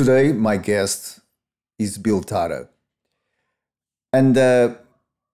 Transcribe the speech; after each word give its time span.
Today, 0.00 0.32
my 0.32 0.56
guest 0.56 1.20
is 1.78 1.98
Bill 1.98 2.22
Tara. 2.22 2.70
And 4.14 4.38
uh, 4.38 4.76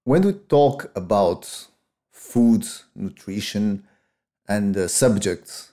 when 0.03 0.23
we 0.23 0.33
talk 0.33 0.91
about 0.97 1.69
food, 2.11 2.67
nutrition, 2.97 3.85
and 4.49 4.77
uh, 4.77 4.89
subjects 4.89 5.71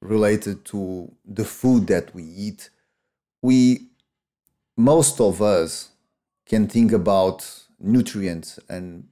related 0.00 0.64
to 0.66 1.10
the 1.24 1.44
food 1.44 1.88
that 1.88 2.14
we 2.14 2.22
eat, 2.22 2.70
we, 3.42 3.88
most 4.76 5.20
of 5.20 5.42
us, 5.42 5.88
can 6.48 6.68
think 6.68 6.92
about 6.92 7.64
nutrients 7.80 8.60
and 8.68 9.08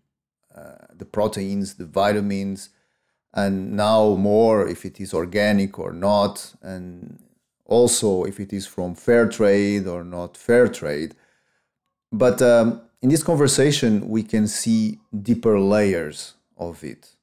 uh, 0.55 0.87
the 0.97 1.07
proteins, 1.07 1.75
the 1.75 1.87
vitamins, 1.87 2.69
and 3.33 3.73
now 3.73 4.15
more 4.15 4.69
if 4.69 4.85
it 4.85 5.01
is 5.01 5.13
organic 5.13 5.77
or 5.77 5.93
not, 5.93 6.55
and 6.63 7.19
also 7.65 8.25
if 8.25 8.41
it 8.41 8.53
is 8.53 8.67
from 8.67 8.95
fair 8.95 9.29
trade 9.29 9.87
or 9.87 10.05
not 10.05 10.37
fair 10.37 10.69
trade. 10.69 11.15
But 12.13 12.41
um, 12.43 12.83
in 13.03 13.09
this 13.11 13.23
conversation, 13.23 14.09
we 14.09 14.23
can 14.23 14.47
see 14.47 14.99
deeper 15.23 15.59
layers 15.59 16.35
of 16.57 16.85
it. 16.85 17.17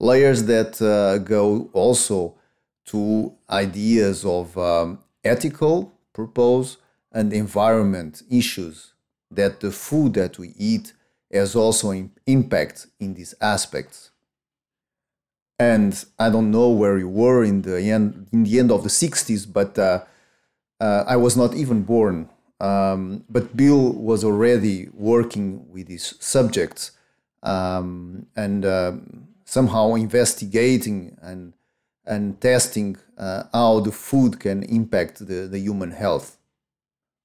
Layers 0.00 0.44
that 0.44 0.80
uh, 0.80 1.18
go 1.18 1.70
also 1.72 2.34
to 2.86 3.34
ideas 3.50 4.24
of 4.24 4.56
um, 4.56 5.00
ethical 5.24 5.92
purpose 6.12 6.76
and 7.12 7.32
environment 7.32 8.22
issues 8.30 8.94
that 9.30 9.60
the 9.60 9.70
food 9.70 10.14
that 10.14 10.38
we 10.38 10.54
eat 10.56 10.92
has 11.32 11.54
also 11.54 11.90
in 11.90 12.10
impact 12.26 12.86
in 12.98 13.14
these 13.14 13.34
aspects 13.40 14.10
and 15.58 16.04
I 16.18 16.30
don't 16.30 16.50
know 16.50 16.68
where 16.70 16.98
you 16.98 17.08
were 17.08 17.42
in 17.42 17.62
the 17.62 17.80
end 17.90 18.28
in 18.32 18.44
the 18.44 18.58
end 18.58 18.70
of 18.70 18.82
the 18.82 18.88
60s, 18.88 19.50
but 19.52 19.78
uh, 19.78 20.04
uh, 20.80 21.04
I 21.06 21.16
was 21.16 21.36
not 21.36 21.54
even 21.54 21.82
born. 21.82 22.28
Um, 22.60 23.24
but 23.28 23.56
Bill 23.56 23.92
was 23.92 24.24
already 24.24 24.88
working 24.92 25.70
with 25.70 25.86
these 25.86 26.14
subjects 26.18 26.92
um, 27.42 28.26
and 28.34 28.66
um, 28.66 29.28
somehow 29.44 29.94
investigating 29.94 31.16
and 31.22 31.52
and 32.04 32.40
testing 32.40 32.96
uh, 33.18 33.44
how 33.52 33.80
the 33.80 33.92
food 33.92 34.40
can 34.40 34.62
impact 34.62 35.18
the, 35.26 35.46
the 35.46 35.58
human 35.58 35.90
health. 35.90 36.38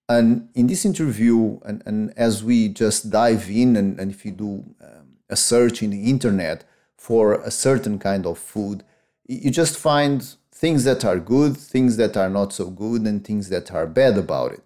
And 0.09 0.49
in 0.53 0.67
this 0.67 0.83
interview, 0.83 1.59
and, 1.63 1.81
and 1.86 2.13
as 2.17 2.43
we 2.43 2.67
just 2.67 3.09
dive 3.09 3.49
in, 3.49 3.77
and, 3.77 3.97
and 3.97 4.11
if 4.11 4.25
you 4.25 4.31
do 4.31 4.65
um, 4.81 5.13
a 5.30 5.38
search 5.38 5.81
in 5.81 5.91
the 5.91 6.09
internet, 6.09 6.65
for 7.03 7.33
a 7.41 7.51
certain 7.51 7.99
kind 7.99 8.25
of 8.25 8.37
food, 8.37 8.81
you 9.27 9.51
just 9.51 9.77
find 9.77 10.35
things 10.53 10.85
that 10.85 11.03
are 11.03 11.19
good, 11.19 11.57
things 11.57 11.97
that 11.97 12.15
are 12.15 12.29
not 12.29 12.53
so 12.53 12.69
good, 12.69 13.01
and 13.01 13.25
things 13.25 13.49
that 13.49 13.73
are 13.73 13.85
bad 13.85 14.17
about 14.17 14.53
it. 14.53 14.65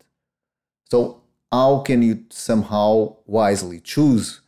So, 0.91 1.23
how 1.51 1.79
can 1.79 2.03
you 2.03 2.25
somehow 2.29 3.15
wisely 3.25 3.79
choose 3.79 4.41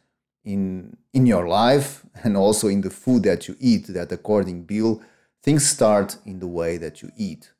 in, 0.46 0.98
in 1.14 1.26
your 1.26 1.48
life 1.48 2.06
and 2.24 2.38
also 2.38 2.68
in 2.68 2.82
the 2.82 2.92
food 2.92 3.24
that 3.24 3.48
you 3.48 3.56
eat 3.60 3.88
that, 3.88 4.12
according 4.12 4.66
Bill, 4.66 5.02
things 5.42 5.68
start 5.68 6.18
in 6.28 6.38
the 6.38 6.48
way 6.60 6.78
that 6.78 7.02
you 7.02 7.10
eat? 7.18 7.52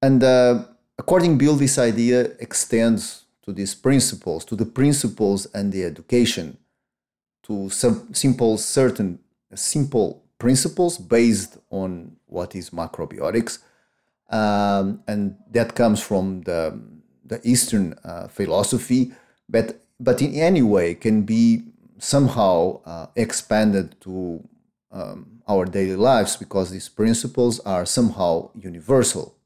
And 0.00 0.22
uh, 0.22 0.66
according 0.96 1.38
Bill, 1.38 1.56
this 1.56 1.76
idea 1.76 2.20
extends 2.38 3.24
to 3.42 3.52
these 3.52 3.74
principles, 3.74 4.44
to 4.44 4.54
the 4.54 4.66
principles 4.80 5.46
and 5.46 5.72
the 5.72 5.82
education 5.82 6.56
to 7.50 7.68
some 7.68 8.14
simple 8.14 8.56
certain 8.56 9.18
simple 9.54 10.22
principles 10.38 10.96
based 10.96 11.58
on 11.70 12.16
what 12.26 12.54
is 12.54 12.70
macrobiotics 12.70 13.58
um, 14.30 15.02
and 15.08 15.34
that 15.50 15.74
comes 15.74 16.00
from 16.00 16.42
the, 16.42 16.80
the 17.24 17.40
eastern 17.42 17.94
uh, 18.04 18.28
philosophy 18.28 19.12
but 19.48 19.80
but 19.98 20.22
in 20.22 20.32
any 20.34 20.62
way 20.62 20.94
can 20.94 21.22
be 21.22 21.62
somehow 21.98 22.80
uh, 22.84 23.06
expanded 23.16 23.96
to 24.00 24.42
um, 24.92 25.42
our 25.48 25.64
daily 25.64 25.96
lives 25.96 26.36
because 26.36 26.70
these 26.70 26.88
principles 26.88 27.60
are 27.60 27.84
somehow 27.84 28.50
universal. 28.54 29.36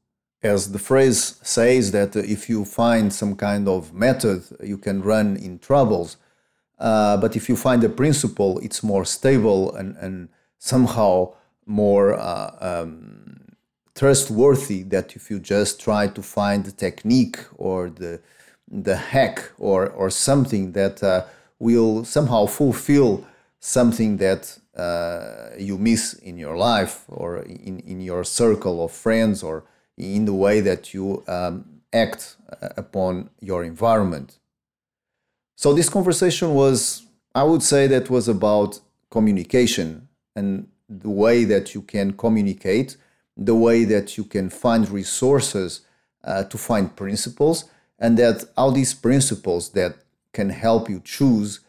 As 0.41 0.71
the 0.71 0.79
phrase 0.79 1.39
says 1.41 1.91
that 1.91 2.15
if 2.15 2.49
you 2.49 2.65
find 2.65 3.11
some 3.11 3.35
kind 3.35 3.67
of 3.67 3.93
method 3.93 4.43
you 4.63 4.77
can 4.77 5.01
run 5.01 5.35
in 5.37 5.59
troubles 5.59 6.17
uh, 6.79 7.17
but 7.17 7.35
if 7.35 7.47
you 7.49 7.55
find 7.55 7.83
a 7.83 7.89
principle, 7.89 8.59
it's 8.59 8.83
more 8.83 9.05
stable 9.05 9.73
and, 9.75 9.95
and 9.97 10.29
somehow 10.57 11.33
more 11.65 12.13
uh, 12.13 12.55
um, 12.59 13.55
trustworthy 13.95 14.83
that 14.83 15.15
if 15.15 15.29
you 15.29 15.39
just 15.39 15.79
try 15.79 16.07
to 16.07 16.21
find 16.21 16.65
the 16.65 16.71
technique 16.71 17.39
or 17.57 17.89
the, 17.89 18.19
the 18.67 18.97
hack 18.97 19.51
or, 19.57 19.89
or 19.89 20.09
something 20.09 20.73
that 20.73 21.01
uh, 21.01 21.23
will 21.59 22.03
somehow 22.03 22.45
fulfill 22.45 23.25
something 23.59 24.17
that 24.17 24.59
uh, 24.75 25.49
you 25.57 25.77
miss 25.77 26.13
in 26.13 26.37
your 26.37 26.57
life 26.57 27.05
or 27.07 27.37
in, 27.43 27.79
in 27.79 28.01
your 28.01 28.23
circle 28.23 28.83
of 28.83 28.91
friends 28.91 29.41
or 29.41 29.63
in 29.97 30.25
the 30.25 30.33
way 30.33 30.59
that 30.59 30.93
you 30.93 31.23
um, 31.27 31.81
act 31.93 32.35
uh, 32.61 32.69
upon 32.75 33.29
your 33.39 33.63
environment. 33.63 34.39
So 35.55 35.73
this 35.73 35.89
conversation 35.89 36.53
was, 36.53 37.03
I 37.33 37.43
would 37.43 37.63
say, 37.63 37.87
that 37.87 38.09
was 38.09 38.27
about 38.27 38.79
communication 39.09 40.09
and 40.35 40.67
the 40.89 41.09
way 41.09 41.45
that 41.45 41.73
you 41.73 41.81
can 41.81 42.13
communicate, 42.13 42.97
the 43.37 43.55
way 43.55 43.85
that 43.85 44.17
you 44.17 44.25
can 44.25 44.49
find 44.49 44.89
resources 44.89 45.81
uh, 46.23 46.43
to 46.43 46.57
find 46.57 46.95
principles, 46.95 47.65
and 47.97 48.17
that 48.17 48.45
all 48.57 48.71
these 48.71 48.93
principles 48.93 49.69
that 49.71 49.95
can 50.33 50.49
help 50.49 50.89
you 50.89 51.01
choose 51.03 51.61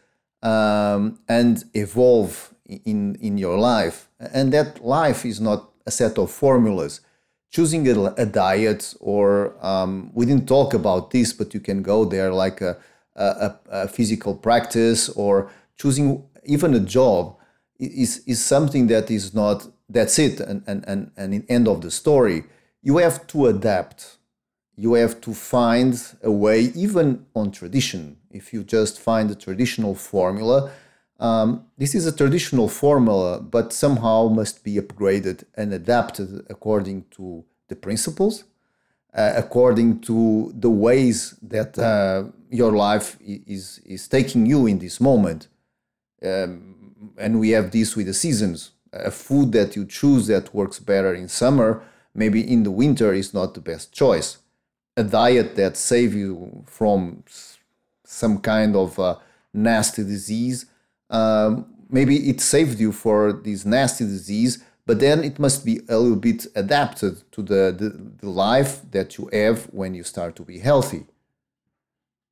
um, 0.43 1.19
and 1.29 1.63
evolve 1.73 2.53
in 2.85 3.15
in 3.15 3.37
your 3.37 3.57
life, 3.57 4.09
and 4.19 4.51
that 4.51 4.83
life 4.83 5.25
is 5.25 5.39
not 5.39 5.71
a 5.85 5.91
set 5.91 6.17
of 6.17 6.29
formulas. 6.29 7.01
Choosing 7.49 7.87
a, 7.87 8.13
a 8.17 8.25
diet, 8.25 8.93
or 8.99 9.55
um, 9.65 10.11
we 10.13 10.25
didn't 10.25 10.47
talk 10.47 10.73
about 10.73 11.11
this, 11.11 11.31
but 11.31 11.53
you 11.53 11.61
can 11.61 11.81
go 11.81 12.03
there 12.03 12.33
like 12.33 12.59
a 12.59 12.77
a, 13.21 13.59
a 13.69 13.87
physical 13.87 14.35
practice 14.35 15.09
or 15.09 15.51
choosing 15.77 16.23
even 16.45 16.73
a 16.73 16.79
job 16.79 17.35
is, 17.79 18.23
is 18.25 18.43
something 18.43 18.87
that 18.87 19.11
is 19.11 19.33
not 19.33 19.67
that's 19.89 20.19
it 20.19 20.39
and, 20.39 20.63
and, 20.67 20.83
and, 20.87 21.11
and 21.15 21.45
end 21.47 21.67
of 21.67 21.81
the 21.81 21.91
story. 21.91 22.43
You 22.81 22.97
have 22.97 23.25
to 23.27 23.47
adapt. 23.47 24.17
You 24.75 24.93
have 24.95 25.21
to 25.21 25.33
find 25.33 25.99
a 26.21 26.31
way 26.31 26.71
even 26.75 27.25
on 27.33 27.51
tradition. 27.51 28.17
If 28.29 28.53
you 28.53 28.63
just 28.63 28.99
find 28.99 29.31
a 29.31 29.35
traditional 29.35 29.95
formula 29.95 30.71
um, 31.19 31.65
this 31.77 31.95
is 31.95 32.05
a 32.05 32.15
traditional 32.15 32.67
formula 32.67 33.41
but 33.41 33.73
somehow 33.73 34.27
must 34.27 34.63
be 34.63 34.75
upgraded 34.75 35.43
and 35.55 35.73
adapted 35.73 36.45
according 36.49 37.05
to 37.11 37.43
the 37.69 37.75
principles 37.75 38.43
uh, 39.17 39.33
according 39.35 39.99
to 40.01 40.53
the 40.55 40.69
ways 40.69 41.35
that 41.41 41.77
uh, 41.77 42.23
your 42.51 42.71
life 42.71 43.17
is 43.21 43.79
is 43.85 44.07
taking 44.07 44.45
you 44.45 44.67
in 44.67 44.79
this 44.79 45.01
moment. 45.01 45.47
Um, 46.23 46.75
and 47.17 47.39
we 47.39 47.49
have 47.49 47.71
this 47.71 47.95
with 47.95 48.07
the 48.07 48.13
seasons. 48.13 48.71
A 48.93 49.11
food 49.11 49.51
that 49.51 49.75
you 49.75 49.85
choose 49.85 50.27
that 50.27 50.53
works 50.53 50.79
better 50.79 51.13
in 51.13 51.27
summer, 51.27 51.83
maybe 52.13 52.41
in 52.41 52.63
the 52.63 52.71
winter 52.71 53.13
is 53.13 53.33
not 53.33 53.53
the 53.53 53.61
best 53.61 53.91
choice. 53.91 54.37
A 54.95 55.03
diet 55.03 55.55
that 55.55 55.77
saves 55.77 56.15
you 56.15 56.63
from 56.65 57.23
some 58.05 58.39
kind 58.39 58.75
of 58.75 58.97
uh, 58.99 59.17
nasty 59.53 60.03
disease, 60.03 60.65
um, 61.09 61.65
maybe 61.89 62.29
it 62.29 62.41
saved 62.41 62.79
you 62.79 62.91
for 62.91 63.33
this 63.33 63.65
nasty 63.65 64.05
disease, 64.05 64.63
but 64.87 65.01
then 65.01 65.21
it 65.23 65.37
must 65.37 65.65
be 65.65 65.81
a 65.89 65.99
little 65.99 66.17
bit 66.17 66.47
adapted 66.55 67.21
to 67.33 67.41
the, 67.43 67.75
the, 67.77 67.89
the 68.21 68.29
life 68.29 68.81
that 68.91 69.17
you 69.17 69.29
have 69.33 69.65
when 69.65 69.93
you 69.93 70.03
start 70.03 70.35
to 70.37 70.43
be 70.43 70.59
healthy. 70.59 71.05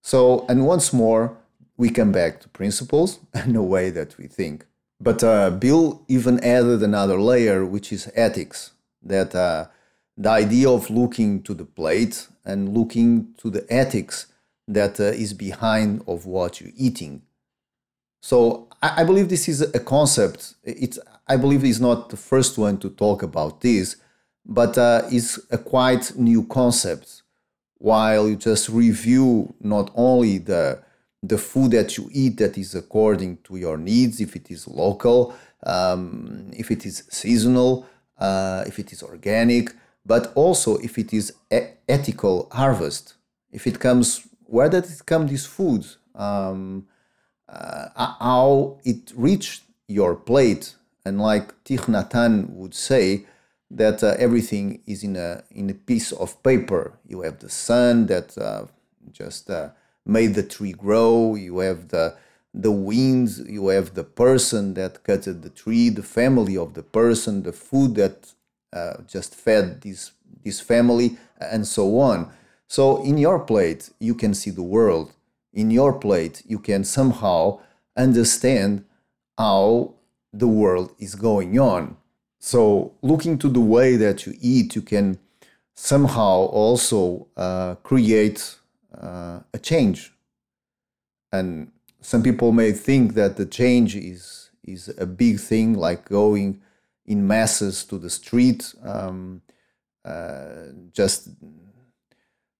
So, 0.01 0.45
and 0.47 0.65
once 0.65 0.93
more, 0.93 1.37
we 1.75 1.89
come 1.89 2.13
back 2.13 2.39
to 2.39 2.49
principles 2.49 3.19
and 3.33 3.55
the 3.55 3.61
way 3.61 3.89
that 3.89 4.17
we 4.17 4.27
think. 4.27 4.65
But 5.01 5.21
uh, 5.21 5.49
Bill 5.49 6.01
even 6.07 6.39
added 6.39 6.81
another 6.81 7.19
layer, 7.19 7.65
which 7.65 7.91
is 7.91 8.09
ethics. 8.15 8.71
That 9.03 9.35
uh, 9.35 9.67
the 10.17 10.29
idea 10.29 10.69
of 10.69 10.89
looking 10.89 11.43
to 11.43 11.53
the 11.53 11.65
plate 11.65 12.27
and 12.45 12.73
looking 12.73 13.33
to 13.39 13.49
the 13.49 13.65
ethics 13.69 14.27
that 14.67 14.99
uh, 14.99 15.03
is 15.03 15.33
behind 15.33 16.03
of 16.07 16.25
what 16.25 16.61
you're 16.61 16.71
eating. 16.77 17.21
So 18.21 18.69
I, 18.81 19.01
I 19.01 19.03
believe 19.03 19.27
this 19.27 19.49
is 19.49 19.61
a 19.61 19.79
concept. 19.79 20.55
It's 20.63 20.97
I 21.27 21.37
believe 21.37 21.63
he's 21.63 21.81
not 21.81 22.09
the 22.09 22.17
first 22.17 22.57
one 22.57 22.77
to 22.79 22.89
talk 22.89 23.23
about 23.23 23.61
this, 23.61 23.97
but 24.45 24.77
uh, 24.77 25.03
it's 25.11 25.39
a 25.49 25.57
quite 25.57 26.15
new 26.15 26.43
concept. 26.45 27.23
While 27.77 28.29
you 28.29 28.35
just 28.35 28.69
review 28.69 29.53
not 29.59 29.91
only 29.95 30.37
the 30.37 30.83
the 31.23 31.37
food 31.39 31.71
that 31.71 31.97
you 31.97 32.07
eat 32.11 32.37
that 32.37 32.55
is 32.55 32.75
according 32.75 33.37
to 33.37 33.57
your 33.57 33.77
needs, 33.77 34.21
if 34.21 34.35
it 34.35 34.51
is 34.51 34.67
local, 34.67 35.33
um, 35.65 36.51
if 36.53 36.69
it 36.69 36.85
is 36.85 37.03
seasonal, 37.09 37.87
uh, 38.19 38.63
if 38.67 38.77
it 38.77 38.91
is 38.91 39.01
organic, 39.01 39.73
but 40.05 40.31
also 40.35 40.77
if 40.77 40.99
it 40.99 41.13
is 41.13 41.33
e- 41.51 41.73
ethical 41.89 42.47
harvest, 42.51 43.15
if 43.51 43.65
it 43.65 43.79
comes, 43.79 44.27
where 44.43 44.69
did 44.69 44.85
it 44.85 45.01
come, 45.05 45.25
this 45.25 45.47
food? 45.47 45.85
Um, 46.13 46.87
uh, 47.49 47.87
how 47.95 48.79
it 48.83 49.11
reached 49.15 49.63
your 49.87 50.15
plate. 50.15 50.75
And 51.05 51.21
like 51.21 51.63
Thich 51.63 51.85
Nhat 51.85 52.49
would 52.49 52.73
say, 52.73 53.25
that 53.71 54.03
uh, 54.03 54.15
everything 54.17 54.81
is 54.85 55.03
in 55.03 55.15
a 55.15 55.43
in 55.51 55.69
a 55.69 55.73
piece 55.73 56.11
of 56.11 56.41
paper. 56.43 56.93
You 57.07 57.21
have 57.21 57.39
the 57.39 57.49
sun 57.49 58.07
that 58.07 58.37
uh, 58.37 58.65
just 59.11 59.49
uh, 59.49 59.69
made 60.05 60.35
the 60.35 60.43
tree 60.43 60.73
grow. 60.73 61.35
You 61.35 61.59
have 61.59 61.89
the 61.89 62.15
the 62.53 62.71
winds. 62.71 63.39
You 63.39 63.69
have 63.69 63.95
the 63.95 64.03
person 64.03 64.75
that 64.75 65.03
cut 65.03 65.23
the 65.23 65.49
tree, 65.49 65.89
the 65.89 66.03
family 66.03 66.57
of 66.57 66.73
the 66.73 66.83
person, 66.83 67.43
the 67.43 67.51
food 67.51 67.95
that 67.95 68.33
uh, 68.71 68.97
just 69.07 69.33
fed 69.35 69.81
this 69.81 70.11
this 70.43 70.61
family, 70.61 71.17
and 71.39 71.67
so 71.67 71.99
on. 71.99 72.31
So 72.67 73.03
in 73.03 73.17
your 73.17 73.39
plate, 73.39 73.89
you 73.99 74.15
can 74.15 74.33
see 74.33 74.51
the 74.51 74.63
world. 74.63 75.13
In 75.53 75.71
your 75.71 75.93
plate, 75.93 76.43
you 76.45 76.59
can 76.59 76.83
somehow 76.83 77.59
understand 77.95 78.83
how 79.37 79.95
the 80.37 80.47
world 80.47 80.93
is 80.99 81.15
going 81.15 81.59
on. 81.59 81.97
So, 82.39 82.93
looking 83.01 83.37
to 83.39 83.49
the 83.49 83.61
way 83.61 83.95
that 83.95 84.25
you 84.25 84.33
eat, 84.39 84.75
you 84.75 84.81
can 84.81 85.17
somehow 85.73 86.45
also 86.45 87.27
uh, 87.35 87.75
create 87.75 88.55
uh, 88.95 89.39
a 89.53 89.59
change. 89.59 90.13
And 91.31 91.71
some 92.01 92.21
people 92.21 92.51
may 92.51 92.71
think 92.71 93.13
that 93.15 93.37
the 93.37 93.45
change 93.45 93.95
is 93.95 94.51
is 94.63 94.93
a 94.97 95.05
big 95.05 95.39
thing, 95.39 95.73
like 95.75 96.09
going 96.09 96.61
in 97.05 97.27
masses 97.27 97.83
to 97.85 97.99
the 97.99 98.09
street, 98.09 98.73
um, 98.83 99.41
uh, 100.03 100.69
just 100.91 101.29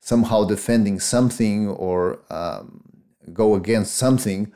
somehow 0.02 0.44
defending 0.46 1.00
something 1.00 1.68
or 1.68 2.20
um, 2.30 2.82
go 3.34 3.56
against 3.56 3.96
something. 3.96 4.54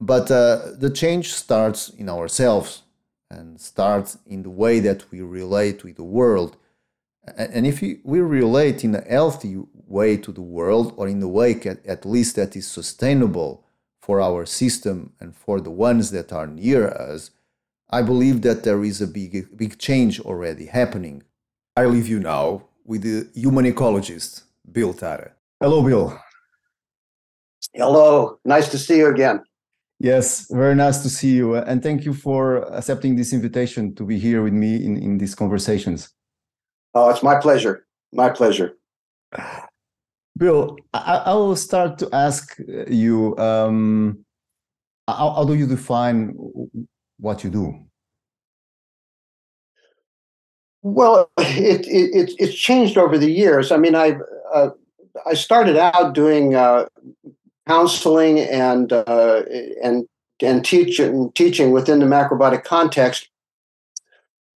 But 0.00 0.30
uh, 0.30 0.72
the 0.78 0.90
change 0.90 1.34
starts 1.34 1.90
in 1.90 2.08
ourselves 2.08 2.82
and 3.30 3.60
starts 3.60 4.18
in 4.26 4.42
the 4.42 4.50
way 4.50 4.80
that 4.80 5.10
we 5.10 5.20
relate 5.20 5.84
with 5.84 5.96
the 5.96 6.04
world. 6.04 6.56
And 7.36 7.66
if 7.66 7.82
we 7.82 8.20
relate 8.20 8.82
in 8.82 8.94
a 8.94 9.02
healthy 9.02 9.62
way 9.86 10.16
to 10.16 10.32
the 10.32 10.40
world, 10.42 10.94
or 10.96 11.06
in 11.06 11.22
a 11.22 11.28
way 11.28 11.60
at 11.86 12.06
least 12.06 12.36
that 12.36 12.56
is 12.56 12.66
sustainable 12.66 13.64
for 14.00 14.20
our 14.20 14.46
system 14.46 15.12
and 15.20 15.36
for 15.36 15.60
the 15.60 15.70
ones 15.70 16.10
that 16.12 16.32
are 16.32 16.46
near 16.46 16.88
us, 16.88 17.30
I 17.90 18.02
believe 18.02 18.42
that 18.42 18.62
there 18.62 18.82
is 18.82 19.00
a 19.00 19.06
big, 19.06 19.56
big 19.56 19.78
change 19.78 20.18
already 20.20 20.66
happening. 20.66 21.22
I 21.76 21.84
leave 21.84 22.08
you 22.08 22.20
now 22.20 22.64
with 22.84 23.02
the 23.02 23.28
human 23.38 23.66
ecologist, 23.66 24.44
Bill 24.72 24.94
Tara. 24.94 25.32
Hello, 25.60 25.82
Bill. 25.82 26.18
Hello. 27.74 28.38
Nice 28.44 28.70
to 28.70 28.78
see 28.78 28.98
you 28.98 29.08
again. 29.08 29.42
Yes, 30.02 30.46
very 30.50 30.74
nice 30.74 31.02
to 31.02 31.10
see 31.10 31.32
you. 31.34 31.56
And 31.56 31.82
thank 31.82 32.06
you 32.06 32.14
for 32.14 32.62
accepting 32.74 33.16
this 33.16 33.34
invitation 33.34 33.94
to 33.96 34.04
be 34.04 34.18
here 34.18 34.42
with 34.42 34.54
me 34.54 34.82
in, 34.82 34.96
in 34.96 35.18
these 35.18 35.34
conversations. 35.34 36.08
Oh, 36.94 37.10
it's 37.10 37.22
my 37.22 37.38
pleasure. 37.38 37.86
My 38.10 38.30
pleasure. 38.30 38.78
Bill, 40.38 40.78
I, 40.94 41.22
I 41.26 41.34
will 41.34 41.54
start 41.54 41.98
to 41.98 42.08
ask 42.14 42.56
you 42.88 43.36
um, 43.36 44.24
how, 45.06 45.32
how 45.32 45.44
do 45.44 45.54
you 45.54 45.66
define 45.66 46.34
what 47.18 47.44
you 47.44 47.50
do? 47.50 47.74
Well, 50.82 51.30
it, 51.38 51.86
it, 51.86 52.32
it's 52.38 52.54
changed 52.54 52.96
over 52.96 53.18
the 53.18 53.30
years. 53.30 53.70
I 53.70 53.76
mean, 53.76 53.94
I 53.94 54.16
uh, 54.54 54.70
I 55.26 55.34
started 55.34 55.76
out 55.76 56.14
doing 56.14 56.54
uh, 56.54 56.86
counseling 57.66 58.40
and 58.40 58.92
uh, 58.92 59.42
and 59.82 60.06
and 60.42 60.64
teaching 60.64 61.32
teaching 61.32 61.70
within 61.70 62.00
the 62.00 62.06
macrobiotic 62.06 62.64
context. 62.64 63.28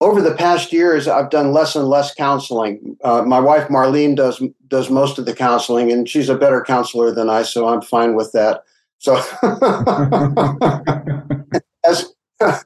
Over 0.03 0.23
the 0.23 0.35
past 0.35 0.73
years, 0.73 1.09
I've 1.09 1.29
done 1.29 1.53
less 1.53 1.77
and 1.77 1.87
less 1.87 2.15
counseling. 2.15 2.97
Uh, 3.05 3.21
my 3.23 3.39
wife 3.39 3.69
Marlene 3.69 4.17
does 4.17 4.43
does 4.69 4.89
most 4.89 5.19
of 5.19 5.27
the 5.27 5.35
counseling, 5.35 5.93
and 5.93 6.09
she's 6.09 6.31
a 6.31 6.39
better 6.39 6.63
counselor 6.63 7.13
than 7.13 7.29
I, 7.29 7.43
so 7.43 7.69
I'm 7.69 7.83
fine 7.83 8.15
with 8.15 8.33
that. 8.33 8.63
So, 8.99 9.17
as 11.85 12.15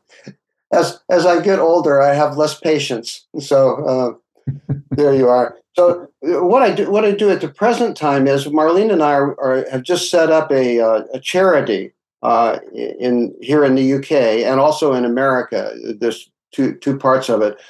as 0.72 1.00
as 1.10 1.26
I 1.26 1.40
get 1.40 1.58
older, 1.58 2.02
I 2.02 2.14
have 2.14 2.37
less 2.37 2.58
patience. 2.58 3.26
So 3.40 3.84
uh, 3.84 4.12
there 4.91 5.14
you 5.14 5.29
are. 5.29 5.56
So 5.75 6.08
what 6.20 6.62
I 6.62 6.75
do, 6.75 6.91
what 6.91 7.05
I 7.05 7.11
do 7.11 7.31
at 7.31 7.41
the 7.41 7.49
present 7.49 7.96
time 7.96 8.26
is 8.29 8.46
Marlene 8.46 8.93
and 8.93 9.02
I 9.02 9.12
are, 9.12 9.41
are 9.41 9.70
have 9.70 9.82
just 9.82 10.11
set 10.11 10.31
up 10.31 10.50
a, 10.52 10.81
uh, 10.81 11.02
a 11.12 11.20
charity 11.20 11.93
uh, 12.23 12.58
in 12.73 13.35
here 13.43 13.64
in 13.64 13.75
the 13.75 13.94
UK 13.94 14.12
and 14.12 14.61
also 14.61 14.94
in 14.94 15.05
America. 15.05 15.75
There's 15.99 16.31
two 16.52 16.76
two 16.76 16.96
parts 16.96 17.29
of 17.29 17.43
it, 17.43 17.61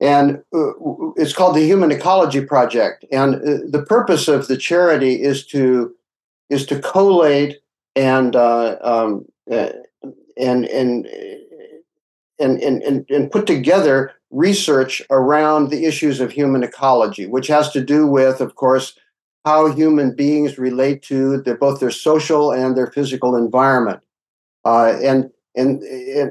and 0.00 0.42
uh, 0.54 0.72
it's 1.16 1.32
called 1.32 1.56
the 1.56 1.66
Human 1.66 1.90
Ecology 1.90 2.44
Project. 2.44 3.04
And 3.10 3.36
uh, 3.36 3.64
the 3.68 3.84
purpose 3.88 4.28
of 4.28 4.46
the 4.46 4.56
charity 4.56 5.22
is 5.22 5.46
to 5.46 5.94
is 6.50 6.66
to 6.66 6.80
collate 6.80 7.58
and 7.96 8.36
uh, 8.36 8.76
um, 8.82 9.24
uh, 9.50 9.70
and 10.36 10.66
and 10.66 11.06
and, 12.38 12.60
and, 12.60 13.08
and, 13.08 13.30
put 13.30 13.46
together 13.46 14.12
research 14.34 15.00
around 15.10 15.70
the 15.70 15.84
issues 15.84 16.20
of 16.20 16.32
human 16.32 16.62
ecology, 16.62 17.26
which 17.26 17.46
has 17.46 17.70
to 17.70 17.82
do 17.82 18.06
with, 18.06 18.40
of 18.40 18.56
course, 18.56 18.98
how 19.44 19.70
human 19.70 20.14
beings 20.14 20.58
relate 20.58 21.02
to 21.02 21.40
their, 21.42 21.56
both 21.56 21.80
their 21.80 21.90
social 21.90 22.50
and 22.50 22.76
their 22.76 22.88
physical 22.88 23.36
environment. 23.36 24.00
Uh, 24.64 24.96
and, 25.02 25.30
and, 25.54 25.82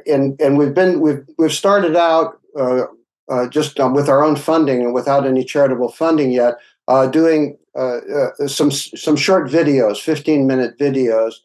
and, 0.06 0.40
and 0.42 0.58
we've 0.58 0.74
been, 0.74 1.00
we've, 1.00 1.24
we've 1.38 1.54
started 1.54 1.96
out 1.96 2.40
uh, 2.60 2.84
uh, 3.30 3.48
just 3.48 3.80
um, 3.80 3.94
with 3.94 4.10
our 4.10 4.24
own 4.24 4.36
funding 4.36 4.82
and 4.82 4.94
without 4.94 5.26
any 5.26 5.46
charitable 5.46 5.90
funding 5.90 6.32
yet, 6.32 6.56
uh, 6.88 7.08
doing 7.08 7.58
uh, 7.76 8.00
uh, 8.00 8.48
some, 8.48 8.70
some 8.70 9.16
short 9.16 9.50
videos, 9.50 10.02
15 10.02 10.46
minute 10.46 10.78
videos. 10.78 11.36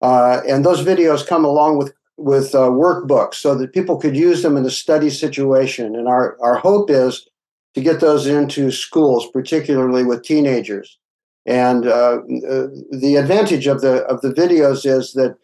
and 0.00 0.64
those 0.64 0.84
videos 0.84 1.26
come 1.26 1.44
along 1.44 1.76
with 1.76 1.92
with 2.16 2.54
uh, 2.54 2.68
workbooks 2.70 3.34
so 3.34 3.54
that 3.56 3.72
people 3.72 3.96
could 3.96 4.16
use 4.16 4.42
them 4.42 4.56
in 4.56 4.64
a 4.64 4.70
study 4.70 5.10
situation. 5.10 5.96
And 5.96 6.06
our, 6.08 6.36
our 6.40 6.56
hope 6.56 6.90
is 6.90 7.28
to 7.74 7.80
get 7.80 8.00
those 8.00 8.26
into 8.26 8.70
schools, 8.70 9.28
particularly 9.32 10.04
with 10.04 10.22
teenagers. 10.22 10.98
And 11.46 11.86
uh, 11.86 12.20
uh, 12.48 12.68
the 12.90 13.16
advantage 13.16 13.66
of 13.66 13.82
the 13.82 14.02
of 14.04 14.22
the 14.22 14.32
videos 14.32 14.86
is 14.86 15.12
that 15.12 15.36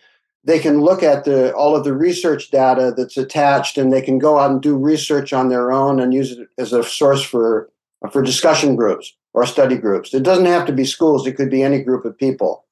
they 0.45 0.59
can 0.59 0.81
look 0.81 1.03
at 1.03 1.25
the 1.25 1.53
all 1.55 1.77
of 1.77 1.85
the 1.85 1.93
research 1.93 2.51
data 2.51 2.95
that's 2.97 3.19
attached, 3.19 3.77
and 3.77 3.93
they 3.93 4.01
can 4.01 4.19
go 4.19 4.39
out 4.39 4.51
and 4.51 4.63
do 4.63 4.77
research 4.77 5.35
on 5.35 5.51
their 5.51 5.71
own 5.71 6.01
and 6.01 6.15
use 6.15 6.33
it 6.33 6.49
as 6.57 6.73
a 6.73 6.83
source 6.83 7.23
for 7.23 7.69
for 8.11 8.23
discussion 8.23 8.77
groups 8.77 9.15
or 9.35 9.45
study 9.45 9.77
groups. 9.77 10.15
It 10.15 10.23
doesn't 10.23 10.47
have 10.47 10.65
to 10.67 10.73
be 10.73 10.87
schools; 10.87 11.27
it 11.27 11.35
could 11.35 11.51
be 11.51 11.63
any 11.63 11.83
group 11.83 12.07
of 12.07 12.17
people. 12.17 12.65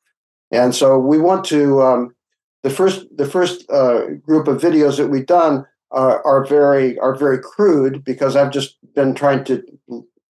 And 0.50 0.74
so 0.74 0.98
we 0.98 1.18
want 1.18 1.44
to 1.46 1.82
um, 1.82 2.14
the 2.62 2.70
first 2.70 3.06
the 3.16 3.26
first 3.26 3.68
uh, 3.70 4.06
group 4.22 4.48
of 4.48 4.60
videos 4.60 4.96
that 4.96 5.08
we've 5.08 5.26
done 5.26 5.66
uh, 5.92 6.18
are 6.24 6.44
very 6.44 6.98
are 6.98 7.14
very 7.14 7.38
crude 7.38 8.04
because 8.04 8.36
I've 8.36 8.52
just 8.52 8.76
been 8.94 9.14
trying 9.14 9.44
to 9.44 9.62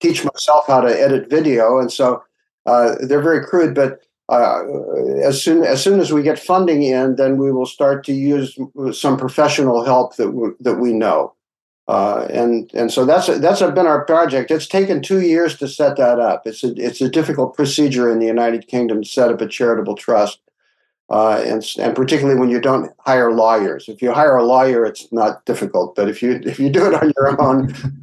teach 0.00 0.24
myself 0.24 0.66
how 0.66 0.80
to 0.80 1.00
edit 1.00 1.30
video, 1.30 1.78
and 1.78 1.92
so 1.92 2.22
uh, 2.66 2.96
they're 3.00 3.22
very 3.22 3.44
crude. 3.44 3.74
But 3.74 4.00
uh, 4.28 4.62
as 5.22 5.42
soon 5.42 5.62
as 5.62 5.82
soon 5.82 6.00
as 6.00 6.12
we 6.12 6.22
get 6.22 6.38
funding 6.38 6.82
in, 6.82 7.16
then 7.16 7.36
we 7.38 7.52
will 7.52 7.66
start 7.66 8.04
to 8.06 8.12
use 8.12 8.58
some 8.92 9.16
professional 9.16 9.84
help 9.84 10.16
that 10.16 10.32
we, 10.32 10.48
that 10.60 10.76
we 10.76 10.92
know. 10.92 11.32
Uh, 11.88 12.26
and 12.30 12.68
and 12.74 12.92
so 12.92 13.04
that's 13.04 13.28
that's 13.38 13.62
been 13.62 13.86
our 13.86 14.04
project. 14.04 14.50
It's 14.50 14.66
taken 14.66 15.00
two 15.00 15.20
years 15.20 15.56
to 15.58 15.68
set 15.68 15.96
that 15.98 16.18
up. 16.18 16.42
It's 16.44 16.64
a 16.64 16.74
it's 16.76 17.00
a 17.00 17.08
difficult 17.08 17.54
procedure 17.54 18.10
in 18.10 18.18
the 18.18 18.26
United 18.26 18.66
Kingdom 18.66 19.02
to 19.02 19.08
set 19.08 19.30
up 19.30 19.40
a 19.40 19.46
charitable 19.46 19.94
trust 19.94 20.40
uh, 21.08 21.42
and 21.44 21.64
and 21.78 21.94
particularly 21.94 22.38
when 22.38 22.50
you 22.50 22.60
don't 22.60 22.92
hire 23.00 23.32
lawyers. 23.32 23.88
If 23.88 24.02
you 24.02 24.12
hire 24.12 24.36
a 24.36 24.44
lawyer, 24.44 24.84
it's 24.84 25.10
not 25.12 25.44
difficult, 25.44 25.94
but 25.94 26.08
if 26.08 26.22
you 26.22 26.40
if 26.44 26.58
you 26.58 26.68
do 26.68 26.86
it 26.86 26.94
on 26.94 27.12
your 27.16 27.40
own, 27.40 27.72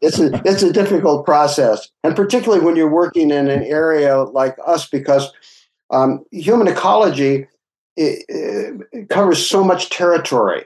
it's 0.00 0.18
a 0.18 0.42
it's 0.44 0.62
a 0.62 0.72
difficult 0.72 1.26
process, 1.26 1.88
and 2.02 2.16
particularly 2.16 2.64
when 2.64 2.76
you're 2.76 2.90
working 2.90 3.30
in 3.30 3.48
an 3.48 3.62
area 3.64 4.22
like 4.22 4.56
us, 4.66 4.88
because 4.88 5.30
um, 5.90 6.24
human 6.30 6.68
ecology 6.68 7.46
it, 7.96 8.24
it 8.28 9.08
covers 9.10 9.44
so 9.46 9.62
much 9.62 9.90
territory. 9.90 10.64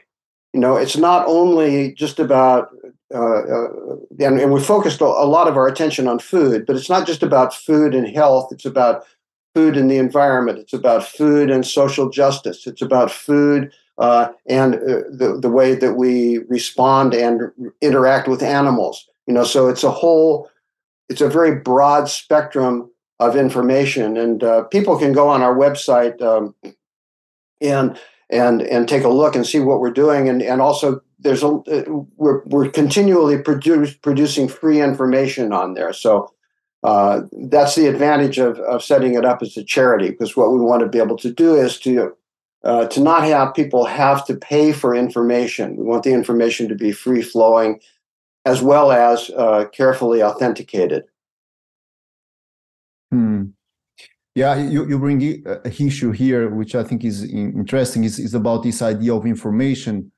You 0.53 0.61
know, 0.61 0.77
it's 0.77 0.97
not 0.97 1.27
only 1.27 1.95
just 1.95 2.21
about 2.21 2.69
uh, 3.13 3.19
uh, 3.19 3.69
and, 4.21 4.41
and 4.41 4.53
we 4.53 4.61
focused 4.61 5.01
a, 5.01 5.05
a 5.05 5.27
lot 5.27 5.47
of 5.47 5.57
our 5.57 5.69
attention 5.69 6.09
on 6.09 6.19
food, 6.19 6.67
but 6.67 6.77
it's 6.77 6.89
not 6.89 7.07
just 7.07 7.23
about 7.23 7.55
food 7.55 7.95
and 7.95 8.09
health. 8.09 8.53
It's 8.53 8.65
about 8.65 9.05
food 9.55 9.77
and 9.77 9.91
the 9.91 9.99
environment. 9.99 10.59
It's 10.59 10.73
about 10.73 11.07
food 11.07 11.51
and 11.51 11.67
social 11.67 12.11
justice. 12.11 12.67
It's 12.67 12.83
about 12.83 13.11
food 13.11 13.73
uh, 13.99 14.29
and 14.47 14.75
uh, 14.75 15.03
the, 15.11 15.39
the 15.41 15.49
way 15.49 15.75
that 15.75 15.95
we 15.95 16.39
respond 16.49 17.15
and 17.15 17.53
interact 17.81 18.29
with 18.29 18.43
animals. 18.43 19.09
You 19.27 19.35
know, 19.35 19.45
so 19.45 19.69
it's 19.69 19.85
a 19.85 19.91
whole, 19.91 20.51
it's 21.09 21.21
a 21.21 21.29
very 21.29 21.61
broad 21.61 22.09
spectrum 22.09 22.91
of 23.21 23.37
information, 23.37 24.17
and 24.17 24.43
uh, 24.43 24.65
people 24.65 24.99
can 24.99 25.13
go 25.13 25.29
on 25.29 25.43
our 25.43 25.55
website 25.55 26.21
um, 26.21 26.55
and 27.61 27.99
and 28.29 28.63
and 28.63 28.89
take 28.89 29.05
a 29.05 29.09
look 29.09 29.37
and 29.37 29.47
see 29.47 29.61
what 29.61 29.81
we're 29.81 29.93
doing, 29.93 30.29
and 30.29 30.43
and 30.43 30.61
also 30.61 31.01
there's 31.21 31.45
a 31.45 31.49
uh, 31.49 31.85
we're 32.17 32.43
we're 32.47 32.69
continually 32.69 33.39
produce, 33.41 33.95
producing 33.95 34.49
free 34.49 34.81
information 34.81 35.53
on 35.53 35.75
there, 35.75 35.93
so. 35.93 36.34
Uh, 36.85 37.23
that's 37.49 37.77
the 37.77 37.87
advantage 37.87 38.39
of, 38.39 38.59
of 38.61 38.85
setting 38.85 39.15
it 39.15 39.25
up 39.25 39.41
as 39.43 39.57
a 39.57 39.65
charity 39.65 40.11
because 40.11 40.37
what 40.37 40.53
we 40.53 40.61
want 40.61 40.83
to 40.83 40.89
be 40.89 40.99
able 40.99 41.17
to 41.17 41.33
do 41.33 41.55
is 41.55 41.79
to 41.81 42.15
uh, 42.63 42.87
to 42.87 43.01
not 43.01 43.25
have 43.25 43.55
people 43.55 43.85
have 43.85 44.25
to 44.27 44.35
pay 44.35 44.73
for 44.73 44.95
information. 44.95 45.77
We 45.77 45.85
want 45.85 46.03
the 46.03 46.13
information 46.13 46.69
to 46.69 46.75
be 46.75 46.93
free 46.93 47.23
flowing 47.23 47.81
as 48.45 48.63
well 48.63 48.93
as 48.93 49.31
uh, 49.31 49.67
carefully 49.73 50.23
authenticated. 50.23 51.05
Hmm. 53.11 53.45
Yeah, 54.35 54.57
you, 54.57 54.87
you 54.87 54.99
bring 54.99 55.23
a 55.47 55.69
issue 55.69 56.11
here, 56.11 56.51
which 56.51 56.75
I 56.75 56.83
think 56.83 57.05
is 57.05 57.23
interesting, 57.23 58.05
is, 58.05 58.19
is 58.19 58.35
about 58.35 58.63
this 58.63 58.83
idea 58.83 59.15
of 59.15 59.27
information 59.27 60.11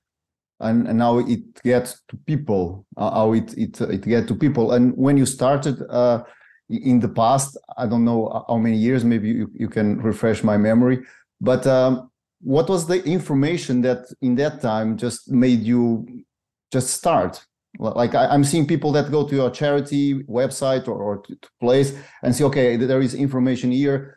and, 0.61 0.89
and 0.89 1.01
how 1.01 1.19
it 1.19 1.63
gets 1.63 2.01
to 2.09 2.17
people, 2.27 2.87
uh, 2.97 3.11
how 3.11 3.35
it, 3.35 3.53
it, 3.59 3.81
it 3.81 4.03
gets 4.03 4.29
to 4.29 4.35
people. 4.35 4.73
And 4.73 4.97
when 4.97 5.17
you 5.17 5.27
started 5.27 5.83
uh, 5.91 6.23
in 6.69 7.01
the 7.01 7.09
past, 7.09 7.57
I 7.77 7.87
don't 7.87 8.05
know 8.05 8.45
how 8.49 8.57
many 8.57 8.77
years, 8.77 9.05
maybe 9.05 9.29
you, 9.29 9.51
you 9.55 9.69
can 9.69 10.01
refresh 10.01 10.43
my 10.43 10.57
memory, 10.57 11.05
but 11.41 11.67
um, 11.67 12.11
what 12.41 12.69
was 12.69 12.87
the 12.87 13.03
information 13.05 13.83
that 13.83 14.07
in 14.21 14.35
that 14.37 14.61
time 14.61 14.97
just 14.97 15.31
made 15.31 15.63
you 15.63 16.25
just 16.73 16.91
start? 16.91 17.45
like 17.79 18.15
I, 18.15 18.35
am 18.35 18.45
seeing 18.45 18.67
people 18.67 18.93
that 18.93 19.11
go 19.11 19.27
to 19.27 19.35
your 19.35 19.51
charity 19.51 20.23
website 20.25 20.87
or, 20.89 20.95
or 20.95 21.19
to, 21.19 21.37
to 21.37 21.49
place 21.61 21.95
and 22.23 22.35
say 22.35 22.45
okay 22.45 22.77
there 22.77 23.01
is 23.01 23.15
information 23.15 23.71
here. 23.71 24.17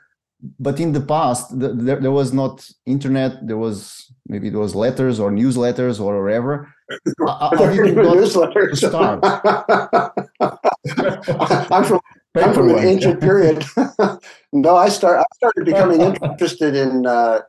But 0.57 0.79
in 0.79 0.93
the 0.93 1.01
past 1.01 1.59
the, 1.59 1.73
there, 1.73 1.99
there 1.99 2.11
was 2.11 2.31
not 2.31 2.65
internet 2.85 3.45
there 3.45 3.57
was 3.57 4.09
maybe 4.27 4.49
there 4.49 4.61
was 4.61 4.75
letters 4.75 5.19
or 5.19 5.31
newsletters 5.31 5.99
or 5.99 6.23
whatever. 6.23 6.73
How, 7.27 7.49
did 7.49 7.97
you 7.97 8.75
start? 8.75 9.19
I'm 11.71 11.83
from 11.83 11.99
I'm 12.35 12.53
from 12.53 12.69
an 12.69 12.79
ancient 12.79 13.19
period. 13.19 13.65
no, 14.53 14.75
I 14.75 14.89
start. 14.89 15.19
I 15.19 15.35
started 15.35 15.65
becoming 15.65 16.01
interested 16.23 16.75
in. 16.75 17.05
Uh, 17.05 17.41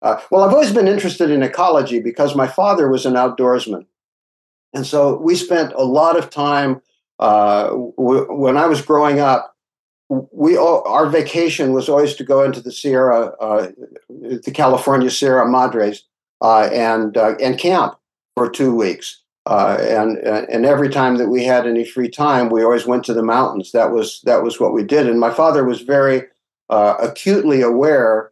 uh, 0.00 0.20
well, 0.30 0.44
I've 0.44 0.52
always 0.52 0.72
been 0.72 0.86
interested 0.86 1.30
in 1.30 1.42
ecology 1.42 2.00
because 2.00 2.36
my 2.36 2.46
father 2.46 2.88
was 2.88 3.04
an 3.04 3.14
outdoorsman, 3.14 3.86
and 4.72 4.86
so 4.86 5.16
we 5.16 5.34
spent 5.34 5.72
a 5.72 5.82
lot 5.82 6.16
of 6.16 6.30
time 6.30 6.80
uh, 7.18 7.68
w- 7.68 8.32
when 8.32 8.56
I 8.56 8.66
was 8.66 8.80
growing 8.80 9.18
up. 9.18 9.54
We 10.08 10.56
all, 10.56 10.86
our 10.88 11.06
vacation 11.06 11.72
was 11.74 11.88
always 11.88 12.14
to 12.14 12.24
go 12.24 12.42
into 12.42 12.62
the 12.62 12.72
Sierra, 12.72 13.32
uh, 13.40 13.68
the 14.08 14.52
California 14.54 15.10
Sierra 15.10 15.46
Madres, 15.46 16.04
uh, 16.40 16.70
and 16.72 17.16
uh, 17.16 17.34
and 17.42 17.58
camp 17.58 17.96
for 18.34 18.48
two 18.48 18.74
weeks. 18.74 19.22
Uh, 19.48 19.78
and 19.80 20.18
and 20.18 20.66
every 20.66 20.90
time 20.90 21.16
that 21.16 21.30
we 21.30 21.42
had 21.42 21.66
any 21.66 21.82
free 21.82 22.10
time, 22.10 22.50
we 22.50 22.62
always 22.62 22.86
went 22.86 23.02
to 23.02 23.14
the 23.14 23.22
mountains. 23.22 23.72
That 23.72 23.92
was 23.92 24.20
that 24.24 24.42
was 24.42 24.60
what 24.60 24.74
we 24.74 24.84
did. 24.84 25.08
And 25.08 25.18
my 25.18 25.32
father 25.32 25.64
was 25.64 25.80
very 25.80 26.24
uh, 26.68 26.96
acutely 27.00 27.62
aware, 27.62 28.30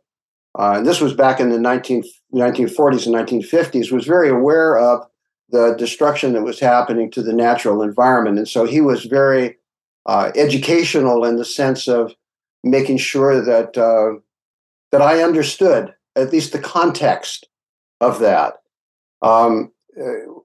and 0.54 0.86
this 0.86 1.00
was 1.00 1.14
back 1.14 1.40
in 1.40 1.48
the 1.48 1.58
19, 1.58 2.04
1940s 2.34 3.06
and 3.06 3.14
1950s. 3.42 3.90
Was 3.90 4.04
very 4.04 4.28
aware 4.28 4.78
of 4.78 5.06
the 5.48 5.74
destruction 5.78 6.34
that 6.34 6.42
was 6.42 6.60
happening 6.60 7.10
to 7.12 7.22
the 7.22 7.32
natural 7.32 7.82
environment. 7.82 8.36
And 8.36 8.48
so 8.48 8.66
he 8.66 8.82
was 8.82 9.04
very 9.04 9.56
uh, 10.04 10.32
educational 10.34 11.24
in 11.24 11.36
the 11.36 11.46
sense 11.46 11.88
of 11.88 12.14
making 12.62 12.98
sure 12.98 13.42
that 13.42 13.78
uh, 13.78 14.20
that 14.92 15.00
I 15.00 15.22
understood 15.22 15.94
at 16.14 16.30
least 16.30 16.52
the 16.52 16.58
context 16.58 17.48
of 18.02 18.18
that. 18.20 18.54
Um, 19.22 19.72
uh, 19.98 20.35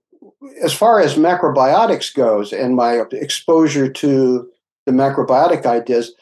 as 0.62 0.74
far 0.74 1.00
as 1.00 1.16
macrobiotics 1.16 2.14
goes, 2.14 2.54
and 2.54 2.76
my 2.76 3.04
exposure 3.12 3.90
to 3.92 4.50
the 4.86 4.92
macrobiotic 4.92 5.66
ideas, 5.66 6.14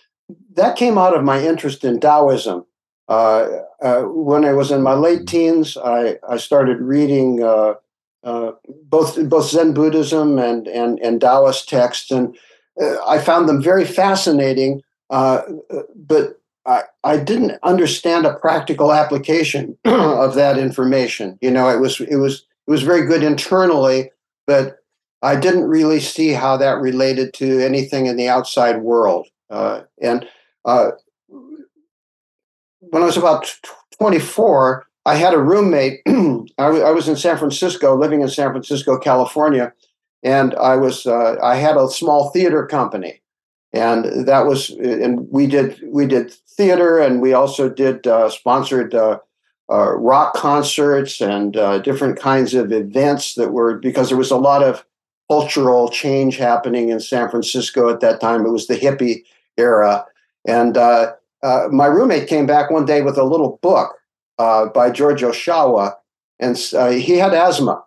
that 0.56 0.76
came 0.76 0.98
out 0.98 1.16
of 1.16 1.24
my 1.24 1.42
interest 1.42 1.84
in 1.84 2.00
Taoism. 2.00 2.66
Uh, 3.08 3.48
uh, 3.82 4.02
when 4.02 4.46
I 4.46 4.54
was 4.54 4.72
in 4.72 4.84
my 4.84 4.94
late 4.94 5.26
teens, 5.26 5.78
I, 5.78 6.20
I 6.28 6.38
started 6.38 6.80
reading 6.80 7.42
uh, 7.42 7.76
uh, 8.24 8.52
both 8.86 9.18
both 9.30 9.50
Zen 9.50 9.74
Buddhism 9.74 10.38
and 10.38 10.68
and 10.68 11.00
and 11.00 11.20
Taoist 11.20 11.70
texts, 11.70 12.12
and 12.12 12.38
uh, 12.80 12.98
I 13.08 13.20
found 13.20 13.48
them 13.48 13.64
very 13.64 13.86
fascinating. 13.86 14.82
Uh, 15.10 15.42
but 15.96 16.40
I, 16.68 16.84
I 17.04 17.18
didn't 17.18 17.58
understand 17.64 18.28
a 18.28 18.36
practical 18.36 18.94
application 18.94 19.76
of 19.86 20.36
that 20.36 20.60
information. 20.60 21.40
You 21.42 21.52
know, 21.52 21.70
it 21.70 21.80
was 21.80 22.00
it 22.02 22.18
was 22.18 22.46
it 22.70 22.72
was 22.72 22.84
very 22.84 23.08
good 23.08 23.24
internally, 23.24 24.12
but 24.46 24.78
I 25.24 25.36
didn't 25.36 25.64
really 25.64 26.00
see 26.00 26.34
how 26.34 26.56
that 26.58 26.78
related 26.80 27.34
to 27.36 27.66
anything 27.66 28.06
in 28.06 28.16
the 28.16 28.30
outside 28.30 28.84
world. 28.84 29.28
Uh, 29.50 29.82
and 30.00 30.28
uh, 30.66 30.92
when 32.80 33.02
I 33.02 33.08
was 33.08 33.18
about 33.18 33.52
24, 33.98 34.86
I 35.08 35.16
had 35.16 35.34
a 35.34 35.42
roommate. 35.42 36.02
I, 36.60 36.92
was 36.92 37.10
in 37.10 37.16
San 37.16 37.40
Francisco, 37.40 37.98
living 37.98 38.22
in 38.22 38.28
San 38.28 38.52
Francisco, 38.52 39.00
California, 39.00 39.74
and 40.22 40.54
I 40.54 40.76
was 40.76 41.08
uh, 41.08 41.38
I 41.42 41.56
had 41.56 41.76
a 41.76 41.90
small 41.90 42.30
theater 42.30 42.68
company, 42.68 43.20
and 43.74 44.28
that 44.28 44.46
was 44.46 44.70
and 44.70 45.28
we 45.32 45.48
did 45.48 45.82
we 45.88 46.06
did 46.06 46.32
theater, 46.56 47.00
and 47.00 47.20
we 47.20 47.34
also 47.34 47.68
did 47.68 48.06
uh, 48.06 48.30
sponsored 48.30 48.94
uh, 49.70 49.74
uh 49.74 49.92
rock 49.94 50.34
concerts 50.34 51.22
and 51.22 51.56
uh, 51.58 51.80
different 51.80 52.20
kinds 52.20 52.54
of 52.54 52.72
events 52.72 53.36
that 53.36 53.52
were 53.52 53.78
because 53.78 54.10
there 54.10 54.18
was 54.18 54.32
a 54.32 54.38
lot 54.38 54.64
of 54.64 54.86
cultural 55.30 55.90
change 55.90 56.38
happening 56.38 56.90
in 56.90 57.00
San 57.00 57.30
Francisco 57.30 57.90
at 57.90 58.00
that 58.00 58.20
time. 58.20 58.46
It 58.46 58.50
was 58.50 58.68
the 58.68 58.76
hippie 58.76 59.24
era, 59.58 60.06
and 60.48 60.76
uh, 60.76 61.14
my 61.72 61.86
roommate 61.86 62.28
came 62.28 62.46
back 62.46 62.70
one 62.70 62.86
day 62.86 63.02
with 63.02 63.18
a 63.18 63.24
little 63.24 63.60
book 63.62 63.96
uh, 64.40 64.68
by 64.68 64.90
George 64.90 65.22
Ohsawa, 65.22 65.96
and 66.40 66.58
uh, 66.74 66.90
he 66.90 67.18
had 67.18 67.34
asthma. 67.34 67.84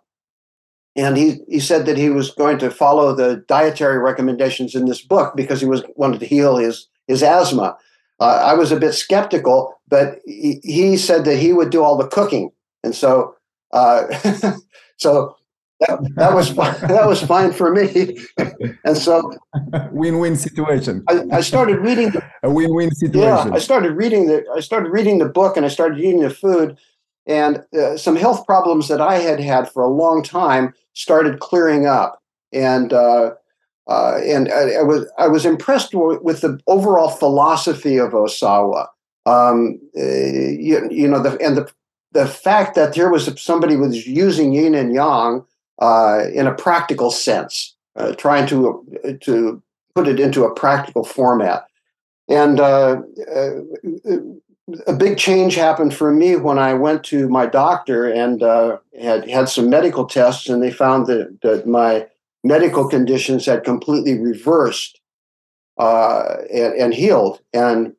And 0.95 1.17
he, 1.17 1.39
he 1.49 1.59
said 1.59 1.87
that 1.87 1.97
he 1.97 2.11
was 2.11 2.29
going 2.29 2.59
to 2.59 2.69
follow 2.69 3.15
the 3.15 3.43
dietary 3.47 3.97
recommendations 3.97 4.75
in 4.75 4.85
this 4.85 5.01
book 5.01 5.35
because 5.35 5.59
he 5.59 5.65
was 5.65 5.83
wanted 5.95 6.19
to 6.19 6.27
heal 6.27 6.57
his 6.57 6.87
his 7.07 7.23
asthma. 7.23 7.75
Uh, 8.19 8.41
I 8.45 8.53
was 8.53 8.71
a 8.71 8.79
bit 8.79 8.93
skeptical, 8.93 9.81
but 9.87 10.19
he, 10.25 10.59
he, 10.63 10.97
said 10.97 11.25
that 11.25 11.37
he 11.37 11.51
would 11.51 11.71
do 11.71 11.83
all 11.83 11.97
the 11.97 12.07
cooking, 12.07 12.51
and 12.83 12.95
so 12.95 13.35
uh, 13.71 14.07
so 14.97 15.35
that, 15.81 15.99
that 16.15 16.33
was 16.33 16.49
fine, 16.49 16.79
that 16.81 17.07
was 17.07 17.21
fine 17.23 17.51
for 17.51 17.73
me. 17.73 18.17
and 18.85 18.97
so 18.97 19.33
win-win 19.91 20.35
situation. 20.35 21.03
I, 21.09 21.23
I 21.31 21.41
started 21.41 21.79
reading 21.79 22.11
the, 22.11 22.23
a 22.43 22.51
win-win 22.51 22.91
situation. 22.91 23.49
Yeah, 23.49 23.55
I 23.55 23.59
started 23.59 23.93
reading 23.93 24.27
the 24.27 24.45
I 24.55 24.59
started 24.59 24.89
reading 24.89 25.17
the 25.17 25.29
book 25.29 25.57
and 25.57 25.65
I 25.65 25.69
started 25.69 25.99
eating 25.99 26.21
the 26.21 26.29
food, 26.29 26.77
and 27.25 27.63
uh, 27.77 27.97
some 27.97 28.15
health 28.15 28.45
problems 28.45 28.87
that 28.87 29.01
I 29.01 29.15
had 29.15 29.39
had 29.39 29.71
for 29.71 29.83
a 29.83 29.89
long 29.89 30.23
time 30.23 30.73
started 30.93 31.39
clearing 31.39 31.87
up, 31.87 32.21
and. 32.51 32.93
Uh, 33.87 33.91
uh, 33.91 34.21
and 34.25 34.51
I, 34.51 34.79
I, 34.79 34.83
was 34.83 35.11
I 35.17 35.27
was 35.27 35.45
impressed 35.45 35.91
w- 35.91 36.19
with 36.23 36.41
the 36.41 36.59
overall 36.67 37.09
philosophy 37.09 37.97
of 37.97 38.11
Ohsawa. 38.11 38.87
Um, 39.25 39.79
uh, 39.97 40.01
you, 40.01 40.87
you, 40.91 41.07
know, 41.07 41.21
the, 41.21 41.37
and 41.39 41.57
the 41.57 41.71
the 42.13 42.27
fact 42.27 42.75
that 42.75 42.93
there 42.93 43.09
was 43.09 43.41
somebody 43.41 43.75
was 43.75 44.05
using 44.05 44.53
yin 44.53 44.75
and 44.75 44.93
yang 44.93 45.43
uh, 45.79 46.25
in 46.33 46.47
a 46.47 46.53
practical 46.53 47.09
sense, 47.11 47.75
uh, 47.95 48.13
trying 48.13 48.47
to 48.47 48.85
to 49.21 49.61
put 49.95 50.07
it 50.07 50.19
into 50.19 50.43
a 50.43 50.53
practical 50.53 51.03
format. 51.03 51.65
And 52.29 52.59
uh, 52.59 53.01
uh, 53.35 53.51
a 54.87 54.93
big 54.93 55.17
change 55.17 55.55
happened 55.55 55.93
for 55.93 56.11
me 56.11 56.35
when 56.35 56.57
I 56.57 56.73
went 56.73 57.03
to 57.05 57.27
my 57.27 57.45
doctor 57.45 58.09
and 58.09 58.41
uh, 58.41 58.77
had 58.99 59.29
had 59.29 59.49
some 59.49 59.69
medical 59.69 60.05
tests, 60.05 60.47
and 60.47 60.61
they 60.61 60.71
found 60.71 61.07
that, 61.07 61.39
that 61.41 61.67
my 61.67 62.07
medical 62.43 62.87
conditions 62.87 63.45
had 63.45 63.63
completely 63.63 64.19
reversed 64.19 64.99
uh, 65.77 66.35
and, 66.53 66.73
and, 66.73 66.93
healed. 66.93 67.39
And 67.53 67.93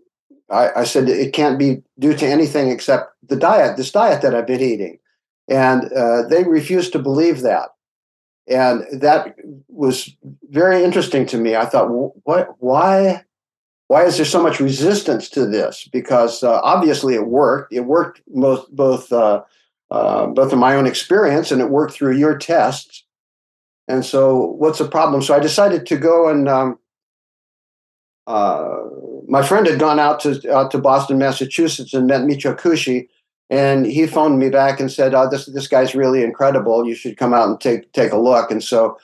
I, 0.51 0.71
I 0.77 0.85
said 0.85 1.09
it 1.09 1.33
can't 1.33 1.59
be 1.59 1.83
due 1.99 2.15
to 2.15 2.27
anything 2.27 2.71
except 2.71 3.13
the 3.27 3.37
diet, 3.37 3.77
this 3.77 3.91
diet 3.91 4.23
that 4.23 4.35
I've 4.35 4.47
been 4.47 4.61
eating. 4.61 4.99
And 5.49 5.93
uh, 5.93 6.23
they 6.29 6.45
refused 6.45 6.93
to 6.93 6.99
believe 6.99 7.41
that. 7.41 7.71
And 8.47 8.85
that 8.93 9.35
was 9.69 10.15
very 10.51 10.85
interesting 10.85 11.27
to 11.27 11.39
me. 11.39 11.57
I 11.57 11.65
thought, 11.65 11.89
what, 12.25 12.55
why, 12.59 13.25
why 13.89 14.05
is 14.05 14.17
there 14.17 14.27
so 14.27 14.43
much 14.43 14.61
resistance 14.61 15.29
to 15.31 15.47
this? 15.47 15.89
Because 15.91 16.43
uh, 16.43 16.61
obviously 16.63 17.15
it 17.15 17.27
worked. 17.27 17.73
It 17.73 17.81
worked 17.81 18.21
most, 18.33 18.75
both, 18.75 19.11
uh, 19.13 19.43
uh, 19.91 20.27
both 20.27 20.53
in 20.53 20.59
my 20.59 20.77
own 20.77 20.87
experience 20.87 21.51
and 21.51 21.61
it 21.61 21.71
worked 21.71 21.95
through 21.95 22.17
your 22.17 22.37
tests. 22.37 23.04
And 23.87 24.05
so, 24.05 24.39
what's 24.59 24.79
the 24.79 24.89
problem? 24.89 25.23
So 25.23 25.35
I 25.35 25.41
decided 25.41 25.87
to 25.87 25.97
go 25.97 26.29
and 26.29 26.49
um, 26.49 26.79
uh, 28.27 28.79
my 29.29 29.43
friend 29.43 29.67
had 29.67 29.79
gone 29.79 29.99
out 29.99 30.21
to 30.21 30.53
out 30.53 30.71
to 30.71 30.79
Boston, 30.79 31.19
Massachusetts, 31.19 31.93
and 31.95 32.07
met 32.07 32.23
Michio 32.23 32.59
Kushi, 32.59 33.09
and 33.51 33.87
he 33.87 34.07
phoned 34.07 34.39
me 34.39 34.49
back 34.49 34.81
and 34.81 34.91
said, 34.91 35.15
"Oh, 35.15 35.29
this 35.29 35.47
this 35.47 35.69
guy's 35.69 35.95
really 35.95 36.23
incredible. 36.23 36.87
You 36.87 36.95
should 36.95 37.17
come 37.17 37.35
out 37.35 37.49
and 37.49 37.61
take 37.61 37.93
take 37.93 38.13
a 38.13 38.19
look." 38.19 38.51
And 38.51 38.63
so 38.63 38.99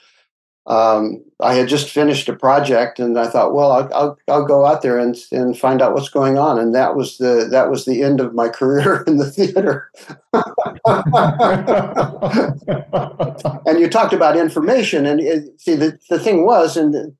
um, 0.67 1.23
I 1.39 1.55
had 1.55 1.67
just 1.67 1.89
finished 1.89 2.29
a 2.29 2.35
project, 2.35 2.99
and 2.99 3.17
I 3.17 3.27
thought, 3.27 3.53
well, 3.53 3.71
I'll, 3.71 3.93
I'll, 3.93 4.17
I'll 4.27 4.45
go 4.45 4.65
out 4.65 4.83
there 4.83 4.99
and, 4.99 5.17
and 5.31 5.57
find 5.57 5.81
out 5.81 5.93
what's 5.93 6.09
going 6.09 6.37
on. 6.37 6.59
And 6.59 6.75
that 6.75 6.95
was 6.95 7.17
the 7.17 7.47
that 7.49 7.71
was 7.71 7.85
the 7.85 8.03
end 8.03 8.19
of 8.19 8.35
my 8.35 8.47
career 8.47 9.03
in 9.07 9.17
the 9.17 9.31
theater. 9.31 9.91
and 13.65 13.79
you 13.79 13.89
talked 13.89 14.13
about 14.13 14.37
information, 14.37 15.07
and 15.07 15.19
it, 15.19 15.59
see, 15.59 15.75
the, 15.75 15.97
the 16.09 16.19
thing 16.19 16.45
was, 16.45 16.77
and 16.77 17.15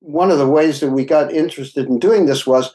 one 0.00 0.32
of 0.32 0.38
the 0.38 0.48
ways 0.48 0.80
that 0.80 0.90
we 0.90 1.04
got 1.04 1.32
interested 1.32 1.86
in 1.86 2.00
doing 2.00 2.26
this 2.26 2.46
was 2.46 2.72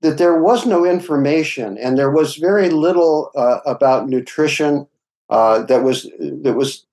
that 0.00 0.16
there 0.16 0.42
was 0.42 0.64
no 0.64 0.86
information, 0.86 1.76
and 1.76 1.98
there 1.98 2.10
was 2.10 2.36
very 2.36 2.70
little 2.70 3.30
uh, 3.36 3.58
about 3.66 4.08
nutrition 4.08 4.86
uh, 5.28 5.62
that 5.64 5.82
was 5.82 6.04
that 6.18 6.54
was 6.56 6.86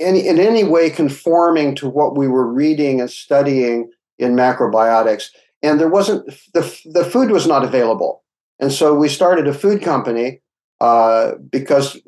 any, 0.00 0.26
in 0.26 0.38
any 0.38 0.64
way 0.64 0.90
conforming 0.90 1.74
to 1.76 1.88
what 1.88 2.16
we 2.16 2.28
were 2.28 2.46
reading 2.46 3.00
and 3.00 3.10
studying 3.10 3.90
in 4.18 4.34
macrobiotics. 4.34 5.28
And 5.62 5.80
there 5.80 5.88
wasn't 5.88 6.26
the 6.54 6.80
the 6.84 7.04
food 7.04 7.30
was 7.30 7.46
not 7.46 7.64
available, 7.64 8.22
and 8.60 8.72
so 8.72 8.94
we 8.94 9.08
started 9.08 9.48
a 9.48 9.54
food 9.54 9.82
company 9.82 10.40
uh, 10.80 11.32
because 11.50 11.98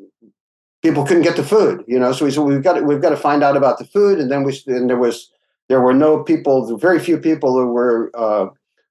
people 0.81 1.05
couldn't 1.05 1.23
get 1.23 1.35
the 1.35 1.43
food. 1.43 1.83
You 1.87 1.99
know, 1.99 2.11
so 2.13 2.25
we 2.25 2.31
said 2.31 2.43
we've 2.43 2.63
got 2.63 2.73
to, 2.73 2.81
we've 2.83 3.01
got 3.01 3.09
to 3.09 3.17
find 3.17 3.43
out 3.43 3.57
about 3.57 3.79
the 3.79 3.85
food, 3.85 4.19
and 4.19 4.31
then 4.31 4.43
we 4.43 4.61
and 4.67 4.89
there 4.89 4.99
was 4.99 5.31
there 5.67 5.81
were 5.81 5.93
no 5.93 6.23
people, 6.23 6.77
very 6.77 6.99
few 6.99 7.17
people 7.17 7.53
who 7.53 7.67
were 7.67 8.11
uh, 8.15 8.47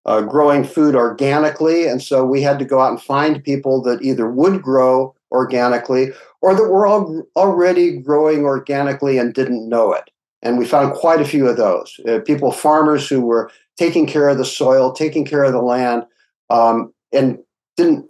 uh, 0.07 0.23
growing 0.23 0.65
food 0.65 0.95
organically, 0.95 1.87
and 1.87 2.03
so 2.03 2.25
we 2.25 2.41
had 2.41 2.59
to 2.59 2.65
go 2.65 2.81
out 2.81 2.91
and 2.91 3.03
find 3.03 3.45
people 3.45 3.83
that 3.83 4.03
either 4.03 4.29
would 4.31 4.63
grow 4.63 5.15
organically 5.31 6.13
or 6.41 6.55
that 6.55 6.69
were 6.69 6.87
all 6.87 7.23
already 7.37 7.99
growing 7.99 8.45
organically 8.45 9.19
and 9.19 9.35
didn't 9.35 9.69
know 9.69 9.93
it. 9.93 10.11
And 10.43 10.57
we 10.57 10.67
found 10.67 10.95
quite 10.95 11.21
a 11.21 11.25
few 11.25 11.49
of 11.49 11.57
those 11.57 11.99
uh, 12.09 12.21
people, 12.21 12.53
farmers 12.53 13.09
who 13.09 13.21
were 13.21 13.51
taking 13.77 14.07
care 14.07 14.29
of 14.29 14.39
the 14.39 14.45
soil, 14.45 14.93
taking 14.93 15.25
care 15.25 15.43
of 15.43 15.53
the 15.53 15.63
land, 15.63 16.05
um, 16.51 16.93
and 17.13 17.39
didn't 17.77 18.09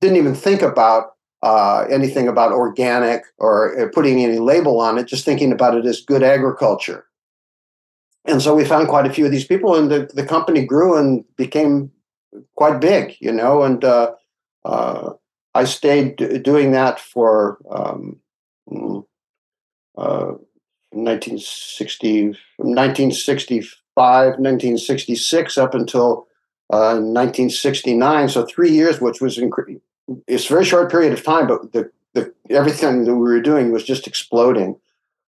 didn't 0.00 0.16
even 0.16 0.34
think 0.34 0.62
about 0.62 1.12
uh, 1.42 1.86
anything 1.90 2.28
about 2.28 2.52
organic 2.52 3.22
or 3.38 3.78
uh, 3.78 3.88
putting 3.92 4.22
any 4.22 4.38
label 4.38 4.80
on 4.80 4.98
it, 4.98 5.06
just 5.06 5.24
thinking 5.24 5.52
about 5.52 5.76
it 5.76 5.86
as 5.86 6.00
good 6.00 6.22
agriculture. 6.22 7.06
And 8.24 8.40
so 8.40 8.54
we 8.54 8.64
found 8.64 8.88
quite 8.88 9.06
a 9.06 9.12
few 9.12 9.24
of 9.26 9.32
these 9.32 9.46
people, 9.46 9.74
and 9.74 9.90
the, 9.90 10.10
the 10.14 10.24
company 10.24 10.64
grew 10.64 10.96
and 10.96 11.24
became 11.36 11.90
quite 12.54 12.80
big, 12.80 13.16
you 13.20 13.32
know. 13.32 13.62
And 13.62 13.84
uh, 13.84 14.12
uh, 14.64 15.12
I 15.54 15.64
stayed 15.64 16.42
doing 16.42 16.72
that 16.72 16.98
for 16.98 17.58
um, 17.70 18.18
uh, 19.98 20.32
1960, 20.92 22.24
1965, 22.56 24.24
1966 24.24 25.58
up 25.58 25.74
until 25.74 26.26
uh, 26.70 26.96
1969. 26.96 28.28
So 28.28 28.46
three 28.46 28.70
years, 28.70 29.00
which 29.00 29.20
was 29.20 29.38
it's 30.26 30.46
a 30.46 30.52
very 30.52 30.64
short 30.64 30.90
period 30.90 31.12
of 31.12 31.22
time, 31.22 31.46
but 31.46 31.72
the, 31.72 31.90
the 32.14 32.32
everything 32.50 33.04
that 33.04 33.14
we 33.14 33.20
were 33.20 33.40
doing 33.40 33.72
was 33.72 33.84
just 33.84 34.06
exploding. 34.06 34.78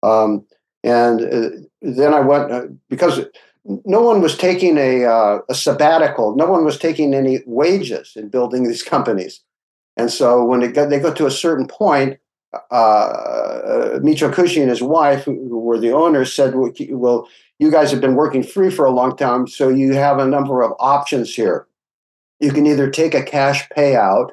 Um, 0.02 0.44
and 0.82 1.22
uh, 1.22 1.50
then 1.82 2.14
I 2.14 2.20
went 2.20 2.52
uh, 2.52 2.66
because 2.88 3.20
no 3.64 4.02
one 4.02 4.20
was 4.20 4.36
taking 4.36 4.76
a, 4.76 5.04
uh, 5.04 5.38
a 5.48 5.54
sabbatical. 5.54 6.36
No 6.36 6.46
one 6.46 6.64
was 6.64 6.78
taking 6.78 7.14
any 7.14 7.40
wages 7.46 8.12
in 8.16 8.28
building 8.28 8.64
these 8.64 8.82
companies. 8.82 9.40
And 9.96 10.10
so 10.10 10.44
when 10.44 10.72
got, 10.72 10.90
they 10.90 10.98
got 10.98 11.16
to 11.16 11.26
a 11.26 11.30
certain 11.30 11.66
point, 11.66 12.18
uh, 12.70 12.74
uh, 12.74 13.98
Kushi 14.00 14.60
and 14.60 14.70
his 14.70 14.82
wife, 14.82 15.24
who, 15.24 15.48
who, 15.48 15.58
were 15.58 15.78
the 15.78 15.92
owners, 15.92 16.32
said, 16.32 16.54
well, 16.54 17.28
you 17.58 17.70
guys 17.70 17.90
have 17.90 18.00
been 18.00 18.14
working 18.14 18.42
free 18.42 18.70
for 18.70 18.84
a 18.84 18.90
long 18.90 19.16
time, 19.16 19.46
so 19.46 19.68
you 19.68 19.94
have 19.94 20.18
a 20.18 20.26
number 20.26 20.62
of 20.62 20.72
options 20.78 21.34
here. 21.34 21.66
You 22.40 22.52
can 22.52 22.66
either 22.66 22.90
take 22.90 23.14
a 23.14 23.22
cash 23.22 23.68
payout, 23.76 24.30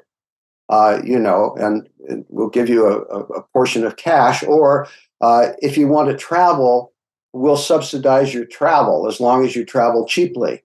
uh, 0.69 1.01
you 1.03 1.19
know, 1.19 1.55
and, 1.59 1.87
and, 2.07 2.25
we'll 2.29 2.49
give 2.49 2.69
you 2.69 2.87
a, 2.87 2.99
a 2.99 3.43
portion 3.53 3.85
of 3.85 3.95
cash, 3.95 4.43
or 4.43 4.87
uh, 5.21 5.49
if 5.59 5.77
you 5.77 5.87
want 5.87 6.09
to 6.09 6.17
travel, 6.17 6.93
we'll 7.33 7.57
subsidize 7.57 8.33
your 8.33 8.45
travel 8.45 9.07
as 9.07 9.19
long 9.19 9.45
as 9.45 9.55
you 9.55 9.65
travel 9.65 10.05
cheaply. 10.05 10.63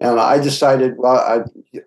And 0.00 0.18
I 0.20 0.38
decided, 0.38 0.98
well, 0.98 1.16
I, 1.16 1.44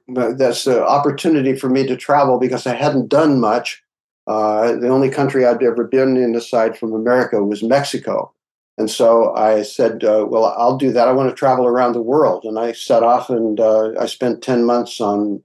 that's 0.07 0.65
an 0.65 0.79
opportunity 0.79 1.55
for 1.55 1.69
me 1.69 1.85
to 1.87 1.97
travel 1.97 2.39
because 2.39 2.65
I 2.65 2.73
hadn't 2.73 3.09
done 3.09 3.39
much. 3.39 3.83
Uh, 4.25 4.73
the 4.73 4.89
only 4.89 5.09
country 5.09 5.45
I'd 5.45 5.63
ever 5.63 5.83
been 5.83 6.17
in 6.17 6.35
aside 6.35 6.77
from 6.77 6.93
America 6.93 7.43
was 7.43 7.63
Mexico. 7.63 8.33
And 8.77 8.89
so 8.89 9.33
I 9.35 9.63
said, 9.63 10.03
uh, 10.03 10.25
well, 10.29 10.45
I'll 10.45 10.77
do 10.77 10.91
that. 10.91 11.07
I 11.07 11.11
want 11.11 11.29
to 11.29 11.35
travel 11.35 11.65
around 11.65 11.93
the 11.93 12.01
world. 12.01 12.43
And 12.45 12.59
I 12.59 12.73
set 12.73 13.03
off 13.03 13.29
and 13.29 13.59
uh, 13.59 13.93
I 13.99 14.05
spent 14.05 14.43
10 14.43 14.65
months 14.65 15.01
on 15.01 15.41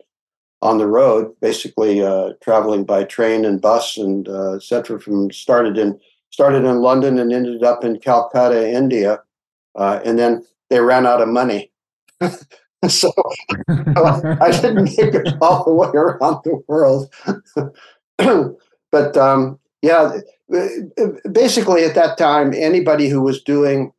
on 0.62 0.78
the 0.78 0.86
road, 0.86 1.34
basically 1.40 2.02
uh, 2.02 2.34
traveling 2.40 2.84
by 2.84 3.02
train 3.02 3.44
and 3.44 3.60
bus 3.60 3.98
and 3.98 4.28
uh, 4.28 4.52
et 4.52 4.62
cetera. 4.62 5.00
From 5.00 5.30
started 5.32 5.76
in 5.76 5.98
started 6.30 6.64
in 6.64 6.80
London 6.80 7.18
and 7.18 7.32
ended 7.32 7.64
up 7.64 7.84
in 7.84 7.98
Calcutta, 7.98 8.70
India, 8.70 9.20
uh, 9.74 9.98
and 10.04 10.18
then 10.20 10.46
they 10.70 10.80
ran 10.80 11.04
out 11.04 11.20
of 11.20 11.28
money. 11.28 11.71
so 12.88 13.12
I 13.68 14.50
didn't 14.60 14.84
make 14.84 14.98
it 14.98 15.34
all 15.40 15.64
the 15.64 15.72
way 15.72 15.88
around 15.94 16.42
the 16.44 16.62
world. 16.66 17.12
but 18.90 19.16
um, 19.16 19.58
yeah, 19.82 20.18
basically 21.30 21.84
at 21.84 21.94
that 21.94 22.18
time, 22.18 22.52
anybody 22.54 23.08
who 23.08 23.22
was 23.22 23.42
doing 23.42 23.92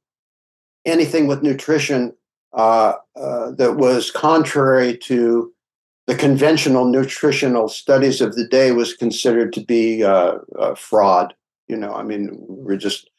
anything 0.86 1.28
with 1.28 1.44
nutrition 1.44 2.14
uh, 2.54 2.94
uh, 3.16 3.52
that 3.52 3.78
was 3.78 4.12
contrary 4.12 4.98
to 4.98 5.52
the 6.08 6.16
conventional 6.16 6.86
nutritional 6.86 7.70
studies 7.70 8.22
of 8.22 8.36
the 8.36 8.48
day 8.48 8.72
was 8.72 8.94
considered 8.94 9.54
to 9.54 9.62
be 9.62 10.04
uh, 10.04 10.38
fraud. 10.76 11.34
You 11.68 11.78
know, 11.78 11.94
I 11.94 12.04
mean, 12.04 12.30
we're 12.34 12.78
just 12.78 13.10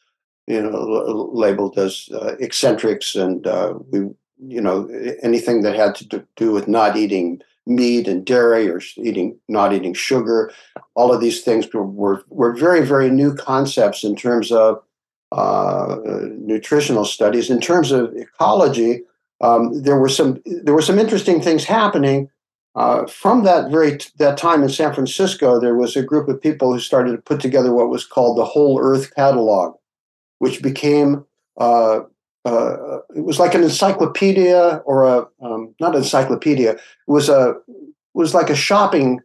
you 0.47 0.62
know 0.62 1.31
labeled 1.33 1.79
as 1.79 2.09
uh, 2.12 2.37
eccentrics, 2.38 3.17
and 3.17 3.47
uh, 3.47 3.75
we 3.90 4.11
you 4.46 4.61
know 4.61 4.88
anything 5.22 5.62
that 5.62 5.76
had 5.76 5.94
to 5.96 6.26
do 6.37 6.52
with 6.52 6.68
not 6.68 6.96
eating 6.96 7.40
meat 7.66 8.07
and 8.07 8.26
dairy 8.26 8.68
or 8.68 8.80
eating 8.96 9.38
not 9.48 9.72
eating 9.72 9.94
sugar. 9.94 10.52
All 10.94 11.12
of 11.12 11.20
these 11.20 11.42
things 11.42 11.72
were 11.72 11.85
were, 11.85 12.24
were 12.28 12.52
very 12.52 12.85
very 12.85 13.11
new 13.11 13.35
concepts 13.35 14.04
in 14.04 14.16
terms 14.16 14.52
of 14.52 14.83
uh, 15.33 15.96
nutritional 16.38 17.04
studies. 17.04 17.50
In 17.50 17.61
terms 17.61 17.90
of 17.90 18.14
ecology 18.14 19.02
um, 19.40 19.83
there 19.83 19.98
were 19.98 20.09
some 20.09 20.40
there 20.44 20.74
were 20.74 20.83
some 20.83 20.98
interesting 20.98 21.40
things 21.40 21.64
happening. 21.64 22.30
Uh, 22.76 23.07
from 23.07 23.44
that 23.44 23.70
very 23.70 23.98
t- 23.98 24.11
that 24.18 24.37
time 24.37 24.62
in 24.62 24.68
San 24.68 24.92
Francisco, 24.92 25.61
there 25.61 25.76
was 25.76 25.94
a 25.96 26.02
group 26.02 26.28
of 26.28 26.40
people 26.40 26.72
who 26.72 26.80
started 26.80 27.12
to 27.12 27.22
put 27.22 27.40
together 27.40 27.72
what 27.72 27.88
was 27.88 28.04
called 28.04 28.37
the 28.37 28.44
Whole 28.44 28.80
Earth 28.80 29.14
Catalog, 29.14 29.76
which 30.38 30.62
became 30.62 31.24
uh, 31.59 32.00
uh, 32.44 32.98
it 33.16 33.24
was 33.24 33.38
like 33.38 33.54
an 33.54 33.62
encyclopedia 33.62 34.83
or 34.85 35.04
a 35.04 35.26
um, 35.40 35.74
not 35.80 35.94
encyclopedia. 35.94 36.72
It 36.72 36.80
was 37.07 37.28
a 37.28 37.54
it 37.68 38.18
was 38.18 38.35
like 38.35 38.50
a 38.50 38.57
shopping 38.57 39.20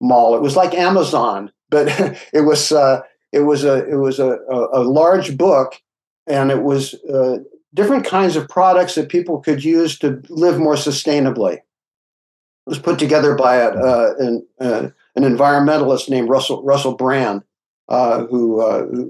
mall. 0.00 0.34
It 0.36 0.42
was 0.42 0.56
like 0.56 0.74
Amazon, 0.74 1.50
but 1.70 1.88
it 2.32 2.42
was 2.42 2.70
uh, 2.72 3.00
it 3.32 3.40
was 3.40 3.64
a 3.64 3.88
it 3.88 3.96
was 3.96 4.18
a, 4.18 4.38
a, 4.72 4.80
large 4.80 5.38
book, 5.38 5.80
and 6.26 6.50
it 6.50 6.62
was 6.62 6.94
uh, 7.04 7.38
different 7.72 8.04
kinds 8.04 8.36
of 8.36 8.48
products 8.48 8.96
that 8.96 9.08
people 9.08 9.40
could 9.40 9.64
use 9.64 9.98
to 10.00 10.22
live 10.28 10.58
more 10.58 10.74
sustainably. 10.74 11.54
It 11.54 12.70
was 12.70 12.78
put 12.78 12.98
together 12.98 13.34
by 13.34 13.56
a, 13.56 13.70
uh, 13.70 14.14
an, 14.18 14.46
uh, 14.60 14.88
an 15.16 15.22
environmentalist 15.24 16.10
named 16.10 16.28
Russell 16.28 16.62
Russell 16.62 16.96
Brand, 16.96 17.44
uh, 17.88 18.26
who 18.26 18.60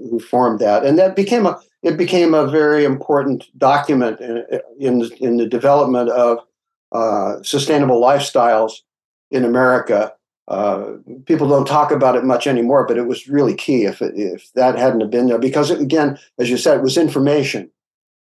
who 0.09 0.19
formed 0.19 0.59
that, 0.59 0.85
and 0.85 0.97
that 0.97 1.17
became 1.17 1.45
a 1.45 1.59
it 1.83 1.97
became 1.97 2.33
a 2.33 2.47
very 2.47 2.85
important 2.85 3.45
document 3.57 4.19
in 4.19 4.43
in, 4.79 5.09
in 5.19 5.37
the 5.37 5.47
development 5.47 6.09
of 6.09 6.39
uh, 6.91 7.41
sustainable 7.43 8.01
lifestyles 8.01 8.81
in 9.31 9.43
America. 9.43 10.13
Uh, 10.47 10.93
people 11.25 11.47
don't 11.47 11.67
talk 11.67 11.91
about 11.91 12.15
it 12.15 12.23
much 12.23 12.47
anymore, 12.47 12.85
but 12.85 12.97
it 12.97 13.07
was 13.07 13.27
really 13.27 13.55
key 13.55 13.85
if 13.85 14.01
it, 14.01 14.13
if 14.15 14.51
that 14.53 14.77
hadn't 14.77 15.09
been 15.09 15.27
there, 15.27 15.39
because 15.39 15.71
it, 15.71 15.79
again, 15.79 16.17
as 16.37 16.49
you 16.49 16.57
said, 16.57 16.77
it 16.77 16.83
was 16.83 16.97
information. 16.97 17.69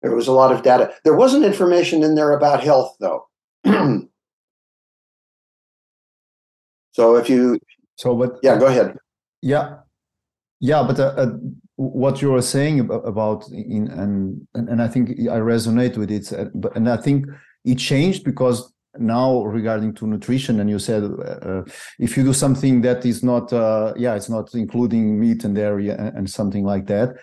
There 0.02 0.14
was 0.14 0.28
a 0.28 0.32
lot 0.32 0.52
of 0.52 0.62
data. 0.62 0.92
There 1.04 1.14
wasn't 1.14 1.44
information 1.44 2.02
in 2.02 2.14
there 2.14 2.32
about 2.32 2.62
health, 2.62 2.96
though. 2.98 3.28
so 6.92 7.16
if 7.16 7.28
you, 7.28 7.58
so 7.96 8.16
but 8.16 8.38
yeah, 8.42 8.56
go 8.58 8.66
ahead. 8.66 8.96
Yeah, 9.42 9.78
yeah, 10.60 10.84
but 10.86 10.98
uh, 10.98 11.14
uh, 11.16 11.32
what 11.90 12.22
you 12.22 12.30
were 12.30 12.42
saying 12.42 12.80
about 12.80 13.48
in 13.50 13.88
and 13.88 14.46
and 14.54 14.82
I 14.82 14.88
think 14.88 15.10
I 15.10 15.38
resonate 15.38 15.96
with 15.96 16.10
it, 16.10 16.32
uh, 16.32 16.46
but 16.54 16.74
and 16.76 16.88
I 16.88 16.96
think 16.96 17.26
it 17.64 17.76
changed 17.76 18.24
because 18.24 18.72
now 18.98 19.42
regarding 19.44 19.94
to 19.94 20.06
nutrition 20.06 20.60
and 20.60 20.68
you 20.68 20.78
said 20.78 21.02
uh, 21.02 21.62
if 21.98 22.16
you 22.16 22.22
do 22.22 22.34
something 22.34 22.82
that 22.82 23.06
is 23.06 23.22
not 23.22 23.52
uh, 23.52 23.94
yeah 23.96 24.14
it's 24.14 24.28
not 24.28 24.54
including 24.54 25.18
meat 25.18 25.44
and 25.44 25.54
dairy 25.54 25.88
and, 25.88 26.28
something 26.28 26.62
like 26.62 26.86
that 26.86 27.16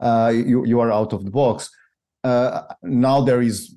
uh, 0.00 0.32
you 0.32 0.64
you 0.64 0.78
are 0.80 0.92
out 0.92 1.12
of 1.12 1.24
the 1.24 1.30
box. 1.30 1.70
Now 2.24 3.20
there 3.20 3.42
is 3.42 3.74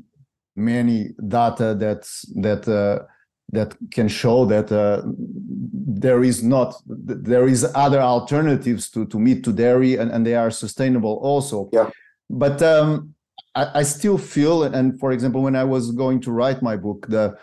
many 0.55 1.09
data 1.27 1.73
that 1.75 2.03
that 2.35 3.07
that 3.51 3.75
can 3.91 4.07
show 4.07 4.45
that 4.45 4.71
uh, 4.71 5.01
there 5.05 6.23
is 6.23 6.43
not 6.43 6.75
there 6.85 7.47
is 7.47 7.65
other 7.75 7.99
alternatives 7.99 8.89
to 8.89 9.05
to 9.05 9.19
meat 9.19 9.43
to 9.43 9.51
dairy 9.51 9.97
and, 9.97 10.11
and 10.11 10.25
they 10.25 10.35
are 10.35 10.51
sustainable 10.51 11.19
also. 11.21 11.69
Yeah. 11.73 11.89
But 12.29 12.61
um, 12.61 13.13
I, 13.55 13.79
I, 13.79 13.83
still 13.83 14.17
feel 14.17 14.63
and 14.63 14.97
for 14.99 15.11
example 15.11 15.41
when 15.43 15.57
i 15.57 15.63
was 15.63 15.91
going 15.91 16.21
to 16.21 16.31
write 16.31 16.61
my 16.61 16.77
book 16.77 17.05
the 17.09 17.37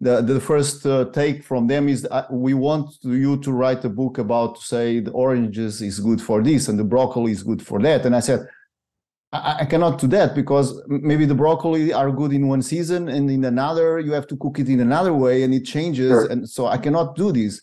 the, 0.00 0.22
the 0.22 0.40
first 0.40 0.86
uh, 0.86 1.06
take 1.12 1.44
from 1.44 1.66
them 1.66 1.88
is 1.88 2.06
uh, 2.10 2.26
we 2.30 2.54
want 2.54 2.96
you 3.02 3.36
to 3.38 3.52
write 3.52 3.84
a 3.84 3.88
book 3.88 4.18
about 4.18 4.58
say 4.58 5.00
the 5.00 5.10
oranges 5.10 5.82
is 5.82 6.00
good 6.00 6.22
for 6.22 6.42
this 6.42 6.68
and 6.68 6.78
the 6.78 6.84
broccoli 6.84 7.32
is 7.32 7.42
good 7.42 7.62
for 7.64 7.78
that. 7.82 8.06
And 8.06 8.16
i 8.16 8.20
said 8.20 8.48
I, 9.32 9.58
I 9.60 9.64
cannot 9.64 9.98
do 9.98 10.06
that 10.08 10.34
because 10.34 10.82
maybe 10.88 11.24
the 11.24 11.34
broccoli 11.34 11.92
are 11.92 12.10
good 12.10 12.32
in 12.32 12.48
one 12.48 12.62
season 12.62 13.08
and 13.08 13.30
in 13.30 13.44
another 13.44 13.98
you 14.00 14.12
have 14.12 14.26
to 14.28 14.36
cook 14.36 14.58
it 14.58 14.68
in 14.68 14.80
another 14.80 15.14
way 15.14 15.42
and 15.42 15.54
it 15.54 15.64
changes 15.64 16.10
sure. 16.10 16.26
and 16.26 16.48
so 16.48 16.66
i 16.66 16.76
cannot 16.76 17.16
do 17.16 17.32
this 17.32 17.62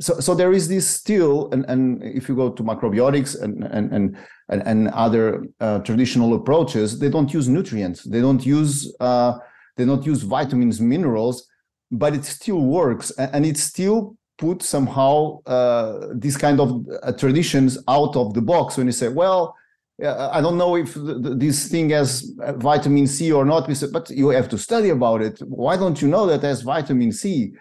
so 0.00 0.20
so 0.20 0.34
there 0.34 0.52
is 0.52 0.68
this 0.68 0.88
still 0.88 1.50
and, 1.52 1.64
and 1.68 2.02
if 2.02 2.28
you 2.28 2.34
go 2.34 2.50
to 2.50 2.62
macrobiotics 2.62 3.40
and 3.40 3.64
and 3.64 3.92
and 3.92 4.16
and, 4.48 4.88
other 4.88 5.44
uh, 5.60 5.78
traditional 5.80 6.34
approaches 6.34 6.98
they 6.98 7.10
don't 7.10 7.34
use 7.34 7.48
nutrients 7.48 8.02
they 8.04 8.20
don't 8.20 8.44
use 8.46 8.94
uh, 9.00 9.34
they 9.76 9.84
don't 9.84 10.06
use 10.06 10.22
vitamins 10.22 10.80
minerals 10.80 11.46
but 11.90 12.14
it 12.14 12.24
still 12.24 12.60
works 12.60 13.10
and, 13.18 13.34
and 13.34 13.46
it 13.46 13.56
still 13.56 14.16
put 14.38 14.62
somehow 14.62 15.38
uh, 15.46 16.08
these 16.14 16.36
kind 16.36 16.60
of 16.60 16.86
uh, 17.02 17.12
traditions 17.12 17.76
out 17.88 18.14
of 18.16 18.34
the 18.34 18.40
box 18.40 18.76
when 18.76 18.86
you 18.86 18.92
say 18.92 19.08
well 19.08 19.54
I 20.00 20.40
don't 20.40 20.58
know 20.58 20.76
if 20.76 20.94
this 20.94 21.68
thing 21.68 21.90
has 21.90 22.32
vitamin 22.56 23.06
C 23.08 23.32
or 23.32 23.44
not, 23.44 23.68
but 23.92 24.10
you 24.10 24.28
have 24.28 24.48
to 24.50 24.58
study 24.58 24.90
about 24.90 25.22
it. 25.22 25.40
Why 25.40 25.76
don't 25.76 26.00
you 26.00 26.08
know 26.08 26.26
that 26.26 26.42
has 26.42 26.62
vitamin 26.62 27.10
C? 27.10 27.52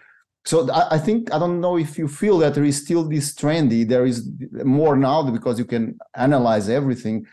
So 0.46 0.70
I 0.72 0.98
think 1.00 1.34
I 1.34 1.40
don't 1.40 1.60
know 1.60 1.78
if 1.78 1.98
you 1.98 2.08
feel 2.08 2.38
that 2.38 2.54
there 2.54 2.64
is 2.64 2.78
still 2.82 3.04
this 3.04 3.34
trendy. 3.34 3.88
There 3.88 4.06
is 4.06 4.30
more 4.64 4.96
now 4.96 5.30
because 5.30 5.58
you 5.58 5.66
can 5.66 5.98
analyze 6.16 6.70
everything. 6.70 7.26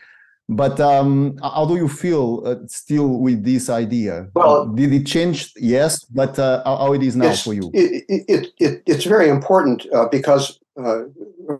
But 0.49 0.79
um, 0.79 1.37
how 1.41 1.65
do 1.65 1.75
you 1.75 1.87
feel 1.87 2.43
uh, 2.45 2.55
still 2.67 3.19
with 3.19 3.43
this 3.43 3.69
idea? 3.69 4.27
Well, 4.35 4.67
did 4.67 4.93
it 4.93 5.07
change? 5.07 5.53
Yes, 5.55 6.03
but 6.03 6.37
uh, 6.37 6.61
how 6.65 6.93
it 6.93 7.01
is 7.01 7.15
now 7.15 7.33
for 7.33 7.53
you? 7.53 7.71
It, 7.73 8.05
it, 8.09 8.47
it, 8.59 8.83
it's 8.85 9.05
very 9.05 9.29
important 9.29 9.87
uh, 9.91 10.07
because, 10.11 10.59
uh, 10.77 11.03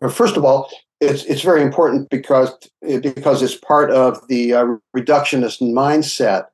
first 0.10 0.38
of 0.38 0.46
all, 0.46 0.70
it's 1.06 1.24
it's 1.26 1.42
very 1.42 1.62
important 1.62 2.10
because 2.10 2.52
because 2.82 3.42
it's 3.42 3.56
part 3.56 3.92
of 3.92 4.28
the 4.28 4.54
uh, 4.54 4.66
reductionist 4.96 5.62
mindset, 5.62 6.48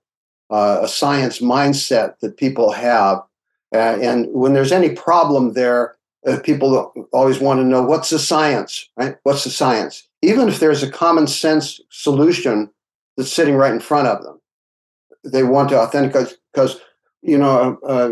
uh, 0.50 0.80
a 0.82 0.88
science 0.88 1.40
mindset 1.40 2.20
that 2.20 2.38
people 2.38 2.72
have, 2.72 3.18
uh, 3.74 3.98
and 4.02 4.28
when 4.32 4.54
there's 4.54 4.72
any 4.72 4.92
problem 4.92 5.54
there, 5.54 5.96
uh, 6.28 6.40
people 6.40 6.94
always 7.12 7.40
want 7.40 7.60
to 7.60 7.66
know 7.66 7.82
what's 7.82 8.10
the 8.10 8.20
science, 8.20 8.90
right? 8.98 9.16
What's 9.24 9.44
the 9.44 9.50
science? 9.50 10.08
Even 10.22 10.48
if 10.48 10.60
there's 10.60 10.84
a 10.84 10.92
common 10.92 11.28
sense 11.28 11.80
solution 11.90 12.70
that's 13.18 13.32
sitting 13.32 13.56
right 13.56 13.74
in 13.74 13.80
front 13.80 14.08
of 14.08 14.24
them, 14.24 14.40
they 15.24 15.44
want 15.44 15.70
to 15.70 15.80
authenticate 15.80 16.38
because 16.54 16.80
you 17.22 17.38
know. 17.38 17.78
Uh, 17.86 18.12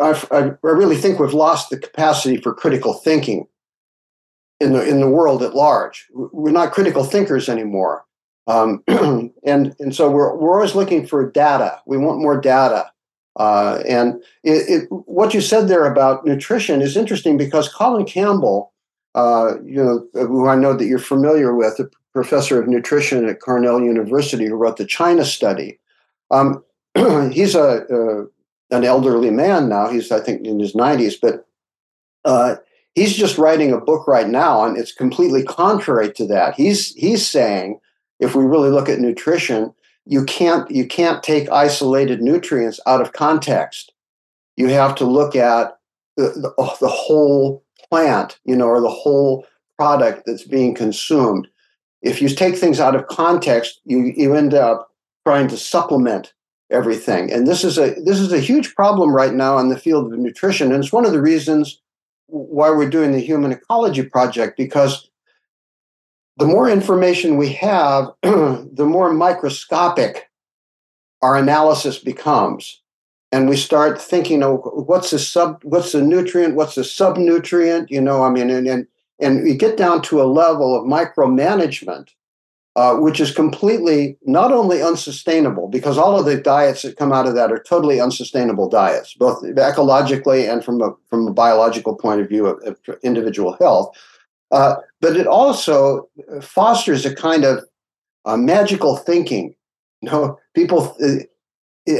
I, 0.00 0.18
I 0.30 0.52
really 0.62 0.96
think 0.96 1.18
we've 1.18 1.34
lost 1.34 1.68
the 1.68 1.78
capacity 1.78 2.38
for 2.38 2.54
critical 2.54 2.94
thinking 2.94 3.46
in 4.60 4.72
the 4.72 4.86
in 4.86 5.00
the 5.00 5.08
world 5.08 5.42
at 5.42 5.54
large. 5.54 6.06
We're 6.12 6.52
not 6.52 6.72
critical 6.72 7.04
thinkers 7.04 7.48
anymore, 7.48 8.04
um, 8.46 8.82
and 8.88 9.32
and 9.78 9.94
so 9.94 10.10
we're 10.10 10.34
we're 10.36 10.54
always 10.54 10.74
looking 10.74 11.06
for 11.06 11.30
data. 11.30 11.80
We 11.86 11.98
want 11.98 12.20
more 12.20 12.40
data. 12.40 12.90
Uh, 13.36 13.80
and 13.86 14.14
it, 14.42 14.68
it, 14.68 14.88
what 14.90 15.32
you 15.32 15.40
said 15.40 15.68
there 15.68 15.84
about 15.84 16.24
nutrition 16.24 16.82
is 16.82 16.96
interesting 16.96 17.36
because 17.36 17.72
Colin 17.72 18.04
Campbell, 18.04 18.72
uh, 19.14 19.54
you 19.64 19.76
know, 19.76 20.04
who 20.12 20.48
I 20.48 20.56
know 20.56 20.74
that 20.74 20.86
you're 20.86 20.98
familiar 20.98 21.54
with, 21.54 21.78
a 21.78 21.88
professor 22.12 22.60
of 22.60 22.66
nutrition 22.66 23.28
at 23.28 23.40
Cornell 23.40 23.80
University, 23.80 24.46
who 24.46 24.56
wrote 24.56 24.76
the 24.76 24.84
China 24.84 25.24
study. 25.24 25.78
Um, 26.32 26.64
he's 27.30 27.54
a, 27.54 27.84
a, 27.88 28.76
an 28.76 28.84
elderly 28.84 29.30
man 29.30 29.68
now. 29.68 29.88
He's 29.88 30.10
I 30.10 30.18
think 30.18 30.44
in 30.44 30.58
his 30.58 30.74
90s, 30.74 31.14
but 31.22 31.46
uh, 32.24 32.56
he's 32.98 33.16
just 33.16 33.38
writing 33.38 33.72
a 33.72 33.80
book 33.80 34.08
right 34.08 34.28
now 34.28 34.64
and 34.64 34.76
it's 34.76 34.92
completely 34.92 35.44
contrary 35.44 36.12
to 36.12 36.26
that. 36.26 36.54
He's 36.54 36.94
he's 36.94 37.26
saying 37.26 37.78
if 38.18 38.34
we 38.34 38.44
really 38.44 38.70
look 38.70 38.88
at 38.88 38.98
nutrition 38.98 39.72
you 40.04 40.24
can't 40.24 40.68
you 40.70 40.86
can't 40.86 41.22
take 41.22 41.50
isolated 41.50 42.20
nutrients 42.20 42.80
out 42.86 43.00
of 43.00 43.12
context. 43.12 43.92
You 44.56 44.68
have 44.68 44.96
to 44.96 45.04
look 45.04 45.36
at 45.36 45.78
the, 46.16 46.30
the, 46.30 46.54
oh, 46.58 46.76
the 46.80 46.88
whole 46.88 47.64
plant 47.88 48.38
you 48.44 48.56
know 48.56 48.66
or 48.66 48.80
the 48.80 48.90
whole 48.90 49.46
product 49.78 50.24
that's 50.26 50.44
being 50.44 50.74
consumed. 50.74 51.46
If 52.02 52.20
you 52.20 52.28
take 52.28 52.56
things 52.56 52.80
out 52.80 52.96
of 52.96 53.06
context 53.06 53.80
you 53.84 54.12
you 54.16 54.34
end 54.34 54.54
up 54.54 54.88
trying 55.24 55.48
to 55.48 55.56
supplement 55.56 56.32
everything. 56.70 57.32
And 57.32 57.46
this 57.46 57.62
is 57.62 57.78
a 57.78 57.94
this 58.04 58.18
is 58.18 58.32
a 58.32 58.40
huge 58.40 58.74
problem 58.74 59.14
right 59.14 59.34
now 59.34 59.58
in 59.58 59.68
the 59.68 59.78
field 59.78 60.12
of 60.12 60.18
nutrition 60.18 60.72
and 60.72 60.82
it's 60.82 60.92
one 60.92 61.06
of 61.06 61.12
the 61.12 61.22
reasons 61.22 61.80
why 62.28 62.70
we're 62.70 62.88
doing 62.88 63.12
the 63.12 63.20
Human 63.20 63.52
Ecology 63.52 64.02
Project 64.02 64.56
because 64.56 65.10
the 66.36 66.46
more 66.46 66.70
information 66.70 67.36
we 67.36 67.52
have, 67.54 68.10
the 68.22 68.86
more 68.86 69.12
microscopic 69.12 70.28
our 71.20 71.36
analysis 71.36 71.98
becomes. 71.98 72.80
And 73.32 73.48
we 73.48 73.56
start 73.56 74.00
thinking, 74.00 74.42
oh, 74.42 74.58
what's 74.86 75.10
the 75.10 75.18
sub, 75.18 75.62
what's 75.64 75.92
the 75.92 76.00
nutrient, 76.00 76.54
what's 76.54 76.76
the 76.76 76.82
subnutrient? 76.82 77.90
You 77.90 78.00
know, 78.00 78.22
I 78.22 78.30
mean, 78.30 78.48
and 78.48 78.66
and 78.66 78.86
and 79.20 79.42
we 79.42 79.54
get 79.54 79.76
down 79.76 80.00
to 80.02 80.22
a 80.22 80.24
level 80.24 80.74
of 80.74 80.86
micromanagement 80.86 82.08
uh, 82.78 82.94
which 82.94 83.18
is 83.20 83.34
completely 83.34 84.16
not 84.22 84.52
only 84.52 84.80
unsustainable 84.90 85.66
because 85.66 85.98
all 85.98 86.16
of 86.16 86.26
the 86.26 86.40
diets 86.40 86.82
that 86.82 86.96
come 86.96 87.12
out 87.12 87.26
of 87.26 87.34
that 87.34 87.50
are 87.50 87.62
totally 87.68 88.00
unsustainable 88.00 88.68
diets, 88.68 89.14
both 89.14 89.42
ecologically 89.42 90.48
and 90.50 90.64
from 90.64 90.80
a 90.80 90.90
from 91.10 91.26
a 91.26 91.32
biological 91.32 91.96
point 91.96 92.20
of 92.20 92.28
view 92.28 92.46
of, 92.46 92.56
of 92.68 92.76
individual 93.02 93.56
health. 93.60 93.88
Uh, 94.52 94.76
but 95.00 95.16
it 95.16 95.26
also 95.26 96.08
fosters 96.40 97.04
a 97.04 97.14
kind 97.28 97.44
of 97.44 97.64
uh, 98.24 98.36
magical 98.36 98.96
thinking. 98.96 99.56
You 100.00 100.10
know, 100.10 100.38
people. 100.54 100.96
Uh, 101.02 101.24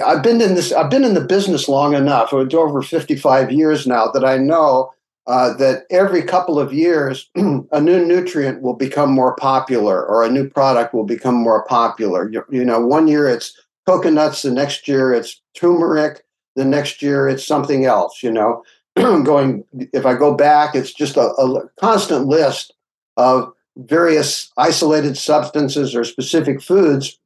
I've 0.07 0.23
been 0.23 0.41
in 0.41 0.55
this. 0.55 0.71
I've 0.73 0.91
been 0.91 1.05
in 1.05 1.15
the 1.15 1.29
business 1.37 1.69
long 1.69 1.95
enough, 1.95 2.33
over 2.33 2.83
fifty-five 2.83 3.51
years 3.51 3.87
now, 3.87 4.13
that 4.13 4.25
I 4.25 4.37
know 4.37 4.93
uh, 5.29 5.53
that 5.53 5.85
every 5.91 6.23
couple 6.23 6.59
of 6.59 6.73
years, 6.73 7.29
a 7.37 7.81
new 7.81 8.03
nutrient 8.03 8.63
will 8.63 8.75
become 8.75 9.13
more 9.13 9.37
popular 9.37 10.05
or 10.05 10.25
a 10.25 10.31
new 10.31 10.49
product 10.49 10.95
will 10.95 11.05
become 11.05 11.35
more 11.35 11.67
popular. 11.67 12.31
You, 12.31 12.43
you, 12.51 12.65
know, 12.65 12.81
one 12.81 13.07
year 13.07 13.29
it's 13.29 13.53
coconuts, 13.87 14.41
the 14.41 14.51
next 14.51 14.89
year 14.89 15.13
it's 15.13 15.41
turmeric, 15.55 16.25
the 16.57 16.65
next 16.65 17.03
year 17.03 17.29
it's 17.29 17.47
something 17.47 17.85
else, 17.85 18.23
you 18.23 18.33
know. 18.33 18.65
Going, 18.97 19.65
if 19.93 20.07
I 20.07 20.15
go 20.15 20.35
back, 20.35 20.75
it's 20.75 20.95
just 20.95 21.19
a, 21.19 21.29
a 21.29 21.69
constant 21.79 22.27
list 22.27 22.73
of 23.19 23.53
various 23.77 24.51
isolated 24.57 25.19
substances 25.19 25.95
or 25.95 26.05
specific 26.05 26.63
foods 26.63 27.19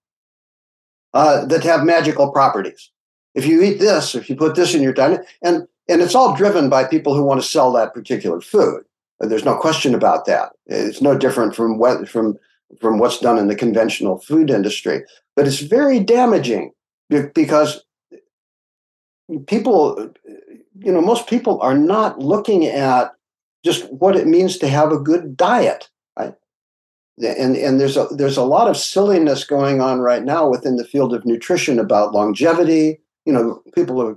uh, 1.14 1.46
that 1.46 1.62
have 1.62 1.84
magical 1.84 2.32
properties. 2.32 2.90
If 3.34 3.46
you 3.46 3.62
eat 3.62 3.78
this, 3.78 4.16
if 4.16 4.28
you 4.28 4.34
put 4.34 4.56
this 4.56 4.74
in 4.74 4.82
your 4.82 4.92
diet, 4.92 5.24
and 5.40 5.68
and 5.88 6.00
it's 6.00 6.14
all 6.14 6.36
driven 6.36 6.68
by 6.68 6.84
people 6.84 7.14
who 7.14 7.24
want 7.24 7.40
to 7.40 7.46
sell 7.46 7.72
that 7.72 7.94
particular 7.94 8.40
food. 8.40 8.84
There's 9.20 9.44
no 9.44 9.56
question 9.56 9.94
about 9.94 10.26
that. 10.26 10.52
It's 10.66 11.00
no 11.00 11.16
different 11.16 11.54
from 11.54 11.78
what 11.78 12.08
from 12.08 12.36
from 12.80 12.98
what's 12.98 13.20
done 13.20 13.38
in 13.38 13.48
the 13.48 13.54
conventional 13.54 14.18
food 14.18 14.50
industry. 14.50 15.04
But 15.36 15.46
it's 15.46 15.60
very 15.60 16.00
damaging 16.00 16.72
because 17.08 17.84
people, 19.46 20.12
you 20.78 20.92
know, 20.92 21.00
most 21.00 21.28
people 21.28 21.60
are 21.60 21.76
not 21.76 22.18
looking 22.18 22.66
at 22.66 23.12
just 23.64 23.90
what 23.92 24.16
it 24.16 24.26
means 24.26 24.58
to 24.58 24.68
have 24.68 24.90
a 24.92 24.98
good 24.98 25.36
diet. 25.36 25.88
And 27.18 27.56
and 27.56 27.78
there's 27.78 27.98
a 27.98 28.08
there's 28.10 28.38
a 28.38 28.42
lot 28.42 28.68
of 28.68 28.76
silliness 28.76 29.44
going 29.44 29.82
on 29.82 30.00
right 30.00 30.24
now 30.24 30.48
within 30.48 30.76
the 30.76 30.84
field 30.84 31.14
of 31.14 31.26
nutrition 31.26 31.78
about 31.78 32.14
longevity. 32.14 33.00
You 33.26 33.34
know, 33.34 33.62
people 33.74 34.00
are 34.02 34.14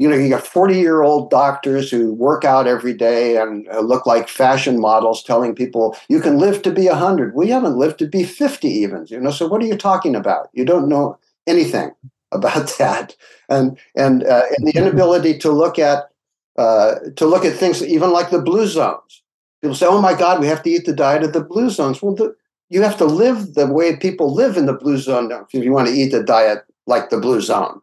you 0.00 0.08
know, 0.08 0.16
you 0.16 0.30
got 0.30 0.46
40 0.46 0.78
year 0.78 1.02
old 1.02 1.28
doctors 1.28 1.90
who 1.90 2.14
work 2.14 2.42
out 2.42 2.66
every 2.66 2.94
day 2.94 3.36
and 3.36 3.68
uh, 3.68 3.80
look 3.80 4.06
like 4.06 4.30
fashion 4.30 4.80
models 4.80 5.22
telling 5.22 5.54
people 5.54 5.94
you 6.08 6.22
can 6.22 6.38
live 6.38 6.62
to 6.62 6.72
be 6.72 6.88
100. 6.88 7.34
We 7.34 7.50
haven't 7.50 7.76
lived 7.76 7.98
to 7.98 8.06
be 8.06 8.24
50 8.24 8.66
even, 8.66 9.04
you 9.10 9.20
know, 9.20 9.30
so 9.30 9.46
what 9.46 9.60
are 9.60 9.66
you 9.66 9.76
talking 9.76 10.16
about? 10.16 10.48
You 10.54 10.64
don't 10.64 10.88
know 10.88 11.18
anything 11.46 11.92
about 12.32 12.78
that. 12.78 13.14
And, 13.50 13.78
and, 13.94 14.24
uh, 14.24 14.44
and 14.56 14.66
the 14.66 14.72
inability 14.74 15.36
to 15.40 15.50
look 15.50 15.78
at, 15.78 16.08
uh, 16.56 16.94
to 17.16 17.26
look 17.26 17.44
at 17.44 17.56
things 17.56 17.84
even 17.84 18.10
like 18.10 18.30
the 18.30 18.40
blue 18.40 18.66
zones. 18.66 19.22
People 19.60 19.74
say, 19.74 19.84
oh 19.84 20.00
my 20.00 20.14
God, 20.14 20.40
we 20.40 20.46
have 20.46 20.62
to 20.62 20.70
eat 20.70 20.86
the 20.86 20.94
diet 20.94 21.24
of 21.24 21.34
the 21.34 21.44
blue 21.44 21.68
zones. 21.68 22.00
Well, 22.00 22.14
the, 22.14 22.34
you 22.70 22.80
have 22.80 22.96
to 22.96 23.04
live 23.04 23.52
the 23.52 23.66
way 23.66 23.96
people 23.96 24.32
live 24.32 24.56
in 24.56 24.64
the 24.64 24.72
blue 24.72 24.96
zone 24.96 25.30
if 25.30 25.62
you 25.62 25.72
want 25.72 25.88
to 25.88 25.94
eat 25.94 26.10
the 26.10 26.22
diet 26.22 26.60
like 26.86 27.10
the 27.10 27.20
blue 27.20 27.42
zone. 27.42 27.82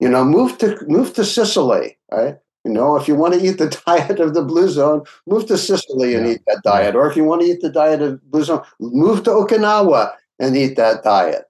You 0.00 0.08
know, 0.08 0.24
move 0.24 0.58
to 0.58 0.78
move 0.86 1.14
to 1.14 1.24
Sicily, 1.24 1.96
right? 2.12 2.36
You 2.64 2.72
know, 2.72 2.96
if 2.96 3.06
you 3.06 3.14
want 3.14 3.34
to 3.34 3.46
eat 3.46 3.58
the 3.58 3.68
diet 3.86 4.20
of 4.20 4.34
the 4.34 4.42
blue 4.42 4.68
zone, 4.68 5.04
move 5.26 5.46
to 5.46 5.58
Sicily 5.58 6.14
and 6.14 6.26
yeah. 6.26 6.34
eat 6.34 6.40
that 6.46 6.62
diet. 6.64 6.94
Or 6.94 7.08
if 7.08 7.16
you 7.16 7.24
want 7.24 7.42
to 7.42 7.48
eat 7.48 7.60
the 7.60 7.70
diet 7.70 8.02
of 8.02 8.22
blue 8.30 8.44
zone, 8.44 8.62
move 8.80 9.22
to 9.24 9.30
Okinawa 9.30 10.12
and 10.38 10.56
eat 10.56 10.76
that 10.76 11.02
diet. 11.04 11.44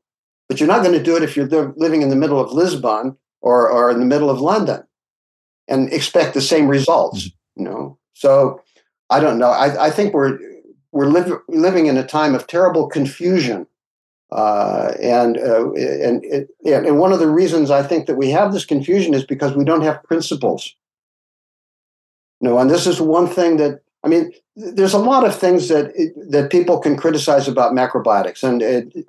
But 0.49 0.61
you're 0.61 0.69
not 0.69 0.83
going 0.83 0.97
to 0.97 1.03
do 1.03 1.17
it 1.17 1.23
if 1.23 1.37
you're 1.37 1.75
living 1.77 2.03
in 2.03 2.11
the 2.11 2.17
middle 2.17 2.41
of 2.41 2.53
Lisbon 2.53 3.17
or, 3.41 3.71
or 3.71 3.91
in 3.91 3.99
the 3.99 4.07
middle 4.07 4.29
of 4.29 4.41
London 4.41 4.85
and 5.69 5.93
expect 5.93 6.35
the 6.35 6.41
same 6.41 6.69
results. 6.69 7.29
Mm-hmm. 7.29 7.63
You 7.63 7.71
know, 7.71 7.99
so 8.15 8.61
I 9.11 9.21
don't 9.21 9.39
know. 9.39 9.51
I, 9.51 9.87
I 9.87 9.91
think 9.91 10.13
we're 10.13 10.39
we're 10.93 11.07
live, 11.07 11.33
living 11.49 11.87
in 11.87 11.97
a 11.97 12.07
time 12.07 12.35
of 12.35 12.47
terrible 12.47 12.89
confusion 12.89 13.67
uh, 14.35 14.93
and, 15.01 15.39
uh, 15.39 15.73
and, 15.75 16.25
and, 16.65 16.99
one 16.99 17.13
of 17.13 17.21
the 17.21 17.31
reasons 17.31 17.71
I 17.71 17.85
think 17.85 18.07
that 18.07 18.17
we 18.17 18.31
have 18.31 18.53
this 18.53 18.65
confusion 18.65 19.15
is 19.15 19.25
because 19.25 19.55
we 19.55 19.65
don't 19.65 19.83
have 19.83 20.03
principles. 20.03 20.75
You 22.41 22.49
know, 22.49 22.59
and 22.59 22.69
this 22.69 22.89
is 22.89 23.01
one 23.01 23.29
thing 23.29 23.59
that 23.59 23.81
I 24.03 24.09
mean. 24.09 24.33
There's 24.57 24.93
a 24.93 24.99
lot 24.99 25.25
of 25.25 25.37
things 25.37 25.69
that 25.69 25.93
that 26.31 26.51
people 26.51 26.79
can 26.79 26.97
criticize 26.97 27.49
about 27.49 27.73
macrobiotics, 27.73 28.45
and 28.45 28.63
it, 28.63 29.07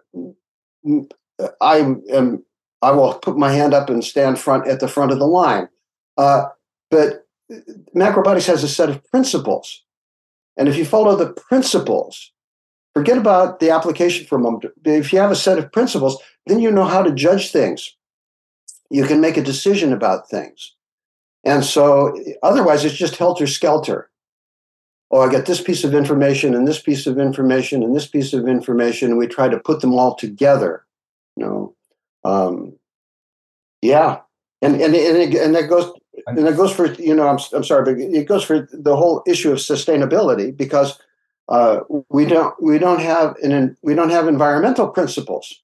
I 1.62 1.78
am 2.12 2.44
I 2.82 2.92
will 2.92 3.14
put 3.16 3.38
my 3.38 3.52
hand 3.52 3.74
up 3.74 3.90
and 3.90 4.04
stand 4.04 4.40
front 4.40 4.68
at 4.68 4.80
the 4.80 4.88
front 4.88 5.12
of 5.12 5.20
the 5.20 5.28
line. 5.28 5.70
Uh, 6.18 6.46
but 6.90 7.28
macrobiotics 7.96 8.48
has 8.48 8.64
a 8.64 8.68
set 8.68 8.90
of 8.90 9.04
principles, 9.06 9.84
and 10.58 10.68
if 10.68 10.78
you 10.78 10.86
follow 10.86 11.16
the 11.16 11.32
principles, 11.34 12.32
Forget 12.96 13.18
about 13.18 13.60
the 13.60 13.72
application 13.72 14.26
for 14.26 14.38
a 14.38 14.42
moment. 14.42 14.66
If 14.86 15.12
you 15.12 15.20
have 15.20 15.32
a 15.32 15.36
set 15.36 15.58
of 15.58 15.72
principles, 15.72 16.18
then 16.48 16.60
you 16.60 16.72
know 16.72 16.86
how 16.86 17.04
to 17.04 17.12
judge 17.12 17.52
things. 17.52 17.94
You 18.90 19.04
can 19.04 19.20
make 19.20 19.36
a 19.36 19.44
decision 19.44 19.92
about 19.92 20.30
things. 20.30 20.74
And 21.44 21.66
so 21.66 22.18
otherwise, 22.42 22.86
it's 22.86 22.96
just 22.96 23.18
helter 23.18 23.48
skelter. 23.48 24.10
Oh, 25.12 25.22
I 25.22 25.30
get 25.30 25.46
this 25.46 25.62
piece 25.62 25.84
of 25.84 25.94
information 25.94 26.56
and 26.56 26.66
this 26.66 26.82
piece 26.82 27.06
of 27.06 27.20
information 27.20 27.84
and 27.84 27.94
this 27.94 28.08
piece 28.08 28.34
of 28.34 28.48
information, 28.48 29.10
and 29.10 29.18
we 29.18 29.28
try 29.28 29.50
to 29.50 29.60
put 29.60 29.82
them 29.82 29.94
all 29.94 30.16
together. 30.16 30.86
You 31.36 31.46
know, 31.46 31.76
um, 32.24 32.74
yeah, 33.82 34.22
and 34.62 34.76
and 34.76 34.96
and, 34.96 35.18
it, 35.18 35.36
and 35.36 35.54
that 35.54 35.70
goes 35.70 35.94
and 36.28 36.48
that 36.48 36.58
goes 36.58 36.74
for 36.74 36.92
you 36.94 37.14
know 37.14 37.28
I'm 37.28 37.40
I'm 37.54 37.64
sorry, 37.64 37.84
but 37.84 38.02
it 38.02 38.28
goes 38.28 38.44
for 38.44 38.68
the 38.72 38.96
whole 38.96 39.22
issue 39.28 39.52
of 39.52 39.60
sustainability 39.60 40.56
because 40.56 40.98
uh, 41.48 41.82
we 42.10 42.26
don't 42.26 42.56
we 42.62 42.80
don't 42.80 43.02
have 43.02 43.36
an 43.44 43.78
we 43.84 43.94
don't 43.94 44.10
have 44.10 44.28
environmental 44.28 44.88
principles. 44.88 45.62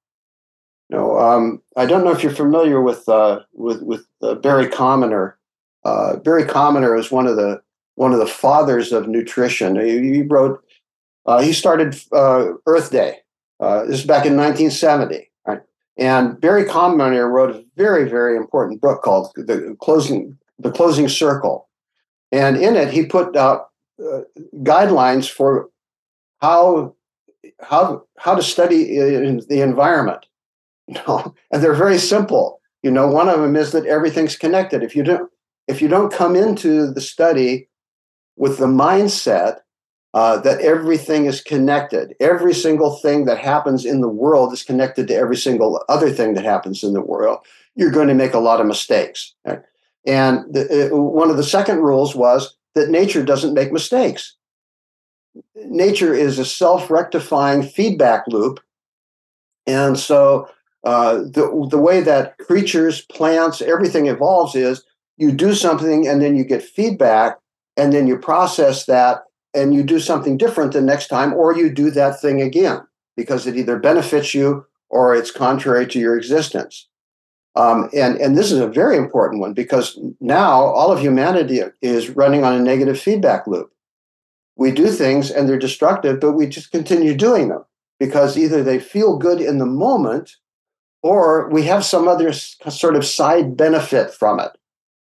No, 0.90 1.18
um, 1.18 1.62
I 1.78 1.86
don't 1.86 2.04
know 2.04 2.12
if 2.12 2.22
you're 2.22 2.34
familiar 2.34 2.82
with 2.82 3.08
uh, 3.10 3.42
with 3.54 3.82
with 3.82 4.06
uh, 4.22 4.36
Barry 4.36 4.68
Commoner. 4.68 5.38
Uh, 5.84 6.18
Barry 6.18 6.46
Commoner 6.46 6.96
is 6.96 7.12
one 7.12 7.26
of 7.26 7.36
the 7.36 7.62
one 7.96 8.14
of 8.14 8.20
the 8.20 8.28
fathers 8.28 8.92
of 8.92 9.08
nutrition. 9.08 9.80
He, 9.80 10.18
he 10.18 10.22
wrote 10.22 10.64
uh, 11.26 11.42
he 11.42 11.54
started 11.54 12.00
uh, 12.12 12.50
Earth 12.68 12.92
Day. 12.92 13.18
this 13.60 14.02
is 14.02 14.06
back 14.06 14.26
in 14.26 14.38
1970, 14.38 15.32
right? 15.48 15.62
And 15.98 16.40
Barry 16.40 16.66
Commoner 16.66 17.28
wrote 17.28 17.56
a 17.56 17.64
very 17.76 18.08
very 18.08 18.38
important 18.38 18.82
book 18.82 19.02
called 19.02 19.32
the 19.36 19.76
closing 19.80 20.38
the 20.60 20.72
closing 20.72 21.10
circle, 21.10 21.70
and 22.32 22.56
in 22.58 22.76
it 22.76 22.92
he 22.92 23.04
put 23.04 23.36
out 23.36 23.70
guidelines 24.64 25.30
for 25.30 25.71
how 26.42 26.96
how 27.62 28.04
how 28.18 28.36
to 28.36 28.44
study 28.44 28.98
the 28.98 29.62
environment. 29.62 30.26
You 30.88 30.96
know, 31.08 31.34
and 31.52 31.64
they're 31.64 31.74
very 31.74 31.98
simple. 31.98 32.60
You 32.84 32.92
know, 32.92 33.08
one 33.08 33.30
of 33.30 33.40
them 33.40 33.56
is 33.56 33.72
that 33.72 33.86
everything's 33.86 34.36
connected. 34.36 34.84
If 34.84 34.96
you 34.96 35.04
don't 35.04 35.32
if 35.68 35.82
you 35.82 35.88
don't 35.88 36.12
come 36.12 36.36
into 36.36 36.92
the 36.92 37.00
study 37.02 37.70
with 38.36 38.58
the 38.58 38.66
mindset 38.66 39.60
uh, 40.14 40.38
that 40.40 40.60
everything 40.60 41.28
is 41.28 41.40
connected, 41.40 42.16
every 42.20 42.54
single 42.54 42.98
thing 42.98 43.26
that 43.26 43.38
happens 43.38 43.86
in 43.86 44.02
the 44.02 44.10
world 44.10 44.52
is 44.52 44.64
connected 44.64 45.08
to 45.08 45.16
every 45.16 45.38
single 45.38 45.82
other 45.88 46.10
thing 46.10 46.34
that 46.34 46.44
happens 46.44 46.84
in 46.84 46.92
the 46.94 47.02
world, 47.02 47.40
you're 47.76 47.92
going 47.92 48.10
to 48.10 48.14
make 48.14 48.34
a 48.34 48.40
lot 48.40 48.60
of 48.60 48.68
mistakes. 48.68 49.34
Right? 49.46 49.62
And 50.06 50.54
the, 50.54 50.92
uh, 50.92 50.98
one 50.98 51.30
of 51.30 51.38
the 51.38 51.44
second 51.44 51.78
rules 51.78 52.16
was 52.16 52.58
that 52.76 52.90
nature 52.90 53.24
doesn't 53.24 53.54
make 53.54 53.72
mistakes 53.72 54.36
nature 55.56 56.14
is 56.14 56.40
a 56.40 56.46
self-rectifying 56.46 57.64
feedback 57.64 58.28
loop. 58.28 58.60
And 59.68 59.98
so 59.98 60.50
uh, 60.84 61.18
the, 61.18 61.68
the 61.70 61.78
way 61.78 62.02
that 62.02 62.38
creatures 62.40 63.02
plants 63.02 63.62
everything 63.62 64.08
evolves 64.08 64.56
is 64.56 64.84
you 65.18 65.32
do 65.32 65.54
something 65.54 66.08
and 66.08 66.22
then 66.22 66.36
you 66.36 66.44
get 66.44 66.64
feedback 66.64 67.38
and 67.78 67.94
then 67.94 68.08
you 68.08 68.18
process 68.18 68.86
that 68.86 69.24
and 69.54 69.74
you 69.74 69.84
do 69.84 70.00
something 70.00 70.38
different 70.38 70.74
the 70.74 70.82
next 70.82 71.08
time 71.08 71.34
or 71.34 71.56
you 71.56 71.70
do 71.70 71.92
that 71.92 72.20
thing 72.20 72.42
again 72.42 72.82
because 73.16 73.46
it 73.46 73.56
either 73.56 73.78
benefits 73.78 74.34
you 74.34 74.66
or 74.90 75.14
it's 75.16 75.32
contrary 75.32 75.86
to 75.88 76.00
your 76.00 76.18
existence. 76.18 76.88
Um, 77.56 77.90
and, 77.94 78.18
and 78.18 78.38
this 78.38 78.52
is 78.52 78.60
a 78.60 78.68
very 78.68 78.98
important 78.98 79.42
one 79.42 79.54
because 79.54 80.00
now 80.22 80.64
all 80.64 80.92
of 80.92 81.00
humanity 81.00 81.62
is 81.82 82.10
running 82.10 82.44
on 82.44 82.56
a 82.56 82.62
negative 82.62 83.00
feedback 83.00 83.46
loop 83.46 83.72
we 84.62 84.72
do 84.72 84.92
things 84.92 85.32
and 85.32 85.50
they're 85.50 85.58
destructive, 85.58 86.20
but 86.20 86.34
we 86.34 86.46
just 86.46 86.72
continue 86.72 87.16
doing 87.16 87.50
them 87.50 87.66
because 88.00 88.38
either 88.38 88.62
they 88.62 88.80
feel 88.80 89.18
good 89.18 89.42
in 89.42 89.58
the 89.58 89.66
moment 89.66 90.36
or 91.02 91.50
we 91.50 91.64
have 91.64 91.84
some 91.84 92.08
other 92.08 92.32
sort 92.32 92.96
of 92.96 93.04
side 93.04 93.58
benefit 93.58 94.14
from 94.14 94.40
it. 94.40 94.52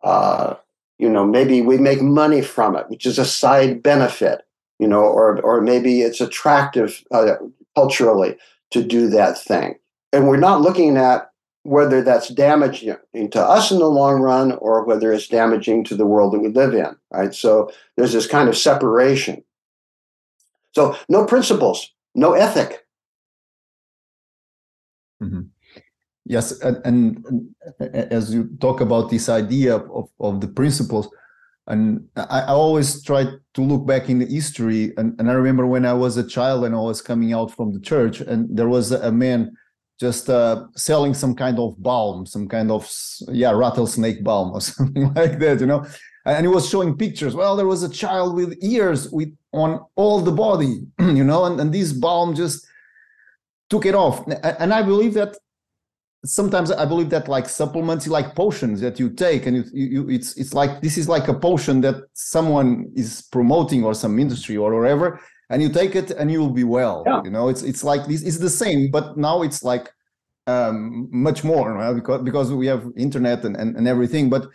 Uh, 0.02 0.54
you 0.98 1.10
know, 1.10 1.26
maybe 1.26 1.60
we 1.60 1.76
make 1.76 2.00
money 2.00 2.40
from 2.40 2.74
it, 2.74 2.88
which 2.88 3.04
is 3.04 3.18
a 3.18 3.26
side 3.26 3.82
benefit, 3.82 4.40
you 4.78 4.88
know, 4.88 5.02
or, 5.02 5.38
or 5.42 5.60
maybe 5.60 6.00
it's 6.00 6.22
attractive 6.22 7.04
uh, 7.10 7.34
culturally 7.74 8.38
to 8.70 8.82
do 8.82 9.10
that 9.10 9.36
thing. 9.36 9.74
And 10.10 10.26
we're 10.26 10.38
not 10.38 10.62
looking 10.62 10.96
at 10.96 11.30
whether 11.64 12.02
that's 12.02 12.28
damaging 12.28 12.94
to 13.30 13.40
us 13.40 13.70
in 13.70 13.78
the 13.78 13.86
long 13.86 14.20
run 14.20 14.52
or 14.52 14.84
whether 14.84 15.12
it's 15.12 15.28
damaging 15.28 15.82
to 15.82 15.96
the 15.96 16.06
world 16.06 16.32
that 16.32 16.40
we 16.40 16.48
live 16.48 16.74
in, 16.74 16.94
right? 17.10 17.34
So 17.34 17.72
there's 17.96 18.12
this 18.12 18.26
kind 18.26 18.48
of 18.50 18.56
separation. 18.56 19.42
So 20.72 20.96
no 21.08 21.24
principles, 21.24 21.90
no 22.14 22.34
ethic. 22.34 22.84
Mm-hmm. 25.22 25.40
Yes, 26.26 26.58
and, 26.60 26.80
and, 26.84 27.54
as 27.80 28.34
you 28.34 28.48
talk 28.60 28.80
about 28.80 29.10
this 29.10 29.28
idea 29.28 29.76
of, 29.76 30.10
of 30.20 30.40
the 30.40 30.48
principles, 30.48 31.08
and 31.66 32.06
I, 32.16 32.40
I, 32.40 32.46
always 32.48 33.02
try 33.02 33.24
to 33.24 33.62
look 33.62 33.86
back 33.86 34.08
in 34.08 34.18
the 34.18 34.26
history, 34.26 34.92
and, 34.96 35.18
and 35.18 35.30
I 35.30 35.34
remember 35.34 35.66
when 35.66 35.86
I 35.86 35.92
was 35.92 36.16
a 36.16 36.26
child 36.26 36.64
and 36.64 36.74
I 36.74 36.80
was 36.80 37.00
coming 37.00 37.32
out 37.32 37.50
from 37.50 37.72
the 37.72 37.80
church, 37.80 38.20
and 38.20 38.54
there 38.54 38.68
was 38.68 38.90
a 38.90 39.12
man 39.12 39.54
just 40.04 40.28
uh, 40.28 40.66
selling 40.76 41.14
some 41.14 41.34
kind 41.34 41.58
of 41.58 41.82
balm, 41.82 42.26
some 42.26 42.46
kind 42.54 42.70
of 42.70 42.82
yeah 43.42 43.52
rattlesnake 43.62 44.20
balm 44.22 44.48
or 44.54 44.60
something 44.74 45.06
like 45.14 45.38
that, 45.38 45.60
you 45.60 45.68
know. 45.70 45.80
And 46.26 46.42
he 46.46 46.52
was 46.58 46.68
showing 46.68 46.96
pictures. 47.04 47.34
Well, 47.34 47.54
there 47.56 47.70
was 47.74 47.82
a 47.82 47.88
child 48.02 48.34
with 48.34 48.50
ears 48.74 49.00
with 49.18 49.30
on 49.52 49.70
all 50.00 50.18
the 50.20 50.36
body, 50.46 50.72
you 51.20 51.24
know, 51.30 51.40
and, 51.46 51.58
and 51.60 51.72
this 51.72 51.92
balm 51.92 52.34
just 52.34 52.66
took 53.70 53.84
it 53.86 53.94
off. 53.94 54.16
And 54.60 54.70
I 54.78 54.82
believe 54.82 55.14
that 55.20 55.32
sometimes 56.24 56.68
I 56.70 56.86
believe 56.92 57.10
that 57.10 57.28
like 57.36 57.48
supplements, 57.48 58.06
like 58.18 58.34
potions 58.34 58.80
that 58.84 58.98
you 59.00 59.08
take, 59.26 59.46
and 59.46 59.54
you, 59.56 59.86
you, 59.94 60.10
it's 60.16 60.30
it's 60.40 60.54
like 60.60 60.72
this 60.84 60.96
is 61.00 61.08
like 61.08 61.26
a 61.28 61.38
potion 61.48 61.80
that 61.86 61.96
someone 62.12 62.70
is 63.02 63.10
promoting 63.36 63.80
or 63.84 63.94
some 63.94 64.18
industry 64.24 64.56
or 64.56 64.68
whatever, 64.78 65.08
and 65.54 65.62
you 65.62 65.68
take 65.68 65.94
it 65.94 66.10
and 66.10 66.32
you 66.32 66.40
will 66.40 66.56
be 66.62 66.64
well 66.64 67.04
yeah. 67.06 67.22
you 67.22 67.30
know 67.30 67.48
it's 67.48 67.62
it's 67.62 67.84
like 67.84 68.06
this 68.06 68.22
it's 68.22 68.38
the 68.38 68.50
same 68.50 68.90
but 68.90 69.16
now 69.16 69.40
it's 69.42 69.62
like 69.62 69.88
um, 70.46 71.08
much 71.10 71.42
more 71.44 71.72
right? 71.72 71.94
because 71.94 72.20
because 72.22 72.52
we 72.52 72.66
have 72.66 72.82
internet 72.96 73.44
and, 73.44 73.56
and, 73.56 73.76
and 73.76 73.86
everything 73.88 74.28
but 74.28 74.48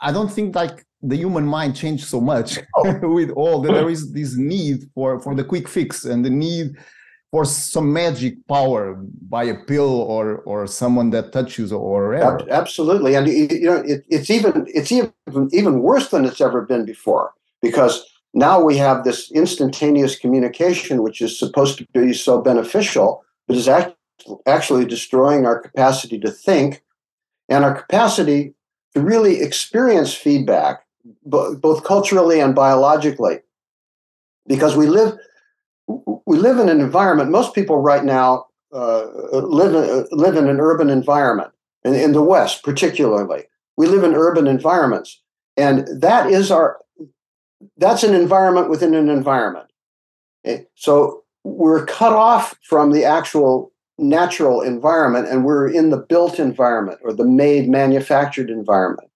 i 0.00 0.10
don't 0.10 0.32
think 0.32 0.56
like 0.56 0.84
the 1.02 1.16
human 1.16 1.46
mind 1.46 1.76
changed 1.76 2.06
so 2.06 2.20
much 2.20 2.58
oh. 2.76 3.08
with 3.18 3.30
all 3.32 3.60
that 3.60 3.72
there 3.72 3.90
is 3.90 4.12
this 4.12 4.34
need 4.36 4.78
for 4.94 5.20
for 5.20 5.34
the 5.34 5.44
quick 5.44 5.68
fix 5.68 6.04
and 6.06 6.24
the 6.24 6.30
need 6.30 6.74
for 7.30 7.44
some 7.44 7.92
magic 7.92 8.34
power 8.48 8.94
by 9.28 9.44
a 9.44 9.56
pill 9.70 9.94
or 10.14 10.38
or 10.50 10.66
someone 10.68 11.10
that 11.10 11.32
touches 11.32 11.72
or 11.72 12.10
whatever. 12.10 12.46
Absolutely, 12.48 13.16
and 13.16 13.26
you 13.26 13.68
know 13.70 13.82
it, 13.92 14.04
it's 14.08 14.30
even 14.30 14.64
it's 14.68 14.92
even 14.92 15.12
even 15.50 15.82
worse 15.82 16.10
than 16.10 16.24
it's 16.24 16.40
ever 16.40 16.62
been 16.62 16.84
before 16.84 17.32
because 17.60 18.04
now 18.34 18.60
we 18.60 18.76
have 18.76 19.04
this 19.04 19.30
instantaneous 19.30 20.18
communication, 20.18 21.02
which 21.02 21.20
is 21.20 21.38
supposed 21.38 21.78
to 21.78 21.86
be 21.94 22.12
so 22.12 22.40
beneficial, 22.40 23.24
but 23.46 23.56
is 23.56 23.68
act- 23.68 23.96
actually 24.46 24.84
destroying 24.84 25.46
our 25.46 25.60
capacity 25.60 26.18
to 26.18 26.30
think 26.30 26.82
and 27.48 27.64
our 27.64 27.74
capacity 27.74 28.54
to 28.94 29.00
really 29.00 29.40
experience 29.40 30.14
feedback, 30.14 30.84
both 31.24 31.84
culturally 31.84 32.40
and 32.40 32.54
biologically, 32.54 33.38
because 34.46 34.76
we 34.76 34.86
live 34.86 35.16
we 36.26 36.38
live 36.38 36.58
in 36.58 36.68
an 36.70 36.80
environment. 36.80 37.30
Most 37.30 37.54
people 37.54 37.76
right 37.76 38.04
now 38.04 38.46
uh, 38.72 39.04
live 39.32 39.74
uh, 39.74 40.06
live 40.10 40.36
in 40.36 40.48
an 40.48 40.60
urban 40.60 40.90
environment, 40.90 41.50
in, 41.84 41.94
in 41.94 42.12
the 42.12 42.22
West 42.22 42.64
particularly. 42.64 43.44
We 43.76 43.86
live 43.86 44.02
in 44.02 44.14
urban 44.14 44.46
environments, 44.46 45.20
and 45.56 45.86
that 46.00 46.30
is 46.30 46.50
our 46.50 46.78
that's 47.76 48.02
an 48.02 48.14
environment 48.14 48.70
within 48.70 48.94
an 48.94 49.08
environment. 49.08 49.66
Okay? 50.44 50.66
So 50.74 51.24
we're 51.44 51.86
cut 51.86 52.12
off 52.12 52.58
from 52.62 52.92
the 52.92 53.04
actual 53.04 53.72
natural 53.98 54.60
environment 54.60 55.28
and 55.28 55.44
we're 55.44 55.68
in 55.68 55.90
the 55.90 55.98
built 55.98 56.38
environment 56.38 56.98
or 57.02 57.12
the 57.12 57.24
made 57.24 57.68
manufactured 57.68 58.50
environment. 58.50 59.08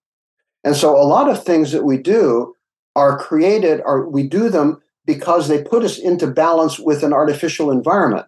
And 0.64 0.76
so 0.76 0.96
a 0.96 1.02
lot 1.04 1.28
of 1.28 1.42
things 1.42 1.72
that 1.72 1.84
we 1.84 1.96
do 1.98 2.54
are 2.94 3.18
created 3.18 3.80
or 3.84 4.08
we 4.08 4.26
do 4.26 4.48
them 4.48 4.80
because 5.06 5.48
they 5.48 5.62
put 5.62 5.84
us 5.84 5.98
into 5.98 6.26
balance 6.26 6.78
with 6.78 7.02
an 7.02 7.12
artificial 7.12 7.70
environment. 7.70 8.26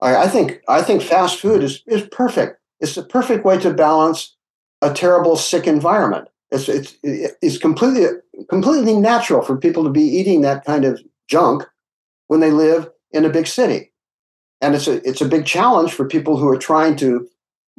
I, 0.00 0.16
I 0.16 0.28
think 0.28 0.60
I 0.68 0.82
think 0.82 1.02
fast 1.02 1.38
food 1.38 1.62
is, 1.62 1.82
is 1.86 2.08
perfect. 2.10 2.60
It's 2.80 2.94
the 2.94 3.02
perfect 3.02 3.44
way 3.44 3.58
to 3.58 3.74
balance 3.74 4.36
a 4.80 4.92
terrible 4.92 5.36
sick 5.36 5.66
environment. 5.66 6.28
It's 6.50 6.68
it's 6.68 6.96
it's 7.02 7.58
completely 7.58 8.06
completely 8.48 8.94
natural 8.94 9.42
for 9.42 9.56
people 9.56 9.84
to 9.84 9.90
be 9.90 10.02
eating 10.02 10.40
that 10.40 10.64
kind 10.64 10.84
of 10.84 11.00
junk 11.28 11.64
when 12.28 12.40
they 12.40 12.50
live 12.50 12.88
in 13.12 13.24
a 13.24 13.30
big 13.30 13.46
city, 13.46 13.92
and 14.60 14.74
it's 14.74 14.88
a 14.88 15.06
it's 15.06 15.20
a 15.20 15.28
big 15.28 15.44
challenge 15.44 15.92
for 15.92 16.06
people 16.06 16.36
who 16.36 16.48
are 16.48 16.56
trying 16.56 16.96
to 16.96 17.28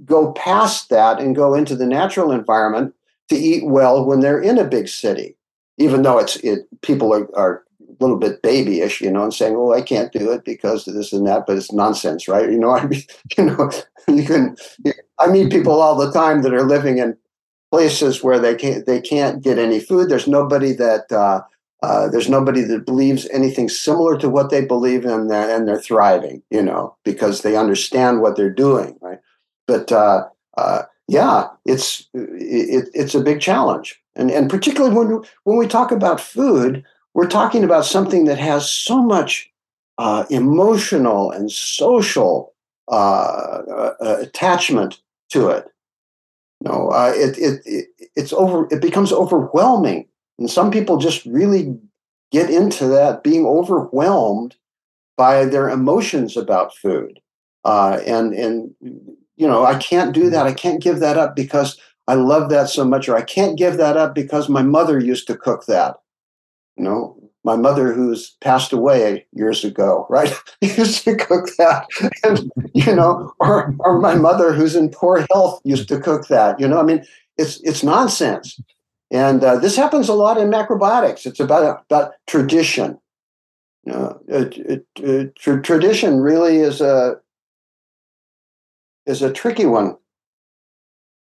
go 0.05 0.31
past 0.33 0.89
that 0.89 1.19
and 1.19 1.35
go 1.35 1.53
into 1.53 1.75
the 1.75 1.85
natural 1.85 2.31
environment 2.31 2.93
to 3.29 3.35
eat 3.35 3.65
well 3.65 4.05
when 4.05 4.19
they're 4.19 4.41
in 4.41 4.57
a 4.57 4.63
big 4.63 4.87
city, 4.87 5.35
even 5.77 6.03
though 6.03 6.19
it's 6.19 6.35
it 6.37 6.67
people 6.81 7.13
are, 7.13 7.27
are 7.35 7.63
a 7.81 8.03
little 8.03 8.17
bit 8.17 8.41
babyish, 8.41 9.01
you 9.01 9.11
know, 9.11 9.23
and 9.23 9.33
saying, 9.33 9.55
"Oh, 9.55 9.73
I 9.73 9.81
can't 9.81 10.11
do 10.11 10.31
it 10.31 10.45
because 10.45 10.87
of 10.87 10.93
this 10.93 11.11
and 11.11 11.25
that," 11.27 11.45
but 11.47 11.57
it's 11.57 11.71
nonsense, 11.71 12.27
right? 12.27 12.51
You 12.51 12.59
know, 12.59 12.71
I 12.71 12.85
mean, 12.87 13.03
you 13.37 13.45
know, 13.45 13.71
you 14.07 14.23
can. 14.23 14.55
I 15.17 15.27
meet 15.27 15.51
people 15.51 15.81
all 15.81 15.95
the 15.95 16.11
time 16.11 16.43
that 16.43 16.53
are 16.53 16.63
living 16.63 16.99
in 16.99 17.17
places 17.71 18.23
where 18.23 18.39
they 18.39 18.55
can't 18.55 18.85
they 18.85 19.01
can't 19.01 19.41
get 19.43 19.59
any 19.59 19.79
food. 19.79 20.09
There's 20.09 20.27
nobody 20.27 20.73
that 20.73 21.11
uh, 21.11 21.41
uh, 21.81 22.09
there's 22.09 22.29
nobody 22.29 22.61
that 22.61 22.85
believes 22.85 23.27
anything 23.29 23.69
similar 23.69 24.17
to 24.17 24.29
what 24.29 24.49
they 24.49 24.65
believe 24.65 25.05
in, 25.05 25.31
and 25.31 25.67
they're 25.67 25.79
thriving. 25.79 26.41
You 26.49 26.63
know, 26.63 26.95
because 27.03 27.41
they 27.41 27.55
understand 27.55 28.21
what 28.21 28.35
they're 28.35 28.49
doing, 28.49 28.97
right? 29.01 29.19
But 29.67 29.91
uh, 29.91 30.25
uh 30.57 30.83
yeah, 31.07 31.47
it's 31.65 32.07
it, 32.13 32.89
it's 32.93 33.15
a 33.15 33.21
big 33.21 33.41
challenge, 33.41 33.99
and 34.15 34.31
and 34.31 34.49
particularly 34.49 34.95
when 34.95 35.23
when 35.43 35.57
we 35.57 35.67
talk 35.67 35.91
about 35.91 36.21
food, 36.21 36.83
we're 37.13 37.27
talking 37.27 37.63
about 37.63 37.85
something 37.85 38.25
that 38.25 38.39
has 38.39 38.69
so 38.69 39.01
much 39.01 39.49
uh, 39.97 40.25
emotional 40.29 41.31
and 41.31 41.51
social 41.51 42.53
uh, 42.87 43.91
attachment 44.01 44.99
to 45.29 45.49
it 45.49 45.67
no, 46.61 46.89
uh, 46.89 47.13
it, 47.15 47.37
it, 47.37 47.61
it 47.65 47.87
it's 48.15 48.33
over. 48.33 48.67
It 48.71 48.81
becomes 48.81 49.13
overwhelming, 49.13 50.07
and 50.37 50.49
some 50.49 50.71
people 50.71 50.97
just 50.97 51.25
really 51.25 51.77
get 52.31 52.49
into 52.49 52.87
that 52.87 53.23
being 53.23 53.45
overwhelmed 53.45 54.55
by 55.17 55.45
their 55.45 55.69
emotions 55.69 56.37
about 56.37 56.75
food. 56.75 57.19
Uh, 57.65 57.99
and 58.05 58.33
and 58.33 58.71
you 59.37 59.47
know, 59.47 59.65
I 59.65 59.75
can't 59.77 60.13
do 60.13 60.29
that. 60.29 60.47
I 60.47 60.53
can't 60.53 60.81
give 60.81 60.99
that 60.99 61.17
up 61.17 61.35
because 61.35 61.79
I 62.07 62.15
love 62.15 62.49
that 62.49 62.69
so 62.69 62.83
much, 62.85 63.07
or 63.07 63.15
I 63.15 63.21
can't 63.21 63.57
give 63.57 63.77
that 63.77 63.97
up 63.97 64.15
because 64.15 64.49
my 64.49 64.61
mother 64.63 64.99
used 64.99 65.27
to 65.27 65.37
cook 65.37 65.65
that. 65.67 65.97
You 66.77 66.83
know, 66.85 67.18
my 67.43 67.55
mother 67.55 67.93
who's 67.93 68.35
passed 68.41 68.73
away 68.73 69.25
years 69.31 69.63
ago, 69.63 70.05
right? 70.09 70.33
used 70.61 71.03
to 71.05 71.15
cook 71.15 71.49
that. 71.57 71.87
And, 72.23 72.51
you 72.73 72.95
know, 72.95 73.33
or 73.39 73.75
or 73.79 73.99
my 73.99 74.15
mother 74.15 74.53
who's 74.53 74.75
in 74.75 74.89
poor 74.89 75.25
health 75.31 75.61
used 75.63 75.87
to 75.89 75.99
cook 75.99 76.27
that. 76.27 76.59
You 76.59 76.67
know, 76.67 76.79
I 76.79 76.83
mean, 76.83 77.05
it's 77.37 77.59
it's 77.61 77.83
nonsense. 77.83 78.59
And 79.11 79.43
uh, 79.43 79.57
this 79.57 79.75
happens 79.75 80.07
a 80.07 80.13
lot 80.13 80.37
in 80.37 80.51
macrobiotics. 80.51 81.25
It's 81.25 81.39
about 81.39 81.83
about 81.89 82.13
tradition. 82.27 82.99
Know, 83.85 84.21
it, 84.27 84.57
it, 84.57 84.85
it, 84.97 85.35
tradition 85.35 86.19
really 86.19 86.57
is 86.57 86.79
a 86.79 87.15
is 89.07 89.23
a 89.23 89.33
tricky 89.33 89.65
one 89.65 89.97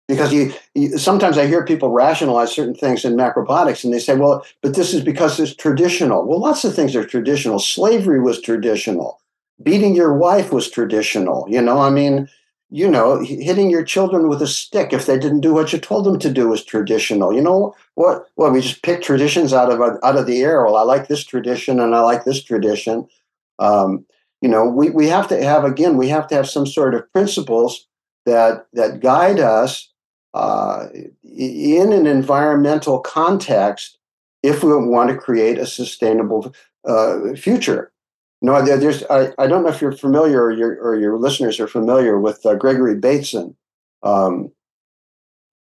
because 0.08 0.32
you, 0.32 0.54
you, 0.74 0.98
sometimes 0.98 1.38
I 1.38 1.48
hear 1.48 1.66
people 1.66 1.90
rationalize 1.90 2.54
certain 2.54 2.76
things 2.76 3.04
in 3.04 3.16
macrobiotics 3.16 3.84
and 3.84 3.94
they 3.94 4.00
say, 4.00 4.16
well, 4.16 4.46
but 4.62 4.76
this 4.76 4.94
is 4.94 5.04
because 5.04 5.40
it's 5.40 5.54
traditional. 5.54 6.26
Well, 6.26 6.40
lots 6.40 6.64
of 6.64 6.74
things 6.74 6.96
are 6.96 7.06
traditional. 7.06 7.60
Slavery 7.60 8.22
was 8.22 8.42
traditional. 8.42 9.22
Beating 9.62 9.96
your 9.96 10.14
wife 10.14 10.54
was 10.54 10.70
traditional. 10.70 11.46
You 11.50 11.62
know, 11.62 11.80
I 11.80 11.90
mean, 11.90 12.30
you 12.70 12.90
know, 12.90 13.20
hitting 13.22 13.70
your 13.70 13.84
children 13.84 14.30
with 14.30 14.42
a 14.42 14.48
stick 14.48 14.94
if 14.94 15.06
they 15.06 15.18
didn't 15.18 15.42
do 15.42 15.54
what 15.54 15.74
you 15.74 15.80
told 15.80 16.06
them 16.06 16.20
to 16.20 16.32
do 16.32 16.50
was 16.50 16.64
traditional. 16.64 17.34
You 17.34 17.42
know 17.42 17.76
what? 17.96 18.28
Well, 18.36 18.52
we 18.52 18.62
just 18.62 18.84
pick 18.84 19.02
traditions 19.02 19.54
out 19.54 19.72
of 19.72 19.82
out 19.82 20.18
of 20.18 20.26
the 20.26 20.42
air. 20.42 20.64
Well, 20.64 20.76
I 20.76 20.84
like 20.84 21.08
this 21.08 21.24
tradition 21.24 21.80
and 21.80 21.96
I 21.96 22.02
like 22.02 22.24
this 22.24 22.44
tradition. 22.44 23.08
Um, 23.60 24.06
you 24.42 24.50
know, 24.50 24.66
we, 24.66 24.90
we 24.90 25.08
have 25.08 25.28
to 25.30 25.44
have 25.44 25.64
again, 25.64 25.98
we 25.98 26.10
have 26.10 26.28
to 26.28 26.36
have 26.36 26.50
some 26.50 26.68
sort 26.68 26.94
of 26.94 27.12
principles 27.12 27.88
that 28.26 28.68
that 28.74 29.00
guide 29.00 29.40
us 29.40 29.90
uh, 30.38 30.90
in 31.24 31.92
an 31.92 32.06
environmental 32.06 33.00
context 33.00 33.98
if 34.44 34.64
we 34.64 34.72
want 34.76 35.10
to 35.10 35.18
create 35.18 35.58
a 35.58 35.66
sustainable 35.66 36.54
uh, 36.86 37.34
future. 37.34 37.92
No, 38.44 38.64
there's. 38.64 39.04
I, 39.06 39.34
I 39.40 39.48
don't 39.48 39.64
know 39.64 39.70
if 39.70 39.82
you're 39.82 39.92
familiar 39.92 40.44
or 40.44 40.52
your 40.52 40.80
or 40.80 40.96
your 40.96 41.18
listeners 41.18 41.60
are 41.60 41.68
familiar 41.68 42.20
with 42.20 42.46
uh, 42.46 42.54
Gregory 42.54 42.94
Bateson. 42.94 43.56
Um, 44.04 44.52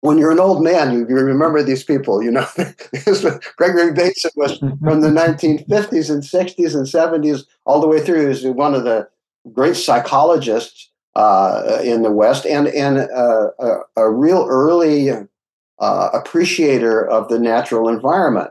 when 0.02 0.18
you're 0.18 0.32
an 0.32 0.38
old 0.38 0.62
man, 0.62 0.92
you, 0.92 1.06
you 1.08 1.16
remember 1.16 1.62
these 1.62 1.82
people. 1.82 2.22
You 2.22 2.32
know, 2.32 2.46
Gregory 3.56 3.94
Bateson 3.94 4.32
was 4.36 4.58
from 4.58 5.00
the 5.00 5.08
1950s 5.08 6.10
and 6.10 6.22
60s 6.22 6.74
and 6.74 6.86
70s 6.86 7.44
all 7.64 7.80
the 7.80 7.88
way 7.88 8.00
through. 8.00 8.20
He 8.20 8.26
was 8.26 8.44
one 8.44 8.74
of 8.74 8.84
the 8.84 9.08
great 9.50 9.76
psychologists 9.76 10.90
uh, 11.14 11.80
in 11.82 12.02
the 12.02 12.12
West, 12.12 12.46
and 12.46 12.68
and 12.68 12.98
uh, 12.98 13.50
a, 13.58 13.76
a, 13.96 14.10
real 14.10 14.46
early 14.48 15.10
uh, 15.10 16.10
appreciator 16.12 17.08
of 17.08 17.28
the 17.28 17.38
natural 17.38 17.88
environment. 17.88 18.50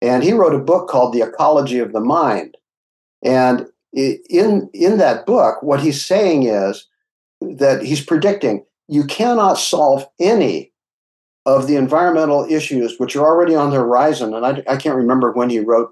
And 0.00 0.22
he 0.22 0.32
wrote 0.32 0.54
a 0.54 0.60
book 0.60 0.88
called 0.88 1.12
The 1.12 1.22
Ecology 1.22 1.80
of 1.80 1.92
the 1.92 2.00
Mind. 2.00 2.56
And 3.24 3.66
in 3.92 4.70
in 4.72 4.98
that 4.98 5.26
book, 5.26 5.62
what 5.62 5.80
he's 5.80 6.04
saying 6.04 6.44
is 6.44 6.86
that 7.40 7.82
he's 7.82 8.04
predicting 8.04 8.64
you 8.88 9.04
cannot 9.04 9.58
solve 9.58 10.06
any 10.18 10.72
of 11.46 11.66
the 11.66 11.76
environmental 11.76 12.46
issues 12.50 12.98
which 12.98 13.14
are 13.14 13.24
already 13.24 13.54
on 13.54 13.70
the 13.70 13.76
horizon. 13.76 14.34
And 14.34 14.44
I, 14.44 14.62
I 14.66 14.76
can't 14.76 14.96
remember 14.96 15.32
when 15.32 15.50
he 15.50 15.60
wrote 15.60 15.90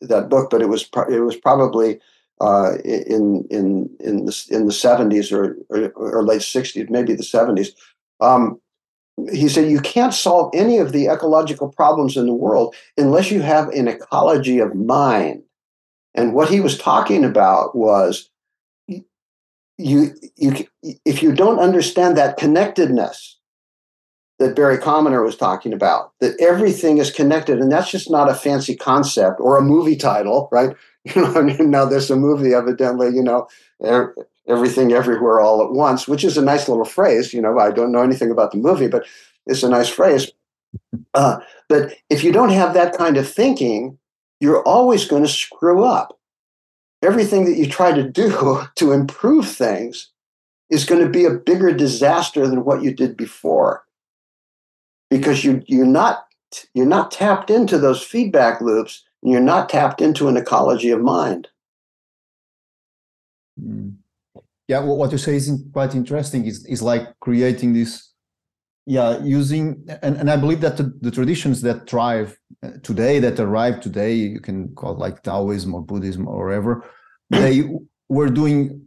that 0.00 0.28
book, 0.28 0.50
but 0.50 0.62
it 0.62 0.68
was 0.68 0.88
it 1.10 1.20
was 1.20 1.36
probably 1.36 2.00
uh, 2.40 2.74
in 2.84 3.46
in 3.50 3.88
in 4.00 4.24
the 4.24 4.46
in 4.50 4.66
the 4.66 4.72
seventies 4.72 5.30
or, 5.32 5.56
or, 5.68 5.90
or 5.90 6.24
late 6.24 6.42
sixties, 6.42 6.86
maybe 6.90 7.14
the 7.14 7.22
seventies. 7.22 7.72
Um, 8.20 8.60
he 9.32 9.48
said 9.48 9.70
you 9.70 9.80
can't 9.80 10.14
solve 10.14 10.50
any 10.54 10.78
of 10.78 10.92
the 10.92 11.06
ecological 11.06 11.68
problems 11.68 12.16
in 12.16 12.26
the 12.26 12.34
world 12.34 12.74
unless 12.96 13.30
you 13.30 13.42
have 13.42 13.68
an 13.68 13.86
ecology 13.86 14.58
of 14.58 14.74
mind. 14.74 15.42
And 16.14 16.34
what 16.34 16.48
he 16.48 16.60
was 16.60 16.78
talking 16.78 17.24
about 17.24 17.76
was 17.76 18.30
you 19.78 20.14
you 20.36 20.66
if 21.04 21.22
you 21.22 21.32
don't 21.34 21.58
understand 21.58 22.16
that 22.16 22.36
connectedness 22.36 23.38
that 24.38 24.56
Barry 24.56 24.78
Commoner 24.78 25.22
was 25.22 25.36
talking 25.36 25.72
about, 25.72 26.12
that 26.20 26.38
everything 26.40 26.98
is 26.98 27.10
connected, 27.10 27.60
and 27.60 27.70
that's 27.70 27.90
just 27.90 28.10
not 28.10 28.30
a 28.30 28.34
fancy 28.34 28.74
concept 28.74 29.38
or 29.40 29.56
a 29.56 29.62
movie 29.62 29.96
title, 29.96 30.48
right? 30.50 30.74
You 31.16 31.22
know, 31.22 31.40
now 31.40 31.84
there's 31.84 32.10
a 32.10 32.16
movie, 32.16 32.54
evidently, 32.54 33.08
you 33.08 33.22
know, 33.22 33.48
everything 34.48 34.92
everywhere 34.92 35.40
all 35.40 35.62
at 35.64 35.72
once, 35.72 36.06
which 36.06 36.24
is 36.24 36.36
a 36.38 36.42
nice 36.42 36.68
little 36.68 36.84
phrase. 36.84 37.32
You 37.34 37.40
know, 37.42 37.58
I 37.58 37.72
don't 37.72 37.92
know 37.92 38.02
anything 38.02 38.30
about 38.30 38.52
the 38.52 38.58
movie, 38.58 38.88
but 38.88 39.04
it's 39.46 39.64
a 39.64 39.68
nice 39.68 39.88
phrase. 39.88 40.30
Uh, 41.14 41.38
but 41.68 41.94
if 42.08 42.22
you 42.24 42.32
don't 42.32 42.50
have 42.50 42.74
that 42.74 42.96
kind 42.96 43.16
of 43.16 43.28
thinking, 43.28 43.98
you're 44.40 44.62
always 44.62 45.04
going 45.06 45.22
to 45.22 45.28
screw 45.28 45.84
up. 45.84 46.18
everything 47.02 47.44
that 47.44 47.56
you 47.56 47.66
try 47.68 47.92
to 47.92 48.08
do 48.08 48.62
to 48.76 48.92
improve 48.92 49.48
things 49.48 50.10
is 50.70 50.84
going 50.84 51.02
to 51.02 51.08
be 51.10 51.24
a 51.24 51.30
bigger 51.30 51.72
disaster 51.72 52.46
than 52.46 52.64
what 52.64 52.82
you 52.82 52.94
did 52.94 53.16
before 53.16 53.84
because 55.10 55.44
you 55.44 55.62
you're 55.66 55.86
not 55.86 56.26
you're 56.74 56.86
not 56.86 57.10
tapped 57.10 57.50
into 57.50 57.78
those 57.78 58.02
feedback 58.02 58.60
loops 58.60 59.04
you're 59.22 59.40
not 59.40 59.68
tapped 59.68 60.00
into 60.00 60.28
an 60.28 60.36
ecology 60.36 60.90
of 60.90 61.00
mind 61.00 61.48
mm. 63.60 63.94
yeah 64.68 64.80
well, 64.80 64.96
what 64.96 65.12
you 65.12 65.18
say 65.18 65.36
is 65.36 65.50
quite 65.72 65.94
interesting 65.94 66.44
is, 66.44 66.64
is 66.66 66.82
like 66.82 67.08
creating 67.20 67.72
this 67.72 68.12
yeah 68.86 69.18
using 69.22 69.84
and, 70.02 70.16
and 70.16 70.30
i 70.30 70.36
believe 70.36 70.60
that 70.60 70.76
the, 70.76 70.92
the 71.00 71.10
traditions 71.10 71.62
that 71.62 71.88
thrive 71.88 72.36
uh, 72.62 72.70
today 72.82 73.18
that 73.20 73.38
arrive 73.38 73.80
today 73.80 74.12
you 74.12 74.40
can 74.40 74.74
call 74.74 74.92
it 74.92 74.98
like 74.98 75.22
taoism 75.22 75.74
or 75.74 75.82
buddhism 75.82 76.26
or 76.26 76.46
whatever 76.46 76.84
they 77.30 77.64
were 78.08 78.28
doing 78.28 78.84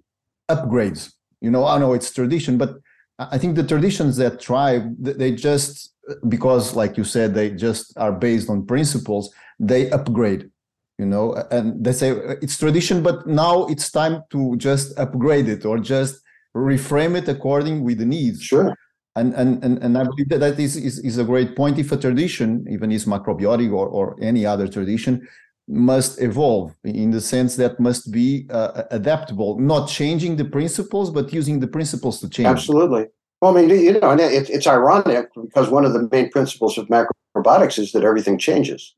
upgrades 0.52 1.14
you 1.40 1.50
know 1.50 1.66
i 1.66 1.78
know 1.78 1.94
it's 1.94 2.12
tradition 2.12 2.58
but 2.58 2.76
i 3.20 3.38
think 3.38 3.56
the 3.56 3.66
traditions 3.66 4.18
that 4.18 4.42
thrive 4.42 4.84
they 5.00 5.32
just 5.34 5.94
because 6.28 6.76
like 6.76 6.98
you 6.98 7.04
said 7.04 7.34
they 7.34 7.50
just 7.50 7.98
are 7.98 8.12
based 8.12 8.50
on 8.50 8.66
principles 8.66 9.34
they 9.60 9.90
upgrade 9.92 10.50
you 10.98 11.06
know 11.06 11.34
and 11.52 11.84
they 11.84 11.94
say 11.94 12.12
it's 12.42 12.58
tradition 12.58 13.04
but 13.04 13.28
now 13.28 13.66
it's 13.66 13.92
time 13.92 14.24
to 14.30 14.56
just 14.58 14.98
upgrade 14.98 15.48
it 15.48 15.66
or 15.66 15.78
just 15.78 16.22
reframe 16.56 17.16
it 17.16 17.28
according 17.28 17.84
with 17.84 17.98
the 17.98 18.06
needs 18.06 18.42
sure 18.42 18.76
and 19.16 19.34
and 19.34 19.64
and, 19.64 19.78
and 19.80 19.98
I 19.98 20.04
believe 20.04 20.30
that 20.30 20.40
that 20.40 20.60
is, 20.60 20.76
is 20.76 21.00
is 21.00 21.18
a 21.18 21.24
great 21.24 21.56
point. 21.56 21.80
If 21.80 21.92
a 21.92 21.98
tradition, 21.98 22.66
even 22.70 22.92
is 22.92 23.06
macrobiotic 23.06 23.72
or 23.72 23.88
or 23.88 24.18
any 24.22 24.46
other 24.46 24.68
tradition, 24.68 25.28
must 25.68 26.22
evolve 26.22 26.76
in 26.84 27.12
the 27.12 27.22
sense 27.22 27.56
that 27.56 27.80
must 27.80 28.12
be 28.12 28.46
uh, 28.50 28.84
adaptable, 28.92 29.58
not 29.60 29.88
changing 29.88 30.36
the 30.36 30.46
principles, 30.46 31.10
but 31.12 31.34
using 31.34 31.60
the 31.60 31.68
principles 31.68 32.20
to 32.20 32.30
change. 32.30 32.48
Absolutely. 32.48 33.08
Well, 33.42 33.58
I 33.58 33.62
mean, 33.62 33.70
you 33.70 34.00
know, 34.00 34.12
and 34.12 34.22
it, 34.22 34.50
it's 34.50 34.68
ironic 34.68 35.30
because 35.34 35.70
one 35.70 35.86
of 35.86 35.94
the 35.94 36.08
main 36.12 36.30
principles 36.30 36.78
of 36.78 36.88
macrobiotics 36.88 37.80
is 37.80 37.92
that 37.94 38.04
everything 38.04 38.38
changes. 38.38 38.96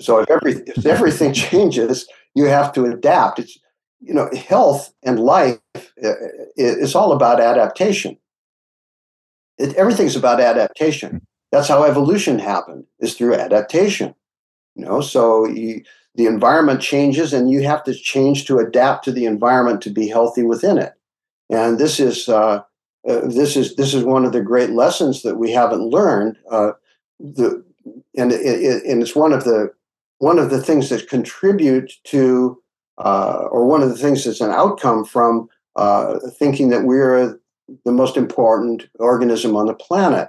So 0.00 0.20
if 0.20 0.30
every 0.30 0.52
if 0.66 0.86
everything 0.86 1.32
changes, 1.50 2.06
you 2.34 2.46
have 2.46 2.72
to 2.74 2.86
adapt. 2.86 3.38
It's 3.38 3.58
you 4.00 4.14
know, 4.14 4.28
health 4.48 4.92
and 5.04 5.20
life 5.20 5.60
uh, 5.76 6.14
is 6.56 6.96
all 6.96 7.12
about 7.12 7.40
adaptation 7.40 8.18
it, 9.58 9.74
everything's 9.76 10.16
about 10.16 10.40
adaptation. 10.40 11.26
That's 11.50 11.68
how 11.68 11.84
evolution 11.84 12.38
happened, 12.38 12.84
is 13.00 13.14
through 13.14 13.34
adaptation. 13.34 14.14
You 14.74 14.86
know, 14.86 15.00
so 15.00 15.46
you, 15.46 15.82
the 16.14 16.26
environment 16.26 16.80
changes, 16.80 17.32
and 17.32 17.50
you 17.50 17.62
have 17.62 17.84
to 17.84 17.94
change 17.94 18.46
to 18.46 18.58
adapt 18.58 19.04
to 19.04 19.12
the 19.12 19.26
environment 19.26 19.82
to 19.82 19.90
be 19.90 20.08
healthy 20.08 20.42
within 20.42 20.78
it. 20.78 20.92
And 21.50 21.78
this 21.78 22.00
is 22.00 22.28
uh, 22.28 22.62
uh, 23.08 23.20
this 23.28 23.56
is 23.56 23.76
this 23.76 23.92
is 23.94 24.04
one 24.04 24.24
of 24.24 24.32
the 24.32 24.42
great 24.42 24.70
lessons 24.70 25.22
that 25.22 25.36
we 25.36 25.52
haven't 25.52 25.82
learned. 25.90 26.36
Uh, 26.50 26.72
the 27.20 27.64
and 28.16 28.32
it, 28.32 28.40
it, 28.40 28.84
and 28.84 29.02
it's 29.02 29.16
one 29.16 29.32
of 29.32 29.44
the 29.44 29.70
one 30.22 30.38
of 30.38 30.50
the 30.50 30.62
things 30.62 30.88
that 30.88 31.08
contribute 31.08 31.92
to 32.04 32.56
uh, 32.98 33.48
or 33.50 33.66
one 33.66 33.82
of 33.82 33.88
the 33.88 33.98
things 33.98 34.24
that's 34.24 34.40
an 34.40 34.52
outcome 34.52 35.04
from 35.04 35.48
uh, 35.74 36.16
thinking 36.38 36.68
that 36.68 36.84
we're 36.84 37.40
the 37.84 37.90
most 37.90 38.16
important 38.16 38.88
organism 39.00 39.56
on 39.56 39.66
the 39.66 39.74
planet. 39.74 40.28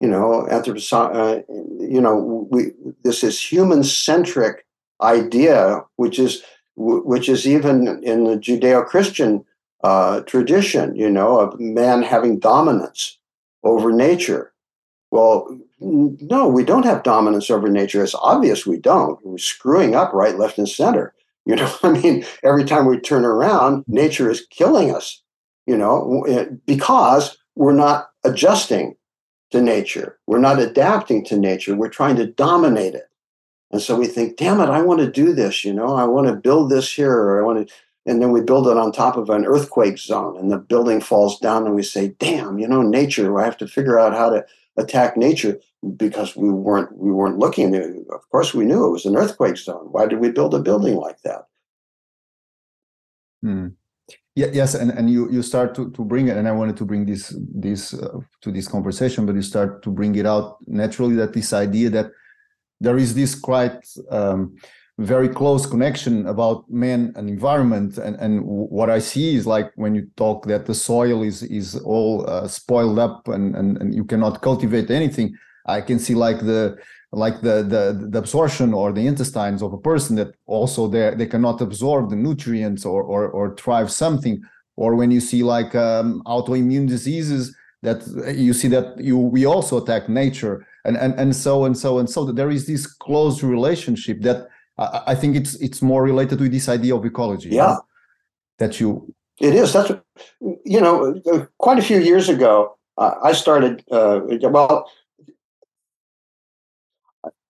You 0.00 0.08
know, 0.08 0.44
anthroposo- 0.50 1.14
uh, 1.14 1.42
you 1.78 2.00
know, 2.00 2.48
we 2.50 2.72
this 3.04 3.22
is 3.22 3.40
human 3.40 3.84
centric 3.84 4.66
idea, 5.00 5.84
which 5.96 6.18
is 6.18 6.42
which 6.76 7.28
is 7.28 7.46
even 7.46 8.02
in 8.02 8.24
the 8.24 8.36
Judeo 8.36 8.84
Christian 8.84 9.44
uh, 9.84 10.20
tradition. 10.22 10.96
You 10.96 11.10
know, 11.10 11.38
of 11.38 11.60
man 11.60 12.02
having 12.02 12.40
dominance 12.40 13.18
over 13.62 13.92
nature. 13.92 14.52
Well, 15.12 15.58
no, 15.80 16.48
we 16.48 16.64
don't 16.64 16.84
have 16.84 17.02
dominance 17.02 17.50
over 17.50 17.68
nature. 17.68 18.02
It's 18.02 18.14
obvious 18.16 18.66
we 18.66 18.78
don't. 18.78 19.18
We're 19.24 19.38
screwing 19.38 19.94
up 19.94 20.12
right, 20.12 20.38
left, 20.38 20.58
and 20.58 20.68
center. 20.68 21.14
You 21.46 21.56
know, 21.56 21.72
I 21.82 21.92
mean, 21.92 22.24
every 22.42 22.64
time 22.64 22.86
we 22.86 22.98
turn 22.98 23.24
around, 23.24 23.84
nature 23.86 24.30
is 24.30 24.46
killing 24.50 24.94
us 24.94 25.22
you 25.68 25.76
know, 25.76 26.24
eh, 26.26 26.46
because 26.66 27.36
we're 27.54 27.74
not 27.74 28.08
adjusting 28.24 28.96
to 29.50 29.60
nature. 29.60 30.18
We're 30.26 30.38
not 30.38 30.58
adapting 30.58 31.24
to 31.26 31.38
nature. 31.38 31.76
We're 31.76 31.90
trying 31.90 32.16
to 32.16 32.26
dominate 32.26 32.94
it. 32.94 33.04
And 33.70 33.82
so 33.82 33.94
we 33.94 34.06
think, 34.06 34.38
damn 34.38 34.60
it, 34.60 34.70
I 34.70 34.80
want 34.80 35.00
to 35.00 35.10
do 35.10 35.34
this, 35.34 35.66
you 35.66 35.74
know, 35.74 35.94
I 35.94 36.04
want 36.04 36.26
to 36.26 36.34
build 36.34 36.70
this 36.70 36.90
here, 36.90 37.12
or 37.12 37.38
I 37.38 37.44
want 37.44 37.68
to, 37.68 37.74
and 38.06 38.22
then 38.22 38.32
we 38.32 38.40
build 38.40 38.66
it 38.66 38.78
on 38.78 38.92
top 38.92 39.18
of 39.18 39.28
an 39.28 39.44
earthquake 39.44 39.98
zone 39.98 40.38
and 40.38 40.50
the 40.50 40.56
building 40.56 41.02
falls 41.02 41.38
down 41.38 41.66
and 41.66 41.74
we 41.74 41.82
say, 41.82 42.14
damn, 42.18 42.58
you 42.58 42.66
know, 42.66 42.80
nature, 42.80 43.38
I 43.38 43.44
have 43.44 43.58
to 43.58 43.68
figure 43.68 43.98
out 43.98 44.14
how 44.14 44.30
to 44.30 44.46
attack 44.78 45.18
nature 45.18 45.60
because 45.96 46.36
we 46.36 46.50
weren't 46.50 46.96
we 46.96 47.12
weren't 47.12 47.38
looking. 47.38 47.74
Of 47.76 48.28
course, 48.30 48.54
we 48.54 48.64
knew 48.64 48.86
it 48.86 48.90
was 48.90 49.06
an 49.06 49.16
earthquake 49.16 49.56
zone. 49.56 49.88
Why 49.90 50.06
did 50.06 50.18
we 50.18 50.30
build 50.30 50.54
a 50.54 50.60
building 50.60 50.96
like 50.96 51.20
that? 51.22 51.46
Hmm. 53.42 53.68
Yeah, 54.34 54.46
yes, 54.52 54.74
and, 54.74 54.90
and 54.92 55.10
you 55.10 55.30
you 55.30 55.42
start 55.42 55.74
to, 55.74 55.90
to 55.90 56.04
bring 56.04 56.28
it, 56.28 56.36
and 56.36 56.48
I 56.48 56.52
wanted 56.52 56.76
to 56.78 56.84
bring 56.84 57.06
this 57.06 57.34
this 57.54 57.94
uh, 57.94 58.20
to 58.42 58.52
this 58.52 58.68
conversation, 58.68 59.26
but 59.26 59.34
you 59.34 59.42
start 59.42 59.82
to 59.82 59.90
bring 59.90 60.14
it 60.14 60.26
out 60.26 60.58
naturally 60.66 61.16
that 61.16 61.32
this 61.32 61.52
idea 61.52 61.90
that 61.90 62.12
there 62.80 62.96
is 62.96 63.14
this 63.14 63.34
quite 63.34 63.84
um, 64.10 64.56
very 64.98 65.28
close 65.28 65.66
connection 65.66 66.26
about 66.26 66.70
man 66.70 67.12
and 67.16 67.28
environment, 67.28 67.98
and 67.98 68.16
and 68.16 68.42
what 68.44 68.90
I 68.90 69.00
see 69.00 69.34
is 69.34 69.46
like 69.46 69.72
when 69.74 69.94
you 69.94 70.08
talk 70.16 70.46
that 70.46 70.66
the 70.66 70.74
soil 70.74 71.22
is 71.22 71.42
is 71.42 71.76
all 71.76 72.28
uh, 72.28 72.46
spoiled 72.48 72.98
up 72.98 73.28
and, 73.28 73.56
and 73.56 73.76
and 73.78 73.94
you 73.94 74.04
cannot 74.04 74.40
cultivate 74.40 74.90
anything. 74.90 75.36
I 75.68 75.80
can 75.80 75.98
see 75.98 76.14
like 76.14 76.40
the 76.40 76.76
like 77.12 77.40
the, 77.40 77.62
the 77.62 78.08
the 78.10 78.18
absorption 78.18 78.74
or 78.74 78.92
the 78.92 79.06
intestines 79.06 79.62
of 79.62 79.72
a 79.72 79.78
person 79.78 80.16
that 80.16 80.34
also 80.46 80.88
they 80.88 81.14
they 81.14 81.26
cannot 81.26 81.60
absorb 81.60 82.10
the 82.10 82.16
nutrients 82.16 82.84
or 82.84 83.02
or, 83.02 83.28
or 83.28 83.54
thrive 83.56 83.90
something. 83.90 84.40
Or 84.76 84.94
when 84.94 85.10
you 85.10 85.20
see 85.20 85.42
like 85.42 85.74
um, 85.74 86.22
autoimmune 86.26 86.86
diseases 86.86 87.56
that 87.82 88.06
you 88.36 88.52
see 88.52 88.68
that 88.68 88.98
you 88.98 89.16
we 89.18 89.46
also 89.46 89.82
attack 89.82 90.08
nature. 90.08 90.66
And 90.84 90.96
and 90.96 91.12
and 91.20 91.34
so 91.34 91.64
and 91.64 91.76
so 91.76 91.98
and 91.98 92.08
so 92.08 92.24
that 92.24 92.36
there 92.36 92.50
is 92.50 92.66
this 92.66 92.86
close 92.86 93.42
relationship 93.42 94.22
that 94.22 94.48
I, 94.78 95.02
I 95.08 95.14
think 95.14 95.36
it's 95.36 95.54
it's 95.56 95.82
more 95.82 96.02
related 96.02 96.38
to 96.38 96.48
this 96.48 96.68
idea 96.68 96.94
of 96.94 97.04
ecology 97.04 97.50
yeah. 97.50 97.76
that 98.58 98.80
you 98.80 99.14
it 99.40 99.54
is. 99.54 99.72
That's 99.72 99.90
you 100.64 100.80
know 100.80 101.20
quite 101.58 101.78
a 101.78 101.82
few 101.82 101.98
years 101.98 102.28
ago 102.28 102.78
uh, 102.98 103.14
I 103.22 103.32
started 103.32 103.84
uh, 103.90 104.20
well 104.42 104.90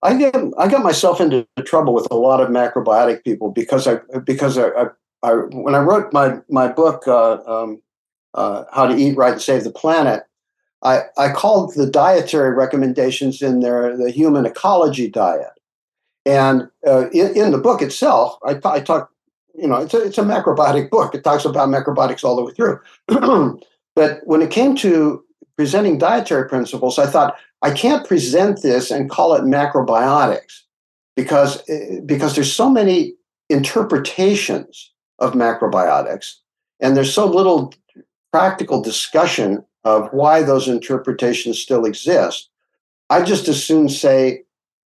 I 0.01 0.15
get 0.15 0.35
I 0.57 0.67
got 0.67 0.83
myself 0.83 1.19
into 1.19 1.45
trouble 1.65 1.93
with 1.93 2.07
a 2.11 2.15
lot 2.15 2.41
of 2.41 2.49
macrobiotic 2.49 3.23
people 3.23 3.51
because 3.51 3.87
I 3.87 3.99
because 4.23 4.57
I, 4.57 4.69
I, 4.69 4.85
I 5.23 5.31
when 5.33 5.75
I 5.75 5.79
wrote 5.79 6.13
my 6.13 6.39
my 6.49 6.67
book 6.67 7.07
uh, 7.07 7.39
um, 7.45 7.81
uh, 8.33 8.63
How 8.71 8.87
to 8.87 8.95
Eat 8.95 9.17
Right 9.17 9.33
and 9.33 9.41
Save 9.41 9.65
the 9.65 9.71
Planet, 9.71 10.23
I 10.83 11.01
I 11.17 11.31
called 11.31 11.73
the 11.75 11.85
dietary 11.85 12.55
recommendations 12.55 13.41
in 13.41 13.59
there 13.59 13.95
the 13.97 14.11
human 14.11 14.45
ecology 14.45 15.09
diet, 15.09 15.51
and 16.25 16.69
uh, 16.87 17.09
in, 17.09 17.35
in 17.35 17.51
the 17.51 17.57
book 17.57 17.81
itself, 17.81 18.37
I, 18.45 18.59
I 18.63 18.79
talk 18.79 19.11
you 19.53 19.67
know 19.67 19.77
it's 19.77 19.93
a, 19.93 20.01
it's 20.01 20.17
a 20.17 20.23
macrobiotic 20.23 20.89
book. 20.89 21.13
It 21.13 21.25
talks 21.25 21.43
about 21.43 21.67
macrobiotics 21.67 22.23
all 22.23 22.37
the 22.37 22.45
way 22.45 22.53
through, 22.53 22.79
but 23.95 24.21
when 24.23 24.41
it 24.41 24.49
came 24.49 24.77
to 24.77 25.25
presenting 25.57 25.97
dietary 25.97 26.47
principles, 26.47 26.97
I 26.97 27.05
thought 27.05 27.35
I 27.61 27.71
can't 27.71 28.07
present 28.07 28.61
this 28.61 28.91
and 28.91 29.09
call 29.09 29.33
it 29.35 29.43
macrobiotics 29.43 30.61
because, 31.15 31.61
eh, 31.69 31.99
because 32.05 32.35
there's 32.35 32.51
so 32.51 32.69
many 32.69 33.15
interpretations 33.49 34.91
of 35.19 35.33
macrobiotics 35.33 36.35
and 36.79 36.95
there's 36.95 37.13
so 37.13 37.25
little 37.25 37.73
practical 38.31 38.81
discussion 38.81 39.65
of 39.83 40.09
why 40.11 40.43
those 40.43 40.67
interpretations 40.67 41.59
still 41.59 41.85
exist. 41.85 42.49
I 43.09 43.23
just 43.23 43.47
as 43.47 43.63
soon 43.63 43.89
say 43.89 44.43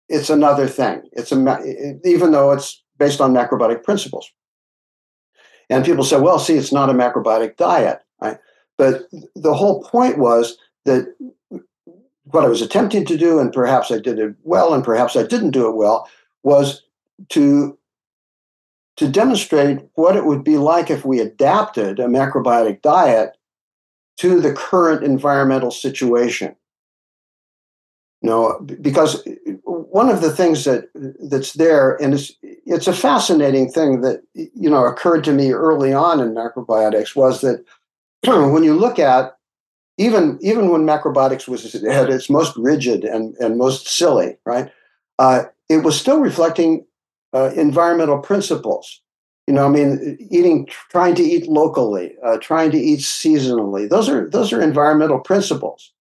it's 0.10 0.30
another 0.30 0.68
thing. 0.68 1.04
It's 1.14 1.32
a 1.32 2.00
even 2.04 2.32
though 2.32 2.52
it's 2.52 2.82
based 2.98 3.22
on 3.22 3.34
macrobiotic 3.34 3.84
principles. 3.84 4.32
And 5.70 5.86
people 5.86 6.04
say, 6.04 6.20
well, 6.20 6.40
see, 6.40 6.56
it's 6.56 6.72
not 6.72 6.90
a 6.90 6.94
macrobiotic 6.94 7.58
diet. 7.58 8.00
Right? 8.22 8.38
But 8.78 9.08
the 9.36 9.54
whole 9.54 9.84
point 9.84 10.18
was 10.18 10.58
that 10.86 11.14
what 12.32 12.44
I 12.44 12.48
was 12.48 12.62
attempting 12.62 13.06
to 13.06 13.18
do, 13.18 13.40
and 13.40 13.54
perhaps 13.54 13.92
I 13.92 14.00
did 14.00 14.20
it 14.20 14.36
well, 14.44 14.74
and 14.74 14.84
perhaps 14.84 15.16
I 15.16 15.24
didn't 15.24 15.52
do 15.52 15.68
it 15.68 15.76
well, 15.76 16.10
was 16.44 16.84
to 17.30 17.78
to 18.98 19.08
demonstrate 19.08 19.80
what 19.94 20.16
it 20.16 20.26
would 20.26 20.44
be 20.44 20.58
like 20.58 20.90
if 20.90 21.06
we 21.06 21.20
adapted 21.20 22.00
a 22.00 22.06
macrobiotic 22.06 22.82
diet 22.82 23.38
to 24.18 24.42
the 24.42 24.52
current 24.52 25.04
environmental 25.04 25.70
situation. 25.70 26.56
You 28.24 28.32
know, 28.32 28.60
because 28.82 29.26
uh, 29.28 29.52
one 29.64 30.10
of 30.10 30.22
the 30.22 30.32
things 30.32 30.66
that 30.66 30.90
that's 31.30 31.54
there, 31.54 32.02
and 32.02 32.16
it's 32.16 32.32
it's 32.42 32.88
a 32.88 32.94
fascinating 32.94 33.70
thing 33.70 34.02
that 34.02 34.24
you 34.34 34.70
know 34.70 34.86
occurred 34.86 35.24
to 35.26 35.34
me 35.34 35.52
early 35.52 35.94
on 35.94 36.20
in 36.20 36.34
macrobiotics 36.34 37.16
was 37.16 37.42
that 37.42 37.64
when 38.26 38.64
you 38.64 38.74
look 38.74 38.98
at 38.98 39.37
even 39.98 40.38
even 40.42 40.70
when 40.70 40.82
macrobiotics 40.86 41.48
was 41.48 41.74
at 41.76 42.10
its 42.10 42.30
most 42.30 42.56
rigid 42.58 43.04
and 43.04 43.36
and 43.40 43.58
most 43.58 43.88
silly, 43.88 44.38
right? 44.46 44.72
Uh, 45.20 45.44
it 45.70 45.78
was 45.84 46.00
still 46.00 46.20
reflecting 46.20 46.86
uh, 47.34 47.52
environmental 47.56 48.20
principles. 48.20 49.02
You 49.48 49.54
know, 49.54 49.66
I 49.66 49.70
mean, 49.70 50.18
eating, 50.30 50.68
trying 50.92 51.16
to 51.16 51.24
eat 51.24 51.48
locally, 51.48 52.16
uh, 52.24 52.38
trying 52.38 52.70
to 52.72 52.78
eat 52.78 53.00
seasonally. 53.00 53.90
Those 53.90 54.10
are 54.10 54.30
those 54.30 54.52
are 54.54 54.62
environmental 54.62 55.20
principles. 55.20 55.94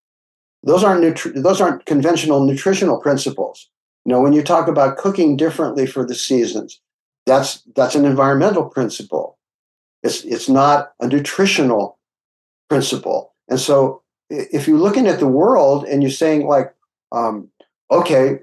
Those 0.62 0.84
aren't 0.84 1.02
nutri- 1.04 1.42
those 1.42 1.60
aren't 1.60 1.86
conventional 1.86 2.44
nutritional 2.44 3.00
principles. 3.00 3.70
You 4.04 4.12
know, 4.12 4.20
when 4.20 4.32
you 4.32 4.42
talk 4.42 4.68
about 4.68 4.98
cooking 4.98 5.36
differently 5.36 5.86
for 5.86 6.04
the 6.04 6.14
seasons, 6.14 6.80
that's 7.24 7.62
that's 7.76 7.94
an 7.94 8.04
environmental 8.04 8.64
principle. 8.64 9.38
It's 10.02 10.24
it's 10.24 10.48
not 10.48 10.92
a 11.00 11.08
nutritional 11.08 11.98
principle. 12.70 13.34
And 13.48 13.60
so, 13.60 14.02
if 14.30 14.66
you're 14.66 14.78
looking 14.78 15.06
at 15.06 15.20
the 15.20 15.26
world 15.26 15.84
and 15.84 16.02
you're 16.02 16.10
saying 16.10 16.46
like, 16.46 16.74
um, 17.12 17.48
okay, 17.90 18.40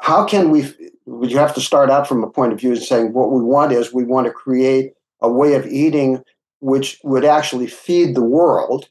how 0.00 0.24
can 0.24 0.50
we? 0.50 0.72
You 1.06 1.38
have 1.38 1.54
to 1.54 1.60
start 1.60 1.90
out 1.90 2.06
from 2.06 2.22
a 2.22 2.30
point 2.30 2.52
of 2.52 2.60
view 2.60 2.72
and 2.72 2.82
saying 2.82 3.12
what 3.12 3.32
we 3.32 3.42
want 3.42 3.72
is 3.72 3.92
we 3.92 4.04
want 4.04 4.26
to 4.26 4.32
create 4.32 4.92
a 5.20 5.30
way 5.30 5.54
of 5.54 5.66
eating 5.66 6.22
which 6.60 6.98
would 7.04 7.24
actually 7.24 7.66
feed 7.66 8.14
the 8.14 8.24
world. 8.24 8.88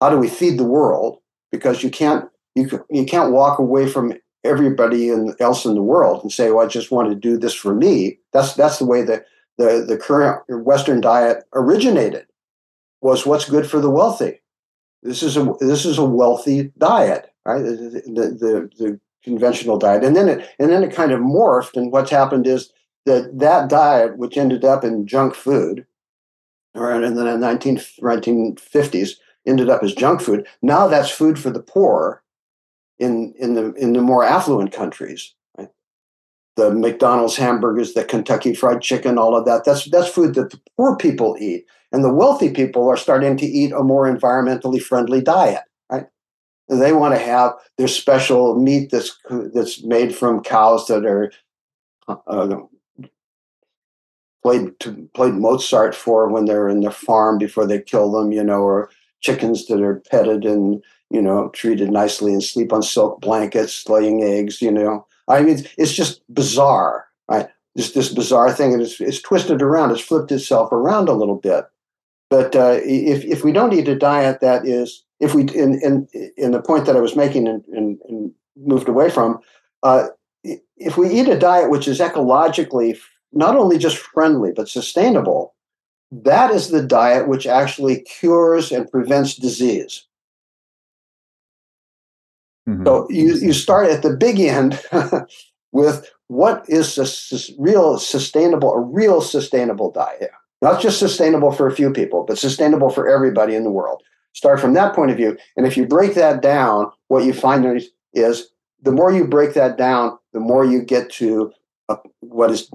How 0.00 0.10
do 0.10 0.16
we 0.16 0.28
feed 0.28 0.58
the 0.58 0.64
world? 0.64 1.22
because 1.52 1.84
you 1.84 1.90
can't 1.90 2.28
you 2.56 2.84
you 2.90 3.04
can't 3.04 3.32
walk 3.32 3.60
away 3.60 3.88
from 3.88 4.14
everybody 4.42 5.10
in, 5.10 5.36
else 5.38 5.64
in 5.64 5.74
the 5.74 5.82
world 5.82 6.22
and 6.22 6.32
say, 6.32 6.50
"Well, 6.50 6.64
I 6.64 6.68
just 6.68 6.90
want 6.90 7.10
to 7.10 7.14
do 7.14 7.38
this 7.38 7.54
for 7.54 7.74
me." 7.74 8.18
That's 8.32 8.54
that's 8.54 8.78
the 8.78 8.86
way 8.86 9.02
that 9.02 9.26
the 9.58 9.84
the 9.86 9.96
current 9.96 10.42
Western 10.48 11.00
diet 11.00 11.44
originated. 11.54 12.26
Was 13.02 13.26
what's 13.26 13.48
good 13.50 13.68
for 13.68 13.80
the 13.80 13.90
wealthy. 13.90 14.40
This 15.02 15.22
is 15.22 15.36
a 15.36 15.52
this 15.60 15.84
is 15.84 15.98
a 15.98 16.04
wealthy 16.04 16.72
diet, 16.78 17.30
right? 17.44 17.62
The, 17.62 18.02
the, 18.06 18.22
the, 18.38 18.70
the 18.78 19.00
conventional 19.24 19.76
diet, 19.78 20.04
and 20.04 20.16
then 20.16 20.28
it 20.28 20.48
and 20.58 20.70
then 20.70 20.84
it 20.84 20.94
kind 20.94 21.12
of 21.12 21.20
morphed. 21.20 21.76
And 21.76 21.92
what's 21.92 22.10
happened 22.10 22.46
is 22.46 22.72
that 23.06 23.38
that 23.38 23.68
diet, 23.68 24.16
which 24.16 24.36
ended 24.36 24.64
up 24.64 24.84
in 24.84 25.06
junk 25.06 25.34
food, 25.34 25.84
or 26.74 27.02
in 27.02 27.14
the 27.14 27.36
19, 27.36 27.76
1950s, 27.76 29.10
ended 29.46 29.68
up 29.68 29.82
as 29.82 29.94
junk 29.94 30.20
food. 30.20 30.46
Now 30.62 30.86
that's 30.86 31.10
food 31.10 31.38
for 31.38 31.50
the 31.50 31.62
poor 31.62 32.22
in 32.98 33.34
in 33.38 33.54
the 33.54 33.72
in 33.74 33.92
the 33.92 34.00
more 34.00 34.24
affluent 34.24 34.72
countries. 34.72 35.34
Right? 35.58 35.68
The 36.56 36.72
McDonald's 36.72 37.36
hamburgers, 37.36 37.94
the 37.94 38.04
Kentucky 38.04 38.54
Fried 38.54 38.80
Chicken, 38.80 39.18
all 39.18 39.36
of 39.36 39.44
that. 39.46 39.64
That's 39.64 39.90
that's 39.90 40.08
food 40.08 40.34
that 40.34 40.50
the 40.50 40.60
poor 40.76 40.96
people 40.96 41.36
eat, 41.40 41.66
and 41.92 42.02
the 42.02 42.12
wealthy 42.12 42.50
people 42.50 42.88
are 42.88 42.96
starting 42.96 43.36
to 43.36 43.46
eat 43.46 43.72
a 43.72 43.82
more 43.82 44.12
environmentally 44.12 44.82
friendly 44.82 45.20
diet. 45.20 45.62
Right? 45.90 46.06
They 46.68 46.92
want 46.92 47.14
to 47.14 47.20
have 47.20 47.52
their 47.76 47.88
special 47.88 48.58
meat 48.58 48.90
that's 48.90 49.16
that's 49.28 49.82
made 49.84 50.14
from 50.14 50.42
cows 50.42 50.86
that 50.86 51.04
are 51.04 51.32
uh, 52.08 52.56
played 54.42 54.78
to, 54.80 55.08
played 55.14 55.34
Mozart 55.34 55.94
for 55.94 56.28
when 56.28 56.46
they're 56.46 56.68
in 56.68 56.80
their 56.80 56.90
farm 56.90 57.38
before 57.38 57.66
they 57.66 57.80
kill 57.80 58.10
them, 58.10 58.32
you 58.32 58.42
know, 58.42 58.62
or 58.62 58.90
chickens 59.20 59.66
that 59.66 59.80
are 59.80 60.02
petted 60.10 60.44
and 60.44 60.82
you 61.10 61.22
know 61.22 61.48
treated 61.50 61.90
nicely 61.90 62.32
and 62.32 62.42
sleep 62.42 62.72
on 62.72 62.82
silk 62.82 63.20
blankets, 63.20 63.88
laying 63.88 64.22
eggs. 64.22 64.62
You 64.62 64.72
know, 64.72 65.06
I 65.28 65.42
mean, 65.42 65.64
it's 65.76 65.92
just 65.92 66.22
bizarre, 66.32 67.06
right? 67.28 67.48
This 67.74 67.92
this 67.92 68.12
bizarre 68.12 68.52
thing, 68.52 68.72
and 68.72 68.82
it's, 68.82 69.00
it's 69.00 69.20
twisted 69.20 69.62
around. 69.62 69.92
It's 69.92 70.00
flipped 70.00 70.32
itself 70.32 70.72
around 70.72 71.08
a 71.08 71.14
little 71.14 71.36
bit. 71.36 71.66
But 72.32 72.56
uh, 72.56 72.80
if 72.82 73.26
if 73.26 73.44
we 73.44 73.52
don't 73.52 73.74
eat 73.74 73.88
a 73.88 73.94
diet 73.94 74.40
that 74.40 74.66
is, 74.66 75.04
if 75.20 75.34
we 75.34 75.42
in 75.50 75.78
in 75.82 76.08
in 76.38 76.52
the 76.52 76.62
point 76.62 76.86
that 76.86 76.96
I 76.96 77.00
was 77.00 77.14
making 77.14 77.46
and, 77.46 77.62
and, 77.76 77.98
and 78.08 78.32
moved 78.56 78.88
away 78.88 79.10
from, 79.10 79.38
uh, 79.82 80.06
if 80.78 80.96
we 80.96 81.10
eat 81.10 81.28
a 81.28 81.38
diet 81.38 81.68
which 81.68 81.86
is 81.86 82.00
ecologically 82.00 82.98
not 83.34 83.54
only 83.54 83.76
just 83.76 83.98
friendly 83.98 84.50
but 84.50 84.70
sustainable, 84.70 85.54
that 86.10 86.50
is 86.50 86.70
the 86.70 86.82
diet 86.82 87.28
which 87.28 87.46
actually 87.46 88.00
cures 88.00 88.72
and 88.72 88.90
prevents 88.90 89.34
disease. 89.34 90.06
Mm-hmm. 92.66 92.86
So 92.86 93.06
you, 93.10 93.34
you 93.34 93.52
start 93.52 93.90
at 93.90 94.02
the 94.02 94.16
big 94.16 94.40
end 94.40 94.80
with 95.72 96.10
what 96.28 96.64
is 96.66 96.96
a 96.96 97.06
real 97.58 97.98
sustainable, 97.98 98.72
a 98.72 98.80
real 98.80 99.20
sustainable 99.20 99.90
diet. 99.90 100.30
Not 100.62 100.80
just 100.80 100.98
sustainable 100.98 101.50
for 101.50 101.66
a 101.66 101.74
few 101.74 101.92
people, 101.92 102.24
but 102.24 102.38
sustainable 102.38 102.88
for 102.88 103.08
everybody 103.08 103.54
in 103.54 103.64
the 103.64 103.70
world. 103.70 104.02
Start 104.32 104.60
from 104.60 104.72
that 104.74 104.94
point 104.94 105.10
of 105.10 105.16
view. 105.16 105.36
And 105.56 105.66
if 105.66 105.76
you 105.76 105.86
break 105.86 106.14
that 106.14 106.40
down, 106.40 106.90
what 107.08 107.24
you 107.24 107.34
find 107.34 107.66
is, 108.14 108.48
the 108.80 108.92
more 108.92 109.12
you 109.12 109.26
break 109.26 109.54
that 109.54 109.76
down, 109.76 110.18
the 110.32 110.40
more 110.40 110.64
you 110.64 110.80
get 110.80 111.10
to 111.12 111.52
a, 111.88 111.96
what 112.20 112.50
is 112.50 112.70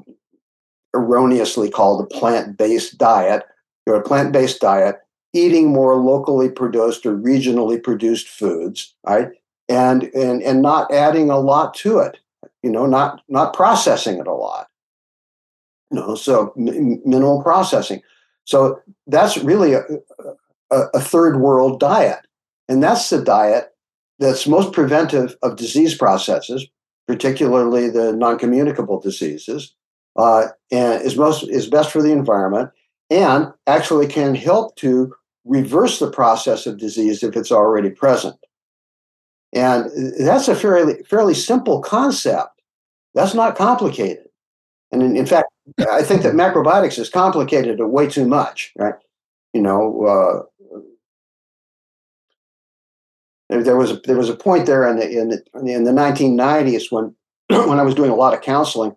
erroneously 0.93 1.69
called 1.69 2.01
a 2.01 2.15
plant-based 2.17 2.97
diet. 2.97 3.43
You're 3.85 3.95
a 3.95 4.03
plant-based 4.03 4.59
diet, 4.59 4.97
eating 5.33 5.71
more 5.71 5.95
locally 5.95 6.49
produced 6.49 7.05
or 7.05 7.15
regionally 7.15 7.81
produced 7.81 8.27
foods, 8.27 8.93
right? 9.05 9.29
And 9.69 10.03
and 10.13 10.41
and 10.41 10.61
not 10.61 10.91
adding 10.93 11.29
a 11.29 11.39
lot 11.39 11.73
to 11.75 11.99
it, 11.99 12.17
you 12.63 12.69
know, 12.69 12.85
not 12.85 13.21
not 13.27 13.53
processing 13.53 14.17
it 14.17 14.27
a 14.27 14.33
lot. 14.33 14.67
You 15.91 15.99
know, 15.99 16.15
so 16.15 16.53
m- 16.57 17.01
minimal 17.05 17.41
processing. 17.41 18.01
So 18.45 18.81
that's 19.07 19.37
really 19.37 19.73
a, 19.73 19.81
a, 20.71 20.81
a 20.93 20.99
third 20.99 21.39
world 21.39 21.79
diet, 21.79 22.25
and 22.67 22.81
that's 22.81 23.09
the 23.09 23.21
diet 23.23 23.73
that's 24.19 24.47
most 24.47 24.73
preventive 24.73 25.35
of 25.43 25.57
disease 25.57 25.95
processes, 25.95 26.67
particularly 27.07 27.89
the 27.89 28.13
non-communicable 28.13 28.99
diseases, 28.99 29.75
uh, 30.17 30.47
and 30.71 31.01
is 31.03 31.15
most 31.17 31.43
is 31.49 31.67
best 31.67 31.91
for 31.91 32.01
the 32.01 32.11
environment 32.11 32.71
and 33.09 33.47
actually 33.67 34.07
can 34.07 34.35
help 34.35 34.75
to 34.75 35.13
reverse 35.45 35.99
the 35.99 36.11
process 36.11 36.65
of 36.65 36.77
disease 36.77 37.23
if 37.23 37.35
it's 37.35 37.51
already 37.51 37.89
present. 37.89 38.35
And 39.53 39.89
that's 40.19 40.47
a 40.49 40.55
fairly 40.55 41.03
fairly 41.03 41.33
simple 41.33 41.81
concept. 41.81 42.61
That's 43.13 43.33
not 43.33 43.55
complicated. 43.55 44.26
And 44.91 45.03
in, 45.03 45.17
in 45.17 45.25
fact, 45.25 45.49
I 45.91 46.01
think 46.01 46.21
that 46.21 46.33
macrobiotics 46.33 46.97
is 46.97 47.09
complicated 47.09 47.79
way 47.79 48.07
too 48.07 48.25
much, 48.25 48.71
right? 48.77 48.95
You 49.53 49.61
know, 49.61 50.05
uh, 50.05 50.73
there 53.49 53.77
was 53.77 53.91
a, 53.91 54.01
there 54.05 54.17
was 54.17 54.29
a 54.29 54.35
point 54.35 54.65
there 54.65 54.87
in 54.87 54.97
the 54.97 55.09
in 55.09 55.29
the, 55.29 55.73
in 55.73 55.83
the 55.83 55.91
1990s 55.91 56.91
when 56.91 57.15
when 57.67 57.79
I 57.79 57.83
was 57.83 57.95
doing 57.95 58.11
a 58.11 58.15
lot 58.15 58.33
of 58.33 58.41
counseling 58.41 58.95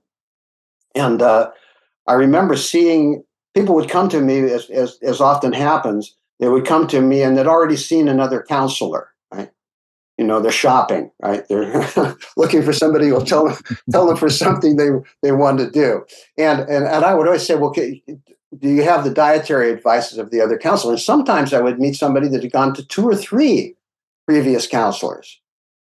and 0.95 1.23
uh, 1.23 1.51
I 2.07 2.15
remember 2.15 2.57
seeing 2.57 3.25
people 3.55 3.75
would 3.75 3.91
come 3.91 4.09
to 4.11 4.21
me 4.21 4.41
as, 4.51 4.69
as, 4.71 4.99
as 5.03 5.21
often 5.21 5.53
happens. 5.53 6.17
They 6.39 6.49
would 6.49 6.67
come 6.67 6.87
to 6.89 7.01
me 7.01 7.23
and 7.23 7.37
they'd 7.37 7.47
already 7.47 7.77
seen 7.77 8.09
another 8.09 8.45
counselor, 8.49 9.11
right? 9.33 9.51
You 10.21 10.27
know, 10.27 10.39
they're 10.39 10.53
shopping, 10.53 11.11
right? 11.23 11.49
They're 11.49 11.89
looking 12.37 12.63
for 12.63 12.75
somebody 12.75 13.09
who'll 13.09 13.25
tell 13.25 13.49
them, 13.49 13.57
tell 13.91 14.07
them 14.07 14.19
for 14.19 14.29
something 14.29 14.77
they, 14.77 14.91
they 15.23 15.33
want 15.33 15.59
to 15.61 15.71
do. 15.71 16.05
And, 16.37 16.61
and, 16.61 16.85
and 16.85 17.07
I 17.07 17.15
would 17.15 17.27
always 17.27 17.47
say, 17.47 17.55
well, 17.55 17.73
do 17.73 18.69
you 18.69 18.83
have 18.83 19.03
the 19.03 19.15
dietary 19.15 19.73
advices 19.73 20.19
of 20.19 20.31
the 20.31 20.43
other 20.43 20.59
counselor? 20.59 20.93
And 20.93 21.01
sometimes 21.01 21.55
I 21.55 21.63
would 21.63 21.81
meet 21.81 21.97
somebody 21.97 22.29
that 22.29 22.43
had 22.43 22.53
gone 22.53 22.75
to 22.75 22.87
two 22.87 23.09
or 23.09 23.17
three 23.17 23.77
previous 24.27 24.67
counselors, 24.67 25.41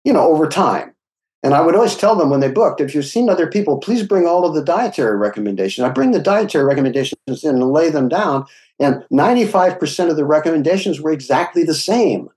you 0.03 0.11
know, 0.11 0.23
over 0.23 0.49
time. 0.49 0.95
And 1.43 1.53
I 1.53 1.61
would 1.61 1.75
always 1.75 1.95
tell 1.95 2.15
them 2.15 2.31
when 2.31 2.39
they 2.39 2.49
booked, 2.49 2.81
if 2.81 2.95
you've 2.95 3.05
seen 3.05 3.29
other 3.29 3.45
people, 3.45 3.77
please 3.77 4.01
bring 4.01 4.25
all 4.25 4.47
of 4.47 4.55
the 4.55 4.63
dietary 4.63 5.15
recommendations. 5.15 5.85
I 5.85 5.89
bring 5.89 6.09
the 6.09 6.19
dietary 6.19 6.65
recommendations 6.65 7.43
in 7.43 7.51
and 7.51 7.71
lay 7.71 7.91
them 7.91 8.09
down. 8.09 8.47
And 8.79 9.05
95% 9.11 10.09
of 10.09 10.15
the 10.15 10.25
recommendations 10.25 10.99
were 10.99 11.11
exactly 11.11 11.63
the 11.63 11.75
same. 11.75 12.31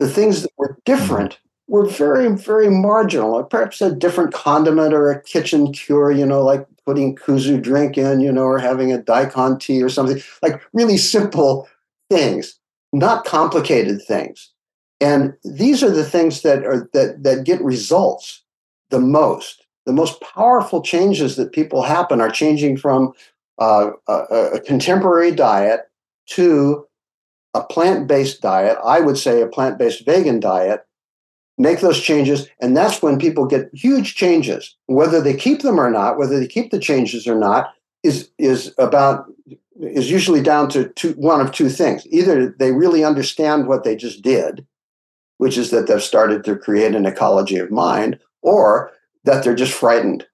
The 0.00 0.08
things 0.08 0.42
that 0.42 0.52
were 0.56 0.78
different 0.84 1.38
were 1.68 1.86
very, 1.86 2.28
very 2.28 2.68
marginal. 2.68 3.42
Perhaps 3.44 3.80
a 3.80 3.94
different 3.94 4.34
condiment 4.34 4.92
or 4.92 5.10
a 5.10 5.22
kitchen 5.22 5.72
cure, 5.72 6.10
you 6.10 6.26
know, 6.26 6.42
like 6.42 6.66
putting 6.84 7.16
kuzu 7.16 7.62
drink 7.62 7.96
in, 7.96 8.20
you 8.20 8.30
know, 8.30 8.42
or 8.42 8.58
having 8.58 8.92
a 8.92 8.98
daikon 8.98 9.58
tea 9.58 9.82
or 9.82 9.88
something, 9.88 10.20
like 10.42 10.60
really 10.72 10.98
simple 10.98 11.68
things, 12.10 12.58
not 12.92 13.24
complicated 13.24 14.02
things. 14.02 14.50
And 15.00 15.34
these 15.44 15.82
are 15.82 15.90
the 15.90 16.04
things 16.04 16.42
that 16.42 16.64
are 16.64 16.88
that 16.92 17.22
that 17.22 17.44
get 17.44 17.62
results 17.62 18.42
the 18.90 19.00
most. 19.00 19.66
The 19.86 19.92
most 19.92 20.20
powerful 20.20 20.80
changes 20.80 21.36
that 21.36 21.52
people 21.52 21.82
happen 21.82 22.20
are 22.20 22.30
changing 22.30 22.78
from 22.78 23.12
uh, 23.58 23.90
a, 24.08 24.14
a 24.54 24.60
contemporary 24.60 25.30
diet 25.30 25.80
to 26.26 26.86
a 27.54 27.62
plant-based 27.62 28.40
diet. 28.40 28.76
I 28.84 29.00
would 29.00 29.16
say 29.16 29.40
a 29.40 29.46
plant-based 29.46 30.04
vegan 30.04 30.40
diet 30.40 30.86
make 31.56 31.80
those 31.80 32.00
changes, 32.00 32.48
and 32.60 32.76
that's 32.76 33.00
when 33.00 33.18
people 33.18 33.46
get 33.46 33.70
huge 33.72 34.16
changes. 34.16 34.76
Whether 34.86 35.20
they 35.20 35.34
keep 35.34 35.62
them 35.62 35.80
or 35.80 35.90
not, 35.90 36.18
whether 36.18 36.38
they 36.38 36.48
keep 36.48 36.70
the 36.70 36.80
changes 36.80 37.26
or 37.26 37.36
not, 37.36 37.72
is 38.02 38.30
is 38.38 38.74
about 38.78 39.26
is 39.80 40.10
usually 40.10 40.42
down 40.42 40.68
to 40.70 40.88
two, 40.90 41.12
one 41.12 41.40
of 41.40 41.52
two 41.52 41.68
things. 41.68 42.06
Either 42.08 42.54
they 42.58 42.72
really 42.72 43.04
understand 43.04 43.66
what 43.66 43.84
they 43.84 43.96
just 43.96 44.22
did, 44.22 44.66
which 45.38 45.56
is 45.56 45.70
that 45.70 45.86
they've 45.86 46.02
started 46.02 46.44
to 46.44 46.56
create 46.56 46.94
an 46.94 47.06
ecology 47.06 47.56
of 47.56 47.70
mind, 47.70 48.18
or 48.42 48.90
that 49.24 49.42
they're 49.42 49.54
just 49.54 49.72
frightened 49.72 50.26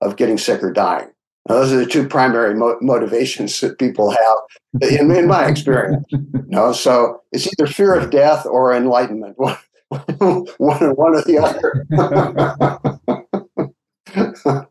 of 0.00 0.16
getting 0.16 0.38
sick 0.38 0.62
or 0.62 0.72
dying. 0.72 1.11
Those 1.46 1.72
are 1.72 1.76
the 1.76 1.86
two 1.86 2.06
primary 2.06 2.54
mo- 2.54 2.78
motivations 2.80 3.60
that 3.60 3.78
people 3.78 4.10
have, 4.10 4.38
in, 4.80 5.10
in 5.10 5.26
my 5.26 5.46
experience. 5.46 6.06
You 6.10 6.44
know, 6.46 6.72
so 6.72 7.20
it's 7.32 7.48
either 7.48 7.66
fear 7.66 7.94
of 7.94 8.10
death 8.10 8.46
or 8.46 8.72
enlightenment, 8.72 9.36
one, 9.38 9.56
one, 9.88 10.46
one 10.58 11.14
or 11.14 11.22
the 11.22 11.38
other. 11.38 11.86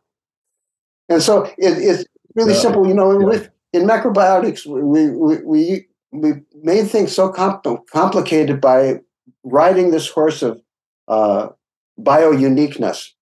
and 1.10 1.22
so 1.22 1.44
it, 1.44 1.56
it's 1.58 2.06
really 2.36 2.54
simple. 2.54 2.88
You 2.88 2.94
know, 2.94 3.32
yeah. 3.32 3.48
in 3.74 3.84
macrobiotics, 3.84 4.66
we, 4.66 5.10
we, 5.10 5.38
we, 5.44 5.88
we 6.12 6.34
made 6.64 6.90
things 6.90 7.14
so 7.14 7.30
comp- 7.30 7.66
complicated 7.92 8.62
by 8.62 9.02
riding 9.44 9.92
this 9.92 10.08
horse 10.10 10.42
of 10.42 10.62
uh, 11.10 11.50
bio 11.98 12.32
uniqueness. 12.32 13.14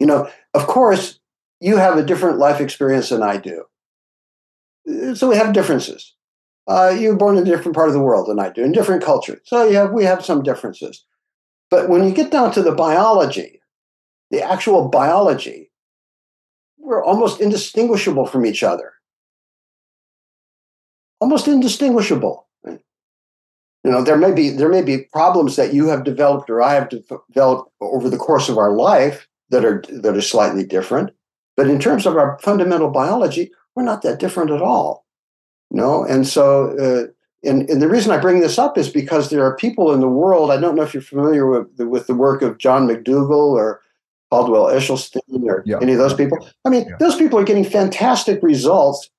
You 0.00 0.06
know, 0.06 0.28
of 0.52 0.66
course, 0.66 1.18
you 1.64 1.78
have 1.78 1.96
a 1.96 2.04
different 2.04 2.36
life 2.36 2.60
experience 2.60 3.08
than 3.08 3.22
I 3.22 3.38
do. 3.38 3.64
So 5.14 5.30
we 5.30 5.36
have 5.36 5.54
differences. 5.54 6.14
Uh, 6.66 6.94
you 6.98 7.08
were 7.08 7.16
born 7.16 7.38
in 7.38 7.42
a 7.42 7.46
different 7.46 7.74
part 7.74 7.88
of 7.88 7.94
the 7.94 8.02
world 8.02 8.28
than 8.28 8.38
I 8.38 8.50
do, 8.50 8.62
in 8.62 8.72
different 8.72 9.02
culture. 9.02 9.40
So 9.44 9.66
yeah, 9.66 9.86
we 9.86 10.04
have 10.04 10.22
some 10.22 10.42
differences. 10.42 11.06
But 11.70 11.88
when 11.88 12.04
you 12.04 12.12
get 12.12 12.30
down 12.30 12.52
to 12.52 12.62
the 12.62 12.74
biology, 12.74 13.62
the 14.30 14.42
actual 14.42 14.88
biology, 14.88 15.70
we're 16.78 17.02
almost 17.02 17.40
indistinguishable 17.40 18.26
from 18.26 18.44
each 18.44 18.62
other. 18.62 18.92
Almost 21.18 21.48
indistinguishable. 21.48 22.46
You 22.66 23.90
know, 23.90 24.02
there 24.02 24.18
may 24.18 24.32
be 24.32 24.50
there 24.50 24.70
may 24.70 24.82
be 24.82 25.08
problems 25.12 25.56
that 25.56 25.72
you 25.72 25.88
have 25.88 26.04
developed 26.04 26.50
or 26.50 26.60
I 26.62 26.74
have 26.74 26.90
developed 26.90 27.70
over 27.80 28.10
the 28.10 28.18
course 28.18 28.50
of 28.50 28.58
our 28.58 28.72
life 28.72 29.26
that 29.48 29.64
are 29.64 29.82
that 29.88 30.14
are 30.14 30.22
slightly 30.22 30.64
different. 30.64 31.10
But 31.56 31.68
in 31.68 31.78
terms 31.78 32.06
of 32.06 32.16
our 32.16 32.38
fundamental 32.40 32.90
biology, 32.90 33.52
we're 33.74 33.84
not 33.84 34.02
that 34.02 34.18
different 34.18 34.50
at 34.50 34.62
all. 34.62 35.04
You 35.70 35.78
know, 35.78 36.04
and 36.04 36.26
so 36.26 36.76
uh, 36.78 37.12
and, 37.48 37.68
and 37.68 37.80
the 37.80 37.88
reason 37.88 38.12
I 38.12 38.18
bring 38.18 38.40
this 38.40 38.58
up 38.58 38.78
is 38.78 38.88
because 38.88 39.30
there 39.30 39.44
are 39.44 39.56
people 39.56 39.92
in 39.92 40.00
the 40.00 40.08
world. 40.08 40.50
I 40.50 40.58
don't 40.58 40.74
know 40.74 40.82
if 40.82 40.94
you're 40.94 41.02
familiar 41.02 41.46
with 41.46 41.76
the, 41.76 41.86
with 41.86 42.06
the 42.06 42.14
work 42.14 42.42
of 42.42 42.58
John 42.58 42.88
McDougall 42.88 43.52
or 43.52 43.80
Caldwell 44.30 44.66
Esselstyn 44.66 45.44
or 45.44 45.62
yeah. 45.66 45.78
any 45.80 45.92
of 45.92 45.98
those 45.98 46.14
people. 46.14 46.48
I 46.64 46.70
mean, 46.70 46.86
yeah. 46.88 46.96
those 46.98 47.16
people 47.16 47.38
are 47.38 47.44
getting 47.44 47.64
fantastic 47.64 48.42
results 48.42 49.10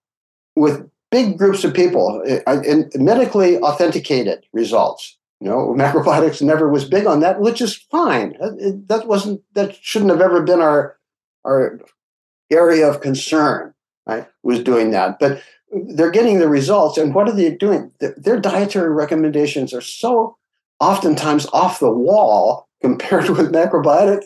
with 0.56 0.90
big 1.12 1.38
groups 1.38 1.64
of 1.64 1.74
people 1.74 2.24
uh, 2.48 2.62
and 2.68 2.92
medically 2.96 3.58
authenticated 3.60 4.46
results. 4.54 5.18
You 5.42 5.50
know, 5.50 5.76
macrobiotics 5.78 6.42
never 6.42 6.70
was 6.70 6.86
big 6.86 7.06
on 7.06 7.20
that, 7.20 7.40
which 7.40 7.62
is 7.62 7.76
fine. 7.76 8.36
That 8.88 9.04
wasn't 9.08 9.42
that 9.54 9.76
shouldn't 9.76 10.12
have 10.12 10.22
ever 10.22 10.42
been 10.42 10.62
our 10.62 10.98
our 11.44 11.80
area 12.52 12.90
of 12.90 13.02
concern. 13.02 13.74
Right, 14.08 14.28
was 14.44 14.62
doing 14.62 14.92
that, 14.92 15.18
but 15.20 15.42
they're 15.72 16.12
getting 16.12 16.40
the 16.40 16.48
results. 16.48 16.98
And 16.98 17.14
what 17.14 17.28
are 17.28 17.36
they 17.36 17.56
doing? 17.56 17.92
Their 18.00 18.40
dietary 18.40 18.92
recommendations 18.92 19.74
are 19.74 19.82
so 19.82 20.38
oftentimes 20.80 21.48
off 21.54 21.80
the 21.80 21.92
wall 21.92 22.68
compared 22.82 23.30
with 23.30 23.52
macrobiotic 23.52 24.24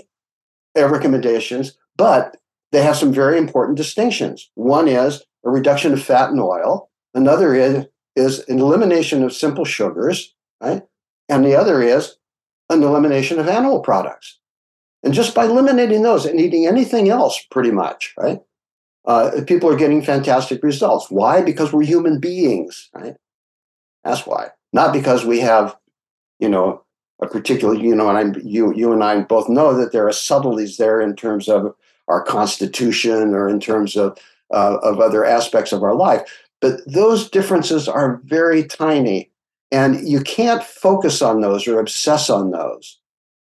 uh, 0.78 0.88
recommendations, 0.88 1.78
but 1.97 2.38
they 2.72 2.84
have 2.84 2.97
some 2.97 3.11
very 3.11 3.38
important 3.38 3.78
distinctions. 3.78 4.49
One 4.55 4.88
is 4.88 5.24
a 5.45 5.49
reduction 5.49 5.93
of 5.93 6.03
fat 6.03 6.30
and 6.30 6.39
oil. 6.39 6.89
Another 7.13 7.55
is, 7.55 7.86
is 8.15 8.47
an 8.47 8.59
elimination 8.59 9.24
of 9.24 9.34
simple 9.34 9.65
sugars, 9.65 10.36
right? 10.61 10.84
And 11.28 11.45
the 11.45 11.55
other 11.55 11.82
is 11.82 12.17
an 12.70 12.84
elimination 12.84 13.39
of 13.39 13.47
animal 13.47 13.80
products. 13.80 14.38
And 15.03 15.13
just 15.13 15.33
by 15.33 15.45
eliminating 15.45 16.01
those 16.01 16.25
and 16.25 16.39
eating 16.39 16.67
anything 16.67 17.09
else, 17.09 17.45
pretty 17.51 17.71
much, 17.71 18.13
right? 18.17 18.41
Uh, 19.05 19.41
people 19.47 19.69
are 19.69 19.77
getting 19.77 20.01
fantastic 20.01 20.61
results. 20.61 21.09
Why? 21.09 21.41
Because 21.41 21.71
we're 21.71 21.83
human 21.83 22.19
beings, 22.19 22.89
right? 22.93 23.15
That's 24.03 24.27
why. 24.27 24.49
Not 24.73 24.93
because 24.93 25.25
we 25.25 25.39
have, 25.39 25.75
you 26.39 26.49
know, 26.49 26.83
a 27.21 27.27
particular, 27.27 27.75
you 27.75 27.95
know, 27.95 28.09
and 28.09 28.35
I, 28.35 28.39
you, 28.43 28.73
you 28.75 28.91
and 28.93 29.03
I 29.03 29.21
both 29.21 29.49
know 29.49 29.73
that 29.73 29.91
there 29.91 30.07
are 30.07 30.13
subtleties 30.13 30.77
there 30.77 31.01
in 31.01 31.15
terms 31.15 31.49
of 31.49 31.73
our 32.07 32.23
constitution 32.23 33.33
or 33.33 33.47
in 33.47 33.59
terms 33.59 33.95
of 33.95 34.17
uh, 34.51 34.77
of 34.81 34.99
other 34.99 35.23
aspects 35.23 35.71
of 35.71 35.83
our 35.83 35.95
life. 35.95 36.21
But 36.59 36.81
those 36.85 37.29
differences 37.29 37.87
are 37.87 38.19
very 38.25 38.63
tiny, 38.63 39.31
and 39.71 40.07
you 40.07 40.21
can't 40.21 40.63
focus 40.63 41.21
on 41.21 41.41
those 41.41 41.67
or 41.67 41.79
obsess 41.79 42.29
on 42.29 42.51
those. 42.51 42.98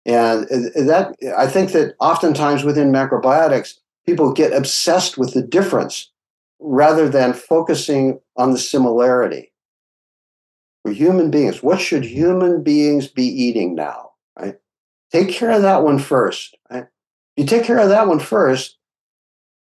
And 0.05 0.45
that 0.89 1.15
I 1.37 1.47
think 1.47 1.71
that 1.71 1.95
oftentimes 1.99 2.63
within 2.63 2.91
macrobiotics, 2.91 3.75
people 4.05 4.33
get 4.33 4.53
obsessed 4.53 5.17
with 5.17 5.33
the 5.33 5.41
difference 5.41 6.11
rather 6.59 7.07
than 7.09 7.33
focusing 7.33 8.19
on 8.35 8.51
the 8.51 8.57
similarity. 8.57 9.51
We're 10.83 10.93
human 10.93 11.31
beings. 11.31 11.63
What 11.63 11.79
should 11.79 12.03
human 12.03 12.63
beings 12.63 13.07
be 13.07 13.25
eating 13.25 13.75
now? 13.75 14.11
Right? 14.37 14.55
Take 15.11 15.29
care 15.29 15.51
of 15.51 15.61
that 15.61 15.83
one 15.83 15.99
first. 15.99 16.57
Right? 16.69 16.87
You 17.37 17.45
take 17.45 17.63
care 17.63 17.79
of 17.79 17.89
that 17.89 18.07
one 18.07 18.19
first, 18.19 18.77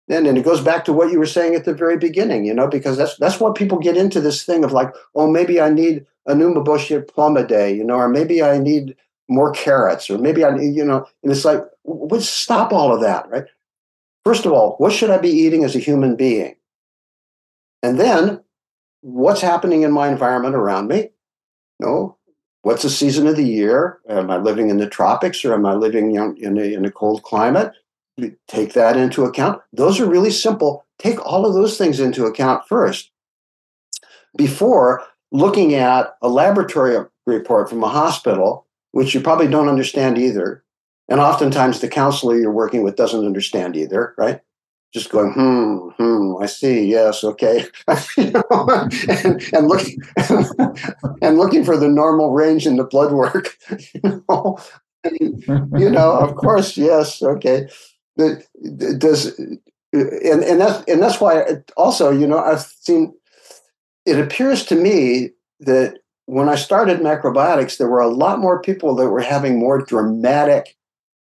then 0.07 0.25
and 0.25 0.37
it 0.37 0.45
goes 0.45 0.61
back 0.61 0.85
to 0.85 0.93
what 0.93 1.11
you 1.11 1.19
were 1.19 1.25
saying 1.25 1.55
at 1.55 1.65
the 1.65 1.73
very 1.73 1.97
beginning, 1.97 2.45
you 2.45 2.53
know, 2.53 2.67
because 2.67 2.97
that's 2.97 3.17
that's 3.17 3.39
what 3.39 3.55
people 3.55 3.77
get 3.77 3.97
into 3.97 4.21
this 4.21 4.43
thing 4.43 4.63
of 4.63 4.71
like, 4.71 4.93
oh, 5.15 5.29
maybe 5.29 5.59
I 5.61 5.69
need 5.69 6.05
a 6.25 6.33
umeboshi 6.33 7.05
plum 7.07 7.37
a 7.37 7.45
day, 7.45 7.73
you 7.73 7.83
know, 7.83 7.95
or 7.95 8.09
maybe 8.09 8.41
I 8.41 8.57
need 8.57 8.95
more 9.29 9.51
carrots, 9.51 10.09
or 10.09 10.17
maybe 10.17 10.43
I 10.43 10.55
you 10.57 10.83
know, 10.83 11.07
and 11.23 11.31
it's 11.31 11.45
like, 11.45 11.63
let's 11.85 12.27
stop 12.27 12.73
all 12.73 12.93
of 12.93 13.01
that, 13.01 13.29
right? 13.29 13.45
First 14.25 14.45
of 14.45 14.51
all, 14.51 14.75
what 14.77 14.93
should 14.93 15.09
I 15.09 15.17
be 15.17 15.29
eating 15.29 15.63
as 15.63 15.75
a 15.75 15.79
human 15.79 16.15
being? 16.15 16.55
And 17.81 17.99
then 17.99 18.41
what's 19.01 19.41
happening 19.41 19.81
in 19.81 19.91
my 19.91 20.07
environment 20.07 20.55
around 20.55 20.87
me? 20.87 21.09
You 21.79 21.85
know, 21.85 22.17
what's 22.61 22.83
the 22.83 22.89
season 22.89 23.27
of 23.27 23.35
the 23.35 23.43
year? 23.43 23.99
Am 24.07 24.31
I 24.31 24.37
living 24.37 24.69
in 24.69 24.77
the 24.77 24.87
tropics 24.87 25.43
or 25.43 25.53
am 25.53 25.65
I 25.65 25.73
living 25.73 26.15
in 26.15 26.57
a, 26.57 26.73
in 26.73 26.85
a 26.85 26.91
cold 26.91 27.23
climate? 27.23 27.73
Take 28.47 28.73
that 28.73 28.95
into 28.95 29.25
account. 29.25 29.61
Those 29.73 29.99
are 29.99 30.09
really 30.09 30.31
simple. 30.31 30.85
Take 30.99 31.23
all 31.25 31.45
of 31.45 31.53
those 31.53 31.77
things 31.77 31.99
into 31.99 32.25
account 32.25 32.65
first 32.67 33.11
before 34.37 35.03
looking 35.31 35.73
at 35.73 36.15
a 36.21 36.29
laboratory 36.29 36.97
report 37.25 37.69
from 37.69 37.83
a 37.83 37.89
hospital, 37.89 38.67
which 38.93 39.13
you 39.13 39.21
probably 39.21 39.47
don't 39.47 39.69
understand 39.69 40.17
either. 40.17 40.63
And 41.09 41.19
oftentimes 41.19 41.81
the 41.81 41.89
counselor 41.89 42.37
you're 42.37 42.51
working 42.51 42.81
with 42.81 42.95
doesn't 42.95 43.25
understand 43.25 43.75
either, 43.75 44.15
right? 44.17 44.39
just 44.93 45.09
going, 45.09 45.33
hmm, 45.33 45.89
hmm, 45.97 46.41
I 46.41 46.45
see, 46.45 46.85
yes, 46.85 47.23
okay, 47.23 47.65
and, 47.87 49.53
and 49.53 49.67
looking 49.67 49.97
and 51.21 51.37
looking 51.37 51.65
for 51.65 51.75
the 51.75 51.89
normal 51.89 52.31
range 52.31 52.67
in 52.67 52.75
the 52.75 52.83
blood 52.83 53.11
work, 53.11 53.57
you 53.95 54.23
know, 54.29 54.59
you 55.75 55.89
know, 55.89 56.11
of 56.19 56.35
course, 56.35 56.77
yes, 56.77 57.23
okay, 57.23 57.67
but 58.15 58.43
does 58.99 59.35
and 59.91 60.43
and 60.43 60.61
that's 60.61 60.83
and 60.87 61.01
that's 61.01 61.19
why 61.19 61.43
also, 61.75 62.11
you 62.11 62.27
know, 62.27 62.37
I've 62.37 62.61
seen. 62.61 63.13
It 64.05 64.19
appears 64.19 64.65
to 64.65 64.75
me 64.75 65.29
that 65.61 65.99
when 66.25 66.49
I 66.49 66.55
started 66.55 66.99
macrobiotics, 66.99 67.77
there 67.77 67.89
were 67.89 68.01
a 68.01 68.07
lot 68.07 68.39
more 68.39 68.61
people 68.61 68.95
that 68.95 69.09
were 69.09 69.21
having 69.21 69.59
more 69.59 69.81
dramatic. 69.81 70.75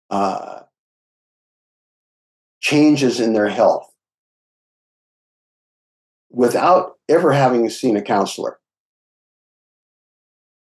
Uh, 0.09 0.63
changes 2.63 3.19
in 3.19 3.33
their 3.33 3.49
health 3.49 3.93
without 6.31 6.97
ever 7.09 7.33
having 7.33 7.69
seen 7.69 7.97
a 7.97 8.01
counselor 8.01 8.57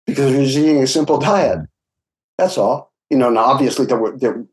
because 0.07 0.31
they're 0.31 0.63
eating 0.63 0.81
a 0.81 0.87
simple 0.87 1.19
diet. 1.19 1.59
That's 2.37 2.57
all. 2.57 2.93
You 3.09 3.17
know, 3.17 3.27
and 3.27 3.37
obviously 3.37 3.85
there 3.85 3.97
were 3.97 4.17
there, 4.17 4.43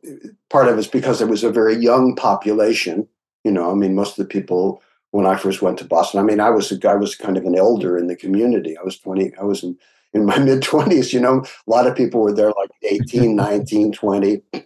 part 0.51 0.69
of 0.69 0.77
it's 0.77 0.89
because 0.89 1.21
there 1.21 1.29
was 1.29 1.45
a 1.45 1.53
very 1.53 1.77
young 1.77 2.17
population. 2.17 3.09
You 3.45 3.53
know, 3.53 3.71
I 3.71 3.75
mean, 3.75 3.95
most 3.95 4.19
of 4.19 4.27
the 4.27 4.33
people 4.33 4.83
when 5.13 5.27
I 5.27 5.37
first 5.37 5.63
went 5.63 5.79
to 5.79 5.85
Boston, 5.85 6.21
I 6.21 6.23
mean, 6.23 6.41
I 6.41 6.51
was 6.51 6.71
a 6.71 6.79
guy 6.79 6.95
was 6.95 7.15
kind 7.15 7.37
of 7.37 7.45
an 7.45 7.57
elder 7.57 7.99
in 7.99 8.07
the 8.07 8.17
community. 8.17 8.77
I 8.77 8.83
was 8.83 8.99
20, 8.99 9.33
I 9.41 9.45
was 9.45 9.63
in, 9.63 9.77
in 10.13 10.25
my 10.25 10.39
mid 10.49 10.63
20s, 10.63 11.13
you 11.13 11.21
know, 11.21 11.45
a 11.67 11.71
lot 11.71 11.87
of 11.87 11.97
people 11.97 12.21
were 12.21 12.33
there 12.33 12.53
like 12.57 12.71
18, 12.83 13.35
19, 13.35 13.93
20, 13.93 14.29
you 14.53 14.63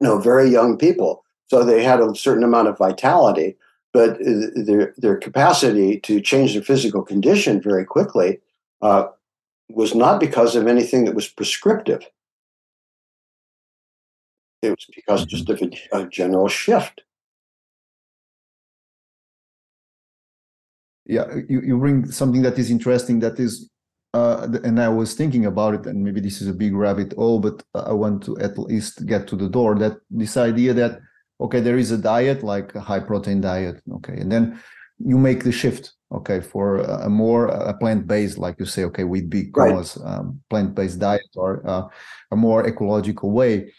know, 0.00 0.18
very 0.18 0.48
young 0.48 0.76
people. 0.78 1.24
So 1.48 1.64
they 1.64 1.82
had 1.82 2.00
a 2.00 2.14
certain 2.14 2.44
amount 2.44 2.68
of 2.68 2.78
vitality, 2.78 3.56
but 3.92 4.18
their, 4.20 4.94
their 4.96 5.16
capacity 5.16 6.00
to 6.00 6.20
change 6.20 6.54
their 6.54 6.62
physical 6.62 7.02
condition 7.02 7.60
very 7.60 7.84
quickly 7.84 8.40
uh, 8.80 9.08
was 9.68 9.94
not 9.94 10.18
because 10.18 10.56
of 10.56 10.66
anything 10.66 11.04
that 11.04 11.14
was 11.14 11.28
prescriptive. 11.28 12.06
it 14.62 14.70
was 14.70 14.86
because 14.94 15.26
just 15.26 15.48
of 15.50 15.60
a, 15.60 15.70
a 15.92 16.06
general 16.06 16.48
shift. 16.48 17.02
Yeah, 21.06 21.26
you, 21.48 21.60
you 21.62 21.78
bring 21.78 22.10
something 22.10 22.42
that 22.42 22.58
is 22.58 22.70
interesting. 22.70 23.20
That 23.20 23.40
is, 23.40 23.68
uh, 24.14 24.46
and 24.62 24.80
I 24.80 24.88
was 24.88 25.14
thinking 25.14 25.46
about 25.46 25.74
it, 25.74 25.86
and 25.86 26.02
maybe 26.02 26.20
this 26.20 26.40
is 26.40 26.48
a 26.48 26.52
big 26.52 26.74
rabbit 26.74 27.12
hole, 27.14 27.40
but 27.40 27.62
I 27.74 27.92
want 27.92 28.22
to 28.24 28.38
at 28.38 28.58
least 28.58 29.06
get 29.06 29.26
to 29.28 29.36
the 29.36 29.48
door. 29.48 29.74
That 29.76 29.98
this 30.10 30.36
idea 30.36 30.74
that 30.74 31.00
okay, 31.40 31.60
there 31.60 31.78
is 31.78 31.90
a 31.90 31.98
diet 31.98 32.42
like 32.42 32.74
a 32.74 32.80
high 32.80 33.00
protein 33.00 33.40
diet, 33.40 33.82
okay, 33.96 34.14
and 34.14 34.30
then 34.30 34.60
you 34.98 35.18
make 35.18 35.42
the 35.42 35.50
shift, 35.50 35.92
okay, 36.12 36.40
for 36.40 36.78
a 36.78 37.08
more 37.08 37.46
a 37.46 37.74
plant 37.74 38.06
based, 38.06 38.38
like 38.38 38.56
you 38.60 38.66
say, 38.66 38.84
okay, 38.84 39.04
with 39.04 39.28
big 39.28 39.52
cause 39.52 39.98
right. 39.98 40.18
um, 40.18 40.40
plant 40.48 40.74
based 40.74 41.00
diet 41.00 41.30
or 41.34 41.66
uh, 41.68 41.88
a 42.30 42.36
more 42.36 42.66
ecological 42.66 43.32
way, 43.32 43.72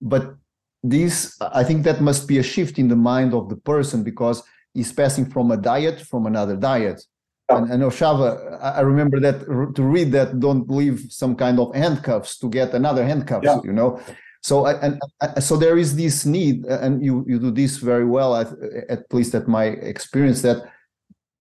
but 0.00 0.34
this 0.82 1.36
I 1.40 1.64
think 1.64 1.84
that 1.84 2.00
must 2.00 2.28
be 2.28 2.38
a 2.38 2.42
shift 2.42 2.78
in 2.78 2.88
the 2.88 2.96
mind 2.96 3.32
of 3.32 3.48
the 3.48 3.56
person 3.56 4.02
because 4.02 4.42
is 4.74 4.92
passing 4.92 5.26
from 5.26 5.50
a 5.50 5.56
diet 5.56 6.00
from 6.00 6.26
another 6.26 6.56
diet. 6.56 7.02
And, 7.48 7.70
and 7.70 7.82
Ohsawa, 7.82 8.58
I 8.62 8.80
remember 8.80 9.20
that 9.20 9.40
to 9.74 9.82
read 9.82 10.12
that, 10.12 10.40
don't 10.40 10.68
leave 10.68 11.06
some 11.10 11.36
kind 11.36 11.60
of 11.60 11.74
handcuffs 11.74 12.38
to 12.38 12.48
get 12.48 12.72
another 12.72 13.04
handcuffs, 13.04 13.44
yeah. 13.44 13.60
you 13.62 13.72
know. 13.72 14.00
So 14.42 14.66
and, 14.66 15.00
and, 15.20 15.42
so 15.42 15.56
there 15.56 15.78
is 15.78 15.94
this 15.94 16.26
need, 16.26 16.64
and 16.66 17.04
you 17.04 17.24
you 17.26 17.38
do 17.38 17.50
this 17.50 17.76
very 17.78 18.04
well, 18.04 18.34
at, 18.36 18.48
at 18.88 19.12
least 19.12 19.34
at 19.34 19.46
my 19.46 19.64
experience, 19.64 20.42
that 20.42 20.70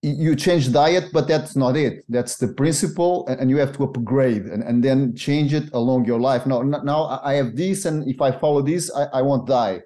you 0.02 0.36
change 0.36 0.72
diet, 0.72 1.06
but 1.14 1.28
that's 1.28 1.56
not 1.56 1.78
it. 1.78 2.04
That's 2.10 2.38
the 2.38 2.50
principle, 2.50 3.26
and 3.28 3.50
you 3.50 3.58
have 3.58 3.76
to 3.78 3.84
upgrade 3.86 4.44
and, 4.44 4.62
and 4.64 4.84
then 4.84 5.16
change 5.16 5.54
it 5.54 5.70
along 5.74 6.06
your 6.06 6.20
life. 6.20 6.46
Now, 6.46 6.62
now 6.62 7.22
I 7.24 7.36
have 7.36 7.56
this, 7.56 7.86
and 7.86 8.08
if 8.10 8.22
I 8.22 8.32
follow 8.32 8.62
this, 8.62 8.94
I, 8.94 9.20
I 9.20 9.22
won't 9.22 9.48
die 9.48 9.82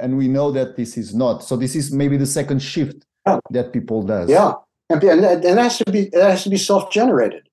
and 0.00 0.16
we 0.16 0.28
know 0.28 0.50
that 0.52 0.76
this 0.76 0.96
is 0.96 1.14
not. 1.14 1.42
So 1.44 1.56
this 1.56 1.74
is 1.74 1.92
maybe 1.92 2.16
the 2.16 2.26
second 2.26 2.60
shift 2.60 3.04
yeah. 3.26 3.38
that 3.50 3.72
people 3.72 4.02
does. 4.02 4.28
Yeah. 4.28 4.54
And, 4.90 5.02
and, 5.02 5.44
and 5.44 5.58
has 5.58 5.78
to 5.78 5.90
be 5.90 6.08
it 6.08 6.22
has 6.22 6.44
to 6.44 6.50
be 6.50 6.58
self-generated. 6.58 7.48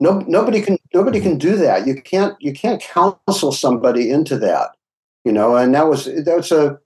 No, 0.00 0.18
nobody 0.26 0.60
can 0.60 0.78
nobody 0.92 1.20
can 1.20 1.38
do 1.38 1.56
that. 1.56 1.86
You 1.86 2.00
can't 2.02 2.34
you 2.40 2.52
can't 2.52 2.82
counsel 2.82 3.52
somebody 3.52 4.10
into 4.10 4.38
that 4.38 4.70
you 5.26 5.32
know 5.32 5.56
and 5.56 5.74
that 5.74 5.88
was 5.88 6.04
that 6.06 6.36
was 6.36 6.52
a 6.52 6.78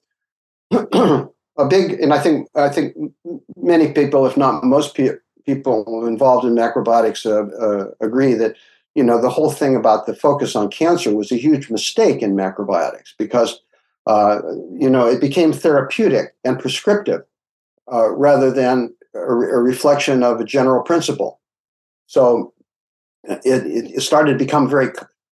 a 1.58 1.66
big 1.68 2.00
and 2.00 2.12
i 2.12 2.18
think 2.18 2.48
i 2.56 2.68
think 2.68 2.96
many 3.56 3.92
people 3.92 4.26
if 4.26 4.36
not 4.36 4.64
most 4.64 4.96
pe- 4.96 5.20
people 5.44 6.06
involved 6.06 6.44
in 6.46 6.54
macrobiotics 6.54 7.26
uh, 7.26 7.54
uh, 7.64 7.90
agree 8.00 8.34
that 8.34 8.56
you 8.94 9.04
know 9.04 9.20
the 9.20 9.28
whole 9.28 9.50
thing 9.50 9.76
about 9.76 10.06
the 10.06 10.16
focus 10.16 10.56
on 10.56 10.70
cancer 10.70 11.14
was 11.14 11.30
a 11.30 11.36
huge 11.36 11.70
mistake 11.70 12.22
in 12.22 12.34
macrobiotics 12.34 13.12
because 13.18 13.60
uh, 14.06 14.40
you 14.78 14.88
know, 14.88 15.06
it 15.06 15.20
became 15.20 15.52
therapeutic 15.52 16.34
and 16.44 16.58
prescriptive 16.58 17.22
uh, 17.92 18.10
rather 18.10 18.50
than 18.50 18.94
a, 19.14 19.18
a, 19.18 19.60
reflection 19.60 20.22
of 20.22 20.40
a 20.40 20.44
general 20.44 20.82
principle. 20.82 21.40
So 22.06 22.54
it, 23.24 23.94
it 23.94 24.00
started 24.00 24.32
to 24.32 24.38
become 24.38 24.68
very, 24.68 24.88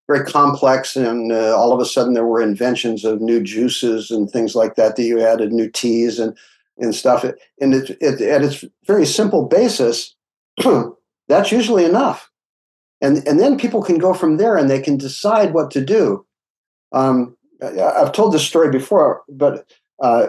very 0.07 0.25
complex, 0.25 0.95
and 0.95 1.31
uh, 1.31 1.57
all 1.57 1.73
of 1.73 1.79
a 1.79 1.85
sudden 1.85 2.13
there 2.13 2.25
were 2.25 2.41
inventions 2.41 3.05
of 3.05 3.21
new 3.21 3.41
juices 3.41 4.11
and 4.11 4.29
things 4.29 4.55
like 4.55 4.75
that 4.75 4.95
that 4.95 5.03
you 5.03 5.21
added, 5.21 5.51
new 5.51 5.69
teas 5.69 6.19
and 6.19 6.37
and 6.77 6.95
stuff. 6.95 7.25
And 7.59 7.73
it, 7.73 7.97
it, 7.99 8.21
at 8.21 8.41
its 8.41 8.63
very 8.85 9.05
simple 9.05 9.45
basis, 9.45 10.15
that's 11.27 11.51
usually 11.51 11.85
enough. 11.85 12.29
And 13.01 13.27
and 13.27 13.39
then 13.39 13.57
people 13.57 13.81
can 13.81 13.97
go 13.97 14.13
from 14.13 14.37
there 14.37 14.57
and 14.57 14.69
they 14.69 14.81
can 14.81 14.97
decide 14.97 15.53
what 15.53 15.71
to 15.71 15.83
do. 15.83 16.25
Um, 16.91 17.37
I've 17.61 18.11
told 18.11 18.33
this 18.33 18.45
story 18.45 18.69
before, 18.69 19.23
but 19.27 19.69
uh, 20.01 20.27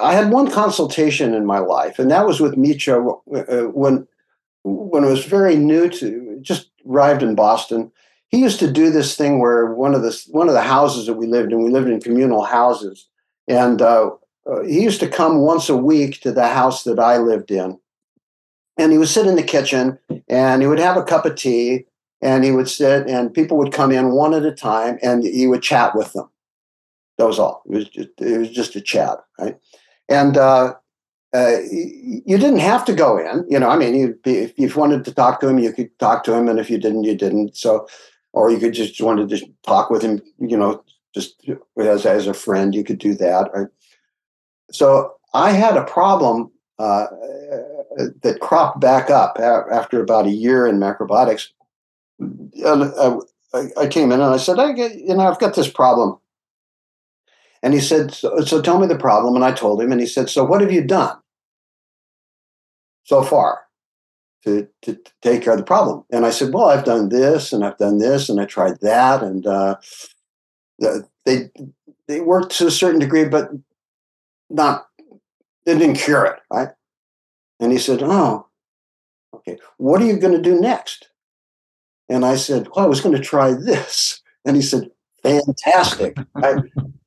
I 0.00 0.14
had 0.14 0.30
one 0.30 0.50
consultation 0.50 1.34
in 1.34 1.46
my 1.46 1.58
life, 1.58 1.98
and 1.98 2.10
that 2.10 2.26
was 2.26 2.40
with 2.40 2.56
Michio 2.56 3.20
uh, 3.34 3.68
when 3.70 4.06
when 4.64 5.04
it 5.04 5.08
was 5.08 5.24
very 5.24 5.56
new 5.56 5.88
to 5.88 6.38
just 6.42 6.70
arrived 6.88 7.22
in 7.22 7.34
Boston. 7.34 7.92
He 8.28 8.38
used 8.38 8.58
to 8.58 8.70
do 8.70 8.90
this 8.90 9.16
thing 9.16 9.38
where 9.38 9.72
one 9.72 9.94
of 9.94 10.02
the 10.02 10.20
one 10.30 10.48
of 10.48 10.54
the 10.54 10.62
houses 10.62 11.06
that 11.06 11.14
we 11.14 11.26
lived 11.26 11.52
in, 11.52 11.62
we 11.62 11.70
lived 11.70 11.88
in 11.88 12.00
communal 12.00 12.42
houses, 12.42 13.08
and 13.46 13.80
uh, 13.80 14.10
uh, 14.50 14.62
he 14.62 14.82
used 14.82 15.00
to 15.00 15.08
come 15.08 15.38
once 15.38 15.68
a 15.68 15.76
week 15.76 16.20
to 16.22 16.32
the 16.32 16.48
house 16.48 16.82
that 16.84 16.98
I 16.98 17.18
lived 17.18 17.50
in, 17.50 17.78
and 18.76 18.92
he 18.92 18.98
would 18.98 19.08
sit 19.08 19.26
in 19.26 19.36
the 19.36 19.42
kitchen 19.42 19.98
and 20.28 20.62
he 20.62 20.68
would 20.68 20.78
have 20.78 20.96
a 20.96 21.04
cup 21.04 21.24
of 21.24 21.36
tea 21.36 21.86
and 22.20 22.44
he 22.44 22.50
would 22.50 22.68
sit 22.68 23.06
and 23.08 23.32
people 23.32 23.56
would 23.58 23.72
come 23.72 23.92
in 23.92 24.10
one 24.10 24.34
at 24.34 24.44
a 24.44 24.52
time 24.52 24.98
and 25.02 25.22
he 25.22 25.46
would 25.46 25.62
chat 25.62 25.94
with 25.94 26.12
them 26.12 26.28
that 27.18 27.26
was 27.26 27.38
all. 27.38 27.62
It 27.66 27.76
was 27.76 27.88
just, 27.88 28.08
it 28.18 28.38
was 28.38 28.50
just 28.50 28.76
a 28.76 28.80
chat, 28.80 29.18
right? 29.38 29.56
And 30.08 30.36
uh, 30.36 30.74
uh, 31.34 31.56
you 31.70 32.38
didn't 32.38 32.58
have 32.58 32.84
to 32.86 32.94
go 32.94 33.18
in. 33.18 33.44
You 33.48 33.58
know, 33.58 33.68
I 33.68 33.76
mean, 33.76 33.94
you 33.94 34.18
if 34.24 34.58
you 34.58 34.72
wanted 34.74 35.04
to 35.04 35.12
talk 35.12 35.40
to 35.40 35.48
him, 35.48 35.58
you 35.58 35.72
could 35.72 35.96
talk 35.98 36.24
to 36.24 36.34
him, 36.34 36.48
and 36.48 36.58
if 36.58 36.70
you 36.70 36.78
didn't, 36.78 37.04
you 37.04 37.14
didn't. 37.14 37.56
So, 37.56 37.88
or 38.32 38.50
you 38.50 38.58
could 38.58 38.74
just 38.74 39.00
wanted 39.00 39.28
to 39.28 39.36
just 39.36 39.50
talk 39.64 39.90
with 39.90 40.02
him. 40.02 40.22
You 40.38 40.56
know, 40.56 40.84
just 41.14 41.42
as 41.78 42.06
as 42.06 42.26
a 42.26 42.34
friend, 42.34 42.74
you 42.74 42.84
could 42.84 42.98
do 42.98 43.14
that. 43.14 43.50
Right? 43.52 43.68
So 44.70 45.14
I 45.34 45.50
had 45.50 45.76
a 45.76 45.84
problem 45.84 46.50
uh, 46.78 47.06
that 48.22 48.38
cropped 48.40 48.80
back 48.80 49.10
up 49.10 49.38
after 49.38 50.00
about 50.00 50.26
a 50.26 50.30
year 50.30 50.66
in 50.66 50.78
macrobiotics. 50.78 51.48
And 52.18 52.82
uh, 52.82 53.20
I, 53.52 53.68
I 53.78 53.86
came 53.86 54.12
in 54.12 54.20
and 54.20 54.34
I 54.34 54.36
said, 54.36 54.58
I 54.58 54.72
get, 54.72 54.94
you 54.94 55.14
know, 55.14 55.26
I've 55.26 55.38
got 55.38 55.54
this 55.54 55.70
problem 55.70 56.18
and 57.66 57.74
he 57.74 57.80
said, 57.80 58.14
so, 58.14 58.38
so 58.42 58.62
tell 58.62 58.78
me 58.78 58.86
the 58.86 58.96
problem. 58.96 59.34
And 59.34 59.44
I 59.44 59.50
told 59.50 59.82
him, 59.82 59.90
and 59.90 60.00
he 60.00 60.06
said, 60.06 60.30
So 60.30 60.44
what 60.44 60.60
have 60.60 60.70
you 60.70 60.84
done 60.84 61.18
so 63.02 63.24
far 63.24 63.62
to, 64.44 64.68
to, 64.82 64.94
to 64.94 65.12
take 65.20 65.42
care 65.42 65.54
of 65.54 65.58
the 65.58 65.64
problem? 65.64 66.04
And 66.12 66.24
I 66.24 66.30
said, 66.30 66.54
Well, 66.54 66.66
I've 66.66 66.84
done 66.84 67.08
this 67.08 67.52
and 67.52 67.64
I've 67.64 67.76
done 67.76 67.98
this 67.98 68.28
and 68.28 68.40
I 68.40 68.44
tried 68.44 68.78
that. 68.82 69.24
And 69.24 69.48
uh, 69.48 69.78
they, 71.24 71.50
they 72.06 72.20
worked 72.20 72.52
to 72.58 72.68
a 72.68 72.70
certain 72.70 73.00
degree, 73.00 73.24
but 73.24 73.50
not, 74.48 74.86
they 75.64 75.76
didn't 75.76 75.96
cure 75.96 76.24
it, 76.24 76.38
right? 76.52 76.68
And 77.58 77.72
he 77.72 77.78
said, 77.78 77.98
Oh, 78.00 78.46
okay. 79.34 79.58
What 79.78 80.00
are 80.00 80.06
you 80.06 80.18
going 80.18 80.40
to 80.40 80.40
do 80.40 80.60
next? 80.60 81.08
And 82.08 82.24
I 82.24 82.36
said, 82.36 82.68
Well, 82.68 82.84
I 82.84 82.88
was 82.88 83.00
going 83.00 83.16
to 83.16 83.20
try 83.20 83.54
this. 83.54 84.22
And 84.44 84.54
he 84.54 84.62
said, 84.62 84.88
Fantastic. 85.24 86.16
Right? 86.36 86.62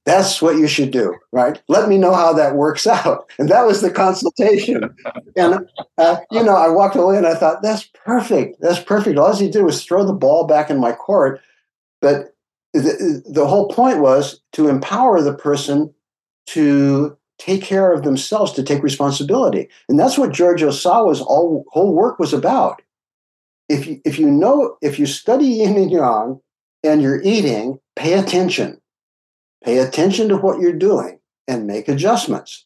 That's 0.09 0.41
what 0.41 0.57
you 0.57 0.67
should 0.67 0.89
do, 0.89 1.15
right? 1.31 1.61
Let 1.67 1.87
me 1.87 1.99
know 1.99 2.15
how 2.15 2.33
that 2.33 2.55
works 2.55 2.87
out. 3.05 3.29
And 3.37 3.47
that 3.49 3.67
was 3.67 3.81
the 3.81 3.91
consultation. 3.91 4.95
And, 5.35 5.69
uh, 5.99 6.17
you 6.31 6.43
know, 6.43 6.55
I 6.55 6.67
walked 6.69 6.95
away 6.95 7.15
and 7.15 7.27
I 7.27 7.35
thought, 7.35 7.61
that's 7.61 7.87
perfect. 7.93 8.59
That's 8.59 8.79
perfect. 8.79 9.19
All 9.19 9.35
he 9.35 9.51
did 9.51 9.61
was 9.61 9.85
throw 9.85 10.03
the 10.03 10.13
ball 10.13 10.47
back 10.47 10.71
in 10.71 10.79
my 10.79 10.93
court. 10.93 11.41
But 12.01 12.33
the, 12.73 13.21
the 13.29 13.45
whole 13.45 13.67
point 13.67 13.99
was 13.99 14.41
to 14.53 14.67
empower 14.67 15.21
the 15.21 15.33
person 15.33 15.93
to 16.47 17.15
take 17.37 17.61
care 17.61 17.93
of 17.93 18.03
themselves, 18.03 18.51
to 18.53 18.63
take 18.63 18.81
responsibility. 18.81 19.69
And 19.87 19.99
that's 19.99 20.17
what 20.17 20.33
George 20.33 20.61
Ohsawa's 20.61 21.21
all, 21.21 21.65
whole 21.71 21.93
work 21.93 22.17
was 22.17 22.33
about. 22.33 22.81
If 23.69 23.85
you, 23.85 24.01
if 24.05 24.17
you 24.17 24.31
know, 24.31 24.75
if 24.81 24.97
you 24.97 25.05
study 25.05 25.45
yin 25.45 25.77
and 25.77 25.91
yang 25.91 26.41
and 26.83 26.99
you're 26.99 27.21
eating, 27.21 27.79
pay 27.95 28.13
attention 28.13 28.81
Pay 29.63 29.79
attention 29.79 30.29
to 30.29 30.37
what 30.37 30.59
you're 30.59 30.73
doing 30.73 31.19
and 31.47 31.67
make 31.67 31.87
adjustments. 31.87 32.65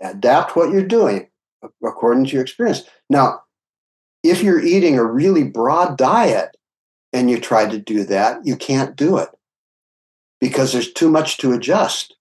Adapt 0.00 0.56
what 0.56 0.70
you're 0.70 0.82
doing 0.82 1.28
according 1.84 2.24
to 2.26 2.32
your 2.32 2.42
experience. 2.42 2.82
Now, 3.08 3.42
if 4.22 4.42
you're 4.42 4.62
eating 4.62 4.98
a 4.98 5.04
really 5.04 5.44
broad 5.44 5.96
diet 5.96 6.56
and 7.12 7.30
you 7.30 7.40
try 7.40 7.68
to 7.68 7.78
do 7.78 8.04
that, 8.04 8.44
you 8.44 8.56
can't 8.56 8.96
do 8.96 9.16
it 9.18 9.28
because 10.40 10.72
there's 10.72 10.92
too 10.92 11.10
much 11.10 11.38
to 11.38 11.52
adjust. 11.52 12.16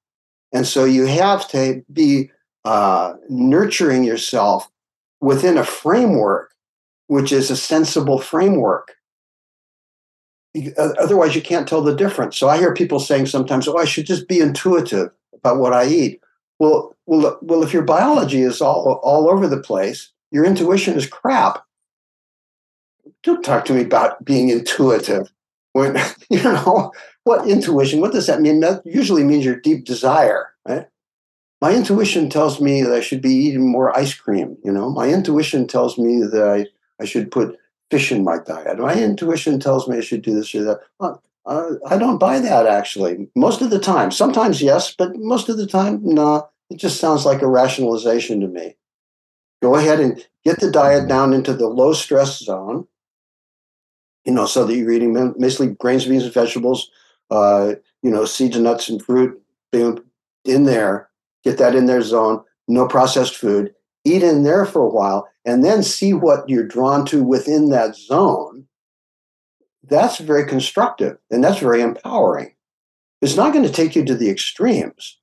And 0.54 0.68
so 0.68 0.86
you 0.86 1.06
have 1.06 1.47
to 1.49 1.84
be 1.91 2.32
uh, 2.66 3.14
nurturing 3.30 4.04
yourself 4.04 4.70
within 5.20 5.58
a 5.58 5.64
framework, 5.64 6.54
which 7.08 7.32
is 7.32 7.49
a 7.49 7.58
sensible 7.58 8.20
framework 8.20 8.95
otherwise 10.78 11.36
you 11.36 11.41
can't 11.41 11.68
tell 11.68 11.82
the 11.82 11.95
difference. 11.95 12.38
So 12.38 12.49
I 12.49 12.58
hear 12.58 12.74
people 12.74 12.99
saying 12.99 13.28
sometimes, 13.28 13.68
"Oh, 13.68 13.78
I 13.78 13.86
should 13.86 14.06
just 14.06 14.28
be 14.28 14.39
intuitive 14.39 15.12
about 15.34 15.60
what 15.60 15.74
I 15.74 15.86
eat." 15.86 16.22
Well, 16.60 16.95
well, 17.06 17.38
well, 17.41 17.64
if 17.64 17.74
your 17.74 17.84
biology 17.84 18.41
is 18.41 18.62
all 18.62 18.99
all 19.04 19.30
over 19.30 19.47
the 19.47 19.60
place, 19.60 20.12
your 20.32 20.45
intuition 20.45 20.95
is 20.95 21.08
crap. 21.08 21.64
Don't 23.24 23.43
talk 23.43 23.66
to 23.66 23.74
me 23.74 23.82
about 23.82 24.24
being 24.26 24.49
intuitive. 24.49 25.32
When 25.74 25.97
you 26.30 26.43
know 26.43 26.91
what 27.24 27.47
intuition, 27.47 28.02
what 28.02 28.14
does 28.14 28.28
that 28.28 28.41
mean? 28.41 28.60
That 28.60 28.86
usually 28.86 29.24
means 29.24 29.45
your 29.45 29.60
deep 29.60 29.86
desire, 29.86 30.47
right? 30.68 30.88
My 31.62 31.74
intuition 31.74 32.30
tells 32.30 32.60
me 32.60 32.82
that 32.82 32.93
I 32.93 33.02
should 33.02 33.22
be 33.22 33.34
eating 33.34 33.72
more 33.72 33.95
ice 33.95 34.16
cream. 34.16 34.58
You 34.64 34.72
know, 34.72 34.89
my 34.89 35.10
intuition 35.10 35.68
tells 35.68 35.97
me 35.97 36.24
that 36.24 36.43
I, 36.43 36.66
I 36.99 37.06
should 37.06 37.30
put 37.30 37.56
fish 37.91 38.11
in 38.11 38.23
my 38.23 38.39
diet. 38.39 38.79
My 38.79 38.95
intuition 38.95 39.59
tells 39.59 39.87
me 39.87 39.97
I 39.97 40.01
should 40.01 40.23
do 40.23 40.33
this 40.33 40.55
or 40.55 40.63
that. 40.63 40.79
Well, 40.99 41.21
uh, 41.45 41.73
I 41.87 41.97
don't 41.97 42.17
buy 42.17 42.39
that 42.39 42.65
actually. 42.65 43.27
Most 43.35 43.61
of 43.61 43.69
the 43.69 43.79
time, 43.79 44.11
sometimes 44.11 44.61
yes, 44.61 44.95
but 44.97 45.15
most 45.17 45.49
of 45.49 45.57
the 45.57 45.67
time, 45.67 45.99
no. 46.03 46.47
It 46.69 46.77
just 46.77 47.01
sounds 47.01 47.25
like 47.25 47.41
a 47.41 47.47
rationalization 47.47 48.39
to 48.39 48.47
me. 48.47 48.77
Go 49.61 49.75
ahead 49.75 49.99
and 49.99 50.25
get 50.45 50.61
the 50.61 50.71
diet 50.71 51.09
down 51.09 51.33
into 51.33 51.53
the 51.53 51.67
low 51.67 51.91
stress 51.91 52.39
zone. 52.39 52.87
You 54.25 54.33
know, 54.33 54.45
so 54.45 54.63
that 54.65 54.75
you're 54.75 54.91
eating 54.91 55.33
mostly 55.37 55.67
grains, 55.67 56.05
beans, 56.05 56.23
and 56.23 56.33
vegetables. 56.33 56.89
Uh, 57.29 57.73
you 58.03 58.09
know, 58.09 58.23
seeds 58.23 58.55
and 58.55 58.63
nuts 58.63 58.87
and 58.87 59.03
fruit. 59.03 59.41
Boom, 59.71 60.03
in 60.45 60.63
there. 60.63 61.09
Get 61.43 61.57
that 61.57 61.75
in 61.75 61.87
their 61.87 62.01
zone. 62.01 62.43
No 62.67 62.87
processed 62.87 63.35
food. 63.35 63.73
Eat 64.04 64.24
in 64.24 64.43
there 64.43 64.66
for 64.66 64.82
a 64.82 64.89
while, 64.89 65.28
and 65.45 65.64
then 65.64 65.84
see 65.84 66.14
what 66.14 66.47
you're 66.49 66.68
drawn 66.68 67.06
to 67.08 67.24
within 67.24 67.70
that 67.70 67.95
zone 67.95 68.68
that's 69.91 70.20
very 70.20 70.45
constructive 70.45 71.18
and 71.30 71.43
that's 71.43 71.60
very 71.60 71.82
empowering. 71.82 72.54
It's 73.22 73.36
not 73.36 73.54
going 73.54 73.66
to 73.66 73.72
take 73.72 73.95
you 73.95 74.04
to 74.06 74.16
the 74.16 74.30
extremes, 74.30 75.18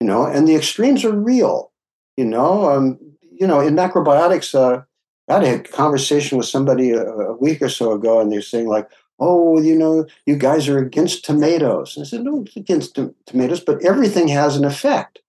you 0.00 0.06
know, 0.06 0.24
and 0.24 0.46
the 0.46 0.54
extremes 0.54 1.04
are 1.04 1.12
real, 1.12 1.72
you 2.16 2.24
know. 2.24 2.70
Um, 2.70 2.98
you 3.32 3.46
know, 3.46 3.60
in 3.60 3.74
macrobiotics, 3.74 4.54
uh, 4.54 4.82
I 5.28 5.44
had 5.44 5.60
a 5.60 5.62
conversation 5.68 6.38
with 6.38 6.46
somebody 6.46 6.92
a, 6.92 7.32
week 7.32 7.60
or 7.62 7.68
so 7.68 7.92
ago, 7.92 8.20
and 8.20 8.32
they're 8.32 8.42
saying 8.42 8.68
like, 8.68 8.88
"Oh, 9.18 9.60
you 9.60 9.76
know, 9.76 10.06
you 10.24 10.36
guys 10.36 10.68
are 10.68 10.78
against 10.78 11.24
tomatoes." 11.24 11.96
And 11.96 12.04
I 12.04 12.08
said, 12.08 12.22
"No, 12.22 12.44
against 12.56 12.98
tomatoes, 13.26 13.60
but 13.60 13.84
everything 13.84 14.28
has 14.28 14.56
an 14.56 14.64
effect. 14.64 15.20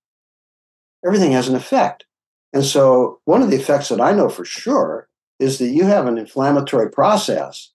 Everything 1.06 1.34
has 1.34 1.48
an 1.48 1.56
effect." 1.56 2.06
And 2.54 2.66
so, 2.66 3.20
one 3.26 3.42
of 3.42 3.50
the 3.50 3.58
effects 3.58 3.90
that 3.90 4.02
I 4.02 4.12
know 4.12 4.30
for 4.30 4.46
sure 4.46 5.08
is 5.40 5.58
that 5.60 5.70
you 5.70 5.86
have 5.86 6.06
an 6.06 6.18
inflammatory 6.18 6.90
process 6.90 7.72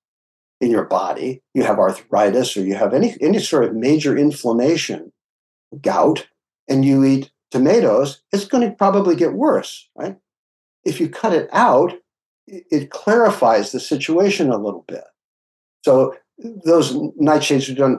in 0.61 0.70
your 0.70 0.85
body, 0.85 1.43
you 1.55 1.62
have 1.64 1.79
arthritis 1.79 2.57
or 2.57 2.61
you 2.61 2.74
have 2.74 2.95
any, 2.95 3.16
any 3.20 3.39
sort 3.39 3.64
of 3.64 3.74
major 3.74 4.16
inflammation, 4.16 5.12
gout, 5.81 6.27
and 6.68 6.85
you 6.85 7.05
eat 7.05 7.31
tomatoes, 7.51 8.22
it's 8.33 8.47
going 8.47 8.68
to 8.68 8.77
probably 8.77 9.16
get 9.16 9.33
worse, 9.33 9.89
right? 9.97 10.16
If 10.85 11.01
you 11.01 11.09
cut 11.09 11.33
it 11.33 11.49
out, 11.53 11.93
it 12.47 12.91
clarifies 12.91 13.72
the 13.72 13.81
situation 13.81 14.51
a 14.51 14.59
little 14.59 14.85
bit. 14.87 15.05
So 15.85 16.16
those 16.39 16.93
nightshades 16.93 17.70
are 17.70 17.74
done, 17.74 17.99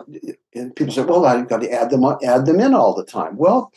and 0.53 0.75
people 0.75 0.93
say, 0.93 1.03
well, 1.03 1.25
I've 1.25 1.49
got 1.49 1.61
to 1.61 1.71
add 1.71 1.89
them, 1.89 2.05
add 2.23 2.45
them 2.45 2.59
in 2.59 2.73
all 2.73 2.93
the 2.93 3.05
time. 3.05 3.37
Well, 3.37 3.71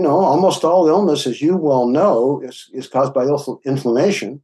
you 0.00 0.08
know, 0.08 0.18
almost 0.18 0.64
all 0.64 0.88
illness, 0.88 1.26
as 1.26 1.42
you 1.42 1.58
well 1.58 1.86
know, 1.86 2.40
is, 2.42 2.70
is 2.72 2.88
caused 2.88 3.12
by 3.12 3.26
inflammation. 3.66 4.40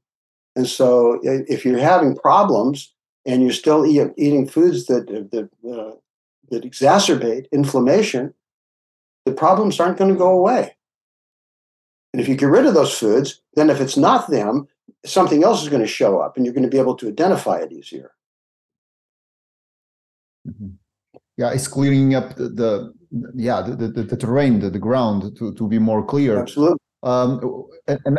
And 0.54 0.66
so 0.66 1.18
if 1.22 1.64
you're 1.64 1.78
having 1.78 2.14
problems, 2.14 2.92
and 3.24 3.42
you're 3.42 3.52
still 3.52 3.86
eat, 3.86 4.12
eating 4.16 4.46
foods 4.46 4.86
that 4.86 5.06
that 5.32 5.48
uh, 5.68 5.96
that 6.50 6.62
exacerbate 6.62 7.46
inflammation, 7.50 8.34
the 9.24 9.32
problems 9.32 9.80
aren't 9.80 9.96
going 9.96 10.12
to 10.12 10.18
go 10.18 10.28
away. 10.28 10.76
And 12.12 12.20
if 12.20 12.28
you 12.28 12.36
get 12.36 12.46
rid 12.50 12.66
of 12.66 12.74
those 12.74 12.96
foods, 12.96 13.40
then 13.54 13.70
if 13.70 13.80
it's 13.80 13.96
not 13.96 14.30
them, 14.30 14.68
something 15.04 15.42
else 15.42 15.62
is 15.62 15.70
going 15.70 15.82
to 15.82 15.88
show 15.88 16.20
up, 16.20 16.36
and 16.36 16.44
you're 16.44 16.54
going 16.54 16.70
to 16.70 16.76
be 16.76 16.78
able 16.78 16.96
to 16.96 17.08
identify 17.08 17.58
it 17.58 17.72
easier. 17.72 18.12
Mm-hmm. 20.46 20.76
Yeah, 21.38 21.52
it's 21.52 21.68
clearing 21.68 22.14
up 22.14 22.36
the 22.36 22.94
yeah 23.34 23.62
the, 23.62 23.74
the, 23.76 24.02
the, 24.02 24.16
terrain, 24.16 24.60
the, 24.60 24.70
the 24.70 24.78
ground 24.78 25.36
to, 25.36 25.54
to 25.54 25.68
be 25.68 25.78
more 25.78 26.04
clear. 26.04 26.38
Absolutely. 26.38 26.78
Um, 27.02 27.66
and, 27.86 28.00
and 28.04 28.18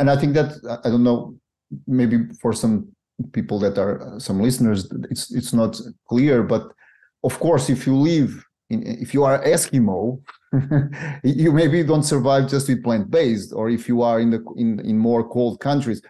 and 0.00 0.10
I 0.10 0.16
think 0.16 0.34
that 0.34 0.80
I 0.84 0.88
don't 0.88 1.04
know 1.04 1.34
maybe 1.86 2.28
for 2.40 2.52
some 2.52 2.88
people 3.32 3.58
that 3.60 3.78
are 3.78 4.16
uh, 4.16 4.18
some 4.18 4.40
listeners, 4.40 4.90
it's 5.10 5.30
it's 5.32 5.52
not 5.52 5.80
clear. 6.08 6.42
But 6.42 6.72
of 7.24 7.38
course, 7.38 7.70
if 7.70 7.86
you 7.86 7.94
live 7.94 8.44
in, 8.70 8.82
if 8.86 9.14
you 9.14 9.24
are 9.24 9.42
Eskimo, 9.44 10.20
you 11.24 11.52
maybe 11.52 11.82
don't 11.82 12.02
survive 12.02 12.48
just 12.48 12.68
with 12.68 12.82
plant 12.82 13.10
based, 13.10 13.52
or 13.52 13.70
if 13.70 13.88
you 13.88 14.02
are 14.02 14.20
in 14.20 14.30
the 14.30 14.44
in 14.56 14.80
in 14.80 14.98
more 14.98 15.28
cold 15.28 15.60
countries. 15.60 16.02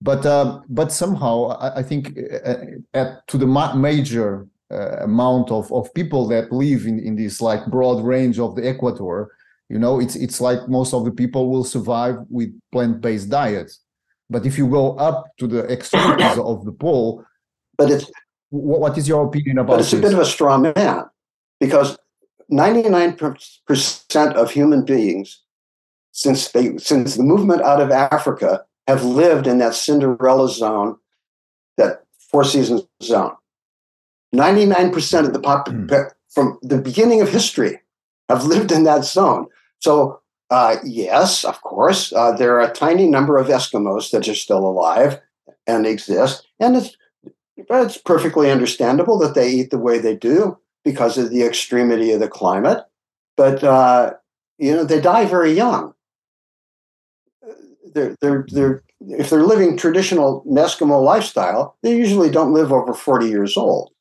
But 0.00 0.24
uh, 0.26 0.60
but 0.68 0.92
somehow 0.92 1.56
I, 1.58 1.78
I 1.78 1.82
think 1.82 2.18
uh, 2.44 2.56
at 2.92 3.26
to 3.28 3.38
the 3.38 3.46
ma- 3.46 3.74
major 3.74 4.42
uh, 4.42 4.46
Uh, 4.70 4.96
amount 5.04 5.50
of, 5.50 5.70
of 5.72 5.92
people 5.92 6.26
that 6.26 6.50
live 6.50 6.86
in, 6.86 6.98
in 6.98 7.14
this 7.16 7.40
like 7.40 7.64
broad 7.66 8.02
range 8.02 8.38
of 8.38 8.56
the 8.56 8.66
equator, 8.66 9.30
you 9.68 9.78
know, 9.78 10.00
it's 10.00 10.16
it's 10.16 10.40
like 10.40 10.58
most 10.68 10.94
of 10.94 11.04
the 11.04 11.10
people 11.10 11.50
will 11.50 11.64
survive 11.64 12.16
with 12.30 12.48
plant 12.72 13.00
based 13.02 13.28
diets 13.28 13.84
but 14.30 14.46
if 14.46 14.56
you 14.56 14.68
go 14.68 14.96
up 14.96 15.36
to 15.38 15.46
the 15.46 15.64
extremities 15.70 16.38
of 16.38 16.64
the 16.64 16.72
pole, 16.72 17.24
but 17.76 17.90
it's 17.90 18.10
what 18.50 18.96
is 18.96 19.08
your 19.08 19.26
opinion 19.26 19.58
about? 19.58 19.74
But 19.74 19.80
it's 19.80 19.90
this? 19.90 20.00
a 20.00 20.02
bit 20.02 20.12
of 20.12 20.18
a 20.18 20.24
straw 20.24 20.56
man 20.58 21.04
because 21.60 21.98
99% 22.50 24.34
of 24.34 24.50
human 24.50 24.84
beings 24.84 25.42
since 26.12 26.50
they 26.52 26.76
since 26.78 27.16
the 27.16 27.22
movement 27.22 27.62
out 27.62 27.80
of 27.80 27.90
Africa 27.90 28.64
have 28.86 29.04
lived 29.04 29.46
in 29.46 29.58
that 29.58 29.74
Cinderella 29.74 30.48
zone, 30.48 30.96
that 31.76 32.02
four 32.30 32.44
seasons 32.44 32.82
zone. 33.02 33.34
99% 34.34 35.26
of 35.26 35.32
the 35.32 35.40
pop 35.40 35.68
mm. 35.68 36.10
from 36.28 36.58
the 36.62 36.80
beginning 36.80 37.20
of 37.20 37.28
history 37.28 37.80
have 38.28 38.44
lived 38.44 38.72
in 38.72 38.84
that 38.84 39.04
zone. 39.04 39.46
So 39.80 40.20
uh, 40.50 40.76
yes, 40.84 41.44
of 41.44 41.60
course. 41.62 42.12
Uh, 42.12 42.32
there 42.32 42.54
are 42.54 42.68
a 42.68 42.72
tiny 42.72 43.08
number 43.08 43.38
of 43.38 43.48
Eskimos 43.48 44.10
that 44.10 44.28
are 44.28 44.34
still 44.34 44.66
alive 44.66 45.20
and 45.66 45.86
exist, 45.86 46.46
and 46.60 46.76
it's 46.76 46.96
it's 47.56 47.98
perfectly 47.98 48.50
understandable 48.50 49.18
that 49.18 49.34
they 49.34 49.50
eat 49.50 49.70
the 49.70 49.78
way 49.78 49.98
they 49.98 50.16
do 50.16 50.58
because 50.84 51.16
of 51.16 51.30
the 51.30 51.42
extremity 51.42 52.12
of 52.12 52.20
the 52.20 52.28
climate. 52.28 52.84
But 53.36 53.64
uh, 53.64 54.14
you 54.58 54.72
know, 54.74 54.84
they 54.84 55.00
die 55.00 55.24
very 55.24 55.52
young. 55.52 55.94
They're 57.94 58.16
they're 58.20 58.46
they're 58.48 58.82
if 59.00 59.30
they're 59.30 59.42
living 59.42 59.76
traditional 59.76 60.44
Eskimo 60.46 61.02
lifestyle, 61.02 61.76
they 61.82 61.96
usually 61.96 62.30
don't 62.30 62.52
live 62.52 62.72
over 62.72 62.92
forty 62.92 63.28
years 63.28 63.56
old. 63.56 63.93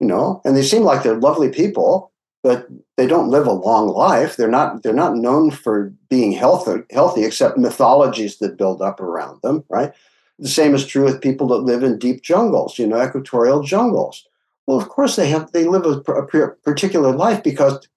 You 0.00 0.06
know, 0.06 0.40
and 0.44 0.56
they 0.56 0.62
seem 0.62 0.82
like 0.82 1.02
they're 1.02 1.18
lovely 1.18 1.48
people, 1.48 2.12
but 2.42 2.68
they 2.96 3.06
don't 3.06 3.30
live 3.30 3.46
a 3.46 3.52
long 3.52 3.88
life. 3.88 4.36
They're 4.36 4.48
not 4.48 4.82
they're 4.82 4.92
not 4.92 5.16
known 5.16 5.50
for 5.50 5.92
being 6.08 6.32
healthy 6.32 6.82
healthy 6.90 7.24
except 7.24 7.58
mythologies 7.58 8.38
that 8.38 8.56
build 8.58 8.80
up 8.80 9.00
around 9.00 9.42
them, 9.42 9.64
right? 9.68 9.92
The 10.38 10.48
same 10.48 10.74
is 10.74 10.86
true 10.86 11.04
with 11.04 11.20
people 11.20 11.48
that 11.48 11.58
live 11.58 11.82
in 11.82 11.98
deep 11.98 12.22
jungles, 12.22 12.78
you 12.78 12.86
know, 12.86 13.02
equatorial 13.02 13.62
jungles. 13.62 14.24
Well, 14.66 14.78
of 14.78 14.88
course 14.88 15.16
they 15.16 15.28
have 15.30 15.50
they 15.52 15.64
live 15.64 15.84
a, 15.84 16.12
a 16.12 16.26
particular 16.62 17.12
life 17.12 17.42
because 17.42 17.88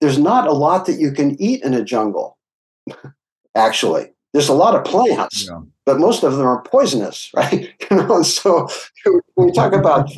there's 0.00 0.18
not 0.18 0.48
a 0.48 0.52
lot 0.52 0.86
that 0.86 0.98
you 0.98 1.12
can 1.12 1.40
eat 1.40 1.62
in 1.62 1.72
a 1.74 1.84
jungle. 1.84 2.36
Actually, 3.54 4.13
there's 4.34 4.50
a 4.50 4.54
lot 4.54 4.74
of 4.74 4.84
plants. 4.84 5.48
Yeah 5.48 5.60
but 5.86 5.98
most 5.98 6.22
of 6.22 6.36
them 6.36 6.46
are 6.46 6.62
poisonous, 6.62 7.30
right? 7.36 7.72
you 7.90 7.96
know, 7.96 8.22
so 8.22 8.68
when 9.34 9.48
you 9.48 9.54
talk 9.54 9.72
about 9.72 10.10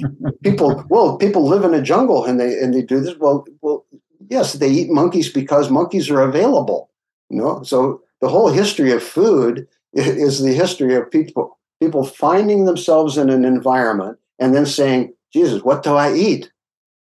people, 0.42 0.84
well, 0.88 1.16
people 1.18 1.46
live 1.46 1.64
in 1.64 1.74
a 1.74 1.82
jungle 1.82 2.24
and 2.24 2.40
they 2.40 2.58
and 2.58 2.74
they 2.74 2.82
do 2.82 3.00
this. 3.00 3.16
Well, 3.18 3.46
well, 3.62 3.84
yes, 4.30 4.54
they 4.54 4.70
eat 4.70 4.90
monkeys 4.90 5.30
because 5.30 5.70
monkeys 5.70 6.10
are 6.10 6.22
available. 6.22 6.90
You 7.30 7.38
know, 7.38 7.62
so 7.62 8.02
the 8.20 8.28
whole 8.28 8.48
history 8.48 8.92
of 8.92 9.02
food 9.02 9.66
is 9.92 10.42
the 10.42 10.52
history 10.52 10.94
of 10.94 11.10
people 11.10 11.58
people 11.80 12.04
finding 12.04 12.64
themselves 12.64 13.18
in 13.18 13.28
an 13.28 13.44
environment 13.44 14.18
and 14.38 14.54
then 14.54 14.66
saying, 14.66 15.12
"Jesus, 15.32 15.62
what 15.62 15.82
do 15.82 15.94
I 15.94 16.14
eat? 16.14 16.52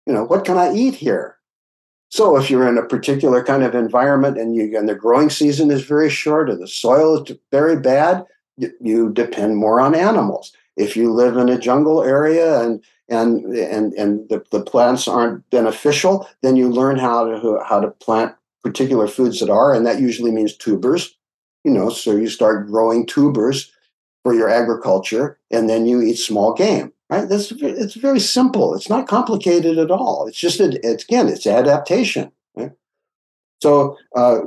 You 0.06 0.12
know, 0.12 0.24
what 0.24 0.44
can 0.44 0.58
I 0.58 0.72
eat 0.72 0.94
here?" 0.94 1.36
So 2.14 2.36
if 2.36 2.48
you're 2.48 2.68
in 2.68 2.78
a 2.78 2.86
particular 2.86 3.42
kind 3.42 3.64
of 3.64 3.74
environment 3.74 4.38
and 4.38 4.54
you 4.54 4.78
and 4.78 4.88
the 4.88 4.94
growing 4.94 5.30
season 5.30 5.72
is 5.72 5.82
very 5.82 6.08
short 6.08 6.48
or 6.48 6.54
the 6.54 6.68
soil 6.68 7.20
is 7.20 7.36
very 7.50 7.74
bad, 7.74 8.24
you 8.56 9.10
depend 9.12 9.56
more 9.56 9.80
on 9.80 9.96
animals. 9.96 10.52
If 10.76 10.96
you 10.96 11.12
live 11.12 11.36
in 11.36 11.48
a 11.48 11.58
jungle 11.58 12.04
area 12.04 12.62
and 12.62 12.84
and 13.08 13.44
and 13.56 13.92
and 13.94 14.28
the, 14.28 14.44
the 14.52 14.62
plants 14.62 15.08
aren't 15.08 15.50
beneficial, 15.50 16.28
then 16.40 16.54
you 16.54 16.68
learn 16.68 16.98
how 16.98 17.24
to 17.24 17.60
how 17.66 17.80
to 17.80 17.90
plant 17.90 18.36
particular 18.62 19.08
foods 19.08 19.40
that 19.40 19.50
are, 19.50 19.74
and 19.74 19.84
that 19.84 20.00
usually 20.00 20.30
means 20.30 20.56
tubers. 20.56 21.16
You 21.64 21.72
know, 21.72 21.90
so 21.90 22.12
you 22.12 22.28
start 22.28 22.68
growing 22.68 23.06
tubers 23.06 23.72
for 24.22 24.32
your 24.32 24.48
agriculture, 24.48 25.36
and 25.50 25.68
then 25.68 25.84
you 25.84 26.00
eat 26.00 26.18
small 26.18 26.54
game. 26.54 26.92
Right? 27.14 27.28
That's 27.28 27.52
it's 27.52 27.94
very 27.94 28.20
simple. 28.20 28.74
It's 28.74 28.88
not 28.88 29.08
complicated 29.08 29.78
at 29.78 29.90
all. 29.90 30.26
It's 30.26 30.38
just 30.38 30.60
a, 30.60 30.78
it's 30.82 31.04
again, 31.04 31.28
it's 31.28 31.46
adaptation. 31.46 32.32
So 33.62 33.96
uh, 34.14 34.40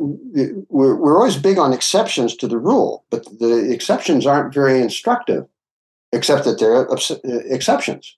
we're, 0.69 0.95
we're 0.95 1.17
always 1.17 1.37
big 1.37 1.57
on 1.57 1.73
exceptions 1.73 2.35
to 2.35 2.47
the 2.47 2.59
rule, 2.59 3.03
but 3.09 3.25
the 3.39 3.71
exceptions 3.73 4.27
aren't 4.27 4.53
very 4.53 4.79
instructive, 4.79 5.47
except 6.11 6.45
that 6.45 6.59
they're 6.59 6.87
uh, 6.87 7.39
exceptions. 7.49 8.15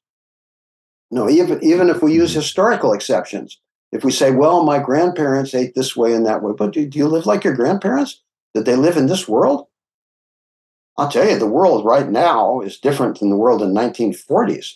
No, 1.09 1.29
even, 1.29 1.63
even 1.63 1.89
if 1.89 2.03
we 2.03 2.13
use 2.13 2.33
historical 2.33 2.91
exceptions, 2.91 3.61
if 3.93 4.03
we 4.03 4.11
say, 4.11 4.31
well, 4.31 4.65
my 4.65 4.77
grandparents 4.77 5.55
ate 5.55 5.73
this 5.73 5.95
way 5.95 6.13
and 6.13 6.25
that 6.25 6.43
way, 6.43 6.51
but 6.57 6.73
do, 6.73 6.85
do 6.85 6.97
you 6.97 7.07
live 7.07 7.25
like 7.25 7.45
your 7.45 7.55
grandparents? 7.55 8.21
Did 8.53 8.65
they 8.65 8.75
live 8.75 8.97
in 8.97 9.07
this 9.07 9.25
world? 9.25 9.68
I'll 10.99 11.09
tell 11.09 11.27
you, 11.27 11.39
the 11.39 11.47
world 11.47 11.85
right 11.85 12.09
now 12.09 12.59
is 12.59 12.77
different 12.77 13.19
than 13.19 13.29
the 13.29 13.37
world 13.37 13.61
in 13.61 13.73
1940s. 13.73 14.75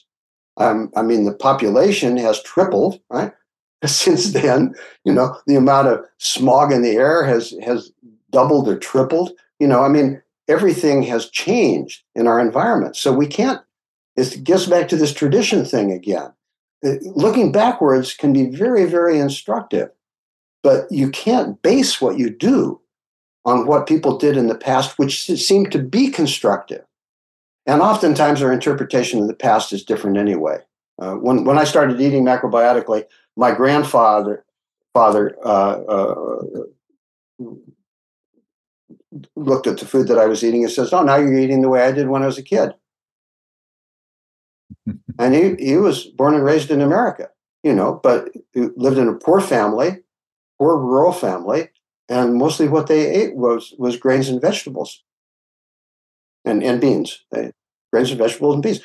Um, 0.55 0.89
I 0.95 1.01
mean, 1.01 1.25
the 1.25 1.33
population 1.33 2.15
has 2.17 2.41
tripled, 2.43 3.01
right? 3.09 3.33
Since 3.85 4.31
then, 4.31 4.73
you 5.03 5.13
know, 5.13 5.37
the 5.47 5.55
amount 5.55 5.89
of 5.89 6.05
smog 6.19 6.71
in 6.71 6.81
the 6.81 6.91
air 6.91 7.25
has 7.25 7.53
has 7.63 7.91
doubled 8.31 8.69
or 8.69 8.77
tripled. 8.77 9.31
You 9.59 9.67
know, 9.67 9.83
I 9.83 9.89
mean, 9.89 10.21
everything 10.47 11.03
has 11.03 11.29
changed 11.29 12.03
in 12.15 12.27
our 12.27 12.39
environment. 12.39 12.95
So 12.95 13.11
we 13.11 13.27
can't. 13.27 13.61
It 14.15 14.43
gets 14.43 14.67
back 14.67 14.87
to 14.89 14.95
this 14.95 15.13
tradition 15.13 15.65
thing 15.65 15.91
again. 15.91 16.31
Uh, 16.85 16.95
looking 17.01 17.51
backwards 17.51 18.13
can 18.13 18.31
be 18.31 18.45
very, 18.45 18.85
very 18.85 19.19
instructive, 19.19 19.89
but 20.61 20.89
you 20.89 21.09
can't 21.09 21.61
base 21.61 21.99
what 21.99 22.17
you 22.17 22.29
do 22.29 22.79
on 23.45 23.67
what 23.67 23.87
people 23.87 24.17
did 24.17 24.37
in 24.37 24.47
the 24.47 24.57
past, 24.57 24.97
which 24.97 25.25
seemed 25.25 25.71
to 25.71 25.79
be 25.79 26.09
constructive. 26.09 26.83
And 27.65 27.81
oftentimes 27.81 28.41
our 28.41 28.51
interpretation 28.51 29.21
of 29.21 29.27
the 29.27 29.33
past 29.33 29.73
is 29.73 29.83
different 29.83 30.17
anyway. 30.17 30.59
Uh, 30.99 31.15
when, 31.15 31.43
when 31.43 31.57
I 31.57 31.63
started 31.63 31.99
eating 31.99 32.23
macrobiotically, 32.23 33.05
my 33.35 33.51
grandfather 33.51 34.45
father 34.93 35.35
uh, 35.43 35.81
uh, 35.81 36.41
looked 39.35 39.67
at 39.67 39.79
the 39.79 39.85
food 39.85 40.07
that 40.07 40.19
I 40.19 40.27
was 40.27 40.43
eating 40.43 40.63
and 40.63 40.71
says, 40.71 40.93
"Oh, 40.93 41.03
now 41.03 41.15
you're 41.15 41.37
eating 41.37 41.61
the 41.61 41.69
way 41.69 41.83
I 41.83 41.91
did 41.91 42.09
when 42.09 42.23
I 42.23 42.27
was 42.27 42.37
a 42.37 42.43
kid." 42.43 42.73
and 45.19 45.33
he 45.33 45.55
he 45.55 45.77
was 45.77 46.05
born 46.05 46.35
and 46.35 46.43
raised 46.43 46.71
in 46.71 46.81
America, 46.81 47.29
you 47.63 47.73
know, 47.73 47.99
but 48.03 48.29
lived 48.53 48.97
in 48.97 49.07
a 49.07 49.13
poor 49.13 49.41
family, 49.41 50.03
poor 50.59 50.77
rural 50.77 51.11
family, 51.11 51.69
and 52.13 52.35
mostly 52.35 52.67
what 52.67 52.87
they 52.87 53.07
ate 53.07 53.35
was 53.35 53.73
was 53.77 53.97
grains 53.97 54.29
and 54.29 54.39
vegetables. 54.39 55.03
And, 56.45 56.61
and 56.61 56.81
beans. 56.81 57.23
They, 57.31 57.53
grains 57.91 58.09
and 58.09 58.19
vegetables 58.19 58.55
and 58.55 58.63
beans. 58.63 58.81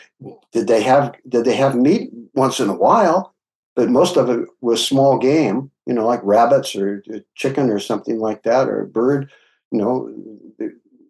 Did 0.52 0.66
they 0.68 0.82
have 0.82 1.14
did 1.28 1.44
they 1.44 1.56
have 1.56 1.74
meat 1.74 2.10
once 2.34 2.58
in 2.60 2.68
a 2.68 2.74
while? 2.74 3.34
But 3.76 3.90
most 3.90 4.16
of 4.16 4.30
it 4.30 4.48
was 4.60 4.84
small 4.84 5.18
game 5.18 5.70
you 5.86 5.94
know 5.94 6.06
like 6.06 6.20
rabbits 6.22 6.74
or 6.74 7.02
uh, 7.12 7.18
chicken 7.34 7.70
or 7.70 7.78
something 7.78 8.18
like 8.18 8.42
that 8.44 8.68
or 8.68 8.82
a 8.82 8.86
bird 8.86 9.30
you 9.70 9.78
know. 9.78 10.14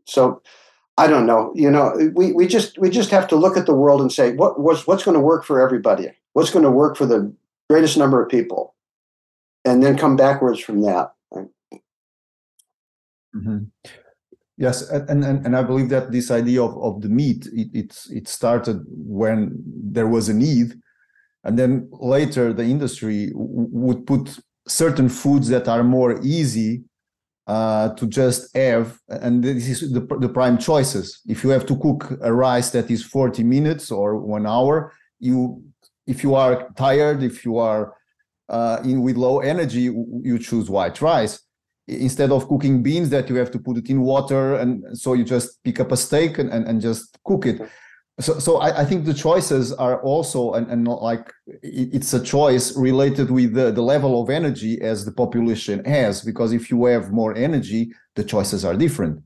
So 0.06 0.42
i 0.96 1.06
don't 1.06 1.26
know 1.26 1.52
you 1.54 1.70
know 1.70 1.92
we, 2.14 2.32
we 2.32 2.46
just 2.46 2.78
we 2.78 2.90
just 2.90 3.10
have 3.10 3.28
to 3.28 3.36
look 3.36 3.56
at 3.56 3.66
the 3.66 3.74
world 3.74 4.00
and 4.00 4.10
say 4.10 4.32
what 4.32 4.58
what's, 4.58 4.86
what's 4.86 5.04
going 5.04 5.16
to 5.16 5.20
work 5.20 5.44
for 5.44 5.60
everybody? 5.60 6.10
What's 6.32 6.50
going 6.50 6.64
to 6.64 6.70
work 6.70 6.96
for 6.96 7.06
the 7.06 7.32
greatest 7.68 7.96
number 7.96 8.22
of 8.22 8.30
people? 8.30 8.74
And 9.64 9.82
then 9.82 9.98
come 9.98 10.16
backwards 10.16 10.60
from 10.60 10.80
that 10.82 11.12
Mm-hmm. 13.38 13.58
Yes, 14.56 14.90
and, 14.90 15.24
and 15.24 15.46
and 15.46 15.56
I 15.56 15.62
believe 15.62 15.88
that 15.90 16.10
this 16.10 16.30
idea 16.32 16.62
of, 16.62 16.76
of 16.82 17.00
the 17.00 17.08
meat 17.08 17.46
it, 17.52 17.68
it's 17.72 18.10
it 18.10 18.26
started 18.26 18.84
when 18.88 19.52
there 19.64 20.08
was 20.08 20.28
a 20.28 20.34
need, 20.34 20.74
and 21.44 21.56
then 21.56 21.88
later 21.92 22.52
the 22.52 22.64
industry 22.64 23.28
w- 23.28 23.68
would 23.70 24.04
put 24.04 24.36
certain 24.66 25.08
foods 25.08 25.48
that 25.48 25.68
are 25.68 25.84
more 25.84 26.20
easy 26.24 26.82
uh, 27.46 27.90
to 27.94 28.06
just 28.08 28.54
have, 28.56 28.98
and 29.08 29.44
this 29.44 29.68
is 29.68 29.92
the 29.92 30.00
the 30.18 30.28
prime 30.28 30.58
choices. 30.58 31.20
If 31.28 31.44
you 31.44 31.50
have 31.50 31.64
to 31.66 31.76
cook 31.76 32.18
a 32.22 32.32
rice 32.32 32.70
that 32.70 32.90
is 32.90 33.04
forty 33.04 33.44
minutes 33.44 33.92
or 33.92 34.16
one 34.18 34.44
hour, 34.44 34.92
you 35.20 35.62
if 36.08 36.24
you 36.24 36.34
are 36.34 36.68
tired, 36.76 37.22
if 37.22 37.44
you 37.44 37.58
are 37.58 37.94
uh, 38.48 38.80
in 38.84 39.02
with 39.02 39.16
low 39.16 39.38
energy, 39.38 39.82
you 39.82 40.38
choose 40.40 40.68
white 40.68 41.00
rice 41.00 41.47
instead 41.88 42.30
of 42.30 42.46
cooking 42.48 42.82
beans 42.82 43.08
that 43.10 43.28
you 43.28 43.36
have 43.36 43.50
to 43.50 43.58
put 43.58 43.78
it 43.78 43.88
in 43.88 44.02
water 44.02 44.56
and 44.56 44.84
so 44.96 45.14
you 45.14 45.24
just 45.24 45.62
pick 45.64 45.80
up 45.80 45.90
a 45.90 45.96
steak 45.96 46.38
and, 46.38 46.50
and, 46.50 46.66
and 46.68 46.80
just 46.80 47.18
cook 47.24 47.46
it. 47.46 47.60
So 48.20 48.38
so 48.38 48.58
I, 48.58 48.80
I 48.80 48.84
think 48.84 49.04
the 49.04 49.14
choices 49.14 49.72
are 49.72 50.02
also 50.02 50.52
and, 50.54 50.70
and 50.70 50.84
not 50.84 51.02
like 51.02 51.32
it's 51.62 52.12
a 52.12 52.22
choice 52.22 52.76
related 52.76 53.30
with 53.30 53.54
the, 53.54 53.70
the 53.70 53.82
level 53.82 54.20
of 54.20 54.28
energy 54.28 54.80
as 54.82 55.04
the 55.04 55.12
population 55.12 55.84
has 55.84 56.22
because 56.22 56.52
if 56.52 56.70
you 56.70 56.84
have 56.86 57.10
more 57.10 57.34
energy 57.34 57.92
the 58.16 58.24
choices 58.24 58.64
are 58.64 58.74
different. 58.74 59.22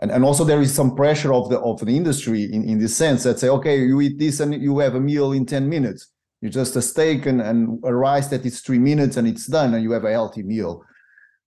And, 0.00 0.10
and 0.10 0.24
also 0.24 0.44
there 0.44 0.60
is 0.60 0.74
some 0.74 0.94
pressure 0.96 1.34
of 1.34 1.50
the 1.50 1.58
of 1.58 1.80
the 1.80 1.96
industry 1.96 2.44
in, 2.44 2.66
in 2.68 2.78
this 2.78 2.96
sense 2.96 3.24
that 3.24 3.40
say 3.40 3.48
okay 3.48 3.78
you 3.80 4.00
eat 4.00 4.18
this 4.18 4.40
and 4.40 4.54
you 4.54 4.78
have 4.78 4.94
a 4.94 5.00
meal 5.00 5.32
in 5.32 5.44
10 5.44 5.68
minutes. 5.68 6.12
You 6.40 6.50
just 6.50 6.76
a 6.76 6.82
steak 6.82 7.26
and, 7.26 7.40
and 7.42 7.80
a 7.84 7.94
rice 7.94 8.28
that 8.28 8.46
is 8.46 8.60
three 8.60 8.78
minutes 8.78 9.16
and 9.16 9.26
it's 9.28 9.46
done 9.46 9.74
and 9.74 9.82
you 9.82 9.92
have 9.92 10.04
a 10.04 10.12
healthy 10.12 10.42
meal 10.42 10.82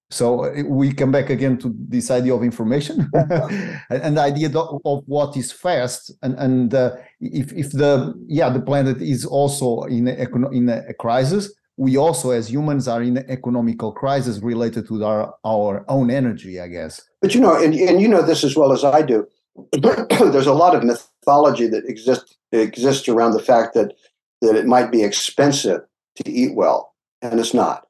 so 0.10 0.46
uh, 0.46 0.64
we 0.68 0.94
come 0.94 1.12
back 1.12 1.30
again 1.30 1.58
to 1.58 1.74
this 1.90 2.10
idea 2.12 2.34
of 2.34 2.44
information 2.44 3.10
and 3.90 4.18
the 4.18 4.22
idea 4.22 4.50
of 4.58 5.04
what 5.06 5.36
is 5.36 5.52
fast 5.52 6.12
and 6.22 6.36
and 6.40 6.74
uh, 6.74 6.96
if 7.20 7.52
if 7.54 7.72
the 7.72 8.14
yeah 8.28 8.50
the 8.50 8.62
planet 8.62 9.02
is 9.02 9.26
also 9.26 9.84
in 9.84 10.08
a, 10.08 10.52
in 10.52 10.70
a 10.70 10.94
crisis 10.94 11.54
we 11.76 11.96
also 11.96 12.32
as 12.32 12.50
humans 12.50 12.88
are 12.88 13.04
in 13.04 13.18
an 13.18 13.26
economical 13.30 13.92
crisis 13.92 14.40
related 14.40 14.88
to 14.88 15.04
our 15.04 15.34
our 15.46 15.86
own 15.90 16.10
energy 16.10 16.60
i 16.60 16.68
guess. 16.68 17.02
But 17.22 17.36
you 17.36 17.42
know 17.42 17.62
and, 17.62 17.74
and 17.74 18.02
you 18.02 18.08
know 18.08 18.22
this 18.22 18.44
as 18.44 18.56
well 18.56 18.72
as 18.72 18.84
i 18.84 19.02
do. 19.02 19.28
There's 19.72 20.48
a 20.48 20.54
lot 20.54 20.76
of 20.76 20.84
mythology 20.84 21.68
that 21.68 21.86
exists 21.86 22.36
exists 22.52 23.10
around 23.10 23.34
the 23.34 23.42
fact 23.42 23.74
that 23.74 23.94
that 24.42 24.56
it 24.56 24.66
might 24.66 24.92
be 24.92 25.04
expensive 25.04 25.82
to 26.16 26.32
eat 26.32 26.56
well 26.56 26.94
and 27.22 27.40
it's 27.40 27.54
not 27.54 27.87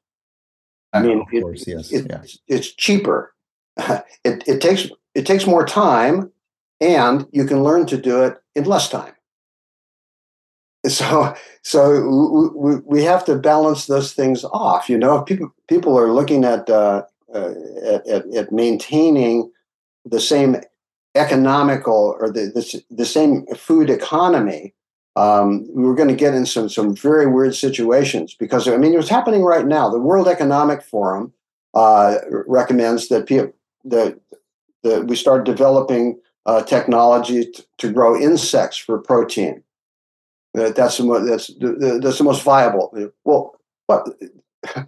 I 0.92 1.02
mean, 1.02 1.20
of 1.20 1.26
course, 1.30 1.62
it, 1.62 1.70
yes, 1.70 1.92
it, 1.92 2.06
yeah. 2.08 2.22
it's 2.46 2.72
cheaper. 2.72 3.34
it, 3.76 4.44
it 4.46 4.60
takes 4.60 4.88
it 5.14 5.26
takes 5.26 5.46
more 5.46 5.66
time, 5.66 6.32
and 6.80 7.26
you 7.32 7.44
can 7.44 7.62
learn 7.62 7.86
to 7.86 7.96
do 7.96 8.22
it 8.22 8.38
in 8.54 8.64
less 8.64 8.88
time. 8.88 9.12
So, 10.86 11.34
so 11.62 12.50
we, 12.54 12.76
we 12.84 13.04
have 13.04 13.24
to 13.26 13.36
balance 13.36 13.86
those 13.86 14.12
things 14.12 14.44
off. 14.44 14.88
You 14.88 14.98
know, 14.98 15.22
people 15.22 15.54
people 15.68 15.98
are 15.98 16.12
looking 16.12 16.44
at, 16.44 16.68
uh, 16.70 17.02
uh, 17.34 17.52
at, 17.84 18.26
at 18.34 18.52
maintaining 18.52 19.50
the 20.04 20.20
same 20.20 20.56
economical 21.14 22.16
or 22.20 22.30
the, 22.30 22.46
the, 22.54 22.82
the 22.90 23.04
same 23.04 23.44
food 23.56 23.90
economy 23.90 24.74
um, 25.18 25.66
we 25.74 25.82
were 25.82 25.96
going 25.96 26.08
to 26.08 26.14
get 26.14 26.34
in 26.34 26.46
some 26.46 26.68
some 26.68 26.94
very 26.94 27.26
weird 27.26 27.56
situations 27.56 28.36
because 28.38 28.68
I 28.68 28.76
mean 28.76 28.94
what's 28.94 29.08
happening 29.08 29.42
right 29.42 29.66
now. 29.66 29.90
The 29.90 29.98
World 29.98 30.28
Economic 30.28 30.80
Forum 30.80 31.32
uh, 31.74 32.18
recommends 32.46 33.08
that 33.08 33.26
people 33.26 33.52
that 33.84 34.20
that 34.84 35.06
we 35.06 35.16
start 35.16 35.44
developing 35.44 36.20
uh, 36.46 36.62
technology 36.62 37.46
t- 37.46 37.64
to 37.78 37.92
grow 37.92 38.16
insects 38.16 38.76
for 38.76 38.98
protein. 38.98 39.64
That 40.54 40.76
that's 40.76 40.98
the 40.98 41.04
most, 41.04 41.28
that's 41.28 41.46
the, 41.48 41.98
that's 42.00 42.18
the 42.18 42.24
most 42.24 42.44
viable. 42.44 42.96
Well, 43.24 43.56
what 43.86 44.06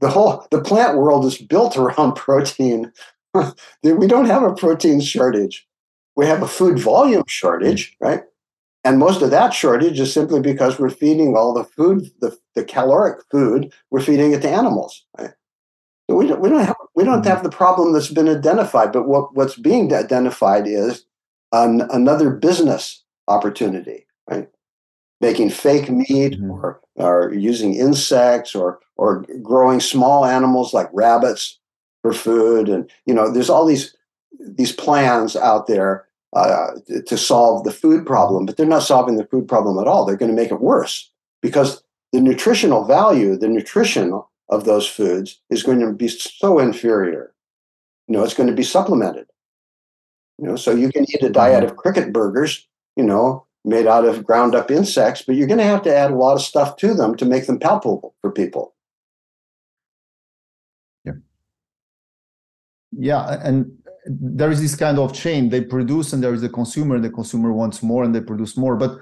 the 0.00 0.10
whole 0.10 0.46
the 0.50 0.60
plant 0.60 0.98
world 0.98 1.24
is 1.24 1.38
built 1.38 1.76
around 1.78 2.12
protein. 2.12 2.92
we 3.82 4.06
don't 4.06 4.26
have 4.26 4.42
a 4.42 4.54
protein 4.54 5.00
shortage. 5.00 5.66
We 6.14 6.26
have 6.26 6.42
a 6.42 6.46
food 6.46 6.78
volume 6.78 7.24
shortage, 7.26 7.96
right? 7.98 8.24
And 8.84 8.98
most 8.98 9.22
of 9.22 9.30
that 9.30 9.54
shortage 9.54 10.00
is 10.00 10.12
simply 10.12 10.40
because 10.40 10.78
we're 10.78 10.90
feeding 10.90 11.36
all 11.36 11.54
the 11.54 11.64
food, 11.64 12.10
the, 12.20 12.36
the 12.54 12.64
caloric 12.64 13.20
food, 13.30 13.72
we're 13.90 14.00
feeding 14.00 14.32
it 14.32 14.42
to 14.42 14.50
animals. 14.50 15.04
Right? 15.18 15.30
So 16.10 16.16
we 16.16 16.26
don't, 16.26 16.40
we 16.40 16.48
don't 16.48 16.64
have 16.64 16.76
we 16.94 17.04
don't 17.04 17.24
have 17.24 17.42
the 17.42 17.50
problem 17.50 17.92
that's 17.92 18.10
been 18.10 18.28
identified, 18.28 18.92
but 18.92 19.06
what, 19.06 19.34
what's 19.34 19.56
being 19.56 19.94
identified 19.94 20.66
is 20.66 21.06
an, 21.52 21.82
another 21.90 22.30
business 22.30 23.02
opportunity, 23.28 24.06
right? 24.28 24.48
Making 25.20 25.50
fake 25.50 25.88
meat 25.88 26.34
mm-hmm. 26.34 26.50
or, 26.50 26.80
or 26.96 27.32
using 27.32 27.74
insects 27.74 28.54
or 28.54 28.80
or 28.96 29.24
growing 29.42 29.80
small 29.80 30.26
animals 30.26 30.74
like 30.74 30.88
rabbits 30.92 31.58
for 32.02 32.12
food. 32.12 32.68
And 32.68 32.90
you 33.06 33.14
know, 33.14 33.30
there's 33.30 33.50
all 33.50 33.64
these 33.64 33.96
these 34.40 34.72
plans 34.72 35.36
out 35.36 35.68
there 35.68 36.06
uh, 36.34 36.72
to 37.06 37.18
solve 37.18 37.64
the 37.64 37.72
food 37.72 38.06
problem, 38.06 38.46
but 38.46 38.56
they're 38.56 38.66
not 38.66 38.82
solving 38.82 39.16
the 39.16 39.26
food 39.26 39.46
problem 39.46 39.78
at 39.78 39.86
all. 39.86 40.04
They're 40.04 40.16
going 40.16 40.30
to 40.30 40.36
make 40.36 40.50
it 40.50 40.60
worse 40.60 41.10
because 41.42 41.82
the 42.12 42.20
nutritional 42.20 42.84
value, 42.84 43.36
the 43.36 43.48
nutrition 43.48 44.20
of 44.48 44.64
those 44.64 44.86
foods 44.86 45.40
is 45.50 45.62
going 45.62 45.80
to 45.80 45.92
be 45.92 46.08
so 46.08 46.58
inferior. 46.58 47.34
You 48.08 48.16
know, 48.16 48.24
it's 48.24 48.34
going 48.34 48.48
to 48.48 48.54
be 48.54 48.62
supplemented. 48.62 49.26
You 50.38 50.48
know, 50.48 50.56
so 50.56 50.72
you 50.72 50.90
can 50.90 51.04
eat 51.08 51.22
a 51.22 51.30
diet 51.30 51.64
of 51.64 51.76
cricket 51.76 52.12
burgers, 52.12 52.66
you 52.96 53.04
know, 53.04 53.46
made 53.64 53.86
out 53.86 54.04
of 54.04 54.24
ground 54.24 54.54
up 54.54 54.70
insects, 54.70 55.22
but 55.22 55.36
you're 55.36 55.46
going 55.46 55.58
to 55.58 55.64
have 55.64 55.82
to 55.82 55.94
add 55.94 56.10
a 56.10 56.16
lot 56.16 56.34
of 56.34 56.42
stuff 56.42 56.76
to 56.76 56.94
them 56.94 57.14
to 57.16 57.24
make 57.24 57.46
them 57.46 57.58
palpable 57.58 58.14
for 58.20 58.30
people. 58.30 58.74
Yeah. 61.04 61.12
Yeah, 62.92 63.38
and 63.42 63.81
there 64.06 64.50
is 64.50 64.60
this 64.60 64.74
kind 64.74 64.98
of 64.98 65.12
chain 65.12 65.48
they 65.48 65.60
produce 65.60 66.12
and 66.12 66.22
there 66.22 66.34
is 66.34 66.40
the 66.40 66.48
consumer 66.48 66.96
and 66.96 67.04
the 67.04 67.10
consumer 67.10 67.52
wants 67.52 67.82
more 67.82 68.04
and 68.04 68.14
they 68.14 68.20
produce 68.20 68.56
more 68.56 68.76
but 68.76 68.98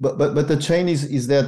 but 0.00 0.18
but, 0.18 0.34
but 0.34 0.48
the 0.48 0.56
chain 0.56 0.88
is 0.88 1.04
is 1.04 1.26
that 1.26 1.46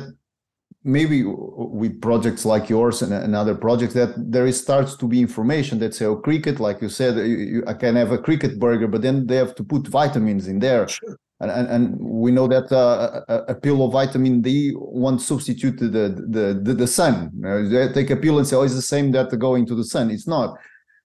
maybe 0.84 1.24
with 1.26 2.00
projects 2.00 2.44
like 2.44 2.68
yours 2.68 3.02
and, 3.02 3.12
and 3.12 3.34
other 3.34 3.54
projects 3.54 3.94
that 3.94 4.14
there 4.16 4.46
is 4.46 4.58
starts 4.58 4.96
to 4.96 5.06
be 5.06 5.20
information 5.20 5.78
that 5.78 5.94
say 5.94 6.06
oh 6.06 6.16
cricket 6.16 6.60
like 6.60 6.80
you 6.80 6.88
said 6.88 7.16
you, 7.16 7.36
you, 7.36 7.64
i 7.66 7.74
can 7.74 7.96
have 7.96 8.12
a 8.12 8.18
cricket 8.18 8.58
burger 8.58 8.86
but 8.86 9.02
then 9.02 9.26
they 9.26 9.36
have 9.36 9.54
to 9.54 9.64
put 9.64 9.86
vitamins 9.86 10.48
in 10.48 10.58
there 10.58 10.88
sure. 10.88 11.18
and, 11.40 11.50
and, 11.50 11.68
and 11.68 11.96
we 11.98 12.30
know 12.30 12.46
that 12.48 12.72
uh, 12.72 13.20
a, 13.28 13.52
a, 13.52 13.54
pill 13.54 13.84
of 13.84 13.92
vitamin 13.92 14.40
D 14.40 14.72
won't 14.74 15.20
substitute 15.20 15.78
the 15.78 15.88
the 15.88 16.60
the, 16.62 16.74
the 16.74 16.86
sun. 16.86 17.30
they 17.70 17.92
take 17.92 18.10
a 18.10 18.16
pill 18.16 18.38
and 18.38 18.46
say, 18.46 18.56
"Oh, 18.56 18.62
it's 18.62 18.74
the 18.74 18.82
same 18.82 19.12
that 19.12 19.36
going 19.38 19.64
to 19.66 19.74
the 19.76 19.84
sun." 19.84 20.10
It's 20.10 20.26
not. 20.26 20.58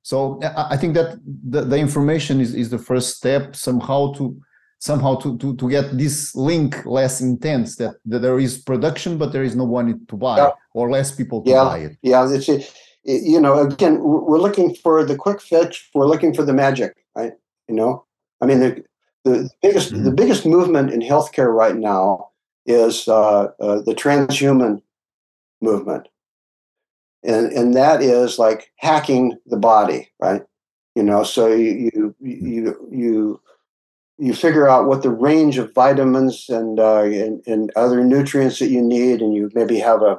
So 0.04 0.39
I 0.58 0.76
think 0.76 0.93
that 0.95 1.18
the, 1.24 1.62
the 1.62 1.78
information 1.78 2.41
is, 2.41 2.54
is 2.54 2.70
the 2.70 2.78
first 2.78 3.18
step 3.18 3.56
somehow 3.56 4.14
to 4.14 4.38
somehow 4.80 5.16
to, 5.16 5.38
to, 5.38 5.56
to 5.56 5.70
get 5.70 5.97
this 5.97 6.36
link 6.36 6.86
less 6.86 7.22
intense 7.22 7.78
that, 7.78 7.95
that 8.06 8.20
there 8.20 8.38
is 8.38 8.58
production 8.58 9.18
but 9.18 9.32
there 9.32 9.43
is 9.43 9.56
no 9.56 9.64
one 9.64 10.06
to 10.08 10.18
buy 10.18 10.36
yeah. 10.36 10.51
or 10.74 10.91
less 10.91 11.10
people 11.10 11.41
to 11.41 11.49
yeah. 11.49 11.64
buy 11.64 11.78
it. 11.78 11.97
Yeah, 12.01 12.30
it's 12.30 12.49
you 13.06 13.39
know 13.39 13.60
again 13.60 14.04
we're 14.04 14.39
looking 14.39 14.76
for 14.76 15.04
the 15.06 15.16
quick 15.16 15.41
fix. 15.41 15.89
We're 15.93 16.08
looking 16.08 16.34
for 16.34 16.43
the 16.43 16.54
magic, 16.54 16.95
right? 17.16 17.34
You 17.70 17.76
know, 17.76 18.06
I 18.41 18.45
mean 18.45 18.60
the 18.60 18.84
the 19.24 19.49
biggest 19.62 19.93
mm-hmm. 19.93 20.04
the 20.04 20.12
biggest 20.12 20.45
movement 20.45 20.91
in 20.91 20.99
healthcare 20.99 21.54
right 21.54 21.78
now 21.78 22.30
is 22.66 23.08
uh, 23.08 23.51
uh, 23.60 23.82
the 23.82 23.95
transhuman 23.95 24.82
movement, 25.62 26.08
and 27.24 27.51
and 27.51 27.76
that 27.76 28.01
is 28.01 28.39
like 28.39 28.71
hacking 28.78 29.38
the 29.45 29.57
body, 29.57 30.09
right? 30.19 30.43
You 30.95 31.03
know, 31.03 31.24
so 31.24 31.47
you 31.47 31.91
you 31.93 32.15
you 32.19 32.88
you, 32.91 33.41
you 34.17 34.34
figure 34.34 34.69
out 34.69 34.88
what 34.88 35.01
the 35.01 35.09
range 35.09 35.57
of 35.57 35.74
vitamins 35.74 36.49
and, 36.49 36.80
uh, 36.80 37.03
and 37.03 37.45
and 37.47 37.71
other 37.76 38.03
nutrients 38.03 38.59
that 38.59 38.69
you 38.69 38.82
need, 38.82 39.21
and 39.21 39.34
you 39.34 39.49
maybe 39.53 39.80
have 39.80 40.01
a 40.01 40.17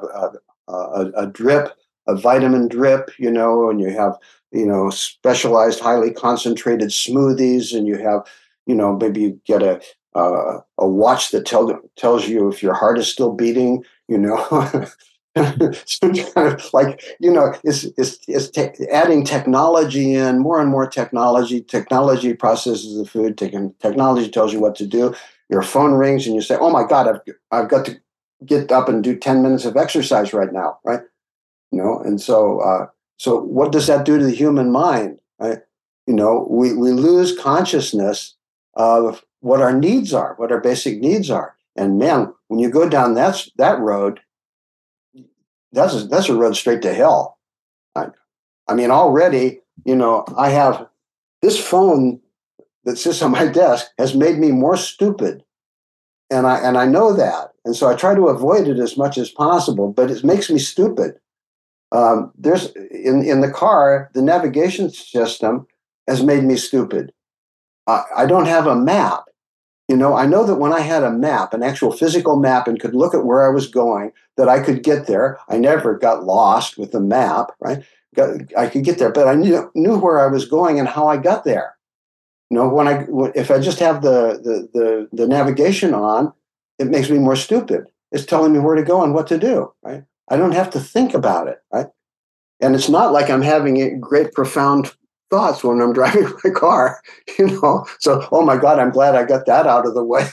a, 0.67 0.73
a, 0.73 1.11
a 1.17 1.27
drip, 1.27 1.71
a 2.07 2.15
vitamin 2.15 2.67
drip, 2.67 3.11
you 3.17 3.31
know, 3.31 3.69
and 3.69 3.79
you 3.79 3.89
have 3.89 4.17
you 4.51 4.65
know 4.65 4.89
specialized, 4.89 5.79
highly 5.79 6.11
concentrated 6.11 6.89
smoothies, 6.89 7.75
and 7.75 7.87
you 7.87 7.97
have 7.97 8.21
you 8.65 8.75
know 8.75 8.97
maybe 8.97 9.21
you 9.21 9.41
get 9.45 9.63
a 9.63 9.81
uh, 10.15 10.59
a 10.77 10.87
watch 10.87 11.31
that 11.31 11.45
tell, 11.45 11.79
tells 11.97 12.27
you 12.27 12.47
if 12.49 12.63
your 12.63 12.73
heart 12.73 12.97
is 12.97 13.11
still 13.11 13.33
beating, 13.33 13.83
you 14.07 14.17
know, 14.17 14.37
like 16.73 17.03
you 17.19 17.29
know 17.31 17.53
is 17.65 17.91
is 17.97 18.49
te- 18.51 18.87
adding 18.89 19.25
technology 19.25 20.13
in 20.13 20.39
more 20.39 20.61
and 20.61 20.69
more 20.69 20.87
technology 20.87 21.59
technology 21.61 22.33
processes 22.33 22.97
the 22.97 23.05
food 23.05 23.37
technology 23.37 24.29
tells 24.29 24.53
you 24.53 24.59
what 24.61 24.75
to 24.75 24.87
do. 24.87 25.13
Your 25.49 25.61
phone 25.61 25.91
rings 25.93 26.25
and 26.25 26.35
you 26.35 26.41
say 26.41 26.55
oh 26.59 26.69
my 26.69 26.87
god 26.87 27.07
i've 27.07 27.21
i've 27.51 27.69
got 27.69 27.85
to 27.85 27.99
get 28.45 28.71
up 28.71 28.87
and 28.87 29.03
do 29.03 29.15
10 29.15 29.41
minutes 29.41 29.65
of 29.65 29.75
exercise 29.75 30.33
right 30.33 30.53
now 30.53 30.79
right? 30.85 31.01
You 31.71 31.79
know 31.83 31.99
and 31.99 32.21
so 32.21 32.59
uh, 32.61 32.87
so 33.17 33.39
what 33.41 33.71
does 33.71 33.87
that 33.87 34.05
do 34.05 34.17
to 34.17 34.23
the 34.25 34.31
human 34.31 34.71
mind 34.71 35.19
right? 35.39 35.59
You 36.07 36.13
know 36.15 36.47
we 36.49 36.73
we 36.73 36.91
lose 36.91 37.37
consciousness 37.37 38.35
of 38.75 39.23
what 39.41 39.61
our 39.61 39.73
needs 39.73 40.13
are 40.13 40.35
what 40.37 40.51
our 40.51 40.61
basic 40.61 40.99
needs 40.99 41.29
are. 41.29 41.55
And 41.75 41.99
man 41.99 42.33
when 42.47 42.59
you 42.59 42.69
go 42.69 42.89
down 42.89 43.15
that 43.15 43.45
that 43.57 43.79
road 43.79 44.19
that's 45.75 45.93
a, 45.93 46.07
that's 46.07 46.29
a 46.29 46.35
road 46.35 46.55
straight 46.55 46.81
to 46.83 46.93
hell. 46.93 47.37
I, 47.95 48.07
I 48.67 48.73
mean, 48.73 48.91
already, 48.91 49.59
you 49.85 49.95
know, 49.95 50.25
I 50.37 50.49
have 50.49 50.87
this 51.41 51.59
phone 51.59 52.19
that 52.85 52.97
sits 52.97 53.21
on 53.21 53.31
my 53.31 53.47
desk 53.61 53.87
has 53.97 54.15
made 54.15 54.39
me 54.39 54.51
more 54.51 54.77
stupid, 54.77 55.43
and 56.29 56.47
I 56.47 56.57
and 56.59 56.77
I 56.77 56.85
know 56.85 57.13
that, 57.13 57.51
and 57.65 57.75
so 57.75 57.87
I 57.87 57.95
try 57.95 58.15
to 58.15 58.27
avoid 58.27 58.67
it 58.67 58.79
as 58.79 58.97
much 58.97 59.17
as 59.17 59.29
possible. 59.29 59.91
But 59.91 60.09
it 60.09 60.23
makes 60.23 60.49
me 60.49 60.59
stupid. 60.59 61.19
Um, 61.91 62.31
there's 62.37 62.71
in 62.91 63.23
in 63.23 63.41
the 63.41 63.51
car, 63.51 64.09
the 64.13 64.21
navigation 64.21 64.89
system 64.89 65.67
has 66.07 66.23
made 66.23 66.43
me 66.43 66.55
stupid. 66.55 67.11
I, 67.87 68.03
I 68.17 68.25
don't 68.25 68.47
have 68.47 68.67
a 68.67 68.75
map. 68.75 69.25
You 69.87 69.95
know, 69.95 70.15
I 70.15 70.25
know 70.25 70.45
that 70.45 70.55
when 70.55 70.73
I 70.73 70.79
had 70.79 71.03
a 71.03 71.11
map, 71.11 71.53
an 71.53 71.61
actual 71.61 71.91
physical 71.91 72.37
map, 72.37 72.67
and 72.67 72.79
could 72.79 72.95
look 72.95 73.13
at 73.13 73.25
where 73.25 73.45
I 73.45 73.53
was 73.53 73.67
going, 73.67 74.11
that 74.35 74.49
I 74.49 74.59
could 74.59 74.83
get 74.83 75.05
there. 75.05 75.37
I 75.47 75.57
never 75.57 75.97
got 75.97 76.23
lost 76.23 76.77
with 76.77 76.91
the 76.91 76.99
map, 76.99 77.51
right? 77.59 77.83
Got, 78.15 78.41
I 78.57 78.67
could 78.67 78.83
get 78.83 78.97
there, 78.97 79.11
but 79.11 79.27
I 79.27 79.35
knew, 79.35 79.69
knew 79.75 79.97
where 79.97 80.19
I 80.19 80.27
was 80.27 80.45
going 80.45 80.79
and 80.79 80.87
how 80.87 81.07
I 81.07 81.17
got 81.17 81.43
there. 81.43 81.75
You 82.49 82.57
know, 82.57 82.69
when 82.69 82.87
I 82.87 83.05
if 83.35 83.49
I 83.49 83.59
just 83.59 83.79
have 83.79 84.01
the, 84.01 84.39
the 84.43 84.69
the 84.73 85.09
the 85.11 85.27
navigation 85.27 85.93
on, 85.93 86.31
it 86.77 86.87
makes 86.87 87.09
me 87.09 87.17
more 87.17 87.35
stupid. 87.35 87.85
It's 88.11 88.25
telling 88.25 88.53
me 88.53 88.59
where 88.59 88.75
to 88.75 88.83
go 88.83 89.03
and 89.03 89.13
what 89.13 89.27
to 89.27 89.37
do, 89.37 89.73
right? 89.83 90.03
I 90.29 90.37
don't 90.37 90.53
have 90.53 90.69
to 90.71 90.79
think 90.79 91.13
about 91.13 91.47
it, 91.47 91.59
right? 91.73 91.87
And 92.61 92.75
it's 92.75 92.89
not 92.89 93.11
like 93.11 93.29
I'm 93.29 93.41
having 93.41 93.81
a 93.81 93.95
great 93.95 94.33
profound 94.33 94.95
thoughts 95.35 95.63
when 95.63 95.81
I'm 95.81 95.93
driving 95.99 96.31
my 96.43 96.49
car, 96.51 97.01
you 97.37 97.47
know. 97.47 97.85
So, 97.99 98.27
oh 98.31 98.43
my 98.43 98.57
God, 98.57 98.79
I'm 98.79 98.91
glad 98.91 99.15
I 99.15 99.25
got 99.25 99.45
that 99.47 99.67
out 99.67 99.85
of 99.85 99.93
the 99.93 100.03
way. 100.03 100.29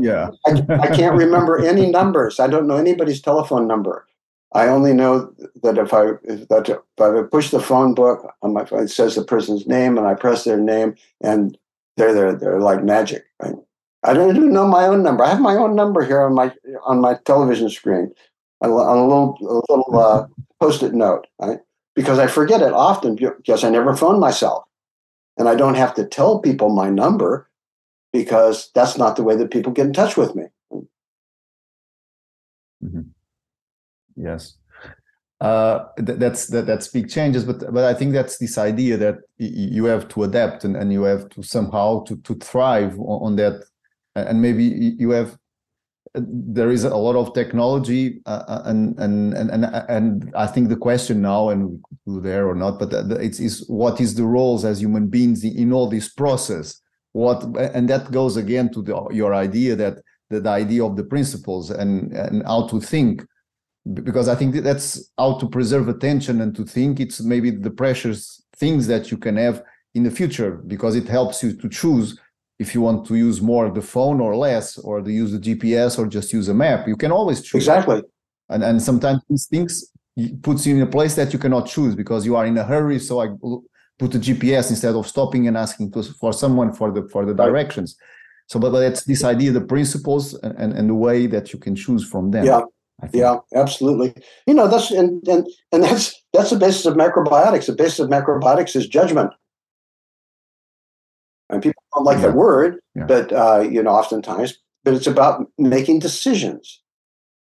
yeah. 0.00 0.30
I, 0.46 0.86
I, 0.86 0.96
can't 0.96 1.16
remember 1.16 1.58
any 1.58 1.90
numbers. 1.90 2.38
I 2.38 2.46
don't 2.46 2.66
know 2.66 2.76
anybody's 2.76 3.20
telephone 3.20 3.66
number. 3.66 4.06
I 4.52 4.68
only 4.68 4.92
know 4.92 5.34
that 5.64 5.78
if 5.78 5.92
I 5.92 6.10
if, 6.22 6.46
that 6.48 6.68
if 6.68 6.78
I 7.00 7.22
push 7.28 7.50
the 7.50 7.60
phone 7.60 7.92
book 7.92 8.32
on 8.42 8.52
my 8.52 8.64
phone, 8.64 8.84
it 8.84 8.88
says 8.88 9.16
the 9.16 9.24
person's 9.24 9.66
name, 9.66 9.98
and 9.98 10.06
I 10.06 10.14
press 10.14 10.44
their 10.44 10.60
name, 10.60 10.94
and 11.20 11.58
they're 11.96 12.14
they're 12.14 12.36
they're 12.36 12.60
like 12.60 12.84
magic, 12.84 13.24
right? 13.42 13.56
I 14.04 14.14
don't 14.14 14.36
even 14.36 14.52
know 14.52 14.68
my 14.68 14.86
own 14.86 15.02
number. 15.02 15.24
I 15.24 15.30
have 15.30 15.40
my 15.40 15.56
own 15.56 15.74
number 15.74 16.04
here 16.04 16.20
on 16.22 16.34
my 16.34 16.52
on 16.84 17.00
my 17.00 17.14
television 17.24 17.68
screen, 17.68 18.14
on 18.60 18.70
a 18.70 18.74
little 19.08 19.36
a 19.40 19.72
little 19.72 19.98
uh, 19.98 20.26
post-it 20.60 20.94
note, 20.94 21.26
right? 21.40 21.58
Because 21.94 22.18
I 22.18 22.26
forget 22.26 22.62
it 22.62 22.72
often 22.72 23.14
because 23.16 23.64
I 23.64 23.70
never 23.70 23.94
phone 23.96 24.20
myself. 24.20 24.64
And 25.36 25.48
I 25.48 25.54
don't 25.54 25.74
have 25.74 25.94
to 25.94 26.06
tell 26.06 26.38
people 26.38 26.70
my 26.70 26.90
number 26.90 27.48
because 28.12 28.70
that's 28.74 28.96
not 28.96 29.16
the 29.16 29.24
way 29.24 29.36
that 29.36 29.50
people 29.50 29.72
get 29.72 29.86
in 29.86 29.92
touch 29.92 30.16
with 30.16 30.34
me. 30.36 30.44
Mm-hmm. 32.84 33.00
Yes. 34.16 34.56
Uh, 35.40 35.86
th- 35.96 36.18
that's 36.18 36.46
that, 36.46 36.66
that's 36.66 36.88
big 36.88 37.10
changes, 37.10 37.44
but 37.44 37.58
but 37.72 37.84
I 37.84 37.92
think 37.92 38.12
that's 38.12 38.38
this 38.38 38.56
idea 38.56 38.96
that 38.96 39.16
you 39.36 39.84
have 39.86 40.08
to 40.08 40.22
adapt 40.22 40.64
and, 40.64 40.76
and 40.76 40.92
you 40.92 41.02
have 41.02 41.28
to 41.30 41.42
somehow 41.42 42.04
to 42.04 42.16
to 42.18 42.34
thrive 42.36 42.98
on, 42.98 43.26
on 43.26 43.36
that, 43.36 43.64
and 44.14 44.40
maybe 44.40 44.62
you 44.62 45.10
have 45.10 45.36
there 46.14 46.70
is 46.70 46.84
a 46.84 46.96
lot 46.96 47.16
of 47.16 47.34
technology 47.34 48.20
uh, 48.26 48.44
uh 48.46 48.62
and, 48.66 48.96
and 49.00 49.34
and 49.34 49.64
and 49.64 50.32
I 50.36 50.46
think 50.46 50.68
the 50.68 50.76
question 50.76 51.20
now 51.20 51.48
and 51.48 51.82
we 52.04 52.20
there 52.20 52.48
or 52.48 52.54
not 52.54 52.78
but 52.78 52.92
it's 53.20 53.40
is 53.40 53.64
what 53.68 54.00
is 54.00 54.14
the 54.14 54.24
roles 54.24 54.64
as 54.64 54.80
human 54.80 55.08
beings 55.08 55.42
in 55.44 55.72
all 55.72 55.88
this 55.88 56.08
process? 56.08 56.80
What 57.12 57.42
and 57.56 57.88
that 57.88 58.10
goes 58.12 58.36
again 58.36 58.72
to 58.72 58.82
the, 58.82 59.08
your 59.10 59.34
idea 59.34 59.74
that, 59.76 59.98
that 60.30 60.44
the 60.44 60.50
idea 60.50 60.84
of 60.84 60.96
the 60.96 61.04
principles 61.04 61.70
and 61.70 62.12
and 62.12 62.44
how 62.44 62.68
to 62.68 62.80
think. 62.80 63.24
Because 63.92 64.28
I 64.28 64.34
think 64.34 64.54
that's 64.54 65.10
how 65.18 65.36
to 65.38 65.46
preserve 65.46 65.88
attention 65.88 66.40
and 66.40 66.56
to 66.56 66.64
think. 66.64 67.00
It's 67.00 67.20
maybe 67.20 67.50
the 67.50 67.70
precious 67.70 68.42
things 68.56 68.86
that 68.86 69.10
you 69.10 69.18
can 69.18 69.36
have 69.36 69.62
in 69.94 70.04
the 70.04 70.10
future 70.10 70.52
because 70.66 70.96
it 70.96 71.06
helps 71.06 71.42
you 71.42 71.54
to 71.54 71.68
choose 71.68 72.18
if 72.58 72.74
you 72.74 72.80
want 72.80 73.06
to 73.06 73.16
use 73.16 73.40
more 73.40 73.70
the 73.70 73.82
phone 73.82 74.20
or 74.20 74.36
less, 74.36 74.78
or 74.78 75.00
to 75.00 75.10
use 75.10 75.32
the 75.32 75.38
GPS 75.38 75.98
or 75.98 76.06
just 76.06 76.32
use 76.32 76.48
a 76.48 76.54
map. 76.54 76.86
You 76.86 76.96
can 76.96 77.12
always 77.12 77.42
choose. 77.42 77.62
Exactly. 77.62 78.02
And 78.48 78.62
and 78.62 78.80
sometimes 78.80 79.22
these 79.28 79.46
things 79.46 79.90
puts 80.42 80.66
you 80.66 80.76
in 80.76 80.82
a 80.82 80.86
place 80.86 81.14
that 81.16 81.32
you 81.32 81.38
cannot 81.38 81.66
choose 81.66 81.94
because 81.94 82.24
you 82.24 82.36
are 82.36 82.46
in 82.46 82.56
a 82.58 82.64
hurry. 82.64 82.98
So 82.98 83.20
I 83.20 83.28
put 83.98 84.12
the 84.12 84.18
GPS 84.18 84.70
instead 84.70 84.94
of 84.94 85.06
stopping 85.06 85.48
and 85.48 85.56
asking 85.56 85.92
to, 85.92 86.02
for 86.02 86.32
someone 86.32 86.72
for 86.72 86.92
the 86.92 87.08
for 87.08 87.24
the 87.24 87.34
directions. 87.34 87.96
So, 88.46 88.60
but, 88.60 88.70
but 88.72 88.82
it's 88.82 89.04
this 89.04 89.24
idea, 89.24 89.52
the 89.52 89.62
principles, 89.62 90.34
and, 90.34 90.72
and 90.72 90.90
the 90.90 90.94
way 90.94 91.26
that 91.28 91.52
you 91.52 91.58
can 91.58 91.74
choose 91.74 92.06
from 92.06 92.30
them. 92.30 92.44
Yeah, 92.44 92.60
yeah, 93.12 93.36
absolutely. 93.54 94.14
You 94.46 94.54
know, 94.54 94.68
that's 94.68 94.90
and 94.90 95.26
and 95.28 95.46
and 95.72 95.82
that's 95.82 96.14
that's 96.32 96.50
the 96.50 96.58
basis 96.58 96.86
of 96.86 96.94
macrobiotics. 96.94 97.66
The 97.66 97.72
basis 97.72 98.00
of 98.00 98.10
macrobiotics 98.10 98.76
is 98.76 98.86
judgment. 98.86 99.30
And 101.50 101.62
people 101.62 101.82
don't 101.94 102.04
like 102.04 102.18
yeah. 102.18 102.28
that 102.28 102.34
word, 102.34 102.80
yeah. 102.94 103.04
but 103.06 103.32
uh, 103.32 103.60
you 103.60 103.82
know, 103.82 103.90
oftentimes, 103.90 104.58
but 104.82 104.94
it's 104.94 105.06
about 105.06 105.46
making 105.58 105.98
decisions. 105.98 106.80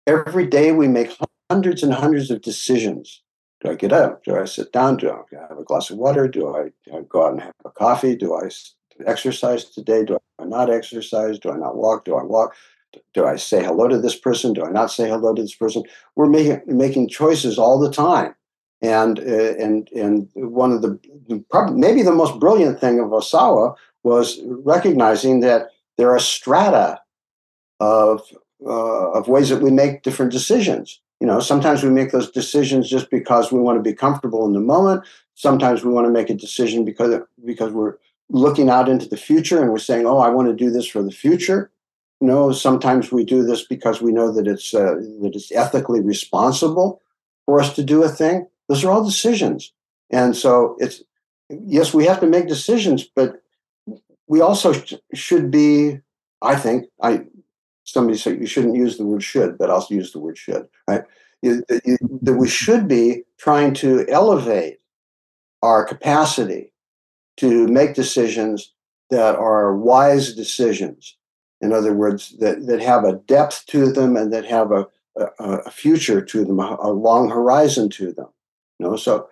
Every 0.05 0.47
day 0.47 0.71
we 0.71 0.87
make 0.87 1.15
hundreds 1.49 1.83
and 1.83 1.93
hundreds 1.93 2.31
of 2.31 2.41
decisions. 2.41 3.21
Do 3.61 3.71
I 3.71 3.75
get 3.75 3.91
up? 3.91 4.23
Do 4.23 4.37
I 4.37 4.45
sit 4.45 4.71
down? 4.71 4.97
Do 4.97 5.11
I 5.11 5.21
have 5.49 5.59
a 5.59 5.63
glass 5.63 5.89
of 5.89 5.97
water? 5.97 6.27
Do 6.27 6.55
I, 6.55 6.69
do 6.85 6.97
I 6.97 7.01
go 7.09 7.25
out 7.25 7.33
and 7.33 7.41
have 7.41 7.53
a 7.65 7.71
coffee? 7.71 8.15
Do 8.15 8.35
I 8.35 8.49
exercise 9.05 9.65
today? 9.65 10.05
Do 10.05 10.17
I 10.39 10.45
not 10.45 10.69
exercise? 10.69 11.39
Do 11.39 11.51
I 11.51 11.57
not 11.57 11.75
walk? 11.75 12.05
Do 12.05 12.15
I 12.15 12.23
walk? 12.23 12.55
Do 13.13 13.25
I 13.25 13.35
say 13.35 13.63
hello 13.63 13.87
to 13.87 13.99
this 13.99 14.17
person? 14.17 14.53
Do 14.53 14.63
I 14.63 14.71
not 14.71 14.91
say 14.91 15.09
hello 15.09 15.33
to 15.33 15.41
this 15.41 15.55
person? 15.55 15.83
We're 16.15 16.29
making 16.29 16.61
making 16.65 17.09
choices 17.09 17.59
all 17.59 17.79
the 17.79 17.91
time 17.91 18.33
and 18.81 19.19
uh, 19.19 19.55
and 19.57 19.89
and 19.91 20.29
one 20.35 20.71
of 20.71 20.81
the 20.81 20.99
probably 21.49 21.79
maybe 21.79 22.01
the 22.01 22.11
most 22.11 22.39
brilliant 22.39 22.79
thing 22.79 22.99
of 22.99 23.07
Ohsawa 23.07 23.75
was 24.03 24.39
recognizing 24.45 25.41
that 25.41 25.69
there 25.97 26.11
are 26.11 26.19
strata 26.19 27.01
of 27.79 28.21
uh, 28.65 29.11
of 29.11 29.27
ways 29.27 29.49
that 29.49 29.61
we 29.61 29.71
make 29.71 30.03
different 30.03 30.31
decisions. 30.31 31.01
You 31.19 31.27
know, 31.27 31.41
sometimes 31.41 31.83
we 31.83 31.89
make 31.89 32.11
those 32.11 32.31
decisions 32.31 32.89
just 32.89 33.09
because 33.09 33.51
we 33.51 33.59
want 33.59 33.77
to 33.77 33.83
be 33.83 33.93
comfortable 33.93 34.45
in 34.45 34.53
the 34.53 34.61
moment. 34.61 35.03
Sometimes 35.35 35.83
we 35.83 35.91
want 35.91 36.07
to 36.07 36.11
make 36.11 36.29
a 36.29 36.33
decision 36.33 36.85
because 36.85 37.21
because 37.45 37.71
we're 37.71 37.95
looking 38.29 38.69
out 38.69 38.87
into 38.87 39.09
the 39.09 39.17
future 39.17 39.61
and 39.61 39.71
we're 39.71 39.79
saying, 39.79 40.05
"Oh, 40.05 40.19
I 40.19 40.29
want 40.29 40.47
to 40.47 40.55
do 40.55 40.71
this 40.71 40.87
for 40.87 41.03
the 41.03 41.11
future." 41.11 41.71
No, 42.21 42.51
sometimes 42.51 43.11
we 43.11 43.23
do 43.23 43.43
this 43.43 43.65
because 43.65 44.01
we 44.01 44.11
know 44.11 44.31
that 44.31 44.47
it's 44.47 44.73
uh, 44.73 44.95
that 45.21 45.31
it's 45.35 45.51
ethically 45.51 46.01
responsible 46.01 47.01
for 47.45 47.59
us 47.59 47.73
to 47.75 47.83
do 47.83 48.03
a 48.03 48.09
thing. 48.09 48.47
Those 48.69 48.85
are 48.85 48.91
all 48.91 49.03
decisions, 49.03 49.73
and 50.09 50.35
so 50.37 50.77
it's 50.79 51.03
yes, 51.49 51.93
we 51.93 52.05
have 52.05 52.21
to 52.21 52.27
make 52.27 52.47
decisions, 52.47 53.03
but 53.03 53.41
we 54.27 54.39
also 54.39 54.71
sh- 54.71 54.93
should 55.13 55.51
be. 55.51 55.99
I 56.41 56.55
think 56.55 56.85
I 57.01 57.25
somebody 57.83 58.17
said 58.17 58.39
you 58.39 58.47
shouldn't 58.47 58.75
use 58.75 58.97
the 58.97 59.05
word 59.05 59.23
should, 59.23 59.57
but 59.57 59.69
I'll 59.69 59.85
use 59.89 60.13
the 60.13 60.19
word 60.19 60.37
should. 60.37 60.67
Right? 60.87 61.03
You, 61.41 61.63
you, 61.83 61.97
that 62.21 62.35
we 62.35 62.47
should 62.47 62.87
be 62.87 63.23
trying 63.37 63.73
to 63.75 64.05
elevate 64.07 64.79
our 65.61 65.83
capacity 65.83 66.71
to 67.37 67.67
make 67.67 67.95
decisions 67.95 68.73
that 69.09 69.35
are 69.35 69.75
wise 69.75 70.33
decisions. 70.33 71.15
In 71.61 71.73
other 71.73 71.93
words, 71.93 72.37
that, 72.39 72.67
that 72.67 72.81
have 72.81 73.03
a 73.03 73.13
depth 73.13 73.65
to 73.67 73.91
them 73.91 74.15
and 74.15 74.31
that 74.31 74.45
have 74.45 74.71
a, 74.71 74.87
a, 75.17 75.25
a 75.65 75.71
future 75.71 76.21
to 76.21 76.45
them, 76.45 76.59
a, 76.59 76.77
a, 76.81 76.91
long 76.91 77.29
horizon 77.29 77.89
to 77.91 78.11
them. 78.13 78.27
You 78.79 78.87
know, 78.87 78.95
so 78.95 79.27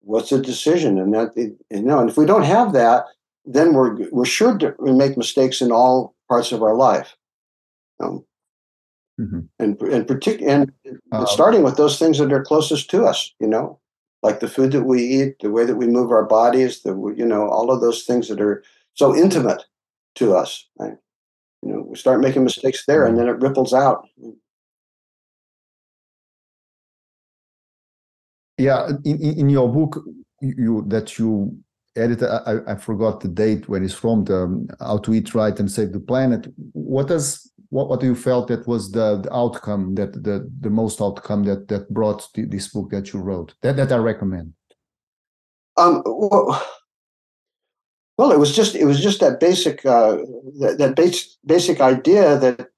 what's 0.00 0.30
the 0.30 0.40
decision? 0.40 0.98
And 0.98 1.12
that 1.14 1.36
you 1.36 1.82
know, 1.82 1.98
and 1.98 2.08
if 2.08 2.16
we 2.16 2.26
don't 2.26 2.44
have 2.44 2.72
that, 2.72 3.04
then 3.44 3.74
we're 3.74 4.08
we're 4.10 4.24
sure 4.24 4.56
to 4.58 4.74
make 4.80 5.16
mistakes 5.16 5.60
in 5.60 5.72
all 5.72 6.14
parts 6.28 6.52
of 6.52 6.62
our 6.62 6.74
life. 6.74 7.16
Um, 8.00 8.24
mm-hmm. 9.20 9.40
And 9.58 9.80
and 9.82 10.06
partic- 10.06 10.46
and, 10.46 10.72
uh, 11.12 11.26
starting 11.26 11.62
with 11.62 11.76
those 11.76 11.98
things 11.98 12.18
that 12.18 12.32
are 12.32 12.42
closest 12.42 12.90
to 12.90 13.04
us, 13.04 13.32
you 13.40 13.46
know, 13.46 13.78
like 14.22 14.40
the 14.40 14.48
food 14.48 14.72
that 14.72 14.84
we 14.84 15.02
eat, 15.02 15.40
the 15.40 15.50
way 15.50 15.64
that 15.64 15.76
we 15.76 15.86
move 15.86 16.10
our 16.10 16.24
bodies, 16.24 16.82
the 16.82 16.94
you 17.16 17.26
know, 17.26 17.48
all 17.48 17.70
of 17.70 17.80
those 17.80 18.04
things 18.04 18.28
that 18.28 18.40
are 18.40 18.62
so 18.94 19.14
intimate 19.14 19.64
to 20.16 20.36
us. 20.36 20.68
Right? 20.78 20.96
You 21.62 21.72
know, 21.72 21.86
we 21.88 21.96
start 21.96 22.20
making 22.20 22.44
mistakes 22.44 22.84
there, 22.86 23.04
and 23.04 23.16
mm-hmm. 23.16 23.26
then 23.26 23.34
it 23.34 23.40
ripples 23.40 23.74
out. 23.74 24.06
Yeah, 28.58 28.88
in, 29.04 29.20
in 29.20 29.48
your 29.48 29.72
book, 29.72 30.04
you 30.40 30.84
that 30.88 31.18
you 31.18 31.56
edited, 31.96 32.28
I, 32.28 32.58
I 32.66 32.74
forgot 32.76 33.20
the 33.20 33.28
date 33.28 33.68
when 33.68 33.84
it's 33.84 33.94
from 33.94 34.24
the 34.24 34.66
How 34.80 34.98
to 34.98 35.14
Eat 35.14 35.34
Right 35.34 35.58
and 35.58 35.70
Save 35.70 35.92
the 35.92 36.00
Planet. 36.00 36.46
What 36.72 37.08
does 37.08 37.50
what, 37.70 37.88
what 37.88 38.00
do 38.00 38.06
you 38.06 38.14
felt 38.14 38.48
that 38.48 38.66
was 38.66 38.92
the, 38.92 39.18
the 39.18 39.34
outcome 39.34 39.94
that 39.94 40.12
the 40.12 40.50
the 40.60 40.70
most 40.70 41.00
outcome 41.00 41.44
that 41.44 41.68
that 41.68 41.88
brought 41.92 42.28
the, 42.34 42.44
this 42.44 42.68
book 42.68 42.90
that 42.90 43.12
you 43.12 43.20
wrote 43.20 43.54
that 43.62 43.76
that 43.76 43.92
I 43.92 43.96
recommend? 43.96 44.52
Um, 45.76 46.02
well, 46.04 46.62
well, 48.18 48.32
it 48.32 48.38
was 48.38 48.54
just 48.54 48.74
it 48.74 48.84
was 48.84 49.00
just 49.00 49.20
that 49.20 49.40
basic 49.40 49.84
uh, 49.86 50.18
that, 50.60 50.76
that 50.78 50.96
base, 50.96 51.38
basic 51.46 51.80
idea 51.80 52.38
that 52.38 52.68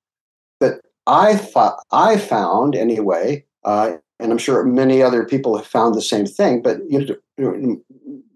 that 0.61 0.81
I 1.07 1.37
thought 1.37 1.83
I 1.91 2.17
found 2.17 2.77
anyway, 2.77 3.45
uh, 3.65 3.97
and 4.21 4.31
I'm 4.31 4.39
sure 4.39 4.65
many 4.65 5.03
other 5.03 5.25
people 5.25 5.57
have 5.57 5.67
found 5.67 5.95
the 5.95 6.03
same 6.03 6.27
thing. 6.27 6.63
But 6.63 6.79
you 6.89 7.17
know, 7.39 7.83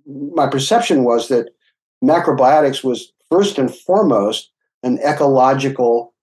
my 0.06 0.46
perception 0.46 1.04
was 1.04 1.28
that 1.28 1.50
macrobiotics 2.02 2.82
was 2.82 3.12
first 3.30 3.58
and 3.58 3.74
foremost 3.74 4.50
an 4.82 4.98
ecological 5.04 6.14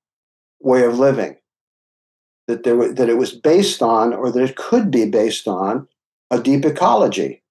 way 0.62 0.84
of 0.84 1.00
living. 1.00 1.38
That 2.48 2.64
there 2.64 2.94
that 2.94 3.10
it 3.10 3.18
was 3.18 3.32
based 3.32 3.82
on, 3.82 4.14
or 4.14 4.32
that 4.32 4.44
it 4.44 4.56
could 4.56 4.92
be 4.92 5.10
based 5.10 5.48
on, 5.48 5.88
a 6.30 6.40
deep 6.40 6.64
ecology, 6.64 7.42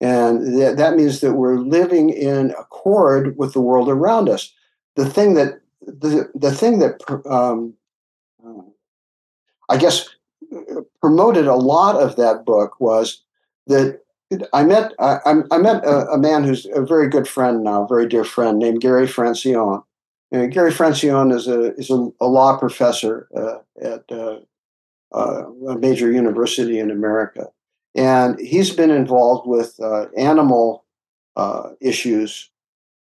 and 0.00 0.56
th- 0.56 0.76
that 0.76 0.96
means 0.96 1.20
that 1.20 1.34
we're 1.34 1.58
living 1.58 2.10
in 2.10 2.50
accord 2.52 3.36
with 3.36 3.52
the 3.52 3.60
world 3.60 3.90
around 3.90 4.30
us. 4.30 4.52
The 4.96 5.08
thing 5.08 5.34
that 5.34 5.60
the 5.82 6.30
the 6.34 6.52
thing 6.52 6.78
that 6.78 7.02
um, 7.26 7.74
uh, 8.44 8.62
I 9.68 9.76
guess 9.76 10.08
promoted 11.02 11.46
a 11.46 11.54
lot 11.54 12.00
of 12.00 12.16
that 12.16 12.44
book 12.46 12.80
was 12.80 13.22
that 13.66 14.00
I 14.52 14.64
met 14.64 14.92
I, 14.98 15.18
I 15.50 15.58
met 15.58 15.84
a, 15.84 16.06
a, 16.12 16.18
man 16.18 16.44
who's 16.44 16.66
a 16.74 16.80
very 16.80 17.08
good 17.08 17.28
friend 17.28 17.62
now, 17.62 17.84
very 17.86 18.08
dear 18.08 18.24
friend 18.24 18.58
named 18.58 18.80
Gary 18.80 19.06
Francione, 19.06 19.84
Gary 20.32 20.70
Francione 20.70 21.34
is 21.34 21.46
a 21.46 21.74
is 21.74 21.90
a, 21.90 22.08
a 22.20 22.26
law 22.26 22.56
professor 22.56 23.28
uh, 23.36 23.58
at 23.82 24.04
uh, 24.10 24.38
uh, 25.14 25.44
a 25.68 25.78
major 25.78 26.10
university 26.10 26.78
in 26.78 26.90
America, 26.90 27.48
and 27.94 28.40
he's 28.40 28.70
been 28.70 28.90
involved 28.90 29.46
with 29.46 29.78
uh, 29.80 30.06
animal 30.16 30.86
uh, 31.36 31.70
issues, 31.82 32.50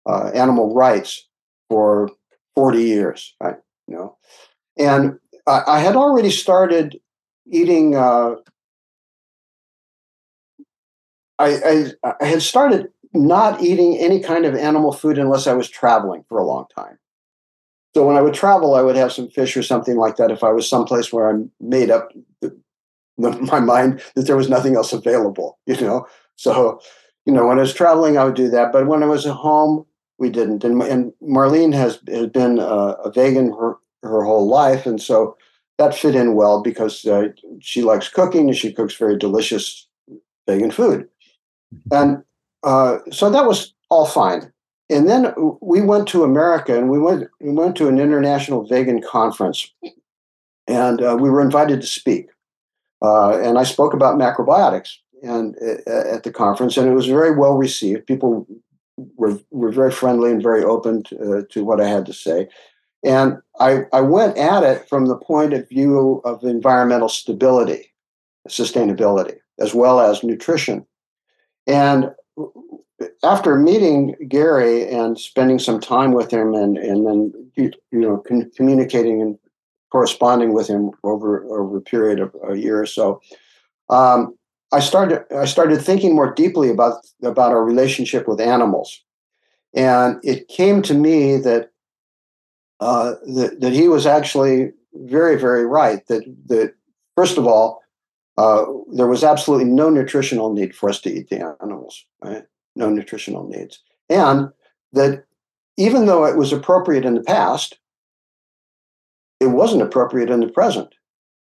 animal 0.06 0.74
rights 0.76 1.28
for 1.70 2.10
forty 2.54 2.84
years. 2.84 3.34
Right, 3.40 3.56
you 3.88 3.96
know, 3.96 4.18
and 4.78 5.18
I, 5.48 5.62
I 5.68 5.80
had 5.80 5.96
already 5.96 6.32
started 6.32 7.00
eating. 7.48 7.96
Uh, 7.96 8.36
I, 11.40 11.92
I, 12.04 12.14
I 12.22 12.26
had 12.26 12.42
started 12.42 12.90
not 13.14 13.62
eating 13.62 13.98
any 13.98 14.20
kind 14.20 14.46
of 14.46 14.56
animal 14.56 14.94
food 14.94 15.18
unless 15.18 15.48
I 15.48 15.54
was 15.54 15.70
traveling 15.70 16.24
for 16.30 16.38
a 16.38 16.46
long 16.46 16.66
time. 16.76 16.98
So 17.94 18.08
when 18.08 18.16
I 18.16 18.22
would 18.22 18.34
travel, 18.34 18.76
I 18.76 18.82
would 18.82 18.96
have 18.96 19.12
some 19.12 19.30
fish 19.30 19.58
or 19.58 19.64
something 19.64 19.98
like 19.98 20.16
that. 20.16 20.32
If 20.32 20.44
I 20.44 20.52
was 20.52 20.70
someplace 20.70 21.12
where 21.12 21.30
I 21.30 21.44
made 21.60 21.92
up 21.92 22.10
the, 22.40 22.58
the, 23.18 23.32
my 23.52 23.60
mind 23.60 24.02
that 24.16 24.28
there 24.28 24.38
was 24.38 24.50
nothing 24.50 24.76
else 24.76 24.94
available, 24.94 25.60
you 25.66 25.80
know. 25.82 26.08
So, 26.36 26.80
you 27.26 27.34
know, 27.34 27.48
when 27.48 27.58
I 27.58 27.62
was 27.62 27.74
traveling, 27.74 28.18
I 28.18 28.24
would 28.24 28.36
do 28.36 28.50
that. 28.50 28.72
But 28.72 28.88
when 28.88 29.04
I 29.04 29.08
was 29.08 29.26
at 29.26 29.34
home, 29.34 29.86
we 30.18 30.30
didn't. 30.30 30.64
And, 30.64 30.82
and 30.84 31.12
Marlene 31.22 31.74
has, 31.74 32.00
has 32.08 32.28
been 32.28 32.60
a, 32.60 32.64
a 33.04 33.12
vegan 33.12 33.52
her, 33.52 33.76
her 34.04 34.24
whole 34.24 34.48
life, 34.48 34.86
and 34.86 35.02
so 35.02 35.36
that 35.82 35.96
fit 35.96 36.16
in 36.16 36.36
well 36.36 36.62
because 36.62 37.06
uh, 37.06 37.30
she 37.60 37.82
likes 37.82 38.08
cooking 38.08 38.48
and 38.48 38.58
she 38.58 38.72
cooks 38.72 38.96
very 38.96 39.18
delicious 39.18 39.88
vegan 40.48 40.72
food. 40.72 41.08
And 41.92 42.24
uh, 42.64 43.00
so 43.12 43.30
that 43.30 43.46
was 43.46 43.74
all 43.90 44.06
fine 44.06 44.52
and 44.92 45.08
then 45.08 45.34
we 45.62 45.82
went 45.82 46.08
to 46.10 46.24
America 46.24 46.78
and 46.78 46.90
we 46.90 47.00
went 47.00 47.30
we 47.40 47.52
went 47.52 47.76
to 47.78 47.88
an 47.88 47.98
international 47.98 48.68
vegan 48.68 49.02
conference, 49.02 49.72
and 50.68 51.02
uh, 51.02 51.18
we 51.20 51.30
were 51.30 51.42
invited 51.42 51.82
to 51.82 51.88
speak. 51.88 52.28
Uh, 53.02 53.40
and 53.40 53.58
I 53.58 53.64
spoke 53.64 53.94
about 53.94 54.20
macrobiotics 54.20 54.98
and 55.24 55.56
uh, 55.62 56.14
at 56.14 56.24
the 56.24 56.32
conference, 56.32 56.78
and 56.78 56.88
it 56.90 56.94
was 56.94 57.08
very 57.08 57.36
well 57.36 57.56
received. 57.56 58.06
People 58.06 58.46
were 59.16 59.40
were 59.50 59.72
very 59.72 59.92
friendly 59.92 60.30
and 60.30 60.44
very 60.44 60.64
open 60.64 61.04
to, 61.04 61.38
uh, 61.38 61.42
to 61.52 61.64
what 61.64 61.80
I 61.80 61.88
had 61.88 62.06
to 62.08 62.14
say. 62.14 62.50
And 63.04 63.38
I, 63.60 63.86
I 63.94 64.02
went 64.02 64.38
at 64.38 64.64
it 64.64 64.88
from 64.88 65.08
the 65.08 65.18
point 65.18 65.54
of 65.54 65.68
view 65.68 66.22
of 66.24 66.44
environmental 66.44 67.10
stability, 67.10 67.94
sustainability, 68.48 69.38
as 69.60 69.74
well 69.74 70.00
as 70.00 70.24
nutrition. 70.24 70.86
And 71.66 72.12
after 73.24 73.58
meeting 73.58 74.16
Gary 74.28 74.88
and 74.88 75.20
spending 75.20 75.60
some 75.60 75.80
time 75.80 76.14
with 76.14 76.32
him, 76.32 76.54
and 76.54 76.78
and 76.78 77.06
then 77.06 77.34
you 77.56 77.72
know 77.92 78.18
con- 78.18 78.52
communicating 78.56 79.22
and 79.22 79.38
corresponding 79.92 80.54
with 80.54 80.68
him 80.68 80.92
over 81.04 81.44
over 81.46 81.78
a 81.78 81.82
period 81.82 82.20
of 82.20 82.36
a 82.48 82.58
year 82.58 82.80
or 82.80 82.86
so, 82.86 83.22
um, 83.90 84.36
I 84.72 84.80
started 84.80 85.24
I 85.36 85.46
started 85.46 85.82
thinking 85.82 86.16
more 86.16 86.34
deeply 86.34 86.70
about 86.70 87.06
about 87.24 87.52
our 87.52 87.64
relationship 87.64 88.28
with 88.28 88.40
animals, 88.40 89.04
and 89.74 90.20
it 90.24 90.48
came 90.48 90.82
to 90.84 90.94
me 90.94 91.38
that 91.38 91.71
uh, 92.82 93.14
that, 93.36 93.62
that 93.62 93.74
he 93.74 93.88
was 93.88 94.06
actually 94.06 94.72
very 94.94 95.40
very 95.40 95.66
right 95.66 96.06
that 96.08 96.24
that 96.48 96.74
first 97.16 97.38
of 97.38 97.48
all 97.48 97.82
uh, 98.38 98.66
there 98.94 99.08
was 99.08 99.24
absolutely 99.24 99.66
no 99.66 99.90
nutritional 99.90 100.54
need 100.54 100.76
for 100.76 100.90
us 100.90 101.00
to 101.00 101.10
eat 101.10 101.30
the 101.30 101.56
animals 101.62 102.06
right 102.24 102.46
no 102.76 102.90
nutritional 102.90 103.48
needs. 103.48 103.82
And 104.10 104.50
that 104.94 105.26
even 105.78 106.06
though 106.06 106.26
it 106.26 106.38
was 106.38 106.54
appropriate 106.54 107.06
in 107.06 107.16
the 107.16 107.24
past, 107.24 107.78
it 109.40 109.48
wasn't 109.48 109.82
appropriate 109.82 110.30
in 110.30 110.42
the 110.42 110.48
present. 110.48 110.94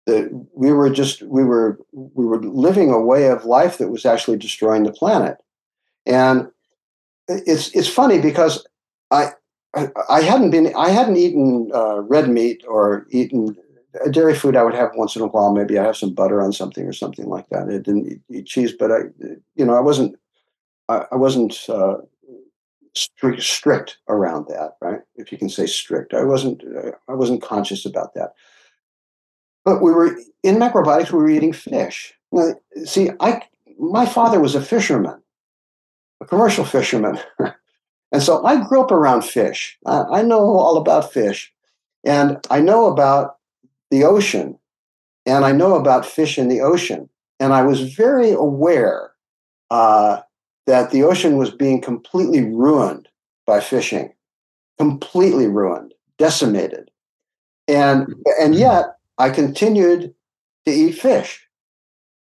That 0.06 0.30
we 0.54 0.72
were 0.72 0.90
just 0.90 1.22
we 1.22 1.42
were 1.42 1.78
we 1.92 2.24
were 2.24 2.40
living 2.40 2.90
a 2.90 3.00
way 3.00 3.28
of 3.28 3.44
life 3.44 3.78
that 3.78 3.88
was 3.88 4.06
actually 4.06 4.36
destroying 4.36 4.84
the 4.84 4.92
planet. 4.92 5.38
And 6.04 6.48
it's 7.28 7.74
it's 7.74 7.88
funny 7.88 8.20
because 8.20 8.64
I 9.10 9.32
I 10.08 10.22
hadn't 10.22 10.50
been 10.50 10.74
I 10.74 10.90
hadn't 10.90 11.16
eaten 11.16 11.70
uh, 11.74 12.00
red 12.00 12.28
meat 12.28 12.64
or 12.66 13.06
eaten 13.10 13.56
dairy 14.10 14.34
food. 14.34 14.56
I 14.56 14.62
would 14.62 14.74
have 14.74 14.90
once 14.94 15.16
in 15.16 15.22
a 15.22 15.26
while. 15.26 15.52
Maybe 15.52 15.78
I 15.78 15.84
have 15.84 15.96
some 15.96 16.14
butter 16.14 16.40
on 16.42 16.52
something 16.52 16.86
or 16.86 16.92
something 16.92 17.26
like 17.26 17.48
that. 17.50 17.68
I 17.68 17.78
didn't 17.78 18.06
eat, 18.06 18.20
eat 18.30 18.46
cheese, 18.46 18.72
but 18.72 18.90
I 18.90 18.98
you 19.54 19.64
know 19.64 19.74
I 19.74 19.80
wasn't 19.80 20.16
I, 20.88 21.06
I 21.12 21.16
wasn't 21.16 21.58
uh, 21.68 21.96
strict, 22.94 23.42
strict 23.42 23.98
around 24.08 24.46
that, 24.48 24.76
right? 24.80 25.00
If 25.16 25.30
you 25.32 25.38
can 25.38 25.48
say 25.48 25.66
strict, 25.66 26.14
I 26.14 26.24
wasn't. 26.24 26.62
Uh, 26.64 26.92
I 27.08 27.14
wasn't 27.14 27.42
conscious 27.42 27.84
about 27.84 28.14
that. 28.14 28.34
But 29.64 29.82
we 29.82 29.92
were 29.92 30.16
in 30.42 30.56
macrobiotics. 30.56 31.12
We 31.12 31.18
were 31.18 31.28
eating 31.28 31.52
fish. 31.52 32.14
Now, 32.32 32.54
see, 32.84 33.10
I 33.20 33.42
my 33.78 34.06
father 34.06 34.40
was 34.40 34.54
a 34.54 34.62
fisherman, 34.62 35.20
a 36.20 36.24
commercial 36.24 36.64
fisherman, 36.64 37.18
And 38.12 38.22
so 38.22 38.44
I 38.44 38.62
grew 38.66 38.82
up 38.82 38.90
around 38.90 39.22
fish. 39.22 39.76
I, 39.86 40.02
I 40.12 40.22
know 40.22 40.40
all 40.40 40.76
about 40.76 41.12
fish. 41.12 41.52
And 42.04 42.38
I 42.50 42.60
know 42.60 42.86
about 42.86 43.36
the 43.90 44.04
ocean. 44.04 44.58
And 45.26 45.44
I 45.44 45.52
know 45.52 45.74
about 45.74 46.06
fish 46.06 46.38
in 46.38 46.48
the 46.48 46.60
ocean. 46.60 47.08
And 47.40 47.52
I 47.52 47.62
was 47.62 47.94
very 47.94 48.30
aware 48.30 49.10
uh, 49.70 50.20
that 50.66 50.90
the 50.90 51.02
ocean 51.02 51.36
was 51.36 51.50
being 51.50 51.80
completely 51.80 52.42
ruined 52.42 53.08
by 53.44 53.60
fishing, 53.60 54.12
completely 54.78 55.48
ruined, 55.48 55.92
decimated. 56.18 56.90
And, 57.68 58.14
and 58.40 58.54
yet 58.54 58.96
I 59.18 59.30
continued 59.30 60.14
to 60.64 60.72
eat 60.72 60.92
fish. 60.92 61.42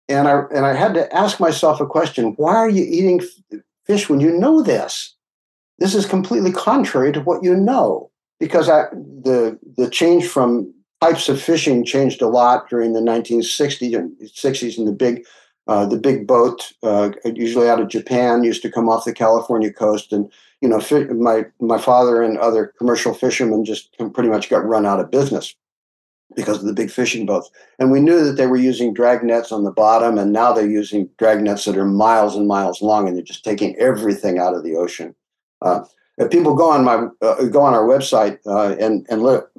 And 0.08 0.28
I, 0.28 0.42
and 0.54 0.66
I 0.66 0.74
had 0.74 0.92
to 0.94 1.12
ask 1.14 1.40
myself 1.40 1.80
a 1.80 1.86
question 1.86 2.34
why 2.36 2.56
are 2.56 2.68
you 2.68 2.84
eating 2.84 3.22
fish 3.86 4.10
when 4.10 4.20
you 4.20 4.30
know 4.32 4.62
this? 4.62 5.14
This 5.82 5.96
is 5.96 6.06
completely 6.06 6.52
contrary 6.52 7.10
to 7.10 7.20
what 7.20 7.42
you 7.42 7.56
know. 7.56 8.08
Because 8.38 8.68
I, 8.68 8.84
the, 8.92 9.58
the 9.76 9.90
change 9.90 10.28
from 10.28 10.72
types 11.00 11.28
of 11.28 11.42
fishing 11.42 11.84
changed 11.84 12.22
a 12.22 12.28
lot 12.28 12.70
during 12.70 12.92
the 12.92 13.00
1960s 13.00 13.96
and 13.96 14.16
60s 14.20 14.78
and 14.78 14.86
the 14.86 14.92
big 14.92 15.24
uh, 15.68 15.86
the 15.86 15.96
big 15.96 16.26
boat, 16.26 16.72
uh, 16.82 17.10
usually 17.24 17.68
out 17.68 17.80
of 17.80 17.88
Japan, 17.88 18.42
used 18.42 18.62
to 18.62 18.70
come 18.70 18.88
off 18.88 19.04
the 19.04 19.12
California 19.12 19.72
coast, 19.72 20.12
and 20.12 20.32
you 20.60 20.68
know, 20.68 20.80
my 21.14 21.46
my 21.60 21.78
father 21.78 22.20
and 22.22 22.36
other 22.38 22.74
commercial 22.78 23.14
fishermen 23.14 23.64
just 23.64 23.96
pretty 24.12 24.28
much 24.28 24.50
got 24.50 24.64
run 24.64 24.86
out 24.86 24.98
of 24.98 25.10
business 25.10 25.54
because 26.34 26.58
of 26.58 26.64
the 26.64 26.72
big 26.72 26.90
fishing 26.90 27.26
boats. 27.26 27.48
And 27.78 27.92
we 27.92 28.00
knew 28.00 28.24
that 28.24 28.32
they 28.32 28.48
were 28.48 28.56
using 28.56 28.92
drag 28.92 29.22
nets 29.22 29.52
on 29.52 29.62
the 29.62 29.70
bottom, 29.70 30.18
and 30.18 30.32
now 30.32 30.52
they're 30.52 30.68
using 30.68 31.08
drag 31.16 31.42
nets 31.42 31.64
that 31.64 31.76
are 31.76 31.84
miles 31.84 32.34
and 32.34 32.48
miles 32.48 32.82
long, 32.82 33.06
and 33.06 33.16
they're 33.16 33.22
just 33.22 33.44
taking 33.44 33.76
everything 33.76 34.38
out 34.38 34.54
of 34.54 34.64
the 34.64 34.74
ocean. 34.74 35.14
Uh, 35.62 35.84
if 36.18 36.30
people 36.30 36.54
go 36.54 36.70
on 36.70 36.84
my 36.84 37.06
uh, 37.22 37.44
go 37.46 37.62
on 37.62 37.74
our 37.74 37.84
website 37.84 38.38
uh, 38.46 38.76
and 38.78 39.06
and 39.08 39.22
look, 39.22 39.50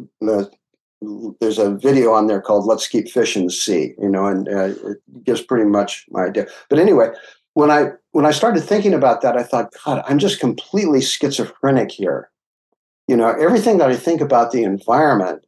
there's 1.39 1.57
a 1.57 1.71
video 1.75 2.13
on 2.13 2.27
there 2.27 2.41
called 2.41 2.65
"Let's 2.65 2.87
Keep 2.87 3.09
Fish 3.09 3.35
in 3.35 3.45
the 3.45 3.51
Sea," 3.51 3.93
you 3.97 4.09
know, 4.09 4.25
and 4.25 4.47
uh, 4.47 4.73
it 4.89 5.23
gives 5.23 5.41
pretty 5.41 5.65
much 5.65 6.05
my 6.09 6.25
idea. 6.25 6.45
But 6.69 6.79
anyway, 6.79 7.09
when 7.53 7.71
I 7.71 7.91
when 8.11 8.25
I 8.25 8.31
started 8.31 8.61
thinking 8.61 8.93
about 8.93 9.21
that, 9.21 9.37
I 9.37 9.43
thought, 9.43 9.73
God, 9.83 10.03
I'm 10.07 10.19
just 10.19 10.39
completely 10.39 11.01
schizophrenic 11.01 11.91
here. 11.91 12.29
You 13.07 13.17
know, 13.17 13.29
everything 13.29 13.79
that 13.79 13.89
I 13.89 13.95
think 13.95 14.21
about 14.21 14.51
the 14.51 14.63
environment 14.63 15.45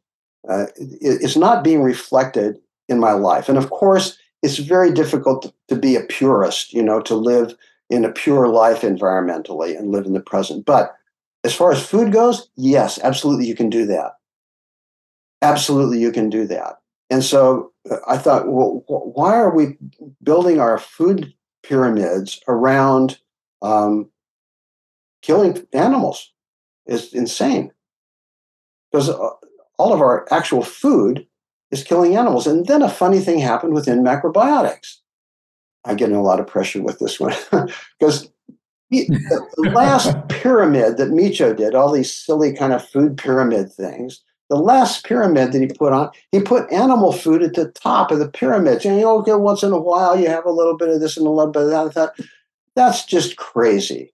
uh, 0.48 0.66
is 0.76 1.36
not 1.36 1.64
being 1.64 1.82
reflected 1.82 2.58
in 2.88 2.98
my 2.98 3.12
life, 3.12 3.48
and 3.48 3.58
of 3.58 3.70
course, 3.70 4.18
it's 4.42 4.58
very 4.58 4.92
difficult 4.92 5.42
to, 5.42 5.52
to 5.68 5.76
be 5.76 5.96
a 5.96 6.02
purist. 6.02 6.72
You 6.72 6.82
know, 6.82 7.00
to 7.02 7.14
live 7.14 7.54
in 7.90 8.04
a 8.04 8.12
pure 8.12 8.48
life 8.48 8.82
environmentally 8.82 9.78
and 9.78 9.92
live 9.92 10.06
in 10.06 10.12
the 10.12 10.20
present, 10.20 10.64
but 10.64 10.94
as 11.44 11.54
far 11.54 11.70
as 11.70 11.86
food 11.86 12.12
goes, 12.12 12.48
yes, 12.56 12.98
absolutely, 13.02 13.46
you 13.46 13.54
can 13.54 13.70
do 13.70 13.86
that 13.86 14.12
absolutely 15.42 15.98
you 15.98 16.12
can 16.12 16.30
do 16.30 16.46
that. 16.46 16.78
And 17.10 17.24
so 17.24 17.72
uh, 17.90 17.98
I 18.06 18.18
thought, 18.18 18.48
well, 18.48 18.82
why 18.86 19.34
are 19.34 19.54
we 19.54 19.76
building 20.22 20.60
our 20.60 20.78
food 20.78 21.32
pyramids 21.62 22.40
around 22.48 23.18
um, 23.62 24.10
killing 25.22 25.66
animals? 25.72 26.32
It's 26.86 27.12
insane. 27.12 27.72
Because 28.90 29.08
uh, 29.08 29.30
all 29.78 29.92
of 29.92 30.00
our 30.00 30.26
actual 30.32 30.62
food 30.62 31.26
is 31.70 31.84
killing 31.84 32.16
animals. 32.16 32.46
And 32.46 32.66
then 32.66 32.82
a 32.82 32.88
funny 32.88 33.20
thing 33.20 33.38
happened 33.38 33.74
within 33.74 34.02
macrobiotics. 34.02 34.98
I'm 35.86 35.96
getting 35.96 36.16
a 36.16 36.22
lot 36.22 36.40
of 36.40 36.46
pressure 36.46 36.82
with 36.82 36.98
this 36.98 37.18
one 37.18 37.34
because 37.98 38.28
the 38.90 39.72
last 39.74 40.16
pyramid 40.28 40.96
that 40.96 41.10
Michio 41.10 41.56
did, 41.56 41.74
all 41.74 41.92
these 41.92 42.12
silly 42.12 42.52
kind 42.52 42.72
of 42.72 42.86
food 42.86 43.16
pyramid 43.16 43.72
things, 43.72 44.22
the 44.48 44.56
last 44.56 45.04
pyramid 45.04 45.52
that 45.52 45.60
he 45.60 45.66
put 45.66 45.92
on, 45.92 46.10
he 46.30 46.40
put 46.40 46.70
animal 46.72 47.12
food 47.12 47.42
at 47.42 47.54
the 47.54 47.70
top 47.72 48.10
of 48.10 48.18
the 48.18 48.28
pyramid. 48.28 48.84
And 48.84 48.96
you 48.96 49.02
know, 49.02 49.18
okay, 49.18 49.34
once 49.34 49.62
in 49.62 49.72
a 49.72 49.80
while 49.80 50.18
you 50.18 50.28
have 50.28 50.46
a 50.46 50.52
little 50.52 50.76
bit 50.76 50.88
of 50.88 51.00
this 51.00 51.16
and 51.16 51.26
a 51.26 51.30
little 51.30 51.52
bit 51.52 51.62
of 51.62 51.70
that. 51.70 51.86
I 51.86 51.88
thought, 51.88 52.20
that's 52.74 53.04
just 53.04 53.36
crazy. 53.36 54.12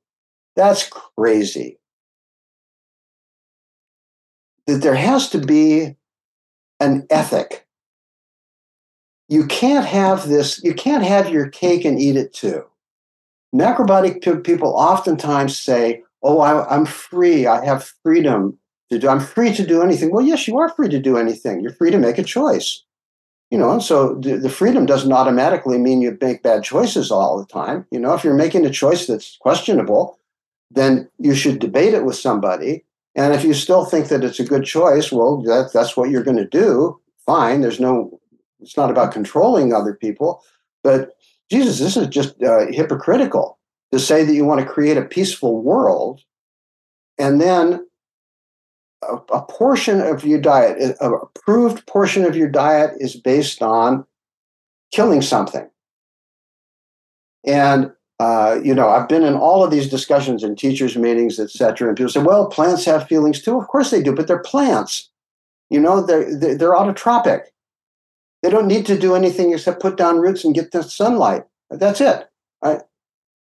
That's 0.56 0.88
crazy. 0.88 1.78
That 4.66 4.80
there 4.82 4.94
has 4.94 5.28
to 5.30 5.38
be 5.38 5.96
an 6.80 7.06
ethic. 7.10 7.66
You 9.32 9.46
can't 9.46 9.86
have 9.86 10.28
this, 10.28 10.62
you 10.62 10.74
can't 10.74 11.02
have 11.04 11.30
your 11.30 11.48
cake 11.48 11.86
and 11.86 11.98
eat 11.98 12.16
it 12.16 12.34
too. 12.34 12.66
Macrobiotic 13.54 14.44
people 14.44 14.74
oftentimes 14.76 15.56
say, 15.56 16.02
Oh, 16.22 16.40
I, 16.40 16.68
I'm 16.68 16.84
free. 16.84 17.46
I 17.46 17.64
have 17.64 17.94
freedom 18.02 18.58
to 18.90 18.98
do. 18.98 19.08
I'm 19.08 19.20
free 19.20 19.54
to 19.54 19.66
do 19.66 19.80
anything. 19.80 20.12
Well, 20.12 20.22
yes, 20.24 20.46
you 20.46 20.58
are 20.58 20.68
free 20.68 20.90
to 20.90 20.98
do 20.98 21.16
anything. 21.16 21.60
You're 21.60 21.72
free 21.72 21.90
to 21.90 21.96
make 21.96 22.18
a 22.18 22.22
choice. 22.22 22.84
You 23.50 23.56
know, 23.56 23.70
and 23.70 23.82
so 23.82 24.16
the, 24.16 24.36
the 24.36 24.50
freedom 24.50 24.84
doesn't 24.84 25.10
automatically 25.10 25.78
mean 25.78 26.02
you 26.02 26.18
make 26.20 26.42
bad 26.42 26.62
choices 26.62 27.10
all 27.10 27.38
the 27.38 27.46
time. 27.46 27.86
You 27.90 28.00
know, 28.00 28.12
if 28.12 28.24
you're 28.24 28.34
making 28.34 28.66
a 28.66 28.70
choice 28.70 29.06
that's 29.06 29.38
questionable, 29.38 30.18
then 30.70 31.08
you 31.18 31.34
should 31.34 31.58
debate 31.58 31.94
it 31.94 32.04
with 32.04 32.16
somebody. 32.16 32.84
And 33.14 33.32
if 33.32 33.44
you 33.44 33.54
still 33.54 33.86
think 33.86 34.08
that 34.08 34.24
it's 34.24 34.40
a 34.40 34.44
good 34.44 34.66
choice, 34.66 35.10
well, 35.10 35.40
that, 35.44 35.70
that's 35.72 35.96
what 35.96 36.10
you're 36.10 36.22
going 36.22 36.36
to 36.36 36.46
do. 36.46 37.00
Fine. 37.24 37.62
There's 37.62 37.80
no, 37.80 38.20
it's 38.62 38.76
not 38.76 38.90
about 38.90 39.12
controlling 39.12 39.72
other 39.72 39.94
people. 39.94 40.42
But 40.82 41.16
Jesus, 41.50 41.78
this 41.78 41.96
is 41.96 42.08
just 42.08 42.42
uh, 42.42 42.66
hypocritical 42.70 43.58
to 43.92 43.98
say 43.98 44.24
that 44.24 44.34
you 44.34 44.44
want 44.44 44.60
to 44.60 44.66
create 44.66 44.96
a 44.96 45.02
peaceful 45.02 45.60
world 45.62 46.20
and 47.18 47.40
then 47.40 47.86
a, 49.02 49.14
a 49.32 49.42
portion 49.42 50.00
of 50.00 50.24
your 50.24 50.40
diet, 50.40 50.96
an 51.00 51.14
approved 51.22 51.86
portion 51.86 52.24
of 52.24 52.36
your 52.36 52.48
diet 52.48 52.92
is 52.98 53.16
based 53.16 53.62
on 53.62 54.06
killing 54.92 55.22
something. 55.22 55.68
And 57.44 57.92
uh, 58.20 58.60
you 58.62 58.72
know, 58.72 58.88
I've 58.88 59.08
been 59.08 59.24
in 59.24 59.34
all 59.34 59.64
of 59.64 59.72
these 59.72 59.88
discussions 59.88 60.44
in 60.44 60.54
teachers' 60.54 60.96
meetings, 60.96 61.40
et 61.40 61.50
cetera, 61.50 61.88
and 61.88 61.96
people 61.96 62.12
say, 62.12 62.22
"Well, 62.22 62.46
plants 62.46 62.84
have 62.84 63.08
feelings 63.08 63.42
too." 63.42 63.58
Of 63.58 63.66
course 63.66 63.90
they 63.90 64.00
do, 64.00 64.14
but 64.14 64.28
they're 64.28 64.38
plants. 64.38 65.10
You 65.70 65.80
know, 65.80 66.00
they're 66.00 66.32
they're 66.38 66.74
autotrophic. 66.74 67.46
They 68.42 68.50
don't 68.50 68.66
need 68.66 68.86
to 68.86 68.98
do 68.98 69.14
anything 69.14 69.52
except 69.52 69.82
put 69.82 69.96
down 69.96 70.18
roots 70.18 70.44
and 70.44 70.54
get 70.54 70.72
the 70.72 70.82
sunlight. 70.82 71.44
That's 71.70 72.00
it. 72.00 72.28
Right? 72.62 72.82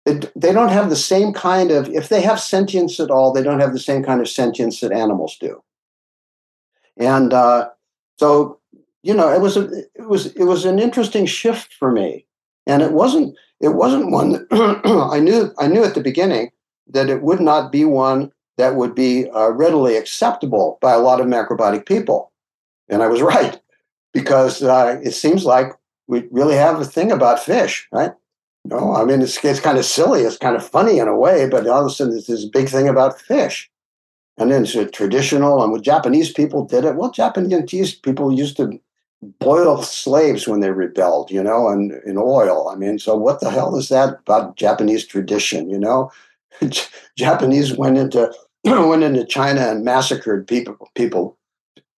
they 0.05 0.51
don't 0.51 0.69
have 0.69 0.89
the 0.89 0.95
same 0.95 1.31
kind 1.31 1.71
of 1.71 1.87
if 1.89 2.09
they 2.09 2.21
have 2.21 2.39
sentience 2.39 2.99
at 2.99 3.09
all 3.09 3.31
they 3.31 3.43
don't 3.43 3.59
have 3.59 3.73
the 3.73 3.79
same 3.79 4.03
kind 4.03 4.19
of 4.19 4.27
sentience 4.27 4.81
that 4.81 4.91
animals 4.91 5.37
do 5.39 5.63
and 6.97 7.33
uh, 7.33 7.69
so 8.19 8.59
you 9.01 9.13
know 9.13 9.31
it 9.31 9.41
was 9.41 9.55
a, 9.55 9.69
it 9.95 10.07
was 10.07 10.27
it 10.35 10.43
was 10.43 10.65
an 10.65 10.79
interesting 10.79 11.25
shift 11.25 11.73
for 11.73 11.91
me 11.91 12.25
and 12.67 12.81
it 12.81 12.91
wasn't 12.91 13.35
it 13.61 13.69
wasn't 13.69 14.11
one 14.11 14.31
that 14.31 14.47
i 15.11 15.19
knew 15.19 15.53
i 15.57 15.67
knew 15.67 15.83
at 15.83 15.95
the 15.95 16.01
beginning 16.01 16.51
that 16.87 17.09
it 17.09 17.21
would 17.21 17.39
not 17.39 17.71
be 17.71 17.85
one 17.85 18.31
that 18.57 18.75
would 18.75 18.93
be 18.93 19.29
uh, 19.31 19.49
readily 19.51 19.95
acceptable 19.95 20.77
by 20.81 20.93
a 20.93 20.99
lot 20.99 21.21
of 21.21 21.27
macrobiotic 21.27 21.85
people 21.85 22.31
and 22.89 23.01
i 23.01 23.07
was 23.07 23.21
right 23.33 23.59
because 24.13 24.63
uh, 24.63 24.99
it 25.03 25.11
seems 25.11 25.45
like 25.45 25.73
we 26.07 26.27
really 26.31 26.55
have 26.55 26.79
a 26.79 26.85
thing 26.85 27.11
about 27.11 27.39
fish 27.39 27.87
right 27.91 28.13
no, 28.65 28.95
I 28.95 29.03
mean 29.03 29.21
it's 29.21 29.43
it's 29.43 29.59
kind 29.59 29.77
of 29.77 29.85
silly. 29.85 30.21
It's 30.21 30.37
kind 30.37 30.55
of 30.55 30.67
funny 30.67 30.99
in 30.99 31.07
a 31.07 31.17
way, 31.17 31.47
but 31.49 31.67
all 31.67 31.81
of 31.81 31.87
a 31.87 31.89
sudden 31.89 32.13
there's 32.13 32.27
this 32.27 32.45
big 32.45 32.69
thing 32.69 32.87
about 32.87 33.19
fish, 33.19 33.69
and 34.37 34.51
then 34.51 34.63
it's 34.63 34.91
traditional. 34.95 35.61
And 35.61 35.71
what 35.71 35.81
Japanese 35.81 36.31
people 36.31 36.65
did 36.65 36.85
it. 36.85 36.95
Well, 36.95 37.11
Japanese 37.11 37.95
people 37.95 38.31
used 38.31 38.55
to 38.57 38.79
boil 39.39 39.83
slaves 39.83 40.47
when 40.47 40.61
they 40.61 40.71
rebelled, 40.71 41.29
you 41.29 41.43
know, 41.43 41.67
and 41.67 41.93
in 42.05 42.17
oil. 42.17 42.69
I 42.69 42.75
mean, 42.75 42.99
so 42.99 43.15
what 43.15 43.41
the 43.41 43.49
hell 43.49 43.75
is 43.75 43.89
that 43.89 44.19
about 44.19 44.55
Japanese 44.55 45.05
tradition? 45.05 45.69
You 45.69 45.79
know, 45.79 46.11
Japanese 47.17 47.75
went 47.75 47.97
into 47.97 48.33
went 48.63 49.03
into 49.03 49.25
China 49.25 49.61
and 49.61 49.83
massacred 49.83 50.47
people. 50.47 50.89
People, 50.95 51.37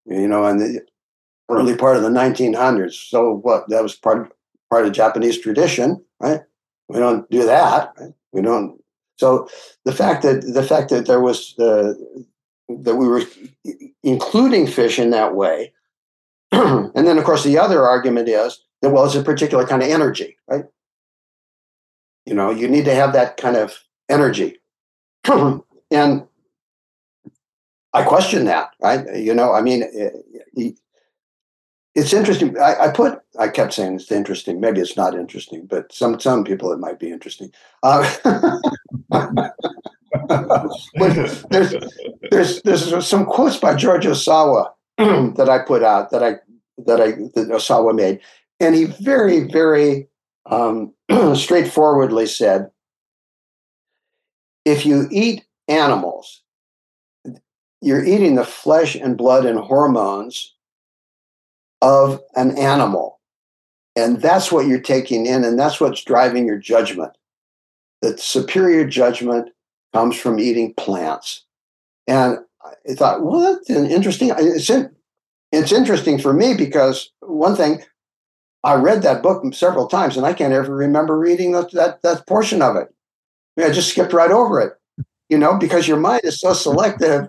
you 0.07 0.27
know, 0.27 0.47
in 0.47 0.57
the 0.57 0.81
early 1.49 1.75
part 1.75 1.97
of 1.97 2.03
the 2.03 2.09
1900s. 2.09 3.09
So 3.09 3.35
what? 3.35 3.69
That 3.69 3.83
was 3.83 3.95
part 3.95 4.31
part 4.69 4.85
of 4.85 4.93
Japanese 4.93 5.39
tradition, 5.39 6.03
right? 6.19 6.41
We 6.89 6.99
don't 6.99 7.29
do 7.29 7.45
that. 7.45 7.93
We 8.31 8.41
don't. 8.41 8.81
So 9.17 9.47
the 9.85 9.93
fact 9.93 10.23
that 10.23 10.41
the 10.41 10.63
fact 10.63 10.89
that 10.89 11.05
there 11.07 11.21
was 11.21 11.53
the 11.57 12.25
that 12.67 12.95
we 12.95 13.07
were 13.07 13.23
including 14.03 14.67
fish 14.67 14.99
in 14.99 15.11
that 15.11 15.35
way, 15.35 15.73
and 16.51 17.07
then 17.07 17.17
of 17.17 17.23
course 17.23 17.43
the 17.43 17.57
other 17.57 17.83
argument 17.83 18.27
is 18.27 18.59
that 18.81 18.89
well, 18.89 19.05
it's 19.05 19.15
a 19.15 19.23
particular 19.23 19.65
kind 19.65 19.81
of 19.81 19.89
energy, 19.89 20.37
right? 20.47 20.65
You 22.25 22.33
know, 22.33 22.49
you 22.49 22.67
need 22.67 22.85
to 22.85 22.95
have 22.95 23.13
that 23.13 23.37
kind 23.37 23.55
of 23.55 23.73
energy, 24.09 24.57
and 25.25 26.27
I 27.95 28.03
question 28.03 28.45
that, 28.45 28.71
right? 28.81 29.15
You 29.15 29.33
know, 29.33 29.53
I 29.53 29.61
mean, 29.61 29.83
eh, 29.83 30.09
eh, 30.57 30.71
it's 31.95 32.13
interesting. 32.13 32.57
I, 32.59 32.75
I, 32.81 32.89
put. 32.89 33.19
I 33.39 33.47
kept 33.47 33.73
saying 33.73 33.95
it's 33.95 34.11
interesting. 34.11 34.59
Maybe 34.59 34.81
it's 34.81 34.97
not 34.97 35.15
interesting, 35.15 35.65
but 35.65 35.93
some 35.93 36.19
some 36.19 36.43
people 36.43 36.73
it 36.73 36.79
might 36.79 36.99
be 36.99 37.09
interesting. 37.09 37.51
Uh, 37.83 38.03
there's, 41.49 41.81
there's 42.31 42.61
there's 42.63 43.07
some 43.07 43.25
quotes 43.25 43.57
by 43.57 43.75
George 43.75 44.05
Ohsawa 44.05 44.71
that 44.97 45.49
I 45.49 45.59
put 45.59 45.83
out 45.83 46.11
that 46.11 46.21
I 46.21 46.35
that 46.85 46.99
I 46.99 47.11
that 47.11 47.49
Ohsawa 47.49 47.95
made, 47.95 48.19
and 48.59 48.75
he 48.75 48.85
very 48.85 49.49
very 49.49 50.09
um, 50.47 50.93
straightforwardly 51.35 52.25
said, 52.25 52.69
if 54.65 54.85
you 54.85 55.07
eat 55.11 55.45
animals, 55.69 56.41
you're 57.81 58.03
eating 58.03 58.35
the 58.35 58.43
flesh 58.43 58.95
and 58.95 59.17
blood 59.17 59.45
and 59.45 59.59
hormones 59.59 60.54
of 61.85 62.19
an 62.35 62.57
animal. 62.57 63.19
And 63.95 64.19
that's 64.19 64.51
what 64.51 64.65
you're 64.65 64.81
taking 64.81 65.27
in, 65.27 65.43
and 65.43 65.57
that's 65.57 65.79
what's 65.79 66.03
driving 66.03 66.47
your 66.47 66.57
judgment. 66.57 67.11
The 68.01 68.17
superior 68.17 68.85
judgment 68.85 69.49
comes 69.93 70.17
from 70.19 70.39
eating 70.39 70.73
plants. 70.73 71.45
And 72.07 72.39
I 72.89 72.93
thought, 72.95 73.23
well, 73.23 73.39
that's 73.39 73.69
an 73.69 73.85
interesting. 73.85 74.31
It's, 74.35 74.69
it's 75.51 75.71
interesting 75.71 76.17
for 76.17 76.33
me 76.33 76.55
because 76.57 77.11
one 77.19 77.55
thing, 77.55 77.83
I 78.63 78.73
read 78.73 79.03
that 79.03 79.21
book 79.21 79.45
several 79.53 79.87
times 79.87 80.17
and 80.17 80.25
I 80.25 80.33
can't 80.33 80.53
ever 80.53 80.75
remember 80.75 81.17
reading 81.17 81.51
that, 81.51 81.71
that, 81.73 82.01
that 82.01 82.25
portion 82.25 82.63
of 82.63 82.75
it. 82.75 82.87
I, 83.57 83.61
mean, 83.61 83.69
I 83.69 83.73
just 83.73 83.91
skipped 83.91 84.11
right 84.11 84.31
over 84.31 84.59
it, 84.59 84.73
you 85.29 85.37
know, 85.37 85.55
because 85.55 85.87
your 85.87 85.99
mind 85.99 86.21
is 86.23 86.39
so 86.39 86.53
selective. 86.53 87.27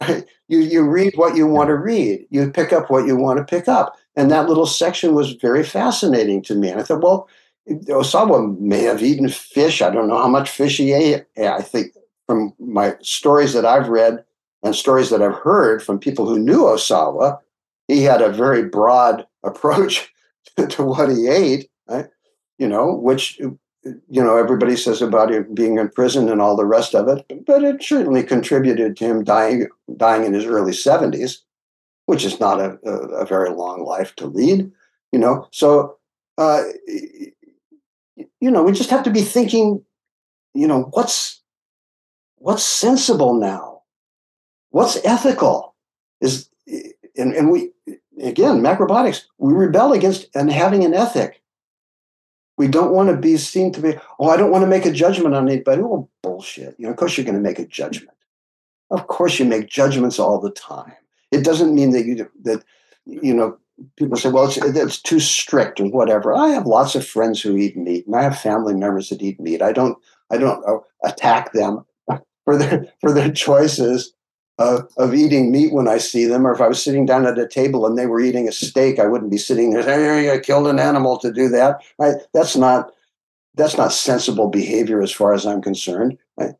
you, 0.48 0.58
you 0.58 0.82
read 0.82 1.14
what 1.16 1.36
you 1.36 1.46
want 1.46 1.68
to 1.68 1.76
read, 1.76 2.26
you 2.30 2.50
pick 2.50 2.72
up 2.72 2.90
what 2.90 3.06
you 3.06 3.16
want 3.16 3.38
to 3.38 3.44
pick 3.44 3.68
up. 3.68 3.96
And 4.16 4.30
that 4.30 4.48
little 4.48 4.66
section 4.66 5.14
was 5.14 5.32
very 5.32 5.62
fascinating 5.62 6.42
to 6.42 6.54
me. 6.54 6.68
And 6.68 6.80
I 6.80 6.82
thought, 6.82 7.02
well, 7.02 7.28
Ohsawa 7.68 8.58
may 8.58 8.82
have 8.82 9.02
eaten 9.02 9.28
fish. 9.28 9.82
I 9.82 9.90
don't 9.90 10.08
know 10.08 10.18
how 10.18 10.28
much 10.28 10.50
fish 10.50 10.78
he 10.78 10.92
ate. 10.92 11.24
I 11.38 11.62
think 11.62 11.92
from 12.26 12.52
my 12.58 12.96
stories 13.02 13.52
that 13.52 13.64
I've 13.64 13.88
read 13.88 14.24
and 14.62 14.74
stories 14.74 15.10
that 15.10 15.22
I've 15.22 15.34
heard 15.34 15.82
from 15.82 15.98
people 15.98 16.26
who 16.26 16.38
knew 16.38 16.62
Ohsawa, 16.62 17.38
he 17.88 18.02
had 18.02 18.22
a 18.22 18.32
very 18.32 18.64
broad 18.64 19.26
approach 19.44 20.12
to 20.56 20.82
what 20.82 21.10
he 21.10 21.28
ate, 21.28 21.70
right? 21.88 22.08
you 22.60 22.68
know, 22.68 22.94
which 22.94 23.40
you 23.84 24.22
know 24.22 24.36
everybody 24.36 24.76
says 24.76 25.00
about 25.00 25.32
him 25.32 25.54
being 25.54 25.78
in 25.78 25.88
prison 25.88 26.28
and 26.28 26.40
all 26.40 26.56
the 26.56 26.66
rest 26.66 26.94
of 26.94 27.08
it, 27.08 27.24
but 27.46 27.64
it 27.64 27.82
certainly 27.82 28.22
contributed 28.22 28.96
to 28.96 29.04
him 29.04 29.24
dying 29.24 29.66
dying 29.96 30.24
in 30.24 30.34
his 30.34 30.44
early 30.44 30.72
seventies, 30.72 31.42
which 32.06 32.24
is 32.24 32.38
not 32.40 32.60
a, 32.60 32.78
a, 32.84 33.22
a, 33.22 33.26
very 33.26 33.50
long 33.50 33.84
life 33.84 34.14
to 34.16 34.26
lead, 34.26 34.70
you 35.12 35.18
know. 35.18 35.48
So, 35.50 35.96
uh, 36.36 36.62
you 36.86 38.50
know, 38.50 38.62
we 38.62 38.72
just 38.72 38.90
have 38.90 39.04
to 39.04 39.10
be 39.10 39.22
thinking, 39.22 39.82
you 40.54 40.66
know, 40.66 40.90
what's 40.92 41.40
what's 42.36 42.64
sensible 42.64 43.34
now, 43.34 43.82
what's 44.70 45.02
ethical, 45.04 45.74
is 46.20 46.50
and, 47.16 47.34
and 47.34 47.50
we 47.50 47.72
again, 48.22 48.60
macrobiotics, 48.60 49.24
we 49.38 49.52
rebel 49.52 49.92
against 49.92 50.26
and 50.34 50.50
having 50.50 50.84
an 50.84 50.94
ethic. 50.94 51.39
We 52.60 52.68
don't 52.68 52.92
want 52.92 53.08
to 53.08 53.16
be 53.16 53.38
seen 53.38 53.72
to 53.72 53.80
be, 53.80 53.94
oh, 54.18 54.28
I 54.28 54.36
don't 54.36 54.50
want 54.50 54.64
to 54.64 54.68
make 54.68 54.84
a 54.84 54.92
judgment 54.92 55.34
on 55.34 55.48
anybody. 55.48 55.80
Oh, 55.80 56.10
bullshit. 56.22 56.74
You 56.78 56.84
know, 56.84 56.90
of 56.90 56.98
course 56.98 57.16
you're 57.16 57.24
going 57.24 57.34
to 57.34 57.40
make 57.40 57.58
a 57.58 57.64
judgment. 57.64 58.14
Of 58.90 59.06
course 59.06 59.38
you 59.38 59.46
make 59.46 59.70
judgments 59.70 60.18
all 60.18 60.38
the 60.38 60.50
time. 60.50 60.92
It 61.32 61.42
doesn't 61.42 61.74
mean 61.74 61.92
that 61.92 62.04
you 62.04 62.30
that 62.42 62.62
you 63.06 63.32
know 63.32 63.56
people 63.96 64.18
say, 64.18 64.28
well, 64.28 64.44
it's, 64.44 64.58
it's 64.58 65.00
too 65.00 65.20
strict 65.20 65.80
and 65.80 65.90
whatever. 65.90 66.34
I 66.34 66.48
have 66.48 66.66
lots 66.66 66.94
of 66.94 67.06
friends 67.06 67.40
who 67.40 67.56
eat 67.56 67.78
meat, 67.78 68.06
and 68.06 68.14
I 68.14 68.24
have 68.24 68.38
family 68.38 68.74
members 68.74 69.08
that 69.08 69.22
eat 69.22 69.40
meat. 69.40 69.62
I 69.62 69.72
don't 69.72 69.96
I 70.30 70.36
don't 70.36 70.62
uh, 70.68 70.80
attack 71.02 71.54
them 71.54 71.86
for 72.44 72.58
their 72.58 72.92
for 73.00 73.10
their 73.10 73.32
choices 73.32 74.12
uh, 74.60 74.82
of 74.98 75.14
eating 75.14 75.50
meat 75.50 75.72
when 75.72 75.88
I 75.88 75.96
see 75.96 76.26
them, 76.26 76.46
or 76.46 76.52
if 76.52 76.60
I 76.60 76.68
was 76.68 76.82
sitting 76.82 77.06
down 77.06 77.26
at 77.26 77.38
a 77.38 77.48
table 77.48 77.86
and 77.86 77.96
they 77.96 78.04
were 78.04 78.20
eating 78.20 78.46
a 78.46 78.52
steak, 78.52 78.98
I 78.98 79.06
wouldn't 79.06 79.30
be 79.30 79.38
sitting 79.38 79.70
there 79.70 79.82
saying, 79.82 80.00
"Hey, 80.00 80.30
I 80.30 80.38
killed 80.38 80.66
an 80.66 80.78
animal 80.78 81.18
to 81.20 81.32
do 81.32 81.48
that." 81.48 81.82
Right? 81.98 82.16
That's 82.34 82.56
not 82.56 82.92
that's 83.54 83.78
not 83.78 83.92
sensible 83.92 84.48
behavior 84.48 85.00
as 85.02 85.10
far 85.10 85.32
as 85.32 85.46
I'm 85.46 85.62
concerned. 85.62 86.18
Right? 86.36 86.54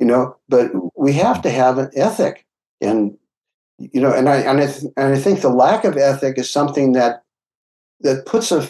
You 0.00 0.06
know, 0.06 0.34
but 0.48 0.72
we 0.96 1.12
have 1.12 1.42
to 1.42 1.50
have 1.50 1.76
an 1.76 1.90
ethic, 1.94 2.46
and 2.80 3.18
you 3.78 4.00
know, 4.00 4.12
and 4.12 4.30
I 4.30 4.36
and 4.36 4.58
I, 4.58 4.66
th- 4.66 4.92
and 4.96 5.14
I 5.14 5.18
think 5.18 5.42
the 5.42 5.50
lack 5.50 5.84
of 5.84 5.98
ethic 5.98 6.38
is 6.38 6.50
something 6.50 6.92
that 6.92 7.22
that 8.00 8.24
puts 8.24 8.50
a 8.50 8.66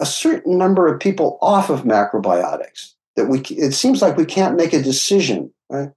a 0.00 0.06
certain 0.06 0.58
number 0.58 0.92
of 0.92 0.98
people 0.98 1.38
off 1.40 1.70
of 1.70 1.82
macrobiotics. 1.82 2.94
That 3.14 3.26
we 3.26 3.42
it 3.42 3.74
seems 3.74 4.02
like 4.02 4.16
we 4.16 4.24
can't 4.24 4.56
make 4.56 4.72
a 4.72 4.82
decision. 4.82 5.52
Right? 5.70 5.90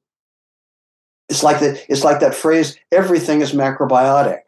It's 1.29 1.43
like 1.43 1.59
that. 1.59 1.85
It's 1.89 2.03
like 2.03 2.19
that 2.19 2.35
phrase. 2.35 2.77
Everything 2.91 3.41
is 3.41 3.53
macrobiotic. 3.53 4.41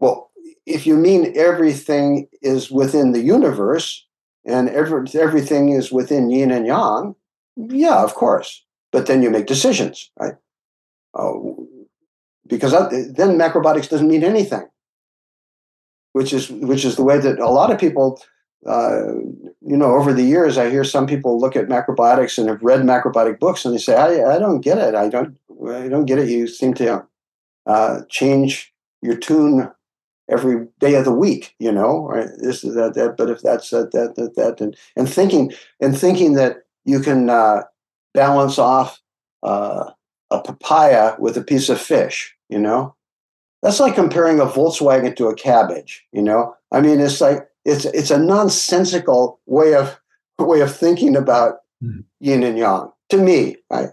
Well, 0.00 0.30
if 0.66 0.86
you 0.86 0.96
mean 0.96 1.32
everything 1.36 2.28
is 2.42 2.70
within 2.70 3.12
the 3.12 3.20
universe 3.20 4.06
and 4.44 4.68
every, 4.68 5.06
everything 5.14 5.70
is 5.70 5.90
within 5.90 6.30
yin 6.30 6.50
and 6.50 6.66
yang, 6.66 7.14
yeah, 7.56 8.02
of 8.02 8.14
course. 8.14 8.64
But 8.92 9.06
then 9.06 9.22
you 9.22 9.30
make 9.30 9.46
decisions, 9.46 10.10
right? 10.18 10.34
Oh, 11.14 11.66
because 12.46 12.72
then 12.72 13.38
macrobiotics 13.38 13.88
doesn't 13.88 14.08
mean 14.08 14.24
anything. 14.24 14.66
Which 16.12 16.32
is 16.32 16.50
which 16.50 16.84
is 16.84 16.96
the 16.96 17.04
way 17.04 17.18
that 17.18 17.38
a 17.38 17.50
lot 17.50 17.70
of 17.70 17.78
people 17.78 18.20
uh, 18.66 19.14
you 19.60 19.76
know, 19.76 19.94
over 19.94 20.12
the 20.12 20.24
years, 20.24 20.58
I 20.58 20.70
hear 20.70 20.84
some 20.84 21.06
people 21.06 21.40
look 21.40 21.56
at 21.56 21.68
macrobiotics 21.68 22.38
and 22.38 22.48
have 22.48 22.62
read 22.62 22.80
macrobiotic 22.80 23.38
books, 23.38 23.64
and 23.64 23.74
they 23.74 23.78
say, 23.78 23.94
"I, 23.94 24.34
I 24.34 24.38
don't 24.38 24.60
get 24.60 24.78
it. 24.78 24.94
I 24.94 25.08
don't, 25.08 25.38
I 25.68 25.88
don't 25.88 26.06
get 26.06 26.18
it. 26.18 26.28
You 26.28 26.48
seem 26.48 26.74
to 26.74 27.06
uh, 27.66 28.00
change 28.08 28.72
your 29.00 29.16
tune 29.16 29.70
every 30.28 30.66
day 30.80 30.94
of 30.96 31.04
the 31.04 31.12
week. 31.12 31.54
You 31.58 31.70
know, 31.70 32.06
right? 32.08 32.28
This 32.38 32.64
is 32.64 32.74
that, 32.74 32.94
that. 32.94 33.16
But 33.16 33.30
if 33.30 33.42
that's 33.42 33.70
that, 33.70 33.92
that, 33.92 34.16
that, 34.16 34.34
that, 34.34 34.60
and 34.60 34.76
and 34.96 35.08
thinking 35.08 35.52
and 35.80 35.96
thinking 35.96 36.34
that 36.34 36.64
you 36.84 37.00
can 37.00 37.30
uh, 37.30 37.62
balance 38.12 38.58
off 38.58 39.00
uh, 39.44 39.90
a 40.30 40.42
papaya 40.42 41.14
with 41.18 41.36
a 41.36 41.44
piece 41.44 41.68
of 41.68 41.80
fish. 41.80 42.34
You 42.48 42.58
know, 42.58 42.96
that's 43.62 43.78
like 43.78 43.94
comparing 43.94 44.40
a 44.40 44.46
Volkswagen 44.46 45.14
to 45.16 45.28
a 45.28 45.34
cabbage. 45.34 46.04
You 46.12 46.22
know, 46.22 46.56
I 46.72 46.80
mean, 46.80 46.98
it's 47.00 47.20
like 47.20 47.47
it's 47.68 47.84
it's 47.84 48.10
a 48.10 48.18
nonsensical 48.18 49.40
way 49.46 49.74
of 49.74 50.00
way 50.38 50.60
of 50.60 50.74
thinking 50.74 51.16
about 51.16 51.56
mm. 51.82 52.02
yin 52.20 52.42
and 52.42 52.58
yang 52.58 52.90
to 53.10 53.18
me 53.18 53.56
right 53.70 53.90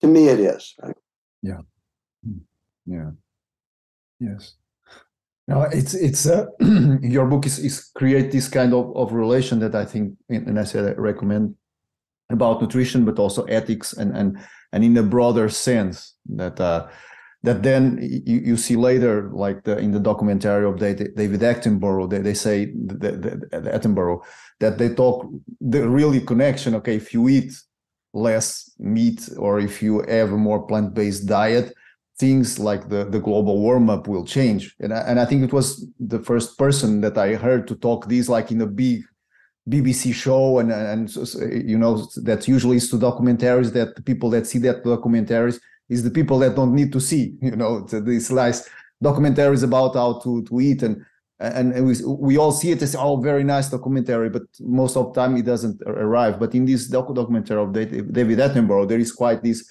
to 0.00 0.06
me 0.06 0.28
it 0.28 0.40
is 0.40 0.74
right? 0.82 0.96
yeah 1.42 1.60
hmm. 2.24 2.38
yeah 2.86 3.10
yes 4.20 4.54
now 5.48 5.62
it's 5.62 5.94
it's 5.94 6.26
uh, 6.26 6.46
your 7.00 7.26
book 7.26 7.46
is, 7.46 7.58
is 7.58 7.90
create 7.94 8.30
this 8.30 8.48
kind 8.48 8.74
of, 8.74 8.94
of 8.96 9.12
relation 9.12 9.58
that 9.60 9.74
i 9.74 9.84
think 9.84 10.14
and 10.28 10.58
i 10.58 10.64
said 10.64 10.84
i 10.84 10.92
recommend 11.00 11.54
about 12.30 12.60
nutrition 12.60 13.04
but 13.04 13.18
also 13.18 13.44
ethics 13.44 13.92
and 13.94 14.16
and 14.16 14.38
and 14.72 14.84
in 14.84 14.96
a 14.96 15.02
broader 15.02 15.48
sense 15.48 16.14
that 16.26 16.60
uh 16.60 16.86
that 17.42 17.62
then 17.62 17.98
you, 18.02 18.38
you 18.40 18.56
see 18.56 18.76
later, 18.76 19.30
like 19.32 19.64
the, 19.64 19.78
in 19.78 19.92
the 19.92 20.00
documentary 20.00 20.66
of 20.66 20.78
David 20.78 21.40
Attenborough, 21.40 22.10
they, 22.10 22.18
they 22.18 22.34
say 22.34 22.66
the, 22.66 23.12
the, 23.12 23.60
the 23.60 23.70
Attenborough 23.70 24.22
that 24.60 24.76
they 24.76 24.90
talk 24.94 25.26
the 25.60 25.88
really 25.88 26.20
connection. 26.20 26.74
Okay, 26.74 26.96
if 26.96 27.14
you 27.14 27.28
eat 27.28 27.52
less 28.12 28.70
meat 28.78 29.28
or 29.38 29.58
if 29.58 29.82
you 29.82 30.02
have 30.02 30.32
a 30.32 30.36
more 30.36 30.66
plant-based 30.66 31.26
diet, 31.26 31.72
things 32.18 32.58
like 32.58 32.90
the, 32.90 33.04
the 33.06 33.20
global 33.20 33.58
warm 33.58 33.88
up 33.88 34.06
will 34.06 34.26
change. 34.26 34.74
And 34.80 34.92
I, 34.92 35.00
and 35.00 35.18
I 35.18 35.24
think 35.24 35.42
it 35.42 35.52
was 35.52 35.86
the 35.98 36.18
first 36.18 36.58
person 36.58 37.00
that 37.00 37.16
I 37.16 37.34
heard 37.34 37.66
to 37.68 37.74
talk 37.74 38.06
this 38.06 38.28
like 38.28 38.50
in 38.50 38.60
a 38.60 38.66
big 38.66 39.04
BBC 39.68 40.14
show 40.14 40.58
and 40.58 40.72
and 40.72 41.14
you 41.68 41.78
know 41.78 42.08
that 42.24 42.48
usually 42.48 42.78
is 42.78 42.90
to 42.90 42.96
documentaries 42.96 43.72
that 43.72 43.94
the 43.94 44.02
people 44.02 44.30
that 44.30 44.46
see 44.46 44.58
that 44.58 44.82
documentaries 44.82 45.60
is 45.90 46.02
the 46.02 46.10
people 46.10 46.38
that 46.38 46.56
don't 46.56 46.74
need 46.74 46.92
to 46.92 47.00
see 47.00 47.34
you 47.42 47.56
know 47.56 47.80
these 47.80 48.30
nice 48.30 48.68
documentaries 49.04 49.62
about 49.62 49.94
how 49.94 50.18
to 50.20 50.42
to 50.44 50.60
eat 50.60 50.82
and 50.82 51.04
and, 51.42 51.86
we, 51.86 51.94
we 52.04 52.36
all 52.36 52.52
see 52.52 52.70
it 52.70 52.82
as 52.82 52.94
oh 52.94 53.16
very 53.16 53.44
nice 53.44 53.70
documentary 53.70 54.28
but 54.28 54.42
most 54.60 54.94
of 54.96 55.14
the 55.14 55.20
time 55.20 55.38
it 55.38 55.46
doesn't 55.46 55.80
arrive. 55.86 56.38
But 56.38 56.54
in 56.54 56.66
this 56.66 56.90
docu 56.90 57.14
documentary 57.14 57.56
of 57.56 57.72
david 57.72 58.38
attenborough 58.38 58.86
there 58.86 58.98
is 58.98 59.12
quite 59.12 59.42
this 59.42 59.70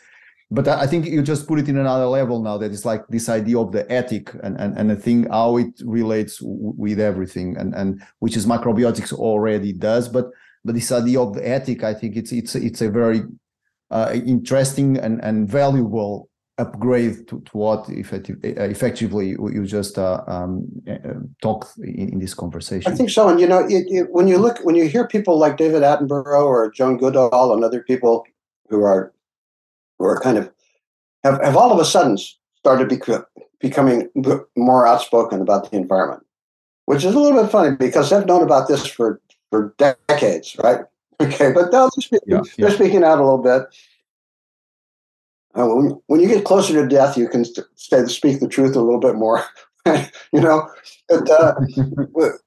but 0.51 0.67
I 0.67 0.87
think 0.87 1.05
you 1.05 1.21
just 1.21 1.47
put 1.47 1.59
it 1.59 1.69
in 1.69 1.77
another 1.77 2.07
level 2.07 2.41
now 2.41 2.57
that 2.57 2.71
it's 2.71 2.85
like 2.85 3.07
this 3.07 3.29
idea 3.29 3.59
of 3.59 3.71
the 3.71 3.89
ethic 3.91 4.33
and, 4.41 4.59
and, 4.59 4.75
and 4.79 4.89
the 4.89 4.95
thing 4.95 5.27
how 5.29 5.57
it 5.57 5.79
relates 5.85 6.39
with 6.41 6.99
everything 6.99 7.55
and, 7.57 7.75
and 7.75 8.01
which 8.17 8.35
is 8.35 8.47
macrobiotics 8.47 9.13
already 9.13 9.71
does 9.71 10.09
but 10.09 10.25
but 10.65 10.73
this 10.73 10.91
idea 10.91 11.21
of 11.21 11.35
the 11.35 11.47
ethic 11.47 11.83
I 11.83 11.93
think 11.93 12.15
it's 12.15 12.31
it's 12.31 12.55
it's 12.55 12.81
a 12.81 12.89
very 12.89 13.21
uh, 13.91 14.11
interesting 14.13 14.97
and, 14.97 15.23
and 15.23 15.49
valuable 15.49 16.29
upgrade 16.57 17.27
to, 17.27 17.39
to 17.41 17.57
what 17.57 17.87
effective, 17.89 18.37
uh, 18.43 18.63
effectively 18.63 19.29
you 19.29 19.65
just 19.65 19.97
uh, 19.97 20.21
um, 20.27 20.67
uh, 20.89 21.13
talked 21.41 21.77
in, 21.77 22.09
in, 22.13 22.19
this 22.19 22.33
conversation. 22.33 22.91
I 22.91 22.95
think 22.95 23.09
so. 23.09 23.29
And 23.29 23.39
you 23.39 23.47
know, 23.47 23.59
it, 23.59 23.85
it, 23.89 24.11
when 24.11 24.27
you 24.27 24.37
look, 24.37 24.59
when 24.63 24.75
you 24.75 24.87
hear 24.87 25.07
people 25.07 25.39
like 25.39 25.57
David 25.57 25.83
Attenborough 25.83 26.43
or 26.43 26.69
Jane 26.71 26.97
Goodall 26.97 27.53
and 27.53 27.63
other 27.63 27.81
people 27.81 28.25
who 28.69 28.83
are 28.83 29.13
or 29.99 30.19
kind 30.19 30.37
of 30.37 30.51
have, 31.23 31.41
have 31.43 31.57
all 31.57 31.71
of 31.71 31.79
a 31.79 31.85
sudden 31.85 32.17
started 32.57 32.89
bec- 32.89 33.25
becoming 33.59 34.09
more 34.55 34.87
outspoken 34.87 35.41
about 35.41 35.69
the 35.69 35.77
environment, 35.77 36.23
which 36.85 37.03
is 37.03 37.13
a 37.13 37.19
little 37.19 37.41
bit 37.41 37.51
funny 37.51 37.75
because 37.75 38.09
they've 38.09 38.25
known 38.25 38.43
about 38.43 38.67
this 38.67 38.85
for, 38.85 39.21
for 39.49 39.73
decades, 39.77 40.55
right? 40.63 40.81
Okay, 41.21 41.51
but 41.51 41.71
now 41.71 41.89
they're 41.89 42.01
speaking, 42.01 42.27
yeah, 42.27 42.41
yeah. 42.57 42.67
they're 42.67 42.75
speaking 42.75 43.03
out 43.03 43.19
a 43.19 43.23
little 43.23 43.39
bit. 43.39 43.63
Uh, 45.55 45.67
when, 45.67 45.99
when, 46.07 46.19
you 46.19 46.27
get 46.27 46.45
closer 46.45 46.73
to 46.73 46.87
death, 46.87 47.17
you 47.17 47.27
can 47.27 47.43
say 47.75 48.05
speak 48.05 48.39
the 48.39 48.47
truth 48.47 48.75
a 48.75 48.81
little 48.81 48.99
bit 48.99 49.15
more. 49.15 49.43
you 49.85 50.39
know, 50.39 50.69
but, 51.09 51.29
uh, 51.29 51.55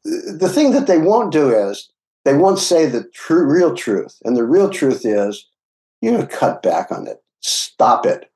the 0.04 0.50
thing 0.52 0.70
that 0.70 0.86
they 0.86 0.98
won't 0.98 1.32
do 1.32 1.50
is 1.50 1.90
they 2.24 2.34
won't 2.34 2.58
say 2.58 2.86
the 2.86 3.04
true, 3.12 3.44
real 3.44 3.74
truth, 3.74 4.20
and 4.24 4.36
the 4.36 4.44
real 4.44 4.70
truth 4.70 5.04
is 5.04 5.46
you 6.00 6.10
know 6.10 6.26
cut 6.26 6.62
back 6.62 6.90
on 6.92 7.06
it. 7.06 7.22
Stop 7.40 8.06
it. 8.06 8.30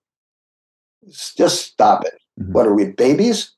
Just 1.37 1.63
stop 1.63 2.05
it. 2.05 2.15
Mm-hmm. 2.41 2.53
What 2.53 2.67
are 2.67 2.75
we, 2.75 2.87
babies? 2.87 3.53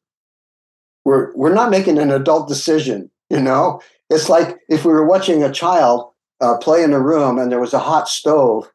We're 1.05 1.35
we're 1.35 1.55
not 1.55 1.71
making 1.71 1.99
an 1.99 2.11
adult 2.11 2.49
decision. 2.49 3.11
You 3.31 3.41
know, 3.41 3.81
it's 4.11 4.29
like 4.29 4.59
if 4.69 4.85
we 4.85 4.93
were 4.93 5.07
watching 5.07 5.43
a 5.43 5.53
child 5.53 6.08
uh, 6.41 6.57
play 6.59 6.83
in 6.83 6.93
a 6.93 7.01
room 7.01 7.39
and 7.39 7.51
there 7.51 7.61
was 7.61 7.75
a 7.75 7.79
hot 7.79 8.09
stove 8.09 8.71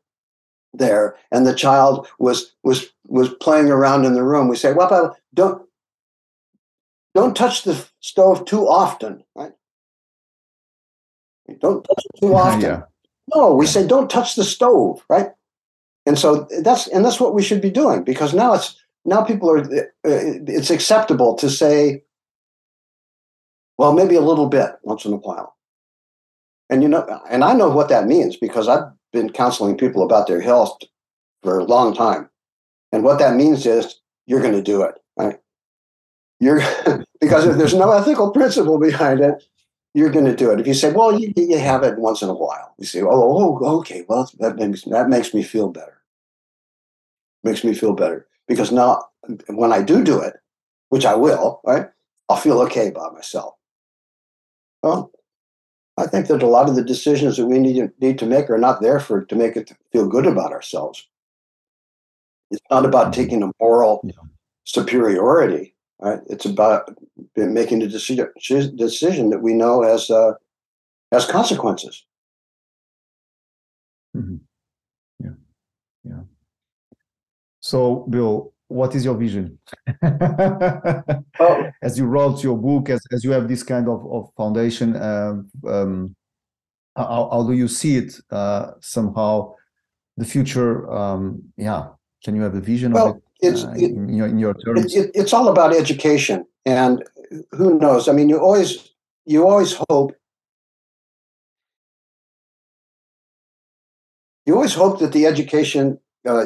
there, 0.73 1.15
and 1.31 1.45
the 1.45 1.56
child 1.56 2.07
was 2.19 2.53
was 2.64 2.88
was 3.07 3.30
playing 3.35 3.69
around 3.69 4.06
in 4.06 4.14
the 4.14 4.23
room. 4.23 4.48
We 4.48 4.56
say, 4.56 4.73
"Well, 4.73 5.15
don't 5.34 5.61
don't 7.14 7.35
touch 7.38 7.64
the 7.64 7.85
stove 7.99 8.45
too 8.45 8.68
often." 8.68 9.23
Right? 9.35 9.53
Don't 11.60 11.84
touch 11.84 12.06
it 12.06 12.19
too 12.19 12.35
often. 12.35 12.61
Yeah. 12.61 12.81
No, 13.34 13.53
we 13.53 13.65
say 13.65 13.85
don't 13.85 14.10
touch 14.10 14.35
the 14.35 14.44
stove, 14.44 15.03
right? 15.10 15.31
And 16.06 16.19
so 16.19 16.48
that's 16.61 16.88
and 16.88 17.06
that's 17.06 17.19
what 17.19 17.34
we 17.34 17.44
should 17.44 17.61
be 17.61 17.72
doing 17.72 18.03
because 18.03 18.34
now 18.34 18.53
it's 18.53 18.76
now 19.06 19.23
people 19.23 19.49
are 19.49 19.60
uh, 19.60 19.85
it's 20.03 20.69
acceptable 20.69 21.35
to 21.35 21.49
say 21.49 22.03
well 23.77 23.94
maybe 23.94 24.15
a 24.15 24.22
little 24.22 24.48
bit 24.48 24.72
once 24.84 25.06
in 25.06 25.14
a 25.14 25.18
while 25.18 25.53
and 26.69 26.81
you 26.81 26.90
know 26.90 27.22
and 27.30 27.44
i 27.44 27.53
know 27.53 27.69
what 27.69 27.90
that 27.90 28.07
means 28.07 28.35
because 28.38 28.68
i've 28.68 28.84
been 29.14 29.31
counseling 29.31 29.77
people 29.77 30.03
about 30.03 30.27
their 30.27 30.41
health 30.41 30.77
for 31.44 31.60
a 31.60 31.64
long 31.64 31.94
time. 31.94 32.30
And 32.91 33.03
what 33.03 33.19
that 33.19 33.35
means 33.35 33.65
is 33.65 33.99
you're 34.26 34.41
going 34.41 34.53
to 34.53 34.61
do 34.61 34.81
it 34.81 34.95
right? 35.18 35.40
You're 36.40 36.61
because 37.22 37.45
if 37.45 37.57
there's 37.57 37.76
no 37.76 37.91
ethical 37.91 38.31
principle 38.31 38.80
behind 38.80 39.22
it 39.22 39.44
you're 39.95 40.10
going 40.10 40.26
to 40.26 40.35
do 40.35 40.49
it. 40.52 40.60
If 40.60 40.65
you 40.65 40.73
say 40.73 40.91
well 40.91 41.18
you, 41.18 41.31
you 41.35 41.60
have 41.60 41.84
it 41.84 41.99
once 41.99 42.22
in 42.22 42.30
a 42.30 42.34
while 42.34 42.73
you 42.77 42.85
say 42.85 43.02
oh, 43.02 43.10
oh, 43.11 43.60
oh 43.61 43.80
okay 43.80 44.03
well 44.10 44.30
that 44.40 44.56
makes 44.56 44.84
that 44.84 45.07
makes 45.07 45.34
me 45.34 45.44
feel 45.44 45.69
better. 45.69 46.02
Makes 47.44 47.64
me 47.64 47.73
feel 47.73 47.94
better 47.94 48.27
because 48.48 48.72
now 48.72 49.03
when 49.49 49.72
I 49.72 49.81
do 49.81 50.03
do 50.03 50.19
it, 50.19 50.34
which 50.90 51.06
I 51.06 51.15
will, 51.15 51.61
right, 51.65 51.88
I'll 52.30 52.38
feel 52.38 52.61
okay 52.61 52.88
about 52.88 53.14
myself. 53.14 53.56
Well, 54.81 55.12
I 55.98 56.07
think 56.07 56.28
that 56.28 56.41
a 56.41 56.48
lot 56.48 56.70
of 56.70 56.76
the 56.76 56.84
decisions 56.84 57.38
that 57.38 57.45
we 57.45 57.60
need, 57.60 57.91
need 57.99 58.18
to 58.20 58.26
make 58.26 58.49
are 58.49 58.57
not 58.57 58.82
there 58.82 58.99
for 58.99 59.24
to 59.26 59.36
make 59.36 59.56
it 59.56 59.72
feel 59.91 60.07
good 60.07 60.26
about 60.26 60.52
ourselves. 60.52 61.07
It's 62.49 62.61
not 62.70 62.86
about 62.86 63.14
taking 63.14 63.44
a 63.44 63.52
moral 63.60 64.02
yeah. 64.03 64.14
superiority, 64.64 65.76
right? 65.99 66.20
It's 66.28 66.45
about 66.45 66.95
making 67.36 67.82
a 67.82 67.88
decision, 67.88 68.28
decision 68.76 69.30
that 69.30 69.41
we 69.41 69.53
know 69.53 69.84
has 69.84 70.10
uh, 70.10 70.34
has 71.11 71.26
consequences. 71.26 72.06
Mm-hmm. 74.15 74.38
Yeah, 75.24 75.32
yeah. 76.03 76.22
So, 77.60 78.06
Bill, 78.10 78.53
what 78.74 78.95
is 78.95 79.06
your 79.06 79.16
vision? 79.16 79.60
oh. 80.04 81.72
As 81.82 81.98
you 81.98 82.06
wrote 82.06 82.44
your 82.44 82.58
book, 82.58 82.90
as, 82.90 83.02
as 83.12 83.24
you 83.24 83.32
have 83.32 83.48
this 83.48 83.62
kind 83.62 83.88
of, 83.88 84.06
of 84.12 84.30
foundation, 84.36 84.95
um, 84.95 85.50
um, 85.68 86.16
how, 86.95 87.30
how, 87.32 87.44
do 87.48 87.54
you 87.54 87.68
see 87.68 87.98
it 87.98 88.16
uh, 88.32 88.72
somehow? 88.80 89.54
The 90.18 90.26
future, 90.26 90.91
um, 90.91 91.41
yeah. 91.58 91.88
Can 92.24 92.36
you 92.36 92.41
have 92.44 92.56
a 92.56 92.62
vision 92.62 92.94
well, 92.94 93.10
of 93.10 93.16
it, 93.18 93.24
it's, 93.41 93.64
uh, 93.64 93.74
it, 93.76 93.91
in, 93.91 94.10
your, 94.10 94.28
in 94.28 94.38
your 94.38 94.54
terms? 94.54 94.95
It, 94.95 95.12
it's 95.14 95.34
all 95.34 95.50
about 95.50 95.76
education, 95.76 96.45
and 96.66 97.04
who 97.52 97.80
knows? 97.80 98.08
I 98.08 98.14
mean, 98.14 98.30
you 98.30 98.40
always 98.40 98.94
you 99.26 99.48
always 99.48 99.76
hope 99.90 100.16
you 104.45 104.56
always 104.56 104.74
hope 104.74 105.00
that 105.00 105.14
the 105.14 105.26
education 105.26 106.00
uh, 106.28 106.45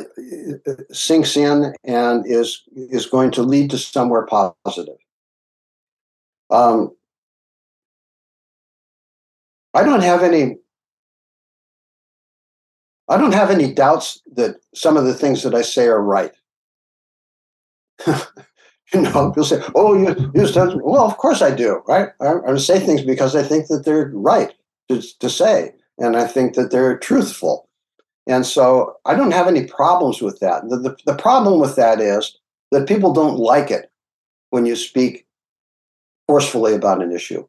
sinks 0.91 1.37
in 1.37 1.73
and 1.83 2.25
is 2.25 2.63
is 2.75 3.05
going 3.05 3.31
to 3.31 3.43
lead 3.43 3.69
to 3.71 3.77
somewhere 3.77 4.25
positive. 4.25 4.97
Um, 6.49 6.95
I 9.73 9.83
don't 9.83 10.01
have 10.01 10.23
any. 10.23 10.57
I 13.09 13.17
don't 13.17 13.33
have 13.33 13.51
any 13.51 13.73
doubts 13.73 14.21
that 14.35 14.57
some 14.75 14.97
of 14.97 15.05
the 15.05 15.13
things 15.13 15.43
that 15.43 15.55
I 15.55 15.61
say 15.61 15.87
are 15.87 16.01
right. 16.01 16.31
you 18.07 19.01
know, 19.01 19.29
people 19.29 19.43
say, 19.43 19.61
"Oh, 19.75 19.93
you, 19.93 20.31
you 20.33 20.81
well, 20.83 21.05
of 21.05 21.17
course 21.17 21.41
I 21.41 21.53
do, 21.53 21.81
right? 21.87 22.09
I, 22.21 22.33
I 22.47 22.57
say 22.57 22.79
things 22.79 23.03
because 23.03 23.35
I 23.35 23.43
think 23.43 23.67
that 23.67 23.85
they're 23.85 24.11
right 24.13 24.53
to, 24.89 25.01
to 25.19 25.29
say, 25.29 25.73
and 25.97 26.17
I 26.17 26.27
think 26.27 26.55
that 26.55 26.71
they're 26.71 26.97
truthful. 26.97 27.66
And 28.27 28.45
so 28.45 28.97
I 29.05 29.15
don't 29.15 29.31
have 29.31 29.47
any 29.47 29.65
problems 29.65 30.21
with 30.21 30.39
that. 30.39 30.67
The, 30.69 30.77
the, 30.77 30.97
the, 31.05 31.15
problem 31.15 31.59
with 31.61 31.75
that 31.77 32.01
is 32.01 32.37
that 32.71 32.87
people 32.87 33.13
don't 33.13 33.37
like 33.37 33.71
it 33.71 33.89
when 34.49 34.65
you 34.65 34.75
speak 34.75 35.25
forcefully 36.27 36.73
about 36.73 37.01
an 37.01 37.13
issue. 37.13 37.47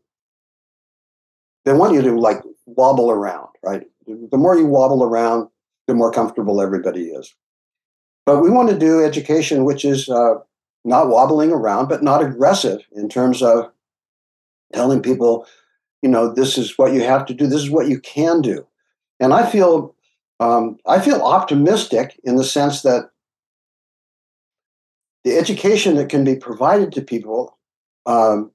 They 1.65 1.73
want 1.73 1.95
you 1.95 2.03
to 2.03 2.19
like 2.19 2.43
wobble 2.67 3.11
around, 3.11 3.49
right? 3.63 3.83
The 4.07 4.39
more 4.39 4.57
you 4.57 4.67
wobble 4.67 5.03
around, 5.03 5.49
the 5.89 5.95
more 5.95 6.13
comfortable 6.13 6.63
everybody 6.63 7.09
is. 7.09 7.35
But 8.25 8.41
we 8.41 8.51
want 8.51 8.71
to 8.71 8.79
do 8.79 9.05
education 9.05 9.65
which 9.65 9.85
is 9.85 10.09
uh, 10.09 10.35
not 10.85 11.09
wobbling 11.09 11.51
around, 11.51 11.89
but 11.89 12.03
not 12.03 12.23
aggressive 12.23 12.83
in 12.93 13.09
terms 13.09 13.43
of 13.43 13.71
telling 14.73 15.03
people, 15.03 15.47
you 16.03 16.09
know, 16.09 16.33
this 16.33 16.57
is 16.57 16.79
what 16.79 16.93
you 16.93 17.03
have 17.03 17.27
to 17.27 17.35
do, 17.35 17.47
this 17.47 17.63
is 17.63 17.71
what 17.71 17.89
you 17.89 17.99
can 17.99 18.41
do. 18.41 18.67
And 19.19 19.33
I 19.33 19.51
feel 19.51 19.95
um, 20.41 20.79
I 20.87 21.01
feel 21.01 21.21
optimistic 21.21 22.19
in 22.25 22.37
the 22.37 22.45
sense 22.45 22.83
that 22.83 23.11
the 25.25 25.37
education 25.37 25.97
that 25.97 26.09
can 26.09 26.25
be 26.25 26.37
provided 26.37 26.93
to 26.93 27.03
people 27.03 27.59
um, 28.07 28.51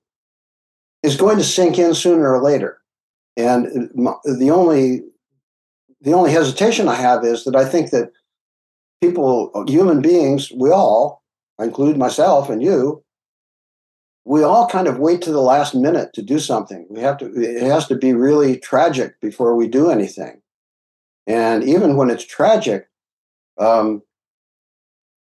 is 1.03 1.17
going 1.17 1.37
to 1.37 1.43
sink 1.43 1.77
in 1.77 1.93
sooner 1.93 2.31
or 2.31 2.41
later. 2.41 2.79
And 3.35 3.65
the 4.23 4.51
only 4.51 5.01
the 6.01 6.13
only 6.13 6.31
hesitation 6.31 6.89
I 6.89 6.95
have 6.95 7.23
is 7.23 7.45
that 7.45 7.55
I 7.55 7.63
think 7.65 7.91
that 7.91 8.11
people, 9.01 9.51
human 9.67 10.01
beings, 10.01 10.51
we 10.51 10.69
all, 10.69 11.23
I 11.59 11.63
include 11.63 11.97
myself 11.97 12.49
and 12.49 12.61
you, 12.61 13.03
we 14.25 14.43
all 14.43 14.67
kind 14.67 14.87
of 14.87 14.99
wait 14.99 15.21
to 15.21 15.31
the 15.31 15.41
last 15.41 15.73
minute 15.73 16.13
to 16.13 16.21
do 16.21 16.39
something. 16.39 16.85
We 16.89 17.01
have 17.01 17.17
to. 17.17 17.25
It 17.33 17.63
has 17.63 17.87
to 17.87 17.95
be 17.95 18.13
really 18.13 18.57
tragic 18.57 19.19
before 19.19 19.55
we 19.55 19.67
do 19.67 19.89
anything. 19.89 20.41
And 21.27 21.63
even 21.63 21.95
when 21.95 22.09
it's 22.09 22.25
tragic, 22.25 22.87
um, 23.57 24.01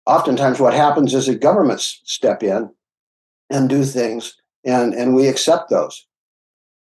oftentimes 0.07 0.59
what 0.59 0.74
happens 0.74 1.15
is 1.15 1.27
that 1.27 1.41
governments 1.41 2.01
step 2.05 2.43
in 2.43 2.70
and 3.51 3.69
do 3.69 3.85
things, 3.85 4.37
and, 4.65 4.95
and 4.95 5.15
we 5.15 5.29
accept 5.29 5.70
those. 5.70 6.07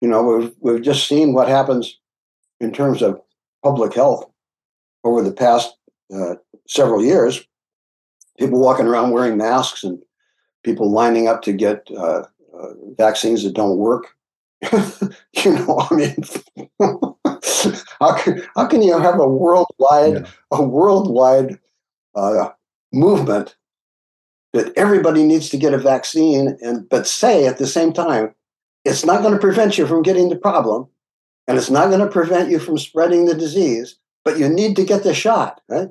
You 0.00 0.08
know, 0.08 0.22
we've, 0.22 0.52
we've 0.60 0.82
just 0.82 1.06
seen 1.06 1.32
what 1.32 1.48
happens 1.48 1.98
in 2.60 2.72
terms 2.72 3.02
of 3.02 3.20
public 3.62 3.94
health 3.94 4.30
over 5.04 5.22
the 5.22 5.32
past 5.32 5.74
uh, 6.14 6.34
several 6.68 7.02
years. 7.02 7.46
People 8.38 8.60
walking 8.60 8.86
around 8.86 9.12
wearing 9.12 9.36
masks 9.36 9.82
and 9.82 9.98
people 10.62 10.90
lining 10.90 11.28
up 11.28 11.42
to 11.42 11.52
get 11.52 11.88
uh, 11.96 12.24
uh, 12.54 12.72
vaccines 12.98 13.44
that 13.44 13.54
don't 13.54 13.78
work. 13.78 14.08
you 14.72 15.52
know, 15.52 15.86
I 15.90 15.94
mean, 15.94 16.16
how 18.00 18.14
can 18.14 18.42
how 18.54 18.66
can 18.66 18.82
you 18.82 18.98
have 18.98 19.18
a 19.20 19.28
worldwide 19.28 20.14
yeah. 20.14 20.26
a 20.50 20.62
worldwide 20.62 21.58
uh, 22.14 22.50
movement 22.92 23.56
that 24.52 24.72
everybody 24.76 25.22
needs 25.22 25.48
to 25.50 25.56
get 25.56 25.74
a 25.74 25.78
vaccine 25.78 26.56
and 26.60 26.88
but 26.88 27.06
say 27.06 27.46
at 27.46 27.58
the 27.58 27.66
same 27.66 27.92
time 27.92 28.34
it's 28.84 29.04
not 29.04 29.22
going 29.22 29.34
to 29.34 29.40
prevent 29.40 29.76
you 29.78 29.86
from 29.86 30.02
getting 30.02 30.28
the 30.28 30.36
problem 30.36 30.88
and 31.46 31.58
it's 31.58 31.70
not 31.70 31.88
going 31.88 32.00
to 32.00 32.06
prevent 32.06 32.50
you 32.50 32.58
from 32.58 32.78
spreading 32.78 33.26
the 33.26 33.34
disease 33.34 33.96
but 34.24 34.38
you 34.38 34.48
need 34.48 34.74
to 34.76 34.84
get 34.84 35.02
the 35.02 35.14
shot 35.14 35.60
right? 35.68 35.88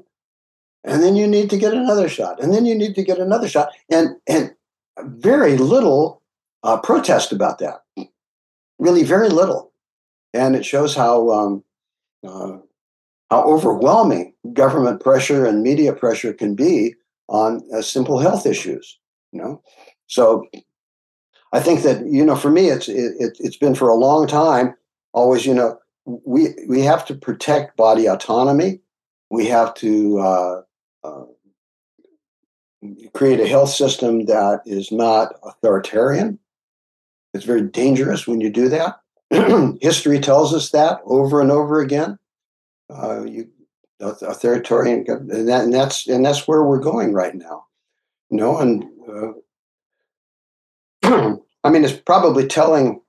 And 0.84 1.02
then 1.02 1.15
you 1.15 1.26
need 1.26 1.49
to 1.49 1.57
get 1.57 1.73
another 1.73 2.10
shot 2.10 2.41
and 2.41 2.53
then 2.53 2.65
you 2.65 2.76
need 2.76 2.95
to 2.95 3.03
get 3.03 3.19
another 3.19 3.48
shot 3.48 3.69
and 3.90 4.15
and 4.27 4.53
very 4.99 5.57
little 5.57 6.22
uh, 6.64 6.77
protest 6.77 7.32
about 7.32 7.60
that. 7.60 7.84
Really 8.80 9.03
very 9.03 9.30
little 9.30 9.72
and 10.36 10.56
it 10.56 10.66
shows 10.66 10.95
how 10.95 11.30
um, 11.32 11.64
uh, 12.28 12.57
how 13.32 13.44
overwhelming 13.44 14.34
government 14.53 15.02
pressure 15.02 15.45
and 15.45 15.64
media 15.64 15.94
pressure 15.94 16.34
can 16.34 16.56
be 16.56 16.94
on 17.28 17.64
uh, 17.74 17.82
simple 17.82 18.20
health 18.20 18.45
issues. 18.45 18.99
You 19.32 19.41
know, 19.41 19.64
so 20.07 20.45
I 21.52 21.60
think 21.60 21.82
that 21.84 22.06
you 22.06 22.24
know, 22.26 22.36
for 22.36 22.52
me, 22.52 22.70
it's 22.70 22.88
it, 22.88 23.38
it's 23.40 23.57
been 23.57 23.76
for 23.76 23.90
a 23.90 23.95
long 23.95 24.28
time. 24.28 24.76
Always, 25.14 25.45
you 25.45 25.53
know, 25.53 25.80
we 26.06 26.49
we 26.68 26.82
have 26.82 27.06
to 27.06 27.16
protect 27.16 27.78
body 27.78 28.07
autonomy. 28.07 28.82
We 29.32 29.48
have 29.48 29.74
to 29.76 30.20
uh, 30.20 30.62
uh, 31.03 31.24
create 33.14 33.40
a 33.40 33.48
health 33.48 33.70
system 33.70 34.26
that 34.26 34.62
is 34.66 34.91
not 34.91 35.34
authoritarian. 35.44 36.40
It's 37.34 37.45
very 37.45 37.64
dangerous 37.64 38.28
when 38.28 38.40
you 38.40 38.49
do 38.49 38.70
that. 38.70 38.99
History 39.82 40.20
tells 40.20 40.53
us 40.53 40.72
that 40.72 41.02
over 41.06 41.41
and 41.41 41.52
over 41.52 41.80
again. 41.82 42.18
Uh, 42.90 43.24
you 43.24 43.49
authoritarian, 43.99 45.06
and, 45.07 45.48
that, 45.48 45.64
and, 45.64 45.74
that's 45.74 46.07
and 46.07 46.26
that's 46.26 46.48
where 46.48 46.64
we're 46.64 46.80
going 46.80 47.14
right 47.14 47.36
now. 47.36 47.66
You 48.30 48.38
know, 48.38 48.57
and 48.57 48.86
uh, 51.03 51.36
I 51.64 51.70
mean, 51.70 51.84
it's 51.84 51.94
probably 51.94 52.48
telling 52.48 53.02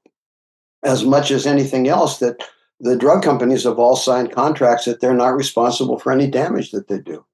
as 0.84 1.04
much 1.04 1.30
as 1.30 1.46
anything 1.46 1.88
else 1.88 2.18
that 2.18 2.42
the 2.80 2.96
drug 2.96 3.22
companies 3.22 3.64
have 3.64 3.78
all 3.78 3.96
signed 3.96 4.32
contracts 4.32 4.84
that 4.84 5.00
they're 5.00 5.14
not 5.14 5.34
responsible 5.34 5.98
for 5.98 6.12
any 6.12 6.28
damage 6.28 6.70
that 6.70 6.88
they 6.88 6.98
do. 6.98 7.24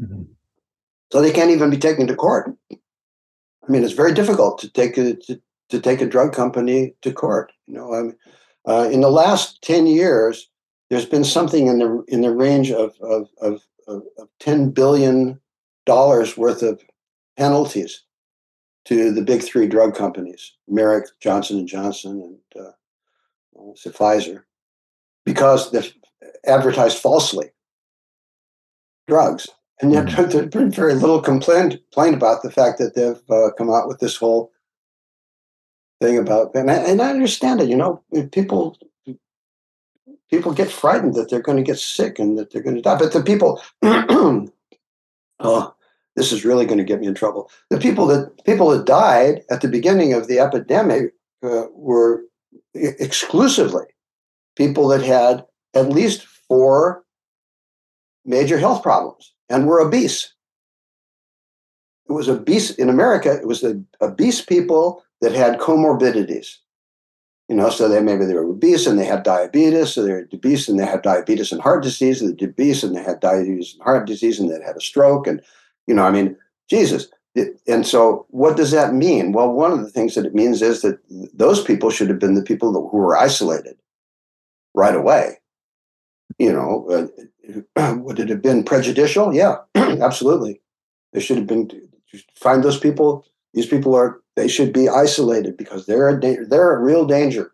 Mm-hmm. 0.00 0.22
So 1.12 1.20
they 1.20 1.32
can't 1.32 1.50
even 1.50 1.70
be 1.70 1.78
taken 1.78 2.06
to 2.06 2.14
court. 2.14 2.54
I 2.70 3.70
mean, 3.70 3.84
it's 3.84 3.92
very 3.92 4.12
difficult 4.12 4.58
to 4.60 4.70
take 4.70 4.94
to, 4.94 5.14
to 5.68 5.80
take 5.80 6.00
a 6.00 6.06
drug 6.06 6.32
company 6.32 6.94
to 7.02 7.12
court. 7.12 7.52
You 7.66 7.74
know, 7.74 7.94
I 7.94 8.02
mean, 8.02 8.16
uh, 8.66 8.88
in 8.92 9.00
the 9.00 9.10
last 9.10 9.62
ten 9.62 9.86
years, 9.86 10.48
there's 10.90 11.06
been 11.06 11.24
something 11.24 11.66
in 11.66 11.78
the 11.78 12.04
in 12.08 12.22
the 12.22 12.34
range 12.34 12.70
of 12.70 12.94
of 13.00 13.28
of, 13.40 13.62
of, 13.88 14.02
of 14.18 14.28
ten 14.40 14.70
billion 14.70 15.40
dollars 15.86 16.36
worth 16.36 16.62
of 16.62 16.82
penalties 17.36 18.02
to 18.84 19.12
the 19.12 19.22
big 19.22 19.42
three 19.42 19.66
drug 19.66 19.94
companies: 19.94 20.52
Merck, 20.70 21.06
Johnson 21.20 21.58
and 21.58 21.68
Johnson, 21.68 22.38
and 22.54 22.66
uh, 22.66 22.72
Pfizer, 23.76 24.42
because 25.24 25.70
they've 25.70 25.92
advertised 26.46 26.98
falsely 26.98 27.50
drugs. 29.08 29.48
And 29.80 29.92
yet, 29.92 30.06
mm-hmm. 30.06 30.22
there's 30.30 30.48
been 30.48 30.70
very 30.70 30.94
little 30.94 31.20
complaint, 31.20 31.80
complaint 31.92 32.14
about 32.14 32.42
the 32.42 32.50
fact 32.50 32.78
that 32.78 32.94
they've 32.94 33.30
uh, 33.30 33.50
come 33.58 33.70
out 33.70 33.88
with 33.88 33.98
this 33.98 34.16
whole 34.16 34.51
thing 36.02 36.18
about, 36.18 36.54
and 36.54 36.70
I, 36.70 36.74
and 36.74 37.00
I 37.00 37.10
understand 37.10 37.60
it. 37.60 37.68
You 37.68 37.76
know, 37.76 38.02
people 38.32 38.76
people 40.30 40.52
get 40.52 40.70
frightened 40.70 41.14
that 41.14 41.30
they're 41.30 41.40
going 41.40 41.58
to 41.58 41.62
get 41.62 41.78
sick 41.78 42.18
and 42.18 42.38
that 42.38 42.50
they're 42.50 42.62
going 42.62 42.76
to 42.76 42.82
die. 42.82 42.98
But 42.98 43.12
the 43.12 43.22
people, 43.22 43.62
oh, 43.82 45.74
this 46.16 46.32
is 46.32 46.44
really 46.44 46.66
going 46.66 46.78
to 46.78 46.84
get 46.84 47.00
me 47.00 47.06
in 47.06 47.14
trouble. 47.14 47.50
The 47.70 47.78
people 47.78 48.06
that 48.06 48.44
people 48.44 48.70
that 48.70 48.86
died 48.86 49.42
at 49.50 49.60
the 49.60 49.68
beginning 49.68 50.12
of 50.12 50.26
the 50.26 50.40
epidemic 50.40 51.12
uh, 51.42 51.66
were 51.72 52.22
exclusively 52.74 53.84
people 54.56 54.88
that 54.88 55.02
had 55.02 55.44
at 55.74 55.88
least 55.88 56.26
four 56.26 57.04
major 58.24 58.58
health 58.58 58.82
problems 58.82 59.32
and 59.48 59.66
were 59.66 59.80
obese. 59.80 60.32
It 62.08 62.12
was 62.12 62.28
obese 62.28 62.70
in 62.70 62.88
America. 62.88 63.32
It 63.32 63.46
was 63.46 63.60
the 63.60 63.82
obese 64.00 64.42
people 64.42 65.02
that 65.22 65.32
had 65.32 65.58
comorbidities. 65.58 66.56
You 67.48 67.56
know, 67.56 67.70
so 67.70 67.88
they 67.88 68.00
maybe 68.00 68.24
they 68.24 68.34
were 68.34 68.44
obese 68.44 68.86
and 68.86 68.98
they 68.98 69.04
had 69.04 69.22
diabetes, 69.22 69.92
so 69.92 70.02
they're 70.02 70.28
obese 70.32 70.68
and 70.68 70.78
they 70.78 70.86
had 70.86 71.02
diabetes 71.02 71.52
and 71.52 71.60
heart 71.60 71.82
disease, 71.82 72.20
and 72.20 72.38
they're 72.38 72.48
obese 72.48 72.82
and 72.82 72.94
they 72.94 73.02
had 73.02 73.20
diabetes 73.20 73.74
and 73.74 73.82
heart 73.82 74.06
disease 74.06 74.38
and 74.38 74.50
they 74.50 74.64
had 74.64 74.76
a 74.76 74.80
stroke. 74.80 75.26
And, 75.26 75.40
you 75.86 75.94
know, 75.94 76.04
I 76.04 76.10
mean, 76.10 76.36
Jesus. 76.70 77.08
and 77.66 77.86
so 77.86 78.26
what 78.30 78.56
does 78.56 78.70
that 78.70 78.94
mean? 78.94 79.32
Well, 79.32 79.52
one 79.52 79.72
of 79.72 79.80
the 79.80 79.90
things 79.90 80.14
that 80.14 80.26
it 80.26 80.34
means 80.34 80.62
is 80.62 80.82
that 80.82 80.98
those 81.34 81.62
people 81.62 81.90
should 81.90 82.08
have 82.08 82.18
been 82.18 82.34
the 82.34 82.42
people 82.42 82.72
who 82.72 82.96
were 82.96 83.16
isolated 83.16 83.76
right 84.74 84.94
away. 84.94 85.38
You 86.38 86.52
know, 86.52 87.10
uh, 87.76 87.96
would 87.98 88.18
it 88.18 88.28
have 88.28 88.42
been 88.42 88.64
prejudicial? 88.64 89.34
Yeah, 89.34 89.56
absolutely. 89.74 90.62
They 91.12 91.20
should 91.20 91.36
have 91.36 91.46
been 91.46 91.70
find 92.34 92.64
those 92.64 92.78
people. 92.78 93.26
These 93.52 93.66
people 93.66 93.94
are 93.94 94.21
they 94.36 94.48
should 94.48 94.72
be 94.72 94.88
isolated 94.88 95.56
because 95.56 95.86
they're 95.86 96.08
a 96.08 96.20
da- 96.20 96.44
they're 96.48 96.72
a 96.72 96.82
real 96.82 97.04
danger. 97.06 97.52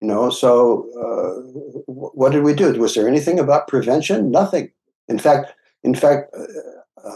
You 0.00 0.08
know, 0.08 0.30
so 0.30 0.88
uh, 0.96 1.82
what 1.86 2.32
did 2.32 2.44
we 2.44 2.54
do? 2.54 2.72
Was 2.78 2.94
there 2.94 3.08
anything 3.08 3.38
about 3.38 3.68
prevention? 3.68 4.30
Nothing. 4.30 4.70
In 5.08 5.18
fact, 5.18 5.52
in 5.82 5.94
fact, 5.94 6.34
uh, 6.36 7.08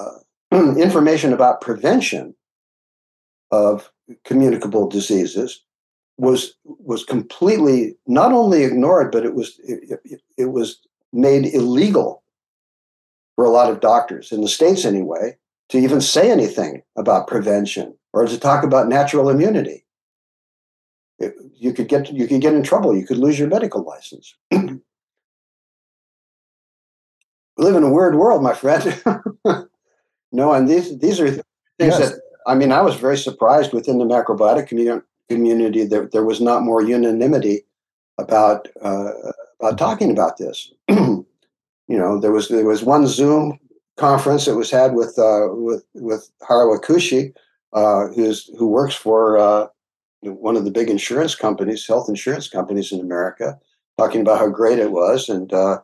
uh, 0.52 0.74
information 0.76 1.32
about 1.32 1.60
prevention 1.60 2.34
of 3.50 3.90
communicable 4.24 4.88
diseases 4.88 5.62
was 6.16 6.54
was 6.64 7.04
completely 7.04 7.96
not 8.06 8.32
only 8.32 8.64
ignored, 8.64 9.12
but 9.12 9.24
it 9.24 9.34
was 9.34 9.60
it, 9.64 10.00
it, 10.04 10.20
it 10.36 10.46
was 10.46 10.80
made 11.12 11.46
illegal 11.54 12.22
for 13.36 13.44
a 13.44 13.50
lot 13.50 13.70
of 13.70 13.80
doctors 13.80 14.32
in 14.32 14.40
the 14.40 14.48
states 14.48 14.84
anyway 14.84 15.36
to 15.72 15.78
even 15.78 16.00
say 16.02 16.30
anything 16.30 16.82
about 16.96 17.26
prevention 17.26 17.96
or 18.12 18.26
to 18.26 18.38
talk 18.38 18.62
about 18.62 18.88
natural 18.88 19.30
immunity. 19.30 19.86
It, 21.18 21.34
you 21.54 21.72
could 21.72 21.88
get 21.88 22.12
you 22.12 22.26
could 22.26 22.42
get 22.42 22.52
in 22.52 22.62
trouble. 22.62 22.94
You 22.94 23.06
could 23.06 23.16
lose 23.16 23.38
your 23.38 23.48
medical 23.48 23.82
license. 23.82 24.34
we 24.50 24.80
live 27.56 27.74
in 27.74 27.84
a 27.84 27.90
weird 27.90 28.16
world, 28.16 28.42
my 28.42 28.52
friend. 28.52 29.02
no, 30.32 30.52
and 30.52 30.68
these 30.68 30.98
these 30.98 31.18
are 31.20 31.30
things 31.30 31.44
yes. 31.78 32.10
that 32.10 32.20
I 32.46 32.54
mean. 32.54 32.70
I 32.70 32.82
was 32.82 32.96
very 32.96 33.16
surprised 33.16 33.72
within 33.72 33.96
the 33.96 34.04
macrobiotic 34.04 34.66
community, 34.68 35.06
community 35.30 35.86
that 35.86 36.12
there 36.12 36.24
was 36.24 36.42
not 36.42 36.64
more 36.64 36.82
unanimity 36.82 37.62
about 38.18 38.68
uh, 38.82 39.12
about 39.58 39.78
talking 39.78 40.10
about 40.10 40.36
this. 40.36 40.70
you 40.88 41.24
know, 41.88 42.20
there 42.20 42.32
was 42.32 42.48
there 42.48 42.66
was 42.66 42.82
one 42.82 43.06
Zoom 43.06 43.58
conference 44.02 44.46
that 44.46 44.56
was 44.56 44.68
had 44.68 44.94
with 44.94 45.16
uh, 45.16 45.46
with 45.52 45.84
with 45.94 46.28
Hara 46.46 46.80
Kushi, 46.80 47.32
uh, 47.72 48.08
who's 48.08 48.50
who 48.58 48.66
works 48.66 48.96
for 48.96 49.38
uh, 49.38 49.68
one 50.22 50.56
of 50.56 50.64
the 50.64 50.72
big 50.72 50.90
insurance 50.90 51.36
companies, 51.36 51.86
health 51.86 52.08
insurance 52.08 52.48
companies 52.48 52.90
in 52.90 52.98
America, 52.98 53.56
talking 53.96 54.20
about 54.20 54.40
how 54.40 54.48
great 54.48 54.80
it 54.80 54.90
was. 54.90 55.28
And 55.28 55.52
uh, 55.52 55.78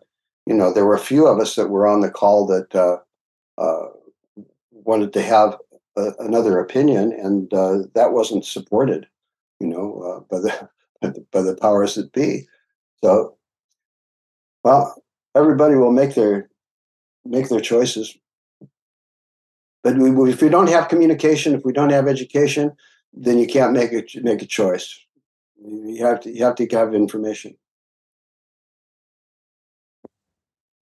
you 0.46 0.54
know, 0.54 0.72
there 0.72 0.84
were 0.84 0.96
a 0.96 1.10
few 1.12 1.28
of 1.28 1.38
us 1.38 1.54
that 1.54 1.68
were 1.68 1.86
on 1.86 2.00
the 2.00 2.10
call 2.10 2.44
that 2.48 2.74
uh, 2.74 2.98
uh, 3.56 3.86
wanted 4.72 5.12
to 5.12 5.22
have 5.22 5.56
a, 5.96 6.10
another 6.18 6.58
opinion, 6.58 7.12
and 7.12 7.48
that 7.94 8.12
wasn't 8.12 8.44
supported. 8.44 9.06
You 9.60 9.68
know, 9.68 10.26
by 10.28 10.40
the 10.40 10.68
by 11.30 11.42
the 11.42 11.54
powers 11.54 11.94
that 11.94 12.12
be. 12.12 12.48
So 13.00 13.36
well, 14.64 15.00
everybody 15.36 15.76
will 15.76 15.92
make 15.92 16.16
their 16.16 16.50
make 17.24 17.48
their 17.48 17.60
choices. 17.60 18.16
But 19.82 19.96
we, 19.96 20.30
if 20.30 20.42
we 20.42 20.48
don't 20.48 20.68
have 20.68 20.88
communication, 20.88 21.54
if 21.54 21.64
we 21.64 21.72
don't 21.72 21.90
have 21.90 22.08
education, 22.08 22.72
then 23.12 23.38
you 23.38 23.46
can't 23.46 23.72
make 23.72 23.92
a 23.92 24.04
make 24.20 24.42
a 24.42 24.46
choice. 24.46 24.98
You 25.64 26.04
have 26.04 26.20
to 26.20 26.30
you 26.30 26.44
have 26.44 26.56
to 26.56 26.66
have 26.72 26.94
information. 26.94 27.56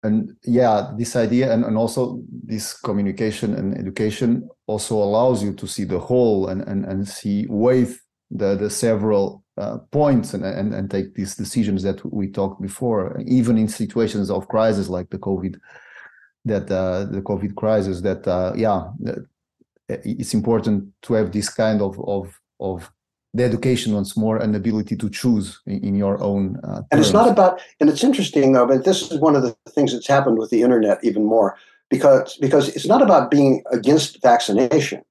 And 0.02 0.36
yeah, 0.44 0.92
this 0.96 1.16
idea 1.16 1.52
and, 1.52 1.64
and 1.64 1.76
also 1.76 2.22
this 2.30 2.78
communication 2.78 3.54
and 3.54 3.76
education 3.76 4.48
also 4.68 4.96
allows 4.96 5.42
you 5.42 5.52
to 5.54 5.66
see 5.66 5.84
the 5.84 5.98
whole 5.98 6.48
and 6.48 6.62
and, 6.62 6.84
and 6.84 7.08
see 7.08 7.46
with 7.48 8.00
the 8.30 8.54
the 8.54 8.70
several 8.70 9.42
uh, 9.58 9.78
points 9.90 10.32
and, 10.32 10.44
and 10.44 10.74
and 10.74 10.90
take 10.90 11.14
these 11.14 11.34
decisions 11.34 11.82
that 11.82 12.04
we 12.12 12.28
talked 12.28 12.62
before, 12.62 13.20
even 13.26 13.58
in 13.58 13.68
situations 13.68 14.30
of 14.30 14.48
crisis 14.48 14.88
like 14.88 15.10
the 15.10 15.18
COVID, 15.18 15.58
that 16.46 16.70
uh, 16.70 17.04
the 17.04 17.22
COVID 17.22 17.54
crisis. 17.54 18.00
That 18.00 18.26
uh, 18.26 18.52
yeah, 18.56 18.90
it's 19.88 20.34
important 20.34 20.92
to 21.02 21.14
have 21.14 21.32
this 21.32 21.48
kind 21.48 21.82
of 21.82 22.00
of 22.00 22.40
of 22.58 22.90
the 23.34 23.44
education 23.44 23.92
once 23.92 24.16
more 24.16 24.38
and 24.38 24.56
ability 24.56 24.96
to 24.96 25.10
choose 25.10 25.60
in, 25.66 25.84
in 25.84 25.94
your 25.94 26.22
own. 26.22 26.56
Uh, 26.64 26.82
and 26.90 27.00
it's 27.00 27.12
not 27.12 27.28
about. 27.28 27.60
And 27.80 27.90
it's 27.90 28.04
interesting 28.04 28.52
though, 28.52 28.66
but 28.66 28.84
this 28.84 29.12
is 29.12 29.20
one 29.20 29.36
of 29.36 29.42
the 29.42 29.54
things 29.70 29.92
that's 29.92 30.06
happened 30.06 30.38
with 30.38 30.50
the 30.50 30.62
internet 30.62 30.98
even 31.02 31.24
more 31.24 31.56
because 31.90 32.36
because 32.38 32.68
it's 32.74 32.86
not 32.86 33.02
about 33.02 33.30
being 33.30 33.62
against 33.70 34.22
vaccination 34.22 35.02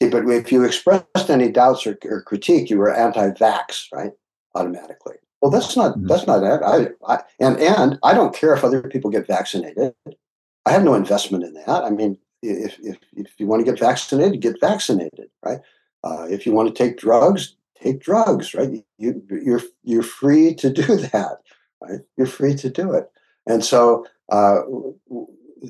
but 0.00 0.28
if 0.28 0.52
you 0.52 0.64
expressed 0.64 1.30
any 1.30 1.50
doubts 1.50 1.86
or, 1.86 1.98
or 2.04 2.22
critique, 2.22 2.70
you 2.70 2.78
were 2.78 2.94
anti-vax, 2.94 3.86
right? 3.92 4.12
Automatically. 4.54 5.16
Well, 5.46 5.60
that's 5.60 5.76
not 5.76 5.92
mm-hmm. 5.92 6.08
that's 6.08 6.26
not 6.26 6.42
I, 6.42 6.88
I 7.06 7.22
and 7.38 7.56
and 7.60 8.00
I 8.02 8.14
don't 8.14 8.34
care 8.34 8.52
if 8.52 8.64
other 8.64 8.82
people 8.82 9.12
get 9.12 9.28
vaccinated. 9.28 9.94
I 10.64 10.72
have 10.72 10.82
no 10.82 10.94
investment 10.94 11.44
in 11.44 11.54
that. 11.54 11.84
I 11.84 11.90
mean, 11.90 12.18
if 12.42 12.76
if, 12.80 12.98
if 13.12 13.28
you 13.38 13.46
want 13.46 13.64
to 13.64 13.70
get 13.70 13.78
vaccinated, 13.78 14.40
get 14.42 14.58
vaccinated, 14.60 15.28
right? 15.44 15.60
Uh, 16.02 16.26
if 16.28 16.46
you 16.46 16.52
want 16.52 16.66
to 16.66 16.74
take 16.74 16.98
drugs, 16.98 17.54
take 17.80 18.00
drugs, 18.00 18.54
right? 18.54 18.84
You, 18.98 19.22
you're 19.30 19.62
you're 19.84 20.02
free 20.02 20.52
to 20.56 20.68
do 20.68 20.82
that, 21.12 21.36
right? 21.80 22.00
You're 22.16 22.26
free 22.26 22.56
to 22.56 22.68
do 22.68 22.92
it. 22.92 23.08
And 23.46 23.64
so 23.64 24.04
uh, 24.32 24.62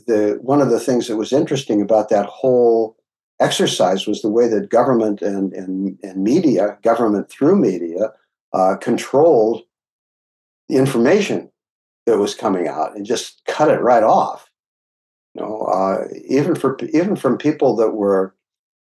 the 0.07 0.39
one 0.41 0.63
of 0.63 0.71
the 0.71 0.81
things 0.81 1.07
that 1.09 1.19
was 1.19 1.35
interesting 1.35 1.83
about 1.83 2.09
that 2.09 2.25
whole 2.25 2.97
exercise 3.41 4.07
was 4.07 4.23
the 4.23 4.31
way 4.31 4.49
that 4.49 4.71
government 4.71 5.21
and 5.21 5.53
and, 5.53 5.99
and 6.03 6.25
media, 6.25 6.79
government 6.83 7.29
through 7.29 7.57
media, 7.57 8.11
uh, 8.57 8.77
controlled 8.77 9.63
the 10.69 10.77
information 10.77 11.51
that 12.07 12.19
was 12.19 12.35
coming 12.35 12.69
out 12.69 12.97
and 12.97 13.05
just 13.05 13.43
cut 13.47 13.71
it 13.71 13.81
right 13.81 14.03
off. 14.03 14.51
You 15.35 15.43
know, 15.43 15.63
uh, 15.63 16.05
even 16.27 16.55
for 16.55 16.79
even 16.93 17.17
from 17.17 17.37
people 17.37 17.77
that 17.77 17.91
were, 17.91 18.35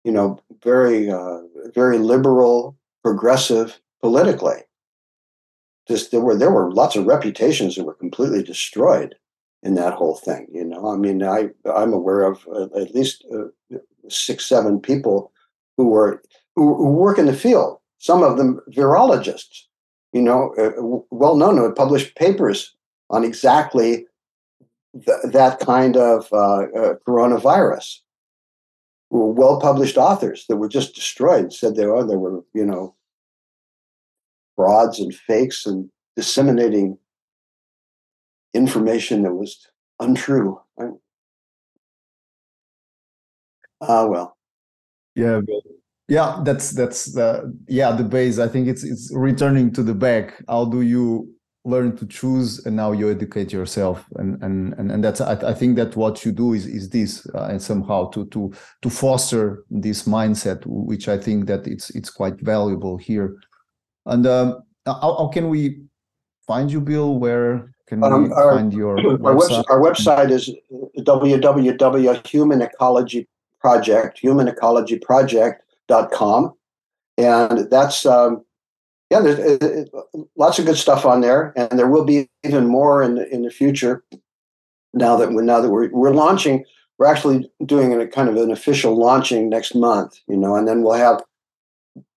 you 0.04 0.12
know, 0.12 0.40
very 0.64 1.10
uh, 1.10 1.42
very 1.76 2.00
liberal, 2.00 2.78
progressive 3.04 3.80
politically. 4.02 4.62
Just 5.88 6.12
there 6.12 6.22
were 6.22 6.36
there 6.36 6.52
were 6.52 6.72
lots 6.72 6.96
of 6.96 7.06
reputations 7.06 7.76
that 7.76 7.84
were 7.84 7.94
completely 7.94 8.44
destroyed 8.44 9.16
in 9.62 9.76
that 9.76 9.94
whole 9.94 10.16
thing. 10.16 10.48
You 10.52 10.66
know, 10.66 10.92
I 10.92 10.98
mean, 10.98 11.22
I 11.22 11.50
I'm 11.66 11.94
aware 11.94 12.24
of 12.24 12.48
uh, 12.48 12.68
at 12.76 12.96
least 12.96 13.26
uh, 13.34 13.78
six 14.08 14.46
seven 14.46 14.80
people 14.80 15.32
who 15.78 15.88
were 15.88 16.24
who, 16.56 16.76
who 16.76 16.92
work 16.94 17.18
in 17.18 17.26
the 17.26 17.34
field. 17.34 17.80
Some 17.98 18.24
of 18.24 18.38
them 18.38 18.62
virologists 18.72 19.66
you 20.14 20.22
know, 20.22 20.54
uh, 20.58 20.72
well 21.12 21.36
known 21.36 21.58
who 21.58 21.64
had 21.64 21.76
published 21.76 22.16
papers 22.16 22.76
on 23.10 23.24
exactly 23.24 24.06
th- 24.94 25.32
that 25.32 25.60
kind 25.60 25.98
of 25.98 26.28
uh, 26.32 26.64
uh, 26.64 26.94
coronavirus. 27.08 28.00
Were 29.12 29.32
well 29.32 29.60
published 29.60 29.98
authors 29.98 30.46
that 30.50 30.58
were 30.58 30.70
just 30.70 30.94
destroyed. 30.94 31.52
Said 31.52 31.76
they 31.76 31.88
were 31.88 32.06
there 32.06 32.20
were 32.20 32.42
you 32.54 32.64
know 32.66 32.96
frauds 34.56 35.00
and 35.00 35.16
fakes 35.16 35.66
and 35.66 35.90
disseminating 36.16 37.00
information 38.54 39.24
that 39.24 39.34
was 39.34 39.68
untrue. 40.00 40.60
Ah, 43.82 44.06
well. 44.06 44.38
Yeah, 45.16 45.42
yeah 46.10 46.42
that's 46.44 46.72
that's 46.72 47.14
the 47.14 47.56
yeah 47.68 47.92
the 47.92 48.04
base. 48.04 48.40
I 48.40 48.48
think 48.48 48.68
it's 48.68 48.84
it's 48.84 49.12
returning 49.14 49.72
to 49.74 49.84
the 49.84 49.94
back. 49.94 50.44
How 50.48 50.66
do 50.66 50.82
you 50.82 51.32
learn 51.66 51.94
to 51.98 52.08
choose 52.08 52.66
and 52.66 52.76
now 52.76 52.92
you 52.92 53.12
educate 53.12 53.54
yourself? 53.54 54.04
And 54.16 54.42
and 54.44 54.74
and, 54.74 54.92
and 54.92 55.04
that's 55.04 55.22
I, 55.22 55.34
I 55.34 55.54
think 55.54 55.76
that 55.78 55.96
what 55.96 56.26
you 56.26 56.32
do 56.32 56.54
is 56.54 56.66
is 56.66 56.90
this 56.90 57.28
uh, 57.36 57.44
and 57.46 57.62
somehow 57.62 58.10
to 58.10 58.26
to 58.28 58.52
to 58.82 58.90
foster 58.90 59.64
this 59.70 60.04
mindset 60.04 60.66
which 60.66 61.08
i 61.08 61.18
think 61.18 61.48
that 61.48 61.68
it's 61.68 61.90
it's 61.92 62.10
quite 62.10 62.42
valuable 62.42 62.98
here. 62.98 63.38
And 64.06 64.26
um, 64.26 64.64
how, 64.86 65.16
how 65.18 65.28
can 65.32 65.50
we 65.50 65.82
find 66.48 66.72
you 66.72 66.80
bill? 66.82 67.20
Where 67.20 67.72
can 67.88 68.04
um, 68.04 68.24
we 68.24 68.32
our, 68.34 68.56
find 68.56 68.74
your 68.74 68.98
our 69.26 69.36
website? 69.36 69.64
our 69.70 69.80
website 69.80 70.32
is 70.32 70.50
www.humanecologyproject 70.98 73.26
humanecologyproject 74.24 75.60
com, 76.12 76.54
and 77.18 77.70
that's 77.70 78.06
um, 78.06 78.44
yeah. 79.10 79.20
There's 79.20 79.40
uh, 79.40 79.86
uh, 79.94 80.22
lots 80.38 80.60
of 80.60 80.66
good 80.66 80.78
stuff 80.78 81.06
on 81.06 81.22
there, 81.22 81.54
and 81.58 81.78
there 81.78 81.90
will 81.90 82.06
be 82.06 82.30
even 82.44 82.68
more 82.68 83.04
in 83.04 83.16
the, 83.16 83.28
in 83.34 83.42
the 83.42 83.52
future. 83.52 84.04
Now 84.94 85.18
that 85.18 85.32
we're 85.32 85.44
now 85.44 85.62
that 85.62 85.70
we're 85.70 85.90
we're 85.92 86.14
launching, 86.14 86.64
we're 86.98 87.08
actually 87.08 87.52
doing 87.66 87.94
a 87.94 88.08
kind 88.08 88.30
of 88.30 88.38
an 88.38 88.52
official 88.52 88.98
launching 88.98 89.50
next 89.50 89.76
month. 89.76 90.20
You 90.28 90.38
know, 90.38 90.56
and 90.56 90.68
then 90.68 90.84
we'll 90.84 90.94
have 90.94 91.24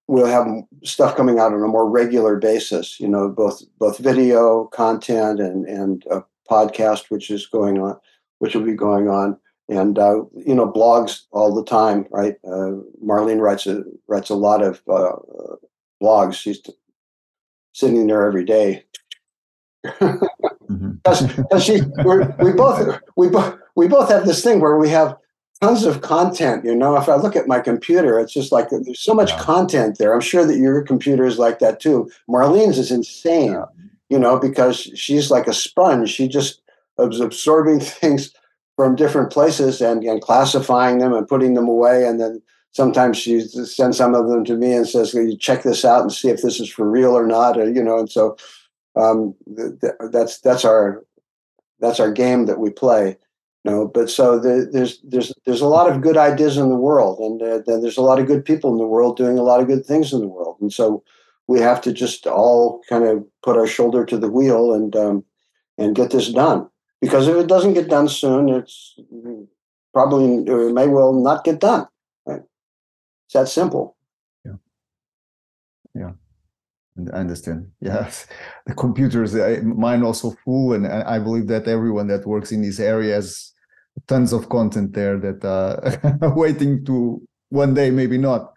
we'll 0.07 0.27
have 0.27 0.47
stuff 0.85 1.17
coming 1.17 1.39
out 1.39 1.53
on 1.53 1.63
a 1.63 1.69
more 1.69 1.89
regular 1.89 2.37
basis. 2.37 3.01
You 3.01 3.09
know, 3.09 3.29
both 3.29 3.63
both 3.79 3.99
video 3.99 4.67
content 4.67 5.41
and 5.41 5.67
and 5.67 6.05
a 6.11 6.23
podcast, 6.51 7.05
which 7.09 7.31
is 7.31 7.47
going 7.47 7.81
on, 7.81 7.99
which 8.39 8.55
will 8.55 8.65
be 8.65 8.75
going 8.75 9.09
on 9.09 9.39
and 9.69 9.99
uh, 9.99 10.23
you 10.35 10.55
know 10.55 10.71
blogs 10.71 11.23
all 11.31 11.55
the 11.55 11.65
time, 11.65 12.07
right? 12.11 12.37
Uh, 12.45 12.83
Marlene 13.05 13.41
writes 13.41 13.67
a 13.67 13.85
writes 14.07 14.31
a 14.31 14.35
lot 14.35 14.63
of 14.63 14.83
uh, 14.89 15.13
blogs. 16.03 16.35
She's 16.35 16.61
sitting 17.73 18.07
there 18.07 18.27
every 18.27 18.45
day. 18.45 18.85
because 19.83 20.21
mm-hmm. 20.71 21.59
she 21.59 21.81
we 22.45 22.53
both 22.53 23.01
we 23.17 23.29
both 23.29 23.57
we 23.75 23.89
both 23.89 24.09
have 24.09 24.27
this 24.27 24.43
thing 24.43 24.61
where 24.61 24.79
we 24.79 24.89
have 24.89 25.17
tons 25.61 25.85
of 25.85 26.03
content 26.03 26.65
you 26.65 26.75
know 26.75 26.97
if 26.97 27.09
i 27.09 27.17
look 27.17 27.35
at 27.35 27.49
my 27.49 27.59
computer 27.59 28.19
it's 28.19 28.33
just 28.33 28.53
like 28.53 28.69
there's 28.71 29.01
so 29.01 29.15
much 29.15 29.31
yeah. 29.31 29.39
content 29.41 29.99
there 29.99 30.13
i'm 30.13 30.21
sure 30.21 30.45
that 30.45 30.59
your 30.59 30.83
computer 30.83 31.25
is 31.25 31.39
like 31.39 31.59
that 31.59 31.81
too 31.81 32.09
marlene's 32.29 32.79
is 32.79 32.93
insane 32.93 33.53
yeah. 33.53 33.65
you 34.09 34.19
know 34.19 34.39
because 34.39 34.79
she's 34.95 35.31
like 35.33 35.47
a 35.47 35.53
sponge 35.53 36.11
she 36.11 36.29
just 36.29 36.63
is 36.99 37.21
absorbing 37.21 37.81
things 37.81 38.33
from 38.77 38.97
different 38.97 39.31
places 39.31 39.81
and, 39.81 40.03
and 40.05 40.23
classifying 40.23 40.99
them 40.99 41.13
and 41.13 41.29
putting 41.29 41.55
them 41.55 41.69
away. 41.69 42.07
And 42.07 42.21
then 42.21 42.43
sometimes 42.73 43.19
she 43.19 43.41
sends 43.41 43.97
some 43.97 44.15
of 44.15 44.29
them 44.29 44.45
to 44.45 44.57
me 44.57 44.73
and 44.73 44.89
says, 44.89 45.15
you 45.15 45.37
check 45.37 45.63
this 45.63 45.85
out 45.85 46.03
and 46.03 46.13
see 46.13 46.29
if 46.29 46.43
this 46.43 46.61
is 46.61 46.71
for 46.71 46.89
real 46.89 47.17
or 47.17 47.27
not. 47.27 47.59
Or, 47.59 47.69
you 47.69 47.83
know, 47.83 47.99
and 47.99 48.11
so 48.11 48.37
um, 48.97 49.35
th- 49.57 49.81
th- 49.81 49.93
that's, 50.11 50.41
that's 50.41 50.65
our, 50.65 51.05
that's 51.81 52.01
our 52.01 52.13
game 52.13 52.47
that 52.47 52.59
we 52.59 52.71
play. 52.71 53.17
You 53.65 53.71
know, 53.71 53.87
but 53.87 54.11
so 54.11 54.41
the, 54.41 54.69
there's 54.73 55.01
there's 55.05 55.33
there's 55.47 55.61
a 55.61 55.69
lot 55.69 55.89
of 55.89 56.01
good 56.01 56.17
ideas 56.17 56.57
in 56.57 56.69
the 56.69 56.75
world, 56.75 57.21
and 57.21 57.41
uh, 57.41 57.61
there's 57.65 57.97
a 57.97 58.03
lot 58.03 58.19
of 58.19 58.27
good 58.27 58.45
people 58.45 58.73
in 58.73 58.79
the 58.79 58.87
world 58.87 59.17
doing 59.17 59.39
a 59.39 59.43
lot 59.45 59.61
of 59.61 59.69
good 59.69 59.87
things 59.87 60.13
in 60.13 60.19
the 60.19 60.27
world, 60.27 60.57
and 60.61 60.73
so 60.73 61.05
we 61.47 61.61
have 61.61 61.81
to 61.83 61.93
just 61.93 62.27
all 62.27 62.81
kind 62.89 63.05
of 63.05 63.25
put 63.45 63.57
our 63.57 63.69
shoulder 63.69 64.05
to 64.05 64.19
the 64.19 64.29
wheel 64.29 64.75
and 64.75 64.97
um, 64.97 65.25
and 65.79 65.95
get 65.95 66.11
this 66.11 66.33
done 66.33 66.69
because 67.03 67.27
if 67.27 67.37
it 67.37 67.49
doesn't 67.49 67.75
get 67.75 67.89
done 67.89 68.09
soon, 68.09 68.49
it's 68.49 68.97
probably 69.93 70.37
it 70.37 70.73
may 70.73 70.87
well 70.87 71.13
not 71.13 71.43
get 71.45 71.59
done. 71.59 71.89
Right? 72.25 72.43
It's 73.27 73.35
that 73.35 73.49
simple. 73.49 73.97
Yeah. 74.45 74.53
Yeah. 75.95 76.13
I 77.13 77.17
understand. 77.17 77.73
Yes, 77.81 78.29
the 78.67 78.75
computers, 78.75 79.35
mine 79.65 80.05
also 80.05 80.31
full, 80.45 80.75
and 80.75 80.87
I 80.87 81.19
believe 81.19 81.49
that 81.49 81.67
everyone 81.67 82.07
that 82.07 82.25
works 82.25 82.53
in 82.53 82.63
this 82.63 82.79
area 82.79 83.15
has 83.15 83.53
tons 84.07 84.33
of 84.33 84.49
content 84.49 84.93
there 84.93 85.19
that 85.19 85.45
uh, 85.45 86.31
waiting 86.37 86.85
to 86.87 87.21
one 87.49 87.75
day, 87.75 87.91
maybe 87.91 88.17
not, 88.17 88.53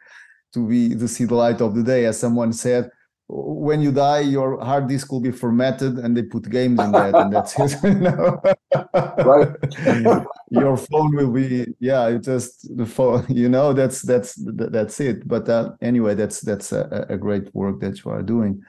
to 0.54 0.68
be 0.68 0.90
to 0.96 1.08
see 1.08 1.26
the 1.26 1.36
light 1.36 1.62
of 1.62 1.74
the 1.76 1.84
day. 1.84 2.06
As 2.06 2.20
someone 2.20 2.54
said, 2.54 2.92
when 3.28 3.82
you 3.82 3.92
die, 3.92 4.20
your 4.20 4.64
hard 4.64 4.88
disk 4.88 5.12
will 5.12 5.20
be 5.20 5.32
formatted, 5.32 5.98
and 5.98 6.16
they 6.16 6.22
put 6.24 6.50
games 6.50 6.80
in 6.80 6.92
that, 6.92 7.16
and 7.16 7.34
that's 7.34 7.56
it. 7.58 7.76
right. 9.26 10.26
your 10.52 10.78
phone 10.78 11.16
will 11.16 11.32
be, 11.32 11.66
yeah, 11.80 12.08
it 12.08 12.24
just 12.24 12.76
the 12.78 12.86
phone. 12.86 13.26
You 13.36 13.50
know, 13.50 13.74
that's 13.74 14.02
that's 14.02 14.36
that's 14.38 15.00
it. 15.00 15.28
But 15.28 15.50
uh, 15.50 15.72
anyway, 15.82 16.14
that's 16.16 16.42
that's 16.42 16.72
a, 16.72 17.06
a, 17.10 17.18
great 17.18 17.54
work 17.54 17.80
that 17.82 18.04
you 18.04 18.12
are 18.12 18.22
doing. 18.22 18.62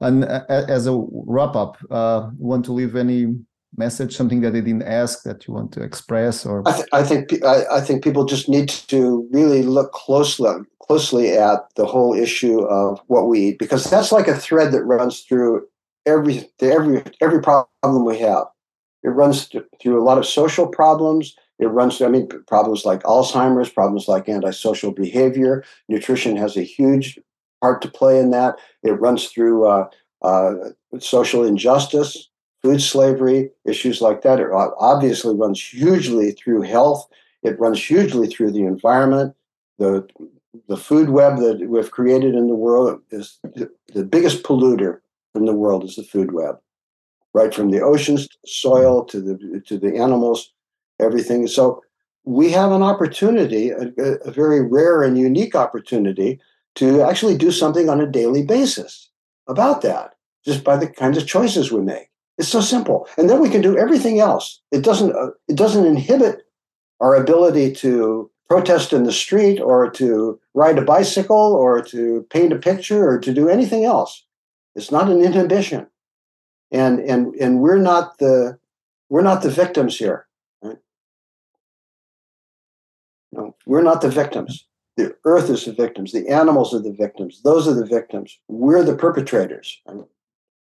And 0.00 0.24
as 0.24 0.86
a 0.86 1.04
wrap 1.12 1.54
up, 1.56 1.76
uh, 1.90 2.30
want 2.36 2.64
to 2.66 2.72
leave 2.72 2.96
any 2.96 3.36
message, 3.76 4.16
something 4.16 4.40
that 4.40 4.52
they 4.52 4.60
didn't 4.60 4.82
ask 4.82 5.22
that 5.24 5.46
you 5.46 5.54
want 5.54 5.72
to 5.72 5.82
express, 5.82 6.44
or 6.44 6.66
I, 6.66 6.72
th- 6.72 6.88
I 6.92 7.02
think 7.02 7.44
I, 7.44 7.64
I 7.72 7.80
think 7.80 8.02
people 8.04 8.24
just 8.24 8.48
need 8.48 8.68
to 8.68 9.28
really 9.32 9.62
look 9.62 9.92
closely 9.92 10.64
closely 10.82 11.32
at 11.32 11.60
the 11.76 11.86
whole 11.86 12.14
issue 12.14 12.62
of 12.62 13.00
what 13.06 13.28
we 13.28 13.40
eat 13.40 13.58
because 13.60 13.84
that's 13.84 14.10
like 14.10 14.26
a 14.26 14.36
thread 14.36 14.72
that 14.72 14.82
runs 14.82 15.20
through 15.20 15.64
every 16.04 16.50
every 16.60 17.04
every 17.20 17.40
problem 17.40 18.04
we 18.04 18.18
have. 18.18 18.46
It 19.02 19.10
runs 19.10 19.50
through 19.80 20.02
a 20.02 20.04
lot 20.04 20.18
of 20.18 20.26
social 20.26 20.66
problems. 20.66 21.36
It 21.58 21.66
runs 21.66 21.98
through, 21.98 22.06
I 22.06 22.10
mean, 22.10 22.28
problems 22.46 22.84
like 22.84 23.02
Alzheimer's, 23.02 23.70
problems 23.70 24.08
like 24.08 24.28
antisocial 24.28 24.92
behavior. 24.92 25.64
Nutrition 25.88 26.36
has 26.36 26.56
a 26.56 26.62
huge 26.62 27.18
part 27.60 27.82
to 27.82 27.88
play 27.88 28.18
in 28.18 28.30
that. 28.30 28.56
It 28.82 28.92
runs 28.92 29.26
through 29.26 29.66
uh, 29.66 29.88
uh, 30.22 30.54
social 30.98 31.44
injustice, 31.44 32.29
food 32.62 32.82
slavery, 32.82 33.50
issues 33.64 34.00
like 34.00 34.22
that. 34.22 34.40
It 34.40 34.48
obviously 34.52 35.34
runs 35.34 35.62
hugely 35.62 36.32
through 36.32 36.62
health. 36.62 37.08
It 37.42 37.58
runs 37.58 37.82
hugely 37.82 38.26
through 38.26 38.52
the 38.52 38.64
environment, 38.64 39.34
the 39.78 40.06
the 40.68 40.76
food 40.76 41.10
web 41.10 41.38
that 41.38 41.68
we've 41.68 41.90
created 41.90 42.34
in 42.34 42.48
the 42.48 42.54
world 42.54 43.00
is 43.10 43.38
the, 43.42 43.70
the 43.94 44.04
biggest 44.04 44.42
polluter 44.42 45.00
in 45.34 45.44
the 45.44 45.54
world 45.54 45.84
is 45.84 45.96
the 45.96 46.02
food 46.02 46.32
web, 46.32 46.58
right 47.34 47.54
from 47.54 47.70
the 47.70 47.80
oceans 47.80 48.28
to 48.28 48.36
soil 48.46 49.04
to 49.04 49.20
the 49.20 49.62
to 49.66 49.78
the 49.78 49.96
animals, 49.96 50.52
everything. 51.00 51.46
So 51.46 51.82
we 52.24 52.50
have 52.50 52.72
an 52.72 52.82
opportunity, 52.82 53.70
a, 53.70 53.90
a 54.24 54.30
very 54.30 54.60
rare 54.60 55.02
and 55.02 55.16
unique 55.18 55.54
opportunity, 55.54 56.40
to 56.76 57.02
actually 57.02 57.36
do 57.36 57.50
something 57.50 57.88
on 57.88 58.00
a 58.00 58.06
daily 58.06 58.44
basis 58.44 59.08
about 59.46 59.82
that, 59.82 60.14
just 60.44 60.62
by 60.62 60.76
the 60.76 60.88
kinds 60.88 61.16
of 61.16 61.26
choices 61.26 61.72
we 61.72 61.80
make. 61.80 62.09
It's 62.40 62.48
so 62.48 62.62
simple, 62.62 63.06
and 63.18 63.28
then 63.28 63.38
we 63.38 63.50
can 63.50 63.60
do 63.60 63.76
everything 63.76 64.18
else. 64.18 64.62
It 64.72 64.82
doesn't 64.82 65.14
uh, 65.14 65.32
it 65.46 65.56
doesn't 65.56 65.84
inhibit 65.84 66.46
our 66.98 67.14
ability 67.14 67.70
to 67.84 68.30
protest 68.48 68.94
in 68.94 69.02
the 69.02 69.12
street 69.12 69.60
or 69.60 69.90
to 69.90 70.40
ride 70.54 70.78
a 70.78 70.82
bicycle 70.96 71.52
or 71.54 71.82
to 71.82 72.26
paint 72.30 72.54
a 72.54 72.56
picture 72.56 73.06
or 73.06 73.18
to 73.18 73.34
do 73.34 73.50
anything 73.50 73.84
else. 73.84 74.24
It's 74.74 74.90
not 74.90 75.10
an 75.10 75.20
inhibition. 75.20 75.86
And 76.72 77.00
and 77.00 77.34
and 77.34 77.60
we're 77.60 77.76
not 77.76 78.16
the 78.16 78.58
we're 79.10 79.28
not 79.30 79.42
the 79.42 79.50
victims 79.50 79.98
here. 79.98 80.26
Right? 80.62 80.78
No, 83.32 83.54
we're 83.66 83.82
not 83.82 84.00
the 84.00 84.08
victims. 84.08 84.66
The 84.96 85.14
earth 85.26 85.50
is 85.50 85.66
the 85.66 85.74
victims. 85.74 86.12
The 86.12 86.26
animals 86.28 86.72
are 86.72 86.80
the 86.80 86.96
victims. 86.98 87.42
Those 87.44 87.68
are 87.68 87.74
the 87.74 87.84
victims. 87.84 88.38
We're 88.48 88.82
the 88.82 88.96
perpetrators. 88.96 89.78
Right? 89.86 90.06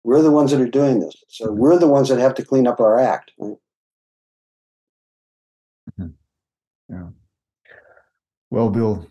We're 0.04 0.22
the 0.22 0.32
ones 0.32 0.52
that 0.52 0.62
are 0.62 0.68
doing 0.68 1.00
this. 1.00 1.16
So 1.28 1.52
we're 1.52 1.78
the 1.78 1.88
ones 1.88 2.10
that 2.10 2.20
have 2.20 2.34
to 2.36 2.46
clean 2.46 2.68
up 2.68 2.80
our 2.80 3.00
act. 3.00 3.32
Right? 3.38 3.58
Yeah. 6.90 7.08
Well, 8.50 8.70
Bill, 8.70 9.08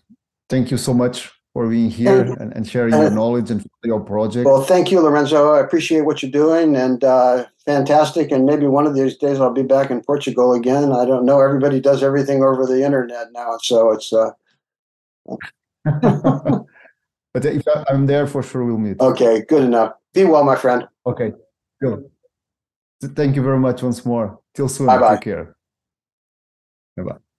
thank 0.48 0.70
you 0.70 0.76
so 0.76 0.92
much 0.92 1.30
for 1.52 1.68
being 1.68 1.90
here 1.90 2.20
and, 2.20 2.52
and, 2.52 2.68
sharing 2.68 2.92
your 2.92 3.10
knowledge 3.10 3.50
and 3.50 3.66
your 3.82 4.00
project. 4.00 4.46
Well, 4.46 4.62
thank 4.62 4.92
you, 4.92 5.00
Lorenzo. 5.00 5.52
I 5.52 5.60
appreciate 5.60 6.02
what 6.02 6.22
you're 6.22 6.30
doing 6.30 6.76
and 6.76 7.02
uh, 7.02 7.46
fantastic. 7.64 8.30
And 8.30 8.44
maybe 8.44 8.66
one 8.66 8.86
of 8.86 8.94
these 8.94 9.16
days 9.16 9.40
I'll 9.40 9.52
be 9.52 9.62
back 9.62 9.90
in 9.90 10.02
Portugal 10.02 10.52
again. 10.52 10.92
I 10.92 11.04
don't 11.04 11.24
know. 11.24 11.40
Everybody 11.40 11.80
does 11.80 12.02
everything 12.02 12.42
over 12.42 12.66
the 12.66 12.84
internet 12.84 13.28
now. 13.32 13.58
So 13.62 13.90
it's. 13.92 14.12
Uh... 14.12 14.30
but 17.32 17.44
if 17.44 17.64
I'm 17.88 18.06
there, 18.06 18.26
for 18.26 18.42
sure 18.42 18.64
we'll 18.64 18.78
meet. 18.78 19.00
Okay, 19.00 19.42
good 19.48 19.64
enough. 19.64 19.94
Be 20.12 20.24
well, 20.24 20.44
my 20.44 20.56
friend. 20.56 20.86
Okay, 21.06 21.32
good. 21.80 22.10
Thank 23.02 23.36
you 23.36 23.42
very 23.42 23.58
much 23.58 23.82
once 23.82 24.04
more. 24.04 24.40
Till 24.54 24.68
soon. 24.68 24.86
Bye 24.86 24.98
bye. 24.98 25.14
Take 25.14 25.24
care. 25.24 25.56
Bye 26.96 27.02
bye. 27.04 27.29